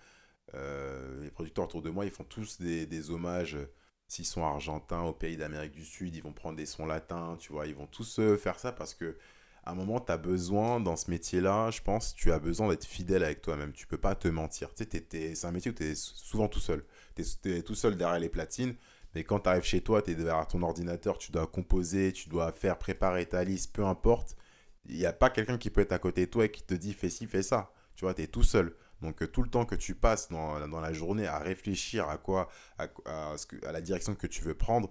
euh, 0.54 1.22
les 1.24 1.30
producteurs 1.30 1.66
autour 1.66 1.82
de 1.82 1.90
moi, 1.90 2.04
ils 2.06 2.10
font 2.12 2.24
tous 2.24 2.60
des, 2.60 2.86
des 2.86 3.10
hommages. 3.10 3.56
euh, 3.56 3.72
S'ils 4.08 4.26
sont 4.26 4.44
argentins 4.44 5.02
au 5.04 5.12
pays 5.14 5.36
d'Amérique 5.36 5.72
du 5.72 5.84
Sud, 5.84 6.14
ils 6.16 6.22
vont 6.22 6.32
prendre 6.32 6.56
des 6.56 6.66
sons 6.66 6.86
latins, 6.86 7.36
tu 7.40 7.52
vois, 7.52 7.66
ils 7.66 7.74
vont 7.76 7.86
tous 7.88 8.18
euh, 8.20 8.36
faire 8.36 8.58
ça 8.60 8.72
parce 8.72 8.94
que 8.94 9.16
à 9.66 9.72
un 9.72 9.74
moment, 9.74 9.98
tu 9.98 10.12
as 10.12 10.18
besoin, 10.18 10.78
dans 10.78 10.96
ce 10.96 11.10
métier-là, 11.10 11.70
je 11.70 11.80
pense, 11.80 12.14
tu 12.14 12.32
as 12.32 12.38
besoin 12.38 12.68
d'être 12.68 12.84
fidèle 12.84 13.24
avec 13.24 13.40
toi-même. 13.40 13.72
Tu 13.72 13.86
peux 13.86 13.96
pas 13.96 14.14
te 14.14 14.28
mentir. 14.28 14.74
Tu 14.74 14.84
sais, 14.84 15.34
c'est 15.34 15.46
un 15.46 15.52
métier 15.52 15.70
où 15.70 15.74
tu 15.74 15.84
es 15.84 15.94
souvent 15.94 16.48
tout 16.48 16.60
seul. 16.60 16.84
Tu 17.16 17.22
es, 17.50 17.62
tout 17.62 17.74
seul 17.74 17.96
derrière 17.96 18.18
les 18.18 18.28
platines. 18.28 18.74
Mais 19.14 19.24
quand 19.24 19.40
tu 19.40 19.48
arrives 19.48 19.62
chez 19.62 19.80
toi, 19.80 20.02
tu 20.02 20.10
es 20.10 20.14
derrière 20.14 20.46
ton 20.46 20.62
ordinateur, 20.62 21.16
tu 21.16 21.32
dois 21.32 21.46
composer, 21.46 22.12
tu 22.12 22.28
dois 22.28 22.52
faire 22.52 22.78
préparer 22.78 23.26
ta 23.26 23.42
liste, 23.42 23.72
peu 23.72 23.84
importe. 23.84 24.36
Il 24.86 24.96
n'y 24.96 25.06
a 25.06 25.12
pas 25.12 25.30
quelqu'un 25.30 25.56
qui 25.56 25.70
peut 25.70 25.80
être 25.80 25.92
à 25.92 25.98
côté 25.98 26.26
de 26.26 26.30
toi 26.30 26.44
et 26.44 26.50
qui 26.50 26.62
te 26.62 26.74
dit 26.74 26.92
fais 26.92 27.08
ci, 27.08 27.26
fais 27.26 27.42
ça. 27.42 27.72
Tu 27.96 28.04
vois, 28.04 28.12
tu 28.12 28.22
es 28.22 28.26
tout 28.26 28.42
seul. 28.42 28.74
Donc 29.00 29.22
euh, 29.22 29.26
tout 29.26 29.42
le 29.42 29.48
temps 29.48 29.64
que 29.64 29.74
tu 29.76 29.94
passes 29.94 30.28
dans, 30.28 30.66
dans 30.68 30.80
la 30.80 30.92
journée 30.92 31.26
à 31.26 31.38
réfléchir 31.38 32.08
à 32.08 32.18
quoi, 32.18 32.48
à, 32.78 32.88
à, 33.06 33.38
ce 33.38 33.46
que, 33.46 33.64
à 33.66 33.72
la 33.72 33.80
direction 33.80 34.14
que 34.14 34.26
tu 34.26 34.42
veux 34.42 34.54
prendre, 34.54 34.90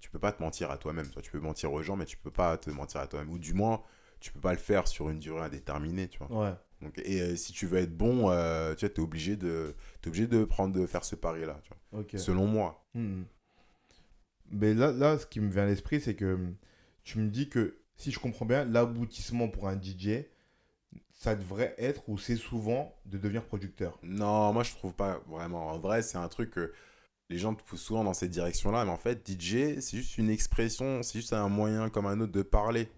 tu 0.00 0.08
peux 0.08 0.18
pas 0.18 0.32
te 0.32 0.42
mentir 0.42 0.70
à 0.70 0.78
toi-même. 0.78 1.08
Toi, 1.08 1.20
tu 1.20 1.30
peux 1.30 1.40
mentir 1.40 1.72
aux 1.72 1.82
gens, 1.82 1.96
mais 1.96 2.06
tu 2.06 2.16
peux 2.16 2.30
pas 2.30 2.56
te 2.56 2.70
mentir 2.70 3.00
à 3.00 3.06
toi-même. 3.06 3.30
Ou 3.30 3.38
du 3.38 3.54
moins, 3.54 3.82
tu 4.24 4.32
peux 4.32 4.40
pas 4.40 4.52
le 4.52 4.58
faire 4.58 4.88
sur 4.88 5.10
une 5.10 5.18
durée 5.18 5.42
indéterminée, 5.42 6.08
tu 6.08 6.18
vois. 6.18 6.44
Ouais. 6.44 6.54
Donc, 6.80 6.98
et 7.04 7.20
euh, 7.20 7.36
si 7.36 7.52
tu 7.52 7.66
veux 7.66 7.78
être 7.78 7.94
bon, 7.94 8.30
euh, 8.30 8.74
tu 8.74 8.86
es 8.86 8.98
obligé 8.98 9.36
de, 9.36 9.74
es 10.02 10.08
obligé 10.08 10.26
de 10.26 10.44
prendre, 10.44 10.74
de 10.74 10.86
faire 10.86 11.04
ce 11.04 11.14
pari-là, 11.14 11.60
tu 11.62 11.72
vois. 11.92 12.18
Selon 12.18 12.46
moi. 12.46 12.86
Hmm. 12.94 13.24
Mais 14.50 14.72
là, 14.72 14.92
là, 14.92 15.18
ce 15.18 15.26
qui 15.26 15.40
me 15.40 15.50
vient 15.50 15.64
à 15.64 15.66
l'esprit, 15.66 16.00
c'est 16.00 16.14
que 16.14 16.38
tu 17.02 17.18
me 17.18 17.28
dis 17.28 17.50
que, 17.50 17.76
si 17.96 18.10
je 18.12 18.18
comprends 18.18 18.46
bien, 18.46 18.64
l'aboutissement 18.64 19.48
pour 19.48 19.68
un 19.68 19.78
DJ, 19.78 20.24
ça 21.12 21.34
devrait 21.34 21.74
être, 21.76 22.08
ou 22.08 22.16
c'est 22.16 22.36
souvent, 22.36 22.96
de 23.04 23.18
devenir 23.18 23.44
producteur? 23.44 23.98
Non, 24.02 24.54
moi, 24.54 24.62
je 24.62 24.72
trouve 24.72 24.94
pas 24.94 25.22
vraiment. 25.28 25.68
En 25.68 25.78
vrai, 25.78 26.00
c'est 26.00 26.16
un 26.16 26.28
truc 26.28 26.50
que 26.50 26.72
les 27.30 27.38
gens 27.38 27.54
te 27.54 27.62
poussent 27.62 27.82
souvent 27.82 28.04
dans 28.04 28.12
cette 28.12 28.30
direction-là, 28.30 28.84
mais 28.84 28.90
en 28.90 28.98
fait, 28.98 29.26
DJ, 29.26 29.80
c'est 29.80 29.96
juste 29.96 30.18
une 30.18 30.28
expression, 30.28 31.02
c'est 31.02 31.18
juste 31.18 31.32
un 31.32 31.48
moyen 31.48 31.88
comme 31.88 32.06
un 32.06 32.20
autre 32.20 32.32
de 32.32 32.42
parler. 32.42 32.88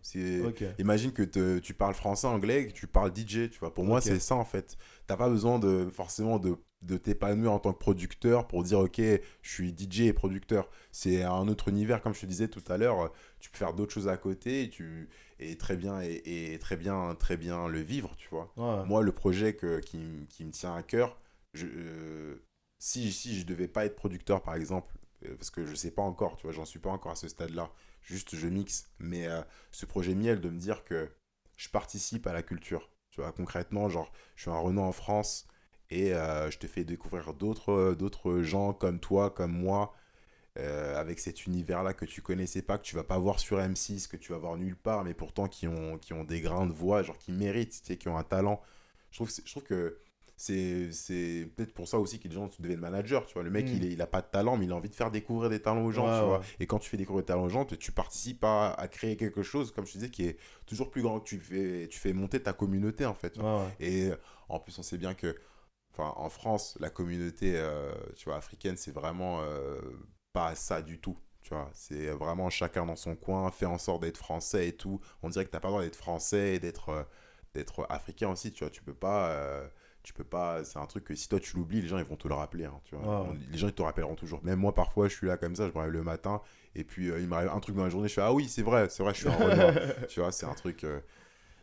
Imagine 0.79 1.12
que 1.12 1.59
tu 1.59 1.74
parles 1.74 1.95
français, 1.95 2.27
anglais, 2.27 2.66
que 2.66 2.72
tu 2.72 2.87
parles 2.87 3.12
DJ, 3.14 3.51
tu 3.51 3.59
vois. 3.61 3.72
Pour 3.72 3.85
moi, 3.85 4.01
c'est 4.01 4.18
ça, 4.18 4.35
en 4.35 4.45
fait. 4.45 4.77
T'as 5.07 5.16
pas 5.16 5.29
besoin 5.29 5.61
de 5.61 5.89
forcément 5.93 6.41
de, 6.41 6.57
de 6.83 6.97
t'épanouir 6.97 7.53
en 7.53 7.61
tant 7.61 7.72
que 7.72 7.79
producteur 7.79 8.49
pour 8.49 8.64
dire, 8.64 8.81
ok, 8.81 9.01
je 9.01 9.20
suis 9.51 9.74
DJ 9.77 10.01
et 10.03 10.12
producteur. 10.12 10.68
C'est 10.91 11.22
un 11.22 11.47
autre 11.47 11.68
univers, 11.68 12.03
comme 12.03 12.12
je 12.12 12.20
te 12.20 12.27
disais 12.27 12.49
tout 12.49 12.64
à 12.68 12.77
l'heure. 12.79 13.12
Tu 13.39 13.51
peux 13.51 13.59
faire 13.59 13.74
d'autres 13.74 13.93
choses 13.93 14.09
à 14.09 14.16
côté 14.16 14.64
et, 14.64 14.70
tu, 14.70 15.09
et 15.39 15.57
très 15.57 15.77
bien 15.77 16.01
et, 16.03 16.59
très 16.61 16.77
bien, 16.77 17.14
très 17.14 17.37
bien 17.37 17.68
le 17.68 17.81
vivre, 17.81 18.16
tu 18.16 18.29
vois. 18.31 18.53
Moi, 18.57 19.03
le 19.03 19.12
projet 19.12 19.55
que, 19.55 19.79
qui, 19.79 20.27
qui, 20.29 20.45
me 20.45 20.51
tient 20.51 20.74
à 20.74 20.83
cœur, 20.83 21.16
je... 21.55 21.66
Euh, 21.66 22.43
si, 22.87 23.11
si 23.12 23.41
je 23.41 23.45
devais 23.45 23.66
pas 23.66 23.84
être 23.84 23.97
producteur, 23.97 24.43
par 24.43 24.55
exemple, 24.55 24.95
euh, 25.24 25.34
parce 25.34 25.51
que 25.51 25.66
je 25.66 25.74
sais 25.74 25.91
pas 25.91 26.03
encore, 26.03 26.37
tu 26.37 26.45
vois, 26.45 26.53
j'en 26.53 26.64
suis 26.64 26.78
pas 26.78 26.91
encore 26.91 27.11
à 27.11 27.16
ce 27.16 27.26
stade-là, 27.26 27.68
juste 28.01 28.37
je 28.37 28.47
mixe, 28.47 28.89
mais 29.01 29.26
euh, 29.26 29.43
ce 29.72 29.87
projet 29.87 30.14
miel 30.14 30.41
de 30.41 30.49
me 30.51 30.59
dire 30.61 30.84
que 30.84 31.11
je 31.57 31.68
participe 31.68 32.28
à 32.28 32.32
la 32.32 32.45
culture, 32.45 32.89
tu 33.11 33.20
vois, 33.20 33.32
concrètement, 33.32 33.89
genre, 33.89 34.12
je 34.37 34.43
suis 34.43 34.53
un 34.53 34.59
Renault 34.59 34.82
en 34.82 34.93
France 34.93 35.49
et 35.91 36.14
euh, 36.14 36.49
je 36.49 36.59
te 36.59 36.68
fais 36.68 36.84
découvrir 36.84 37.34
d'autres, 37.34 37.97
d'autres 37.99 38.43
gens 38.43 38.72
comme 38.72 39.01
toi, 39.01 39.30
comme 39.30 39.53
moi, 39.53 39.93
avec 40.55 41.18
cet 41.18 41.45
univers-là 41.45 41.93
que 41.93 42.07
tu 42.07 42.22
connaissais 42.22 42.62
pas, 42.62 42.78
que 42.78 42.84
tu 42.84 42.97
vas 42.97 43.05
pas 43.05 43.18
voir 43.18 43.41
sur 43.41 43.59
M6, 43.59 44.09
que 44.09 44.16
tu 44.16 44.32
vas 44.32 44.39
voir 44.39 44.57
nulle 44.57 44.76
part, 44.76 45.05
mais 45.05 45.12
pourtant 45.12 45.49
qui 45.49 45.68
ont, 45.68 45.99
qui 45.99 46.14
ont 46.14 46.24
des 46.24 46.41
grains 46.41 46.66
de 46.66 46.72
voix, 46.72 47.03
genre 47.03 47.18
qui 47.18 47.32
méritent, 47.32 47.72
tu 47.72 47.84
sais, 47.84 47.97
qui 47.99 48.09
ont 48.09 48.16
un 48.16 48.24
talent. 48.24 48.62
Je 49.11 49.18
trouve, 49.18 49.30
je 49.30 49.51
trouve 49.51 49.64
que 49.64 49.99
c'est 50.37 51.49
peut-être 51.57 51.72
pour 51.72 51.89
ça 51.89 51.99
aussi 51.99 52.18
que 52.18 52.28
les 52.28 52.34
gens 52.34 52.51
deviennent 52.59 52.80
managers, 52.80 53.20
tu 53.26 53.34
vois. 53.34 53.43
Le 53.43 53.51
mec, 53.51 53.66
mm. 53.66 53.74
il, 53.74 53.84
est, 53.87 53.93
il 53.93 54.03
a 54.03 54.07
pas 54.07 54.20
de 54.20 54.26
talent, 54.26 54.57
mais 54.57 54.66
il 54.66 54.72
a 54.72 54.76
envie 54.76 54.91
de 54.91 54.95
faire 54.95 55.11
découvrir 55.11 55.49
des 55.49 55.61
talents 55.61 55.84
aux 55.84 55.93
gens, 55.93 56.05
tu 56.20 56.26
vois. 56.26 56.43
Et 56.61 56.66
quand 56.66 56.78
tu 56.78 56.91
fais 56.91 56.97
découvrir 56.99 57.22
des 57.22 57.28
talents 57.28 57.45
aux 57.45 57.49
gens, 57.49 57.64
tu, 57.64 57.93
participes 57.93 58.45
à, 58.45 58.72
à, 58.72 58.89
créer 58.89 59.16
quelque 59.16 59.43
chose, 59.43 59.72
comme 59.72 59.87
je 59.87 59.93
disais, 59.93 60.11
qui 60.11 60.24
est 60.24 60.37
toujours 60.66 60.91
plus 60.91 61.03
grand. 61.03 61.20
Tu 61.20 61.39
fais, 61.39 61.89
tu 61.89 61.99
fais 61.99 62.12
monter 62.12 62.43
ta 62.43 62.53
communauté, 62.53 63.07
en 63.07 63.14
fait. 63.14 63.39
Et 63.80 64.11
en 64.49 64.61
plus, 64.61 64.78
on 64.78 64.82
sait 64.82 64.99
bien 64.99 65.14
que, 65.14 65.34
enfin, 65.93 66.12
en 66.16 66.28
France, 66.28 66.76
la 66.80 66.91
communauté, 66.91 67.55
euh, 67.57 67.93
tu 68.16 68.26
vois, 68.26 68.37
africaine, 68.37 68.76
c'est 68.76 68.93
vraiment 68.93 69.41
euh, 69.43 69.80
pas 70.32 70.55
ça 70.55 70.82
du 70.82 71.01
tout. 71.01 71.16
Tu 71.43 71.55
vois, 71.55 71.70
c'est 71.72 72.09
vraiment 72.11 72.51
chacun 72.51 72.84
dans 72.87 72.97
son 72.97 73.14
coin, 73.14 73.51
fait 73.53 73.66
en 73.66 73.78
sorte 73.78 74.03
d'être 74.03 74.16
français 74.16 74.68
et 74.68 74.76
tout. 74.76 75.01
On 75.22 75.28
dirait 75.28 75.45
que 75.45 75.51
t'as 75.51 75.61
pas 75.61 75.68
le 75.68 75.72
droit 75.72 75.82
d'être 75.82 75.97
français 75.97 76.55
et 76.55 76.59
d'être 76.59 76.89
euh, 76.89 77.05
d'être 77.55 77.87
africain 77.89 78.28
aussi, 78.28 78.53
tu 78.53 78.64
vois. 78.64 78.70
Tu 78.70 78.82
peux 78.82 78.95
pas 78.95 79.30
tu 80.07 80.13
peux 80.13 80.23
pas 80.25 80.63
c'est 80.63 80.79
un 80.79 80.87
truc 80.87 81.03
que 81.03 81.17
si 81.17 81.29
toi 81.29 81.41
tu 81.41 81.57
l'oublies 81.57 81.83
les 81.83 81.89
gens 81.89 81.99
ils 81.99 82.05
vont 82.05 82.15
te 82.15 82.29
le 82.29 82.35
rappeler 82.35 82.65
hein, 82.65 82.81
tu 82.85 82.95
vois. 82.95 83.27
Les 83.51 83.59
gens 83.59 83.67
ils 83.67 83.73
te 83.73 83.83
rappelleront 83.83 84.15
toujours. 84.15 84.41
Même 84.45 84.61
moi 84.61 84.73
parfois 84.73 85.09
je 85.09 85.15
suis 85.17 85.27
là 85.27 85.37
comme 85.37 85.57
ça 85.57 85.67
je 85.69 85.73
me 85.75 85.79
réveille 85.79 85.95
le 85.95 86.05
matin 86.05 86.41
et 86.77 86.85
puis 86.85 87.11
euh, 87.11 87.19
il 87.19 87.27
m'arrive 87.27 87.49
un 87.49 87.59
truc 87.59 87.75
dans 87.75 87.83
la 87.83 87.91
journée 87.91 88.07
je 88.07 88.15
fais 88.15 88.21
ah 88.21 88.33
oui 88.33 88.49
c'est 88.49 88.63
vrai 88.63 88.87
c'est 88.89 89.03
vrai 89.03 89.13
je 89.15 89.19
suis 89.19 89.29
un 89.29 89.33
renard. 89.37 89.75
Tu 90.09 90.21
vois 90.21 90.31
c'est 90.31 90.47
un 90.47 90.55
truc 90.55 90.85
euh, 90.85 91.01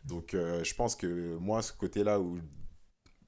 donc 0.04 0.34
euh, 0.34 0.62
je 0.62 0.74
pense 0.74 0.94
que 0.94 1.38
moi 1.38 1.62
ce 1.62 1.72
côté 1.72 2.04
là 2.04 2.20
où 2.20 2.38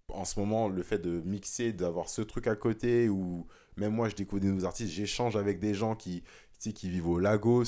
en 0.08 0.26
ce 0.26 0.38
moment 0.38 0.68
le 0.68 0.82
fait 0.82 0.98
de 0.98 1.22
mixer 1.22 1.72
d'avoir 1.72 2.10
ce 2.10 2.20
truc 2.20 2.46
à 2.46 2.54
côté 2.54 3.08
où 3.08 3.46
même 3.78 3.94
moi 3.94 4.10
je 4.10 4.16
découvre 4.16 4.42
des 4.42 4.48
nouveaux 4.48 4.66
artistes 4.66 4.92
j'échange 4.92 5.34
avec 5.34 5.60
des 5.60 5.72
gens 5.72 5.96
qui 5.96 6.24
qui 6.60 6.90
vivent 6.90 7.08
au 7.08 7.18
Lagos 7.18 7.64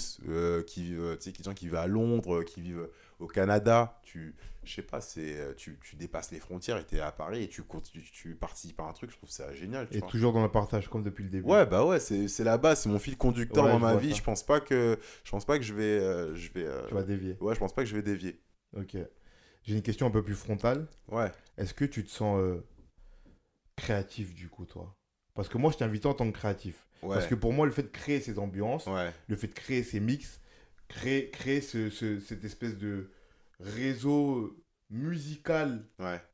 qui 0.67 0.83
vivent 0.83 1.17
tu 1.19 1.31
sais 1.31 1.33
des 1.33 1.45
gens 1.45 1.55
qui 1.55 1.65
vivent 1.65 1.77
à 1.77 1.87
Londres 1.87 2.43
qui 2.43 2.61
vivent 2.61 2.91
au 3.19 3.27
Canada, 3.27 3.99
tu, 4.03 4.35
je 4.65 4.75
sais 4.75 4.83
pas, 4.83 5.01
c'est, 5.01 5.37
euh, 5.37 5.55
tu, 5.55 5.79
tu 5.83 5.97
dépasses 5.97 6.31
les 6.31 6.39
frontières 6.39 6.77
et 6.79 6.85
tu 6.85 6.97
es 6.97 7.01
à 7.01 7.11
Paris 7.11 7.43
et 7.43 7.49
tu, 7.49 7.63
tu, 7.93 8.03
tu, 8.03 8.35
participes 8.35 8.79
à 8.81 8.85
un 8.85 8.93
truc, 8.93 9.11
je 9.11 9.17
trouve 9.17 9.31
ça 9.31 9.53
génial. 9.55 9.89
et 9.91 10.01
toujours 10.03 10.33
dans 10.33 10.43
le 10.43 10.51
partage, 10.51 10.89
comme 10.89 11.03
depuis 11.03 11.25
le 11.25 11.31
début. 11.31 11.49
Ouais, 11.49 11.67
bah 11.67 11.85
ouais, 11.85 11.99
c'est, 11.99 12.29
c'est 12.29 12.45
la 12.45 12.59
base, 12.59 12.83
c'est 12.83 12.89
mon 12.89 12.99
fil 12.99 13.17
conducteur 13.17 13.67
dans 13.67 13.79
ma 13.79 13.97
vie. 13.97 14.15
Je 14.15 14.23
pense 14.23 14.45
pas 14.45 14.61
que 14.61 14.99
je 15.25 15.31
pense 15.31 15.45
pas 15.45 15.59
que 15.59 15.65
je 15.65 15.75
vais. 15.75 15.99
Euh, 15.99 16.35
je 16.35 16.53
vais 16.53 16.67
tu 16.87 16.95
vas 16.95 17.03
dévier. 17.03 17.37
Ouais, 17.41 17.55
je 17.55 17.61
pense 17.61 17.75
pas 17.75 17.83
que 17.83 17.89
je 17.89 17.97
vais 17.97 18.03
dévier. 18.03 18.41
Ok. 18.77 18.97
J'ai 19.63 19.75
une 19.75 19.83
question 19.83 20.07
un 20.07 20.11
peu 20.11 20.23
plus 20.23 20.35
frontale. 20.35 20.87
Ouais. 21.09 21.31
Est-ce 21.57 21.75
que 21.75 21.85
tu 21.85 22.05
te 22.05 22.11
sens 22.11 22.39
euh, 22.39 22.65
créatif 23.77 24.35
du 24.35 24.49
coup, 24.49 24.65
toi? 24.65 24.95
Parce 25.35 25.49
que 25.49 25.59
moi, 25.59 25.71
je 25.73 25.77
t'invite 25.77 26.07
en 26.07 26.15
tant 26.15 26.31
que 26.31 26.37
créatif. 26.37 26.87
Parce 27.03 27.27
que 27.27 27.35
pour 27.35 27.53
moi, 27.53 27.67
le 27.67 27.73
fait 27.73 27.83
de 27.83 27.89
créer 27.89 28.21
ces 28.21 28.39
ambiances, 28.39 28.89
le 29.29 29.37
fait 29.37 29.47
de 29.47 29.55
créer 29.55 29.83
ces 29.83 30.01
mix, 30.01 30.41
créer, 30.89 31.31
créer 31.31 31.61
ce, 31.61 31.91
cette 31.91 32.45
espèce 32.45 32.77
de 32.77 33.11
réseau 33.61 34.57
musical 34.91 35.85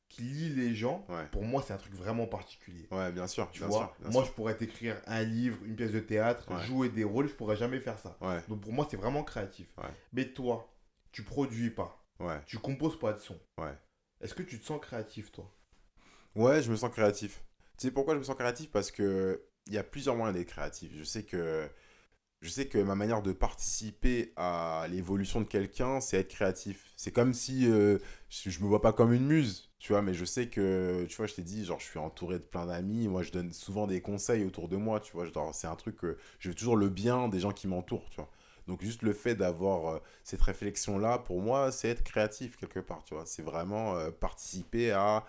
qui 0.09 0.22
lie 0.22 0.50
les 0.50 0.74
gens, 0.74 1.07
pour 1.32 1.42
moi, 1.42 1.62
c'est 1.66 1.72
un 1.72 1.78
truc 1.78 1.94
vraiment 1.94 2.26
particulier. 2.26 2.86
Ouais, 2.92 3.11
bien 3.11 3.26
sûr. 3.26 3.50
Tu 3.50 3.62
vois, 3.62 3.96
moi, 4.05 4.24
je 4.24 4.30
pourrais 4.30 4.57
t'écrire 4.57 5.00
un 5.07 5.22
livre, 5.22 5.59
une 5.64 5.76
pièce 5.76 5.92
de 5.92 6.00
théâtre, 6.00 6.46
jouer 6.62 6.88
des 6.88 7.05
rôles, 7.05 7.28
je 7.28 7.34
pourrais 7.34 7.57
jamais 7.57 7.80
faire 7.80 7.98
ça. 7.98 8.18
Donc 8.48 8.61
pour 8.61 8.72
moi, 8.72 8.86
c'est 8.90 8.96
vraiment 8.96 9.24
créatif. 9.24 9.68
Mais 10.12 10.26
toi, 10.32 10.72
tu 11.12 11.22
produis 11.22 11.70
pas. 11.70 12.00
Tu 12.46 12.59
composes 12.59 12.98
pas 12.98 13.12
de 13.12 13.18
son. 13.18 13.38
Est-ce 14.20 14.34
que 14.34 14.42
tu 14.42 14.59
te 14.59 14.64
sens 14.64 14.80
créatif, 14.80 15.32
toi? 15.32 15.52
Ouais, 16.34 16.62
je 16.62 16.70
me 16.70 16.76
sens 16.76 16.90
créatif. 16.90 17.44
Tu 17.76 17.88
sais 17.88 17.92
pourquoi 17.92 18.14
je 18.14 18.18
me 18.20 18.24
sens 18.24 18.36
créatif? 18.36 18.70
Parce 18.70 18.90
que 18.90 19.44
il 19.66 19.72
y 19.72 19.78
a 19.78 19.84
plusieurs 19.84 20.14
moyens 20.16 20.36
d'être 20.36 20.48
créatif. 20.48 20.92
Je 20.96 21.05
sais 21.05 21.24
que 21.24 21.68
je 22.45 22.51
sais 22.51 22.66
que 22.66 22.76
ma 22.76 22.95
manière 22.95 23.22
de 23.22 23.32
participer 23.32 24.34
à 24.36 24.86
l'évolution 24.90 25.40
de 25.40 25.47
quelqu'un, 25.47 26.01
c'est 26.01 26.18
être 26.18 26.28
créatif. 26.28 26.92
C'est 26.95 27.11
comme 27.11 27.32
si 27.32 27.66
euh, 27.70 27.99
je, 28.28 28.61
me 28.61 28.66
vois 28.66 28.82
pas 28.82 28.92
comme 28.92 29.14
une 29.14 29.24
muse, 29.24 29.70
tu 29.78 29.92
vois, 29.95 30.03
mais 30.03 30.12
je 30.12 30.26
sais 30.26 30.49
que, 30.49 31.07
tu 31.09 31.16
vois, 31.16 31.26
je 31.26 31.34
t'ai 31.34 31.42
dit, 31.42 31.64
genre, 31.64 31.80
je 31.80 31.86
suis 31.86 31.99
entouré 31.99 32.38
de 32.38 32.45
plein 32.45 32.66
d'amis. 32.66 33.09
Moi, 33.09 33.22
je 33.22 33.32
donne 33.32 33.51
souvent 33.51 33.86
des 33.86 34.03
conseils 34.03 34.45
autour 34.45 34.68
de 34.68 34.76
moi, 34.76 35.01
tu 35.01 35.12
vois. 35.14 35.26
C'est 35.55 35.66
un 35.66 35.74
truc 35.74 35.97
que 35.97 36.18
je 36.38 36.51
veux 36.51 36.55
toujours 36.55 36.76
le 36.76 36.90
bien 36.90 37.28
des 37.28 37.40
gens 37.40 37.53
qui 37.53 37.66
m'entourent, 37.66 38.11
tu 38.11 38.16
vois. 38.16 38.30
Donc, 38.66 38.82
juste 38.82 39.03
le 39.03 39.14
fait 39.14 39.34
d'avoir 39.34 39.97
euh, 39.97 39.99
cette 40.22 40.42
réflexion-là, 40.42 41.18
pour 41.20 41.40
moi, 41.40 41.72
c'est 41.72 41.88
être 41.88 42.03
créatif 42.05 42.57
quelque 42.59 42.80
part, 42.80 43.05
tu 43.05 43.14
vois. 43.14 43.24
C'est 43.24 43.42
vraiment 43.42 43.97
euh, 43.97 44.11
participer 44.11 44.92
à, 44.92 45.24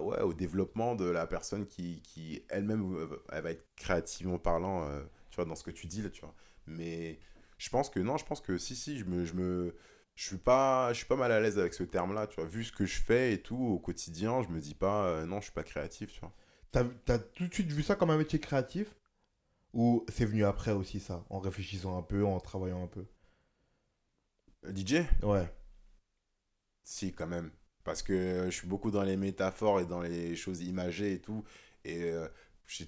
au 0.00 0.34
développement 0.34 0.96
de 0.96 1.06
la 1.06 1.26
personne 1.26 1.66
qui, 1.66 2.02
qui 2.02 2.42
elle-même, 2.50 3.08
elle 3.32 3.42
va 3.42 3.50
être 3.52 3.64
créativement 3.76 4.38
parlant 4.38 4.86
tu 5.34 5.36
vois, 5.36 5.46
dans 5.46 5.56
ce 5.56 5.64
que 5.64 5.70
tu 5.72 5.86
dis 5.88 6.00
là, 6.02 6.10
tu 6.10 6.20
vois. 6.20 6.34
Mais 6.66 7.18
je 7.58 7.68
pense 7.70 7.90
que 7.90 7.98
non, 8.00 8.16
je 8.16 8.24
pense 8.24 8.40
que 8.40 8.56
si, 8.58 8.76
si, 8.76 8.98
je 8.98 9.04
me, 9.04 9.24
je 9.24 9.34
me, 9.34 9.76
je 10.14 10.26
suis 10.26 10.36
pas, 10.38 10.92
je 10.92 10.98
suis 10.98 11.06
pas 11.06 11.16
mal 11.16 11.32
à 11.32 11.40
l'aise 11.40 11.58
avec 11.58 11.74
ce 11.74 11.82
terme-là, 11.82 12.26
tu 12.28 12.36
vois. 12.36 12.46
Vu 12.46 12.62
ce 12.64 12.72
que 12.72 12.86
je 12.86 13.00
fais 13.00 13.32
et 13.34 13.42
tout 13.42 13.56
au 13.56 13.78
quotidien, 13.80 14.42
je 14.42 14.48
me 14.48 14.60
dis 14.60 14.74
pas, 14.74 15.06
euh, 15.08 15.26
non, 15.26 15.38
je 15.40 15.44
suis 15.46 15.52
pas 15.52 15.64
créatif, 15.64 16.12
tu 16.12 16.20
vois. 16.20 16.32
T'as 16.72 16.84
as 17.08 17.18
tout 17.18 17.46
de 17.48 17.54
suite 17.54 17.70
vu 17.72 17.82
ça 17.82 17.96
comme 17.96 18.10
un 18.10 18.16
métier 18.18 18.38
créatif? 18.40 18.96
Ou 19.74 20.06
c'est 20.08 20.24
venu 20.26 20.44
après 20.44 20.72
aussi 20.72 21.00
ça, 21.00 21.24
en 21.30 21.40
réfléchissant 21.40 21.98
un 21.98 22.02
peu, 22.02 22.24
en 22.24 22.40
travaillant 22.40 22.84
un 22.84 22.88
peu? 22.88 23.06
Euh, 24.66 24.72
DJ 24.72 25.04
Ouais. 25.22 25.48
Si, 26.84 27.12
quand 27.14 27.26
même. 27.26 27.50
Parce 27.84 28.02
que 28.02 28.44
je 28.46 28.50
suis 28.50 28.66
beaucoup 28.66 28.90
dans 28.90 29.02
les 29.02 29.16
métaphores 29.16 29.80
et 29.80 29.86
dans 29.86 30.00
les 30.00 30.36
choses 30.36 30.62
imagées 30.62 31.14
et 31.14 31.20
tout. 31.20 31.44
Et 31.84 32.04
euh, 32.04 32.28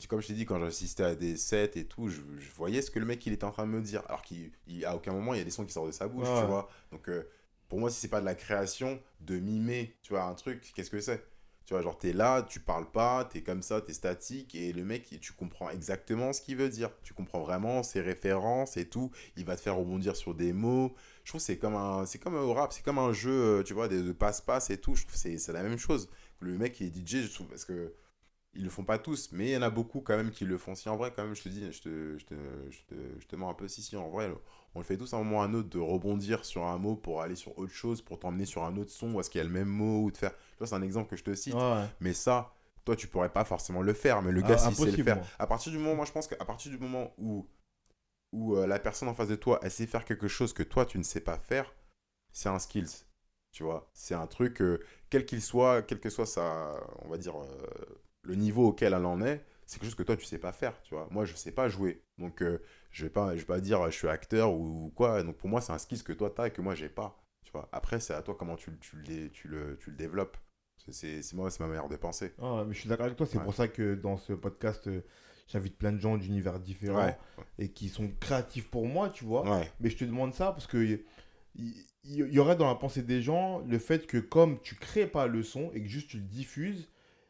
comme 0.08 0.20
je 0.20 0.28
t'ai 0.28 0.32
dit, 0.32 0.46
quand 0.46 0.58
j'assistais 0.58 1.02
à 1.02 1.14
des 1.14 1.36
sets 1.36 1.72
et 1.76 1.84
tout, 1.84 2.08
je, 2.08 2.20
voyais 2.54 2.82
ce 2.82 2.90
que 2.90 2.98
le 2.98 3.06
mec 3.06 3.24
il 3.26 3.32
était 3.32 3.44
en 3.44 3.50
train 3.50 3.66
de 3.66 3.72
me 3.72 3.82
dire. 3.82 4.02
Alors 4.08 4.22
qu'à 4.22 4.94
aucun 4.94 5.12
moment 5.12 5.34
il 5.34 5.38
y 5.38 5.40
a 5.40 5.44
des 5.44 5.50
sons 5.50 5.64
qui 5.64 5.72
sortent 5.72 5.88
de 5.88 5.92
sa 5.92 6.08
bouche, 6.08 6.28
tu 6.40 6.46
vois. 6.46 6.68
Donc 6.92 7.08
euh, 7.08 7.24
pour 7.68 7.80
moi, 7.80 7.90
si 7.90 8.00
c'est 8.00 8.08
pas 8.08 8.20
de 8.20 8.24
la 8.24 8.34
création, 8.34 9.00
de 9.20 9.38
mimer, 9.38 9.96
tu 10.02 10.10
vois, 10.10 10.22
un 10.24 10.34
truc, 10.34 10.72
qu'est-ce 10.74 10.90
que 10.90 11.00
c'est? 11.00 11.24
Tu 11.66 11.74
vois, 11.74 11.82
genre 11.82 11.98
t'es 11.98 12.12
là, 12.12 12.42
tu 12.42 12.60
parles 12.60 12.88
pas, 12.88 13.24
t'es 13.24 13.42
comme 13.42 13.60
ça, 13.60 13.80
t'es 13.80 13.92
statique 13.92 14.54
et 14.54 14.72
le 14.72 14.84
mec, 14.84 15.18
tu 15.20 15.32
comprends 15.32 15.68
exactement 15.68 16.32
ce 16.32 16.40
qu'il 16.40 16.56
veut 16.56 16.68
dire. 16.68 16.90
Tu 17.02 17.12
comprends 17.12 17.40
vraiment 17.40 17.82
ses 17.82 18.00
références 18.00 18.76
et 18.76 18.88
tout. 18.88 19.10
Il 19.36 19.44
va 19.44 19.56
te 19.56 19.60
faire 19.60 19.74
rebondir 19.74 20.14
sur 20.14 20.32
des 20.32 20.52
mots. 20.52 20.94
je 21.24 21.32
trouve 21.32 21.40
que 21.40 21.44
c'est 21.44 21.58
comme 21.58 21.74
un 21.74 22.06
c'est 22.06 22.20
comme 22.20 22.36
au 22.36 22.54
rap 22.54 22.72
c'est 22.72 22.84
comme 22.84 22.98
un 23.00 23.12
jeu 23.12 23.32
euh, 23.32 23.62
tu 23.64 23.74
vois 23.74 23.88
de, 23.88 24.12
passe-passe 24.12 24.70
et 24.70 24.78
tout 24.78 24.94
je 24.94 25.02
trouve 25.02 25.14
que 25.14 25.18
c'est 25.18 25.38
c'est 25.38 25.52
la 25.52 25.64
même 25.64 25.78
chose 25.78 26.08
le 26.38 26.56
mec 26.56 26.74
qui 26.74 26.84
est 26.84 26.96
DJ 26.96 27.26
je 27.26 27.34
trouve 27.34 27.48
parce 27.48 27.64
que 27.64 27.92
ils 28.56 28.64
le 28.64 28.70
font 28.70 28.84
pas 28.84 28.98
tous 28.98 29.30
mais 29.32 29.46
il 29.46 29.50
y 29.52 29.56
en 29.56 29.62
a 29.62 29.70
beaucoup 29.70 30.00
quand 30.00 30.16
même 30.16 30.30
qui 30.30 30.44
le 30.44 30.58
font 30.58 30.74
si 30.74 30.88
en 30.88 30.96
vrai 30.96 31.12
quand 31.14 31.24
même 31.24 31.34
je 31.36 31.42
te 31.42 31.48
dis 31.48 31.70
je 31.72 31.82
te 31.82 32.18
je 32.18 32.24
te 32.24 32.34
je 32.70 32.78
te, 32.86 32.94
je 33.20 33.26
te 33.26 33.36
mens 33.36 33.50
un 33.50 33.54
peu 33.54 33.68
si 33.68 33.82
si 33.82 33.96
en 33.96 34.08
vrai 34.08 34.32
on 34.74 34.78
le 34.80 34.84
fait 34.84 34.96
tous 34.96 35.12
à 35.14 35.16
un 35.16 35.22
moment 35.22 35.38
ou 35.38 35.40
à 35.40 35.44
un 35.44 35.54
autre 35.54 35.68
de 35.68 35.78
rebondir 35.78 36.44
sur 36.44 36.64
un 36.64 36.78
mot 36.78 36.96
pour 36.96 37.22
aller 37.22 37.36
sur 37.36 37.58
autre 37.58 37.72
chose 37.72 38.02
pour 38.02 38.18
t'emmener 38.18 38.44
sur 38.46 38.64
un 38.64 38.76
autre 38.76 38.90
son 38.90 39.14
ou 39.14 39.20
est-ce 39.20 39.30
qu'il 39.30 39.38
y 39.38 39.42
a 39.42 39.44
le 39.44 39.50
même 39.50 39.68
mot 39.68 40.04
ou 40.04 40.10
de 40.10 40.16
faire 40.16 40.32
tu 40.32 40.58
vois 40.58 40.66
c'est 40.66 40.74
un 40.74 40.82
exemple 40.82 41.10
que 41.10 41.16
je 41.16 41.24
te 41.24 41.34
cite 41.34 41.54
Ouais. 41.54 41.86
mais 42.00 42.12
ça, 42.12 42.52
toi, 42.84 42.94
tu 42.94 43.08
pourrais 43.08 43.32
pas 43.32 43.44
forcément 43.44 43.82
le 43.82 43.92
faire, 43.94 44.22
mais 44.22 44.30
le 44.30 44.42
Ah, 44.42 44.48
gars, 44.48 44.58
s'il 44.58 44.76
sait 44.76 44.92
le 44.92 44.96
faire. 45.02 45.18
À 45.40 45.46
partir 45.48 45.72
du 45.72 45.78
moment, 45.78 45.96
moi, 45.96 46.04
je 46.04 46.12
pense 46.12 46.28
qu'à 46.28 46.36
partir 46.44 46.70
du 46.70 46.78
moment 46.78 47.12
où, 47.18 47.48
où 48.32 48.56
euh, 48.56 48.66
la 48.66 48.78
personne 48.78 49.08
en 49.08 49.14
face 49.14 49.28
de 49.28 49.36
toi, 49.36 49.58
elle 49.62 49.70
sait 49.72 49.86
faire 49.86 50.04
quelque 50.04 50.28
chose 50.28 50.52
que 50.52 50.62
toi, 50.62 50.86
tu 50.86 50.98
ne 50.98 51.02
sais 51.02 51.20
pas 51.20 51.38
faire, 51.38 51.74
c'est 52.32 52.48
un 52.48 52.58
skills. 52.60 53.04
Tu 53.52 53.64
vois, 53.64 53.90
c'est 53.94 54.14
un 54.14 54.26
truc, 54.26 54.60
euh, 54.62 54.78
quel 55.10 55.26
qu'il 55.26 55.42
soit, 55.42 55.82
quel 55.82 55.98
que 56.00 56.10
soit 56.10 56.26
sa, 56.26 56.80
on 57.02 57.08
va 57.08 57.18
dire, 57.18 57.36
euh, 57.40 57.46
le 58.26 58.34
niveau 58.34 58.68
auquel 58.68 58.92
elle 58.92 59.04
en 59.04 59.20
est, 59.22 59.44
c'est 59.66 59.78
quelque 59.78 59.86
chose 59.90 59.94
que 59.96 60.02
toi, 60.02 60.16
tu 60.16 60.24
sais 60.24 60.38
pas 60.38 60.52
faire. 60.52 60.80
Tu 60.82 60.94
vois, 60.94 61.08
moi, 61.10 61.24
je 61.24 61.34
sais 61.34 61.52
pas 61.52 61.68
jouer. 61.68 62.02
Donc, 62.18 62.42
euh, 62.42 62.62
je 62.90 63.04
vais 63.04 63.10
pas, 63.10 63.34
je 63.34 63.40
vais 63.40 63.46
pas 63.46 63.60
dire, 63.60 63.84
je 63.90 63.96
suis 63.96 64.08
acteur 64.08 64.52
ou, 64.52 64.92
quoi. 64.94 65.22
Donc, 65.22 65.36
pour 65.36 65.48
moi, 65.48 65.60
c'est 65.60 65.72
un 65.72 65.78
skills 65.78 66.02
que 66.04 66.12
toi, 66.12 66.30
tu 66.34 66.40
as 66.40 66.48
et 66.48 66.50
que 66.50 66.60
moi, 66.62 66.74
j'ai 66.74 66.88
pas. 66.88 67.20
Tu 67.44 67.52
vois, 67.52 67.68
après, 67.72 67.98
c'est 68.00 68.14
à 68.14 68.22
toi 68.22 68.36
comment 68.38 68.56
tu, 68.56 68.70
le- 68.70 68.78
tu, 68.78 68.96
le, 68.96 69.30
tu, 69.30 69.48
le, 69.48 69.76
tu 69.78 69.90
le 69.90 69.96
développes. 69.96 70.36
C'est- 70.88 71.32
moi, 71.34 71.50
c'est 71.50 71.60
ma 71.60 71.66
manière 71.68 71.88
de 71.88 71.96
penser. 71.96 72.32
Ah, 72.40 72.64
mais 72.66 72.74
je 72.74 72.80
suis 72.80 72.88
d'accord 72.88 73.06
avec 73.06 73.16
toi, 73.16 73.26
c'est 73.26 73.38
Ouais. 73.38 73.44
pour 73.44 73.54
ça 73.54 73.66
que 73.66 73.94
dans 73.96 74.16
ce 74.18 74.32
podcast, 74.34 74.86
euh, 74.86 75.00
j'invite 75.48 75.76
plein 75.78 75.92
de 75.92 75.98
gens 75.98 76.16
d'univers 76.16 76.60
différents 76.60 77.04
Ouais. 77.06 77.16
et 77.58 77.70
qui 77.72 77.88
sont 77.88 78.08
créatifs 78.20 78.70
pour 78.70 78.86
moi, 78.86 79.08
tu 79.10 79.24
vois. 79.24 79.42
Ouais. 79.58 79.68
Mais 79.80 79.90
je 79.90 79.96
te 79.96 80.04
demande 80.04 80.32
ça 80.34 80.52
parce 80.52 80.66
que 80.68 80.76
il 80.78 81.04
il 82.08 82.32
y, 82.32 82.38
aurait 82.38 82.54
dans 82.54 82.68
la 82.68 82.76
pensée 82.76 83.02
des 83.02 83.20
gens 83.20 83.60
le 83.66 83.78
fait 83.80 84.06
que 84.06 84.18
comme 84.18 84.60
tu 84.60 84.76
crées 84.76 85.06
pas 85.08 85.26
le 85.26 85.42
son 85.42 85.72
et 85.72 85.82
que 85.82 85.88
juste 85.88 86.08
tu 86.10 86.18
le 86.18 86.22
diffuses 86.22 86.88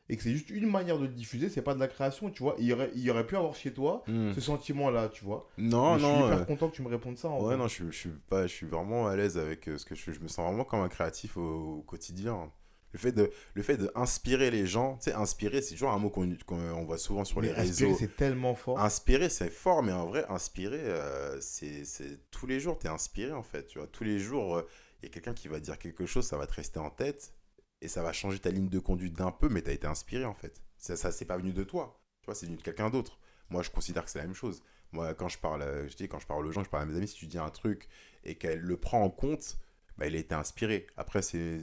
et 0.09 0.17
que 0.17 0.23
c'est 0.23 0.33
juste 0.33 0.51
une 0.51 0.71
manière 0.71 0.99
de 0.99 1.03
le 1.07 1.13
diffuser, 1.13 1.49
c'est 1.49 1.63
pas 1.63 1.75
de 1.75 1.81
la 1.81 1.89
création, 1.89 2.31
tu 2.31 2.43
vois. 2.43 2.55
Il 2.59 2.67
y 2.67 2.73
aurait, 2.73 2.91
il 2.95 3.03
y 3.03 3.11
aurait 3.11 3.27
pu 3.27 3.37
avoir 3.37 3.55
chez 3.55 3.73
toi 3.73 4.05
Hmm. 4.07 4.33
ce 4.33 4.41
sentiment-là, 4.41 5.09
tu 5.09 5.25
vois. 5.25 5.49
Non, 5.59 5.95
Mais 5.95 6.01
je 6.01 6.05
suis 6.05 6.15
non. 6.15 6.27
hyper 6.27 6.39
euh, 6.39 6.45
content 6.45 6.69
que 6.71 6.77
tu 6.77 6.83
me 6.83 6.89
répondes 6.89 7.19
ça. 7.19 7.29
en 7.29 7.39
Ouais, 7.39 7.45
vrai. 7.45 7.57
non, 7.57 7.67
je, 7.69 7.75
suis- 7.75 7.87
je 7.93 7.97
suis 7.97 8.11
pas, 8.29 8.47
je 8.47 8.53
suis 8.53 8.67
vraiment 8.67 9.09
à 9.09 9.17
l'aise 9.17 9.37
avec 9.37 9.69
euh, 9.69 9.79
ce 9.79 9.85
que 9.85 9.95
je, 9.95 10.13
je 10.13 10.21
me 10.21 10.29
sens 10.29 10.47
vraiment 10.47 10.65
comme 10.65 10.81
un 10.81 10.89
créatif 10.89 11.37
au, 11.37 11.79
au 11.79 11.83
quotidien. 11.83 12.51
Le 12.93 12.99
fait 13.01 13.13
de, 13.13 13.31
le 13.55 13.63
fait 13.63 13.77
de 13.77 13.91
inspirer 13.95 14.51
les 14.51 14.65
gens, 14.67 14.97
tu 14.97 15.11
sais, 15.11 15.13
inspirer, 15.13 15.61
c'est 15.61 15.75
toujours 15.75 15.91
un 15.91 15.99
mot 15.99 16.09
qu'on 16.09 16.31
on 16.51 16.85
voit 16.85 16.97
souvent 16.97 17.25
sur 17.25 17.41
Mais 17.43 17.49
les 17.53 17.59
inspirer, 17.69 17.89
réseaux. 17.91 17.99
c'est 18.01 18.17
tellement 18.17 18.55
fort. 18.55 18.79
Inspirer, 18.81 19.29
c'est 19.29 19.51
fort, 19.51 19.83
mais 19.83 19.93
en 19.93 20.07
vrai, 20.07 20.25
inspirer, 20.31 20.81
euh, 20.81 21.39
c'est 21.41 21.83
tous 22.31 22.47
les 22.47 22.59
jours, 22.59 22.79
tu 22.79 22.87
es 22.87 22.91
inspiré 22.91 23.33
en 23.33 23.43
fait. 23.43 23.67
Tu 23.67 23.79
vois, 23.79 23.87
tous 23.89 24.05
les 24.05 24.19
jours, 24.19 24.63
il 25.03 25.07
y 25.07 25.11
a 25.11 25.13
quelqu'un 25.13 25.35
qui 25.35 25.49
va 25.49 25.61
dire 25.61 25.79
quelque 25.79 26.07
chose, 26.07 26.25
ça 26.27 26.39
va 26.39 26.47
te 26.47 26.55
rester 26.55 26.79
en 26.79 26.89
tête 26.89 27.35
et 27.81 27.89
ça 27.89 28.03
va 28.03 28.13
changer 28.13 28.39
ta 28.39 28.51
ligne 28.51 28.69
de 28.69 28.79
conduite 28.79 29.15
d'un 29.15 29.31
peu, 29.31 29.49
mais 29.49 29.63
tu 29.63 29.71
as 29.71 29.73
été 29.73 29.87
inspiré 29.87 30.25
en 30.25 30.35
fait. 30.35 30.61
Ça, 30.79 30.97
ça 30.97 31.13
c'est 31.13 31.25
pas 31.25 31.37
venu 31.37 31.53
de 31.53 31.65
toi, 31.65 32.01
tu 32.21 32.27
vois, 32.27 32.35
c'est 32.35 32.47
venu 32.47 32.57
de 32.57 32.63
quelqu'un 32.63 32.91
d'autre. 32.91 33.19
Moi, 33.51 33.63
je 33.63 33.71
considère 33.71 34.05
que 34.05 34.11
c'est 34.11 34.19
la 34.19 34.25
même 34.25 34.35
chose. 34.35 34.63
Moi, 34.93 35.15
quand 35.15 35.29
je 35.29 35.39
parle, 35.39 35.63
euh, 35.63 35.89
je 35.89 35.97
dis, 35.97 36.09
quand 36.09 36.19
je 36.19 36.27
parle 36.27 36.47
aux 36.47 36.53
gens, 36.53 36.65
je 36.65 36.71
parle 36.71 36.85
à 36.85 36.87
mes 36.87 36.97
amis, 36.97 37.09
si 37.09 37.15
tu 37.17 37.27
dis 37.27 37.39
un 37.39 37.51
truc 37.51 37.89
et 38.25 38.37
qu'elle 38.37 38.61
le 38.61 38.77
prend 38.77 39.03
en 39.03 39.11
compte, 39.11 39.59
bah, 39.99 40.07
il 40.07 40.15
a 40.15 40.19
été 40.19 40.35
inspiré. 40.35 40.87
Après, 40.97 41.23
c'est 41.23 41.61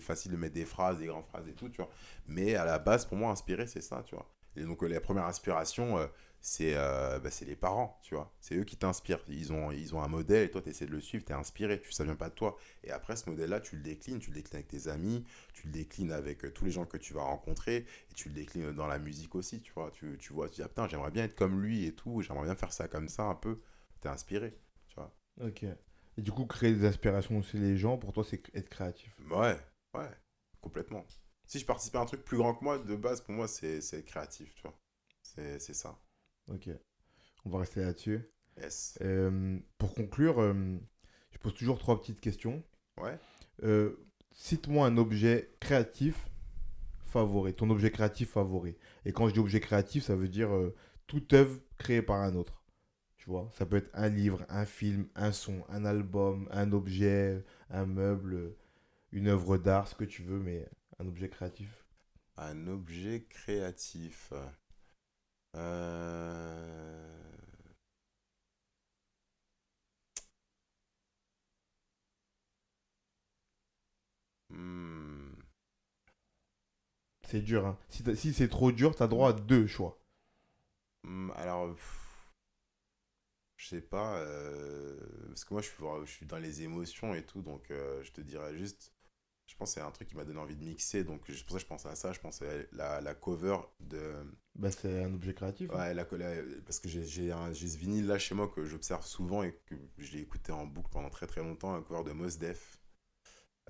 facile 0.00 0.32
de 0.32 0.36
mettre 0.36 0.54
des 0.54 0.64
phrases, 0.64 0.98
des 0.98 1.06
grandes 1.06 1.26
phrases 1.26 1.48
et 1.48 1.54
tout, 1.54 1.68
tu 1.68 1.78
vois. 1.78 1.90
Mais 2.26 2.54
à 2.54 2.64
la 2.64 2.78
base, 2.78 3.04
pour 3.06 3.16
moi, 3.16 3.30
inspiré, 3.30 3.66
c'est 3.66 3.80
ça, 3.80 4.02
tu 4.06 4.14
vois. 4.14 4.30
Et 4.56 4.62
donc, 4.62 4.82
euh, 4.82 4.88
la 4.88 5.00
première 5.00 5.26
inspiration, 5.26 5.98
euh, 5.98 6.06
c'est 6.46 6.74
euh, 6.76 7.18
bah, 7.20 7.30
les 7.40 7.56
parents, 7.56 7.98
tu 8.02 8.14
vois. 8.14 8.30
C'est 8.38 8.54
eux 8.54 8.64
qui 8.64 8.76
t'inspirent. 8.76 9.24
Ils 9.28 9.50
ont, 9.54 9.70
ils 9.72 9.94
ont 9.94 10.02
un 10.02 10.08
modèle 10.08 10.44
et 10.44 10.50
toi, 10.50 10.60
tu 10.60 10.68
essaies 10.68 10.84
de 10.84 10.90
le 10.90 11.00
suivre, 11.00 11.24
tu 11.24 11.32
es 11.32 11.34
inspiré, 11.34 11.80
tu, 11.80 11.90
ça 11.90 12.04
vient 12.04 12.16
pas 12.16 12.28
de 12.28 12.34
toi. 12.34 12.58
Et 12.82 12.90
après, 12.90 13.16
ce 13.16 13.30
modèle-là, 13.30 13.60
tu 13.60 13.76
le 13.76 13.82
déclines, 13.82 14.18
tu 14.18 14.28
le 14.28 14.34
déclines 14.34 14.56
avec 14.56 14.68
tes 14.68 14.88
amis, 14.88 15.24
tu 15.54 15.68
le 15.68 15.72
déclines 15.72 16.12
avec 16.12 16.44
euh, 16.44 16.50
tous 16.50 16.66
les 16.66 16.70
gens 16.70 16.84
que 16.84 16.98
tu 16.98 17.14
vas 17.14 17.22
rencontrer 17.22 17.86
et 18.10 18.14
tu 18.14 18.28
le 18.28 18.34
déclines 18.34 18.72
dans 18.72 18.86
la 18.86 18.98
musique 18.98 19.34
aussi, 19.34 19.62
tu 19.62 19.72
vois. 19.72 19.90
Tu, 19.90 20.18
tu 20.20 20.34
vois, 20.34 20.50
tu 20.50 20.56
dis, 20.56 20.62
ah, 20.62 20.68
putain, 20.68 20.86
j'aimerais 20.86 21.10
bien 21.10 21.24
être 21.24 21.34
comme 21.34 21.62
lui 21.62 21.86
et 21.86 21.94
tout, 21.94 22.20
j'aimerais 22.20 22.44
bien 22.44 22.56
faire 22.56 22.74
ça 22.74 22.88
comme 22.88 23.08
ça 23.08 23.22
un 23.22 23.36
peu. 23.36 23.62
Tu 24.02 24.08
es 24.08 24.10
inspiré, 24.10 24.54
tu 24.88 24.96
vois. 24.96 25.16
Ok. 25.40 25.62
Et 25.62 26.22
du 26.22 26.30
coup, 26.30 26.44
créer 26.44 26.74
des 26.74 26.84
aspirations 26.84 27.40
chez 27.40 27.58
les 27.58 27.78
gens, 27.78 27.96
pour 27.96 28.12
toi, 28.12 28.22
c'est 28.22 28.42
être 28.54 28.68
créatif. 28.68 29.16
Ouais, 29.30 29.56
ouais, 29.94 30.10
complètement. 30.60 31.06
Si 31.46 31.58
je 31.58 31.64
participais 31.64 31.96
à 31.96 32.02
un 32.02 32.06
truc 32.06 32.22
plus 32.22 32.36
grand 32.36 32.54
que 32.54 32.62
moi, 32.62 32.78
de 32.78 32.96
base, 32.96 33.22
pour 33.22 33.32
moi, 33.32 33.48
c'est 33.48 33.78
être 33.78 34.04
créatif, 34.04 34.54
tu 34.54 34.62
vois. 34.62 34.78
C'est 35.22 35.58
ça. 35.58 35.98
Ok. 36.48 36.68
On 37.44 37.50
va 37.50 37.58
rester 37.58 37.80
là-dessus. 37.80 38.28
Yes. 38.58 38.98
Euh, 39.02 39.58
pour 39.78 39.94
conclure, 39.94 40.40
euh, 40.40 40.78
je 41.30 41.38
pose 41.38 41.54
toujours 41.54 41.78
trois 41.78 42.00
petites 42.00 42.20
questions. 42.20 42.62
Ouais. 43.00 43.18
Euh, 43.62 43.96
Cite-moi 44.32 44.86
un 44.86 44.96
objet 44.96 45.54
créatif 45.60 46.28
favori, 47.06 47.54
ton 47.54 47.70
objet 47.70 47.92
créatif 47.92 48.30
favori. 48.30 48.76
Et 49.04 49.12
quand 49.12 49.28
je 49.28 49.32
dis 49.34 49.38
objet 49.38 49.60
créatif, 49.60 50.02
ça 50.02 50.16
veut 50.16 50.28
dire 50.28 50.50
toute 51.06 51.32
œuvre 51.34 51.60
créée 51.78 52.02
par 52.02 52.20
un 52.20 52.34
autre. 52.34 52.64
Tu 53.16 53.30
vois, 53.30 53.48
ça 53.52 53.64
peut 53.64 53.76
être 53.76 53.90
un 53.94 54.08
livre, 54.08 54.44
un 54.48 54.66
film, 54.66 55.06
un 55.14 55.30
son, 55.30 55.64
un 55.68 55.84
album, 55.84 56.48
un 56.50 56.72
objet, 56.72 57.44
un 57.70 57.86
meuble, 57.86 58.56
une 59.12 59.28
œuvre 59.28 59.56
d'art, 59.56 59.86
ce 59.86 59.94
que 59.94 60.04
tu 60.04 60.22
veux, 60.22 60.40
mais 60.40 60.68
un 60.98 61.06
objet 61.06 61.28
créatif. 61.28 61.86
Un 62.36 62.66
objet 62.66 63.24
créatif. 63.30 64.32
Euh... 65.56 67.08
Hmm. 74.50 75.34
C'est 77.28 77.42
dur, 77.42 77.66
hein. 77.66 77.76
Si, 77.90 78.02
t'as- 78.02 78.16
si 78.16 78.32
c'est 78.32 78.48
trop 78.48 78.72
dur, 78.72 78.96
tu 78.96 79.02
as 79.02 79.08
droit 79.08 79.30
à 79.30 79.32
deux 79.34 79.66
choix. 79.66 79.98
Hmm, 81.04 81.30
alors, 81.36 81.74
pff, 81.76 82.34
je 83.56 83.66
sais 83.68 83.80
pas, 83.80 84.18
euh, 84.20 84.96
parce 85.28 85.44
que 85.44 85.54
moi 85.54 85.62
je 85.62 85.68
suis, 85.68 85.82
vra- 85.82 86.04
je 86.04 86.10
suis 86.10 86.26
dans 86.26 86.38
les 86.38 86.62
émotions 86.62 87.14
et 87.14 87.24
tout, 87.24 87.42
donc 87.42 87.70
euh, 87.70 88.02
je 88.04 88.12
te 88.12 88.20
dirais 88.20 88.56
juste, 88.56 88.92
je 89.46 89.56
pense 89.56 89.70
que 89.74 89.80
c'est 89.80 89.86
un 89.86 89.90
truc 89.90 90.08
qui 90.08 90.16
m'a 90.16 90.24
donné 90.24 90.38
envie 90.40 90.56
de 90.56 90.64
mixer, 90.64 91.04
donc 91.04 91.22
c'est 91.28 91.44
pour 91.44 91.52
ça 91.52 91.58
que 91.58 91.62
je 91.62 91.66
pensais 91.68 91.88
à 91.88 91.96
ça, 91.96 92.12
je 92.12 92.20
pensais 92.20 92.66
à 92.72 92.76
la, 92.76 93.00
la 93.00 93.14
cover 93.14 93.58
de, 93.80 94.14
Bah, 94.56 94.72
c'est 94.72 95.04
un 95.04 95.14
objet 95.14 95.32
créatif. 95.32 95.76
hein. 95.76 95.84
Ouais, 95.84 95.94
la, 95.94 96.04
la- 96.12 96.42
parce 96.66 96.78
que 96.78 96.88
j'ai 96.88 97.04
j'ai 97.04 97.32
un- 97.32 97.52
j'ai 97.52 97.68
ce 97.68 97.78
vinyle 97.78 98.06
là 98.06 98.18
chez 98.18 98.34
moi 98.34 98.48
que 98.48 98.64
j'observe 98.66 99.04
souvent 99.06 99.42
et 99.42 99.52
que 99.66 99.74
je 99.98 100.12
l'ai 100.12 100.20
écouté 100.20 100.52
en 100.52 100.66
boucle 100.66 100.90
pendant 100.90 101.08
très 101.10 101.26
très 101.26 101.40
longtemps, 101.42 101.74
un 101.74 101.82
cover 101.82 102.04
de 102.04 102.12
Mos 102.12 102.36
Def 102.38 102.78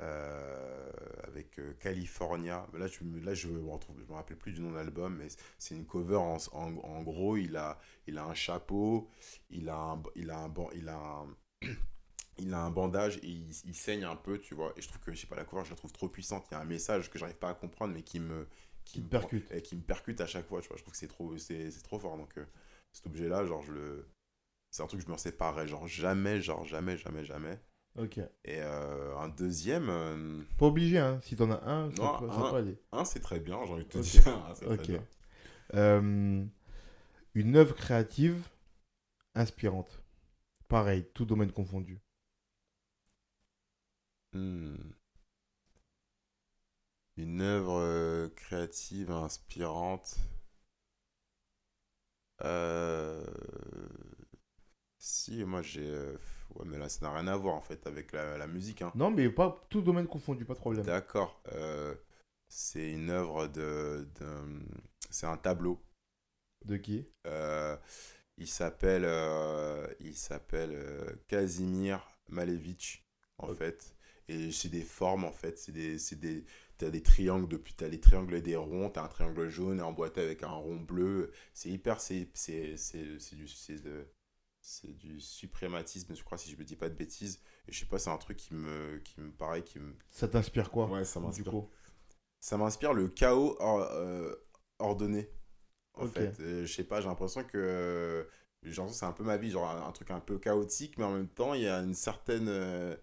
euh, 0.01 0.91
avec 1.25 1.59
euh, 1.61 1.75
California. 1.81 2.67
Mais 2.73 2.81
Là, 2.81 2.87
je, 2.89 3.05
me- 3.05 3.21
là 3.21 3.35
je, 3.35 3.49
me 3.49 3.71
retrouve, 3.71 3.99
je 4.01 4.07
me 4.07 4.15
rappelle 4.15 4.39
plus 4.39 4.53
du 4.53 4.61
nom 4.63 4.71
de 4.73 4.77
l'album, 4.77 5.17
mais 5.17 5.29
c'est 5.59 5.75
une 5.77 5.87
cover 5.87 6.17
en, 6.17 6.39
en, 6.53 6.77
en 6.79 7.03
gros. 7.03 7.37
Il 7.37 7.57
a, 7.57 7.79
il 8.07 8.19
a 8.19 8.25
un 8.27 8.35
chapeau, 8.35 9.11
il 9.51 9.69
a 9.69 9.77
un, 9.79 10.03
il 10.17 10.31
a 10.31 10.39
un, 10.41 10.55
il 10.75 10.89
a 10.89 10.97
un, 10.99 11.29
il 12.39 12.53
a 12.55 12.61
un 12.61 12.71
bandage 12.71 13.19
et 13.19 13.27
il, 13.29 13.51
il 13.65 13.75
saigne 13.75 14.05
un 14.05 14.17
peu, 14.17 14.39
tu 14.39 14.55
vois. 14.55 14.73
Et 14.77 14.83
je 14.83 14.89
trouve 14.89 15.01
que, 15.01 15.13
je 15.13 15.21
sais 15.21 15.27
pas, 15.27 15.37
la 15.37 15.45
cover, 15.45 15.65
je 15.65 15.71
la 15.71 15.77
trouve 15.77 15.93
trop 15.93 16.09
puissante. 16.09 16.47
Il 16.51 16.55
y 16.55 16.57
a 16.57 16.61
un 16.61 16.65
message 16.65 17.11
que 17.11 17.19
j'arrive 17.19 17.37
pas 17.37 17.51
à 17.51 17.55
comprendre, 17.55 17.95
mais 17.95 18.03
qui 18.03 18.21
me, 18.21 18.47
Qui 18.85 19.01
me 19.01 19.09
percute. 19.09 19.51
et 19.53 19.63
qui 19.63 19.77
me 19.77 19.83
percute 19.83 20.21
à 20.21 20.27
chaque 20.27 20.47
fois, 20.47 20.61
tu 20.61 20.69
vois. 20.69 20.77
Je 20.77 20.83
trouve 20.83 20.93
que 20.93 20.99
c'est 20.99 21.09
trop, 21.09 21.37
c'est, 21.39 21.71
trop 21.83 21.99
fort. 21.99 22.17
Donc, 22.17 22.37
euh, 22.39 22.45
cet 22.93 23.07
objet-là, 23.07 23.45
genre, 23.45 23.63
je 23.63 23.73
le. 23.73 24.09
C'est 24.71 24.83
un 24.83 24.87
truc 24.87 25.01
que 25.03 25.07
je 25.07 25.13
me 25.13 25.17
séparerais, 25.19 25.69
genre, 25.69 25.87
jamais, 25.87 26.41
genre, 26.43 26.65
jamais, 26.65 26.97
jamais, 26.99 27.25
jamais. 27.25 27.61
Ok. 27.97 28.19
Et 28.45 28.61
euh, 28.61 29.17
un 29.19 29.29
deuxième, 29.29 29.89
euh, 29.91 30.43
Pas 30.59 30.67
obligé, 30.67 30.99
hein. 30.99 31.21
Si 31.23 31.37
t'en 31.37 31.51
as 31.51 31.63
un, 31.71 31.91
ça, 31.93 31.97
Non, 31.99 32.13
ça 32.33 32.45
un. 32.45 32.51
peut 32.51 32.57
aller. 32.57 32.79
un, 32.93 33.05
c'est 33.05 33.21
très 33.21 33.41
bien, 33.41 33.65
j'ai 33.67 33.73
envie 33.73 33.85
de 33.85 33.89
te 33.89 33.99
Ok. 33.99 34.05
dire. 34.11 34.29
un, 34.29 34.55
c'est 34.55 34.67
très 34.67 34.87
bien. 34.87 35.05
Une 37.35 37.57
œuvre 37.57 37.75
créative 37.77 38.49
inspirante. 39.35 40.03
Pareil, 40.69 41.07
tout 41.15 41.25
domaine 41.27 41.53
confondu. 41.53 42.01
Hmm. 44.35 44.95
Une 47.17 47.41
œuvre 47.41 47.81
euh, 47.81 48.29
créative, 48.37 49.11
inspirante. 49.11 50.17
Euh, 52.43 53.25
Si, 54.99 55.45
moi 55.45 55.63
j'ai. 55.63 55.87
euh, 55.89 56.17
Ouais, 56.57 56.65
mais 56.67 56.79
là 56.79 56.89
ça 56.89 57.07
n'a 57.07 57.13
rien 57.15 57.27
à 57.29 57.37
voir 57.37 57.55
en 57.55 57.61
fait 57.61 57.87
avec 57.87 58.13
la, 58.13 58.37
la 58.39 58.47
musique. 58.49 58.83
Hein. 58.83 58.93
Non, 58.95 59.11
mais 59.11 59.29
pas 59.29 59.67
tout 59.69 59.83
domaine 59.83 60.07
confondu, 60.07 60.47
pas 60.47 60.55
de 60.55 60.59
problème. 60.59 60.87
D'accord. 60.87 61.41
euh, 61.53 61.95
C'est 62.49 62.91
une 62.93 63.11
œuvre 63.11 63.47
de. 63.49 64.07
C'est 65.11 65.27
un 65.27 65.37
tableau. 65.39 65.81
De 66.65 66.77
qui? 66.79 67.07
Euh, 67.27 67.77
il 68.39 68.49
s'appelle 68.49 69.05
euh, 69.05 69.87
il 70.01 70.17
s'appelle 70.17 70.73
euh, 70.75 71.15
Casimir 71.29 72.09
Malevich 72.29 73.05
en 73.39 73.49
Ok. 73.49 73.59
fait 73.59 73.94
et 74.29 74.51
c'est 74.53 74.69
des 74.71 74.83
formes 74.83 75.25
en 75.25 75.33
fait 75.33 75.59
c'est 75.59 75.73
des 75.73 75.99
c'est 75.99 76.19
des 76.19 76.45
t'as 76.79 76.91
des 76.91 77.03
triangles 77.03 77.49
depuis 77.49 77.75
t'as 77.75 77.89
des 77.89 78.01
triangles 78.01 78.35
et 78.37 78.43
des 78.43 78.57
ronds 78.57 78.91
t'as 78.91 79.05
un 79.05 79.09
triangle 79.09 79.49
jaune 79.49 79.81
emboîté 79.83 80.21
avec 80.23 80.43
un 80.43 80.49
rond 80.49 80.77
bleu 80.81 81.31
c'est 81.55 81.69
hyper 81.71 82.01
c'est 82.01 82.29
c'est 82.35 82.75
du 83.37 83.47
c'est 84.61 84.97
du 84.97 85.21
suprématisme, 85.21 86.15
je 86.15 86.23
crois, 86.25 86.39
si 86.39 86.51
je 86.51 86.57
me 86.57 86.65
dis 86.65 86.77
pas 86.77 86.89
de 86.89 86.95
bêtises. 86.95 87.41
Et 87.69 87.73
je 87.73 87.81
sais 87.81 87.87
pas, 87.87 87.99
c'est 87.99 88.11
un 88.11 88.17
truc 88.17 88.39
qui 88.39 88.55
me, 88.55 88.99
qui 89.05 89.21
me 89.21 89.31
paraît, 89.31 89.63
qui 89.63 89.79
me... 89.79 89.95
Ça 90.11 90.27
t'inspire 90.29 90.71
quoi 90.71 90.87
Ouais, 90.87 91.05
ça 91.05 91.21
m'inspire. 91.21 91.53
Ça 92.41 92.57
m'inspire 92.57 92.93
le 92.93 93.09
chaos 93.09 93.57
or- 93.61 93.89
euh, 93.93 94.35
ordonné. 94.79 95.31
En 95.95 96.07
fait, 96.07 96.41
Euh, 96.41 96.67
je 96.67 96.73
sais 96.73 96.85
pas, 96.85 97.01
j'ai 97.01 97.09
l'impression 97.09 97.45
que 97.45 98.27
c'est 98.91 99.05
un 99.05 99.13
peu 99.13 99.23
ma 99.25 99.37
vie, 99.37 99.51
genre 99.51 99.71
un, 99.71 99.87
un 99.89 99.93
truc 99.93 100.11
un 100.11 100.21
peu 100.21 100.39
chaotique, 100.39 100.99
mais 100.99 101.05
en 101.05 101.13
même 101.13 101.29
temps, 101.29 101.55
il 101.55 101.63
y 101.63 101.69
a 101.69 101.79
une 101.79 101.95
certaine. 101.95 102.49
euh, 102.49 102.97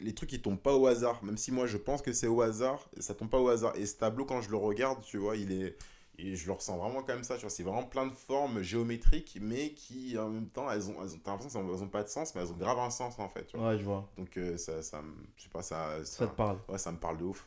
les 0.00 0.14
trucs 0.14 0.30
qui 0.30 0.40
tombent 0.40 0.60
pas 0.60 0.74
au 0.74 0.86
hasard, 0.86 1.22
même 1.24 1.36
si 1.36 1.52
moi 1.52 1.66
je 1.66 1.76
pense 1.76 2.02
que 2.02 2.12
c'est 2.12 2.26
au 2.28 2.40
hasard, 2.42 2.88
ça 2.98 3.14
tombe 3.14 3.30
pas 3.30 3.38
au 3.40 3.48
hasard. 3.48 3.74
Et 3.76 3.86
ce 3.86 3.96
tableau, 3.96 4.24
quand 4.24 4.40
je 4.40 4.50
le 4.50 4.56
regarde, 4.56 5.00
tu 5.02 5.18
vois, 5.18 5.36
il 5.36 5.52
est. 5.52 5.76
Et 6.20 6.34
je 6.34 6.46
le 6.46 6.52
ressens 6.52 6.76
vraiment 6.78 7.04
comme 7.04 7.22
ça, 7.22 7.36
tu 7.36 7.42
vois, 7.42 7.50
c'est 7.50 7.62
vraiment 7.62 7.84
plein 7.84 8.06
de 8.06 8.12
formes 8.12 8.60
géométriques, 8.60 9.38
mais 9.40 9.72
qui 9.74 10.18
en 10.18 10.28
même 10.30 10.48
temps, 10.48 10.68
elles 10.68 10.90
ont, 10.90 11.00
elles 11.00 11.14
ont, 11.14 11.18
t'as 11.18 11.30
l'impression 11.30 11.60
qu'elles 11.60 11.70
ont, 11.70 11.74
elles 11.76 11.82
ont 11.84 11.88
pas 11.88 12.02
de 12.02 12.08
sens, 12.08 12.34
mais 12.34 12.40
elles 12.42 12.50
ont 12.50 12.56
grave 12.56 12.78
un 12.80 12.90
sens 12.90 13.16
en 13.20 13.28
fait, 13.28 13.46
tu 13.46 13.56
vois. 13.56 13.68
Ouais, 13.68 13.78
je 13.78 13.84
vois. 13.84 14.10
Donc 14.16 14.36
euh, 14.36 14.56
ça, 14.56 14.82
ça, 14.82 15.00
je 15.36 15.42
sais 15.44 15.48
pas, 15.48 15.62
ça, 15.62 16.04
Ça 16.04 16.26
te 16.26 16.34
parle. 16.34 16.58
ouais, 16.68 16.78
ça 16.78 16.90
me 16.90 16.98
parle 16.98 17.18
de 17.18 17.24
ouf. 17.24 17.46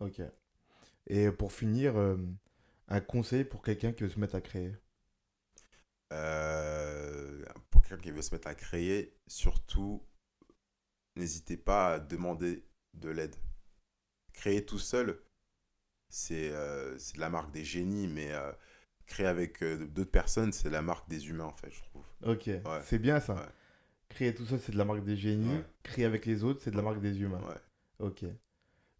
Ok. 0.00 0.20
Et 1.06 1.30
pour 1.30 1.52
finir, 1.52 1.96
euh, 1.96 2.16
un 2.88 3.00
conseil 3.00 3.44
pour 3.44 3.62
quelqu'un 3.62 3.92
qui 3.92 4.02
veut 4.02 4.10
se 4.10 4.20
mettre 4.20 4.34
à 4.34 4.40
créer? 4.42 4.74
Euh, 6.12 7.44
pour 7.70 7.82
quelqu'un 7.82 8.02
qui 8.02 8.10
veut 8.10 8.22
se 8.22 8.34
mettre 8.34 8.48
à 8.48 8.54
créer, 8.54 9.16
surtout, 9.26 10.02
n'hésitez 11.20 11.56
pas 11.56 11.94
à 11.94 11.98
demander 12.00 12.64
de 12.94 13.10
l'aide. 13.10 13.36
Créer 14.32 14.64
tout 14.64 14.78
seul, 14.78 15.20
c'est 16.08 16.50
euh, 16.52 16.98
la 17.16 17.30
marque 17.30 17.52
des 17.52 17.64
génies, 17.64 18.08
mais 18.08 18.32
euh, 18.32 18.50
créer 19.06 19.26
avec 19.26 19.62
euh, 19.62 19.86
d'autres 19.86 20.10
personnes, 20.10 20.52
c'est 20.52 20.70
la 20.70 20.82
marque 20.82 21.08
des 21.08 21.28
humains, 21.28 21.44
en 21.44 21.54
fait, 21.54 21.70
je 21.70 21.82
trouve. 21.82 22.04
Ok, 22.24 22.50
c'est 22.84 22.98
bien 22.98 23.20
ça. 23.20 23.34
Ouais. 23.34 23.48
Créer 24.08 24.34
tout 24.34 24.44
seul, 24.44 24.58
c'est 24.60 24.72
de 24.72 24.78
la 24.78 24.84
marque 24.84 25.04
des 25.04 25.16
génies. 25.16 25.56
Ouais. 25.56 25.64
Créer 25.82 26.04
avec 26.04 26.26
les 26.26 26.42
autres, 26.42 26.60
c'est 26.62 26.70
de 26.70 26.76
la 26.76 26.82
marque 26.82 27.00
des 27.00 27.20
humains. 27.20 27.40
Ok. 27.98 28.24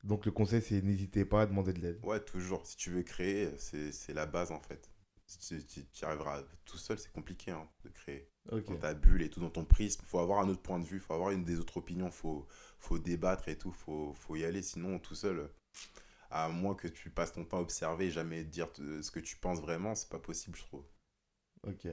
Donc 0.05 0.25
le 0.25 0.33
conseil, 0.33 0.63
c'est 0.63 0.81
n'hésitez 0.83 1.25
pas 1.25 1.43
à 1.43 1.47
demander 1.47 1.73
de 1.73 1.81
l'aide. 1.81 2.01
ouais 2.05 2.21
toujours. 2.21 2.67
Si 2.67 2.77
tu 2.77 2.91
veux 2.91 3.03
créer, 3.03 3.51
c'est 3.59 4.15
la 4.15 4.27
base, 4.27 4.53
en 4.53 4.61
fait. 4.61 4.90
Tu 5.39 5.57
y 5.57 6.05
arriveras 6.05 6.43
tout 6.65 6.79
seul, 6.79 6.99
c'est 6.99 7.13
compliqué 7.13 7.51
hein, 7.51 7.69
de 7.85 7.89
créer. 7.89 8.29
Dans 8.51 8.77
ta 8.79 8.95
bulle 8.95 9.23
et 9.23 9.31
tout, 9.31 9.41
dans 9.41 9.51
ton 9.51 9.65
prisme. 9.65 10.03
faut 10.05 10.19
avoir 10.19 10.41
un 10.41 10.49
autre 10.49 10.63
point 10.63 10.79
de 10.79 10.85
vue, 10.85 11.01
faut 11.01 11.15
avoir 11.15 11.31
une 11.31 11.45
des 11.45 11.59
autres 11.59 11.77
opinions, 11.77 12.11
faut, 12.11 12.47
faut 12.79 12.99
débattre 12.99 13.49
et 13.49 13.57
tout, 13.57 13.73
faut, 13.73 14.13
faut 14.15 14.37
y 14.37 14.45
aller. 14.45 14.63
Sinon, 14.63 14.99
tout 14.99 15.15
seul, 15.15 15.51
à 16.31 16.49
moins 16.49 16.75
que 16.75 16.89
tu 16.89 17.11
passes 17.11 17.33
ton 17.33 17.45
temps 17.45 17.59
à 17.59 17.61
observer 17.61 18.07
et 18.07 18.11
jamais 18.11 18.45
dire 18.45 18.69
ce 18.77 19.11
que 19.11 19.21
tu 19.21 19.37
penses 19.37 19.61
vraiment, 19.61 19.95
c'est 19.95 20.09
pas 20.09 20.19
possible, 20.19 20.57
je 20.57 20.65
trouve. 20.65 20.85
Ok. 21.65 21.87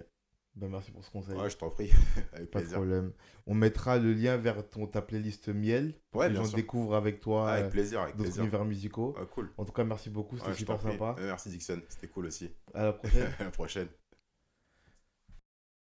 Ben, 0.58 0.70
merci 0.70 0.90
pour 0.92 1.04
ce 1.06 1.12
conseil. 1.12 1.36
Ouais, 1.36 1.52
je 1.52 1.56
t'en 1.58 1.70
prie, 1.70 1.92
avec 2.34 2.50
pas 2.50 2.62
de 2.62 2.66
problème. 2.68 3.12
On 3.46 3.54
mettra 3.54 4.00
le 4.00 4.12
lien 4.12 4.38
vers 4.38 4.68
ton, 4.68 4.88
ta 4.88 5.04
playlist 5.04 5.50
Miel 5.50 5.94
pour 6.10 6.22
Ouais, 6.22 6.30
bien 6.32 6.40
gens 6.42 6.48
sûr. 6.48 6.56
découvrent 6.56 6.96
avec 6.96 7.20
toi 7.20 7.52
Avec 7.52 7.66
euh, 7.66 7.70
plaisir, 7.70 8.02
avec 8.02 8.16
d'autres 8.16 8.24
plaisir. 8.30 8.42
univers 8.42 8.66
musicaux. 8.66 9.16
Cool. 9.36 9.52
En 9.58 9.66
tout 9.66 9.72
cas, 9.72 9.84
merci 9.84 10.10
beaucoup, 10.10 10.36
c'était 10.38 10.50
Ouais, 10.50 10.56
super 10.56 10.82
sympa. 10.82 11.16
Euh, 11.20 11.28
Merci 11.28 11.50
Dixon, 11.50 11.80
c'était 11.90 12.08
cool 12.08 12.26
aussi. 12.26 12.50
À 12.74 12.86
la 12.86 12.94
prochaine. 12.94 13.28
à 13.40 13.44
la 13.44 13.52
prochaine. 13.52 13.88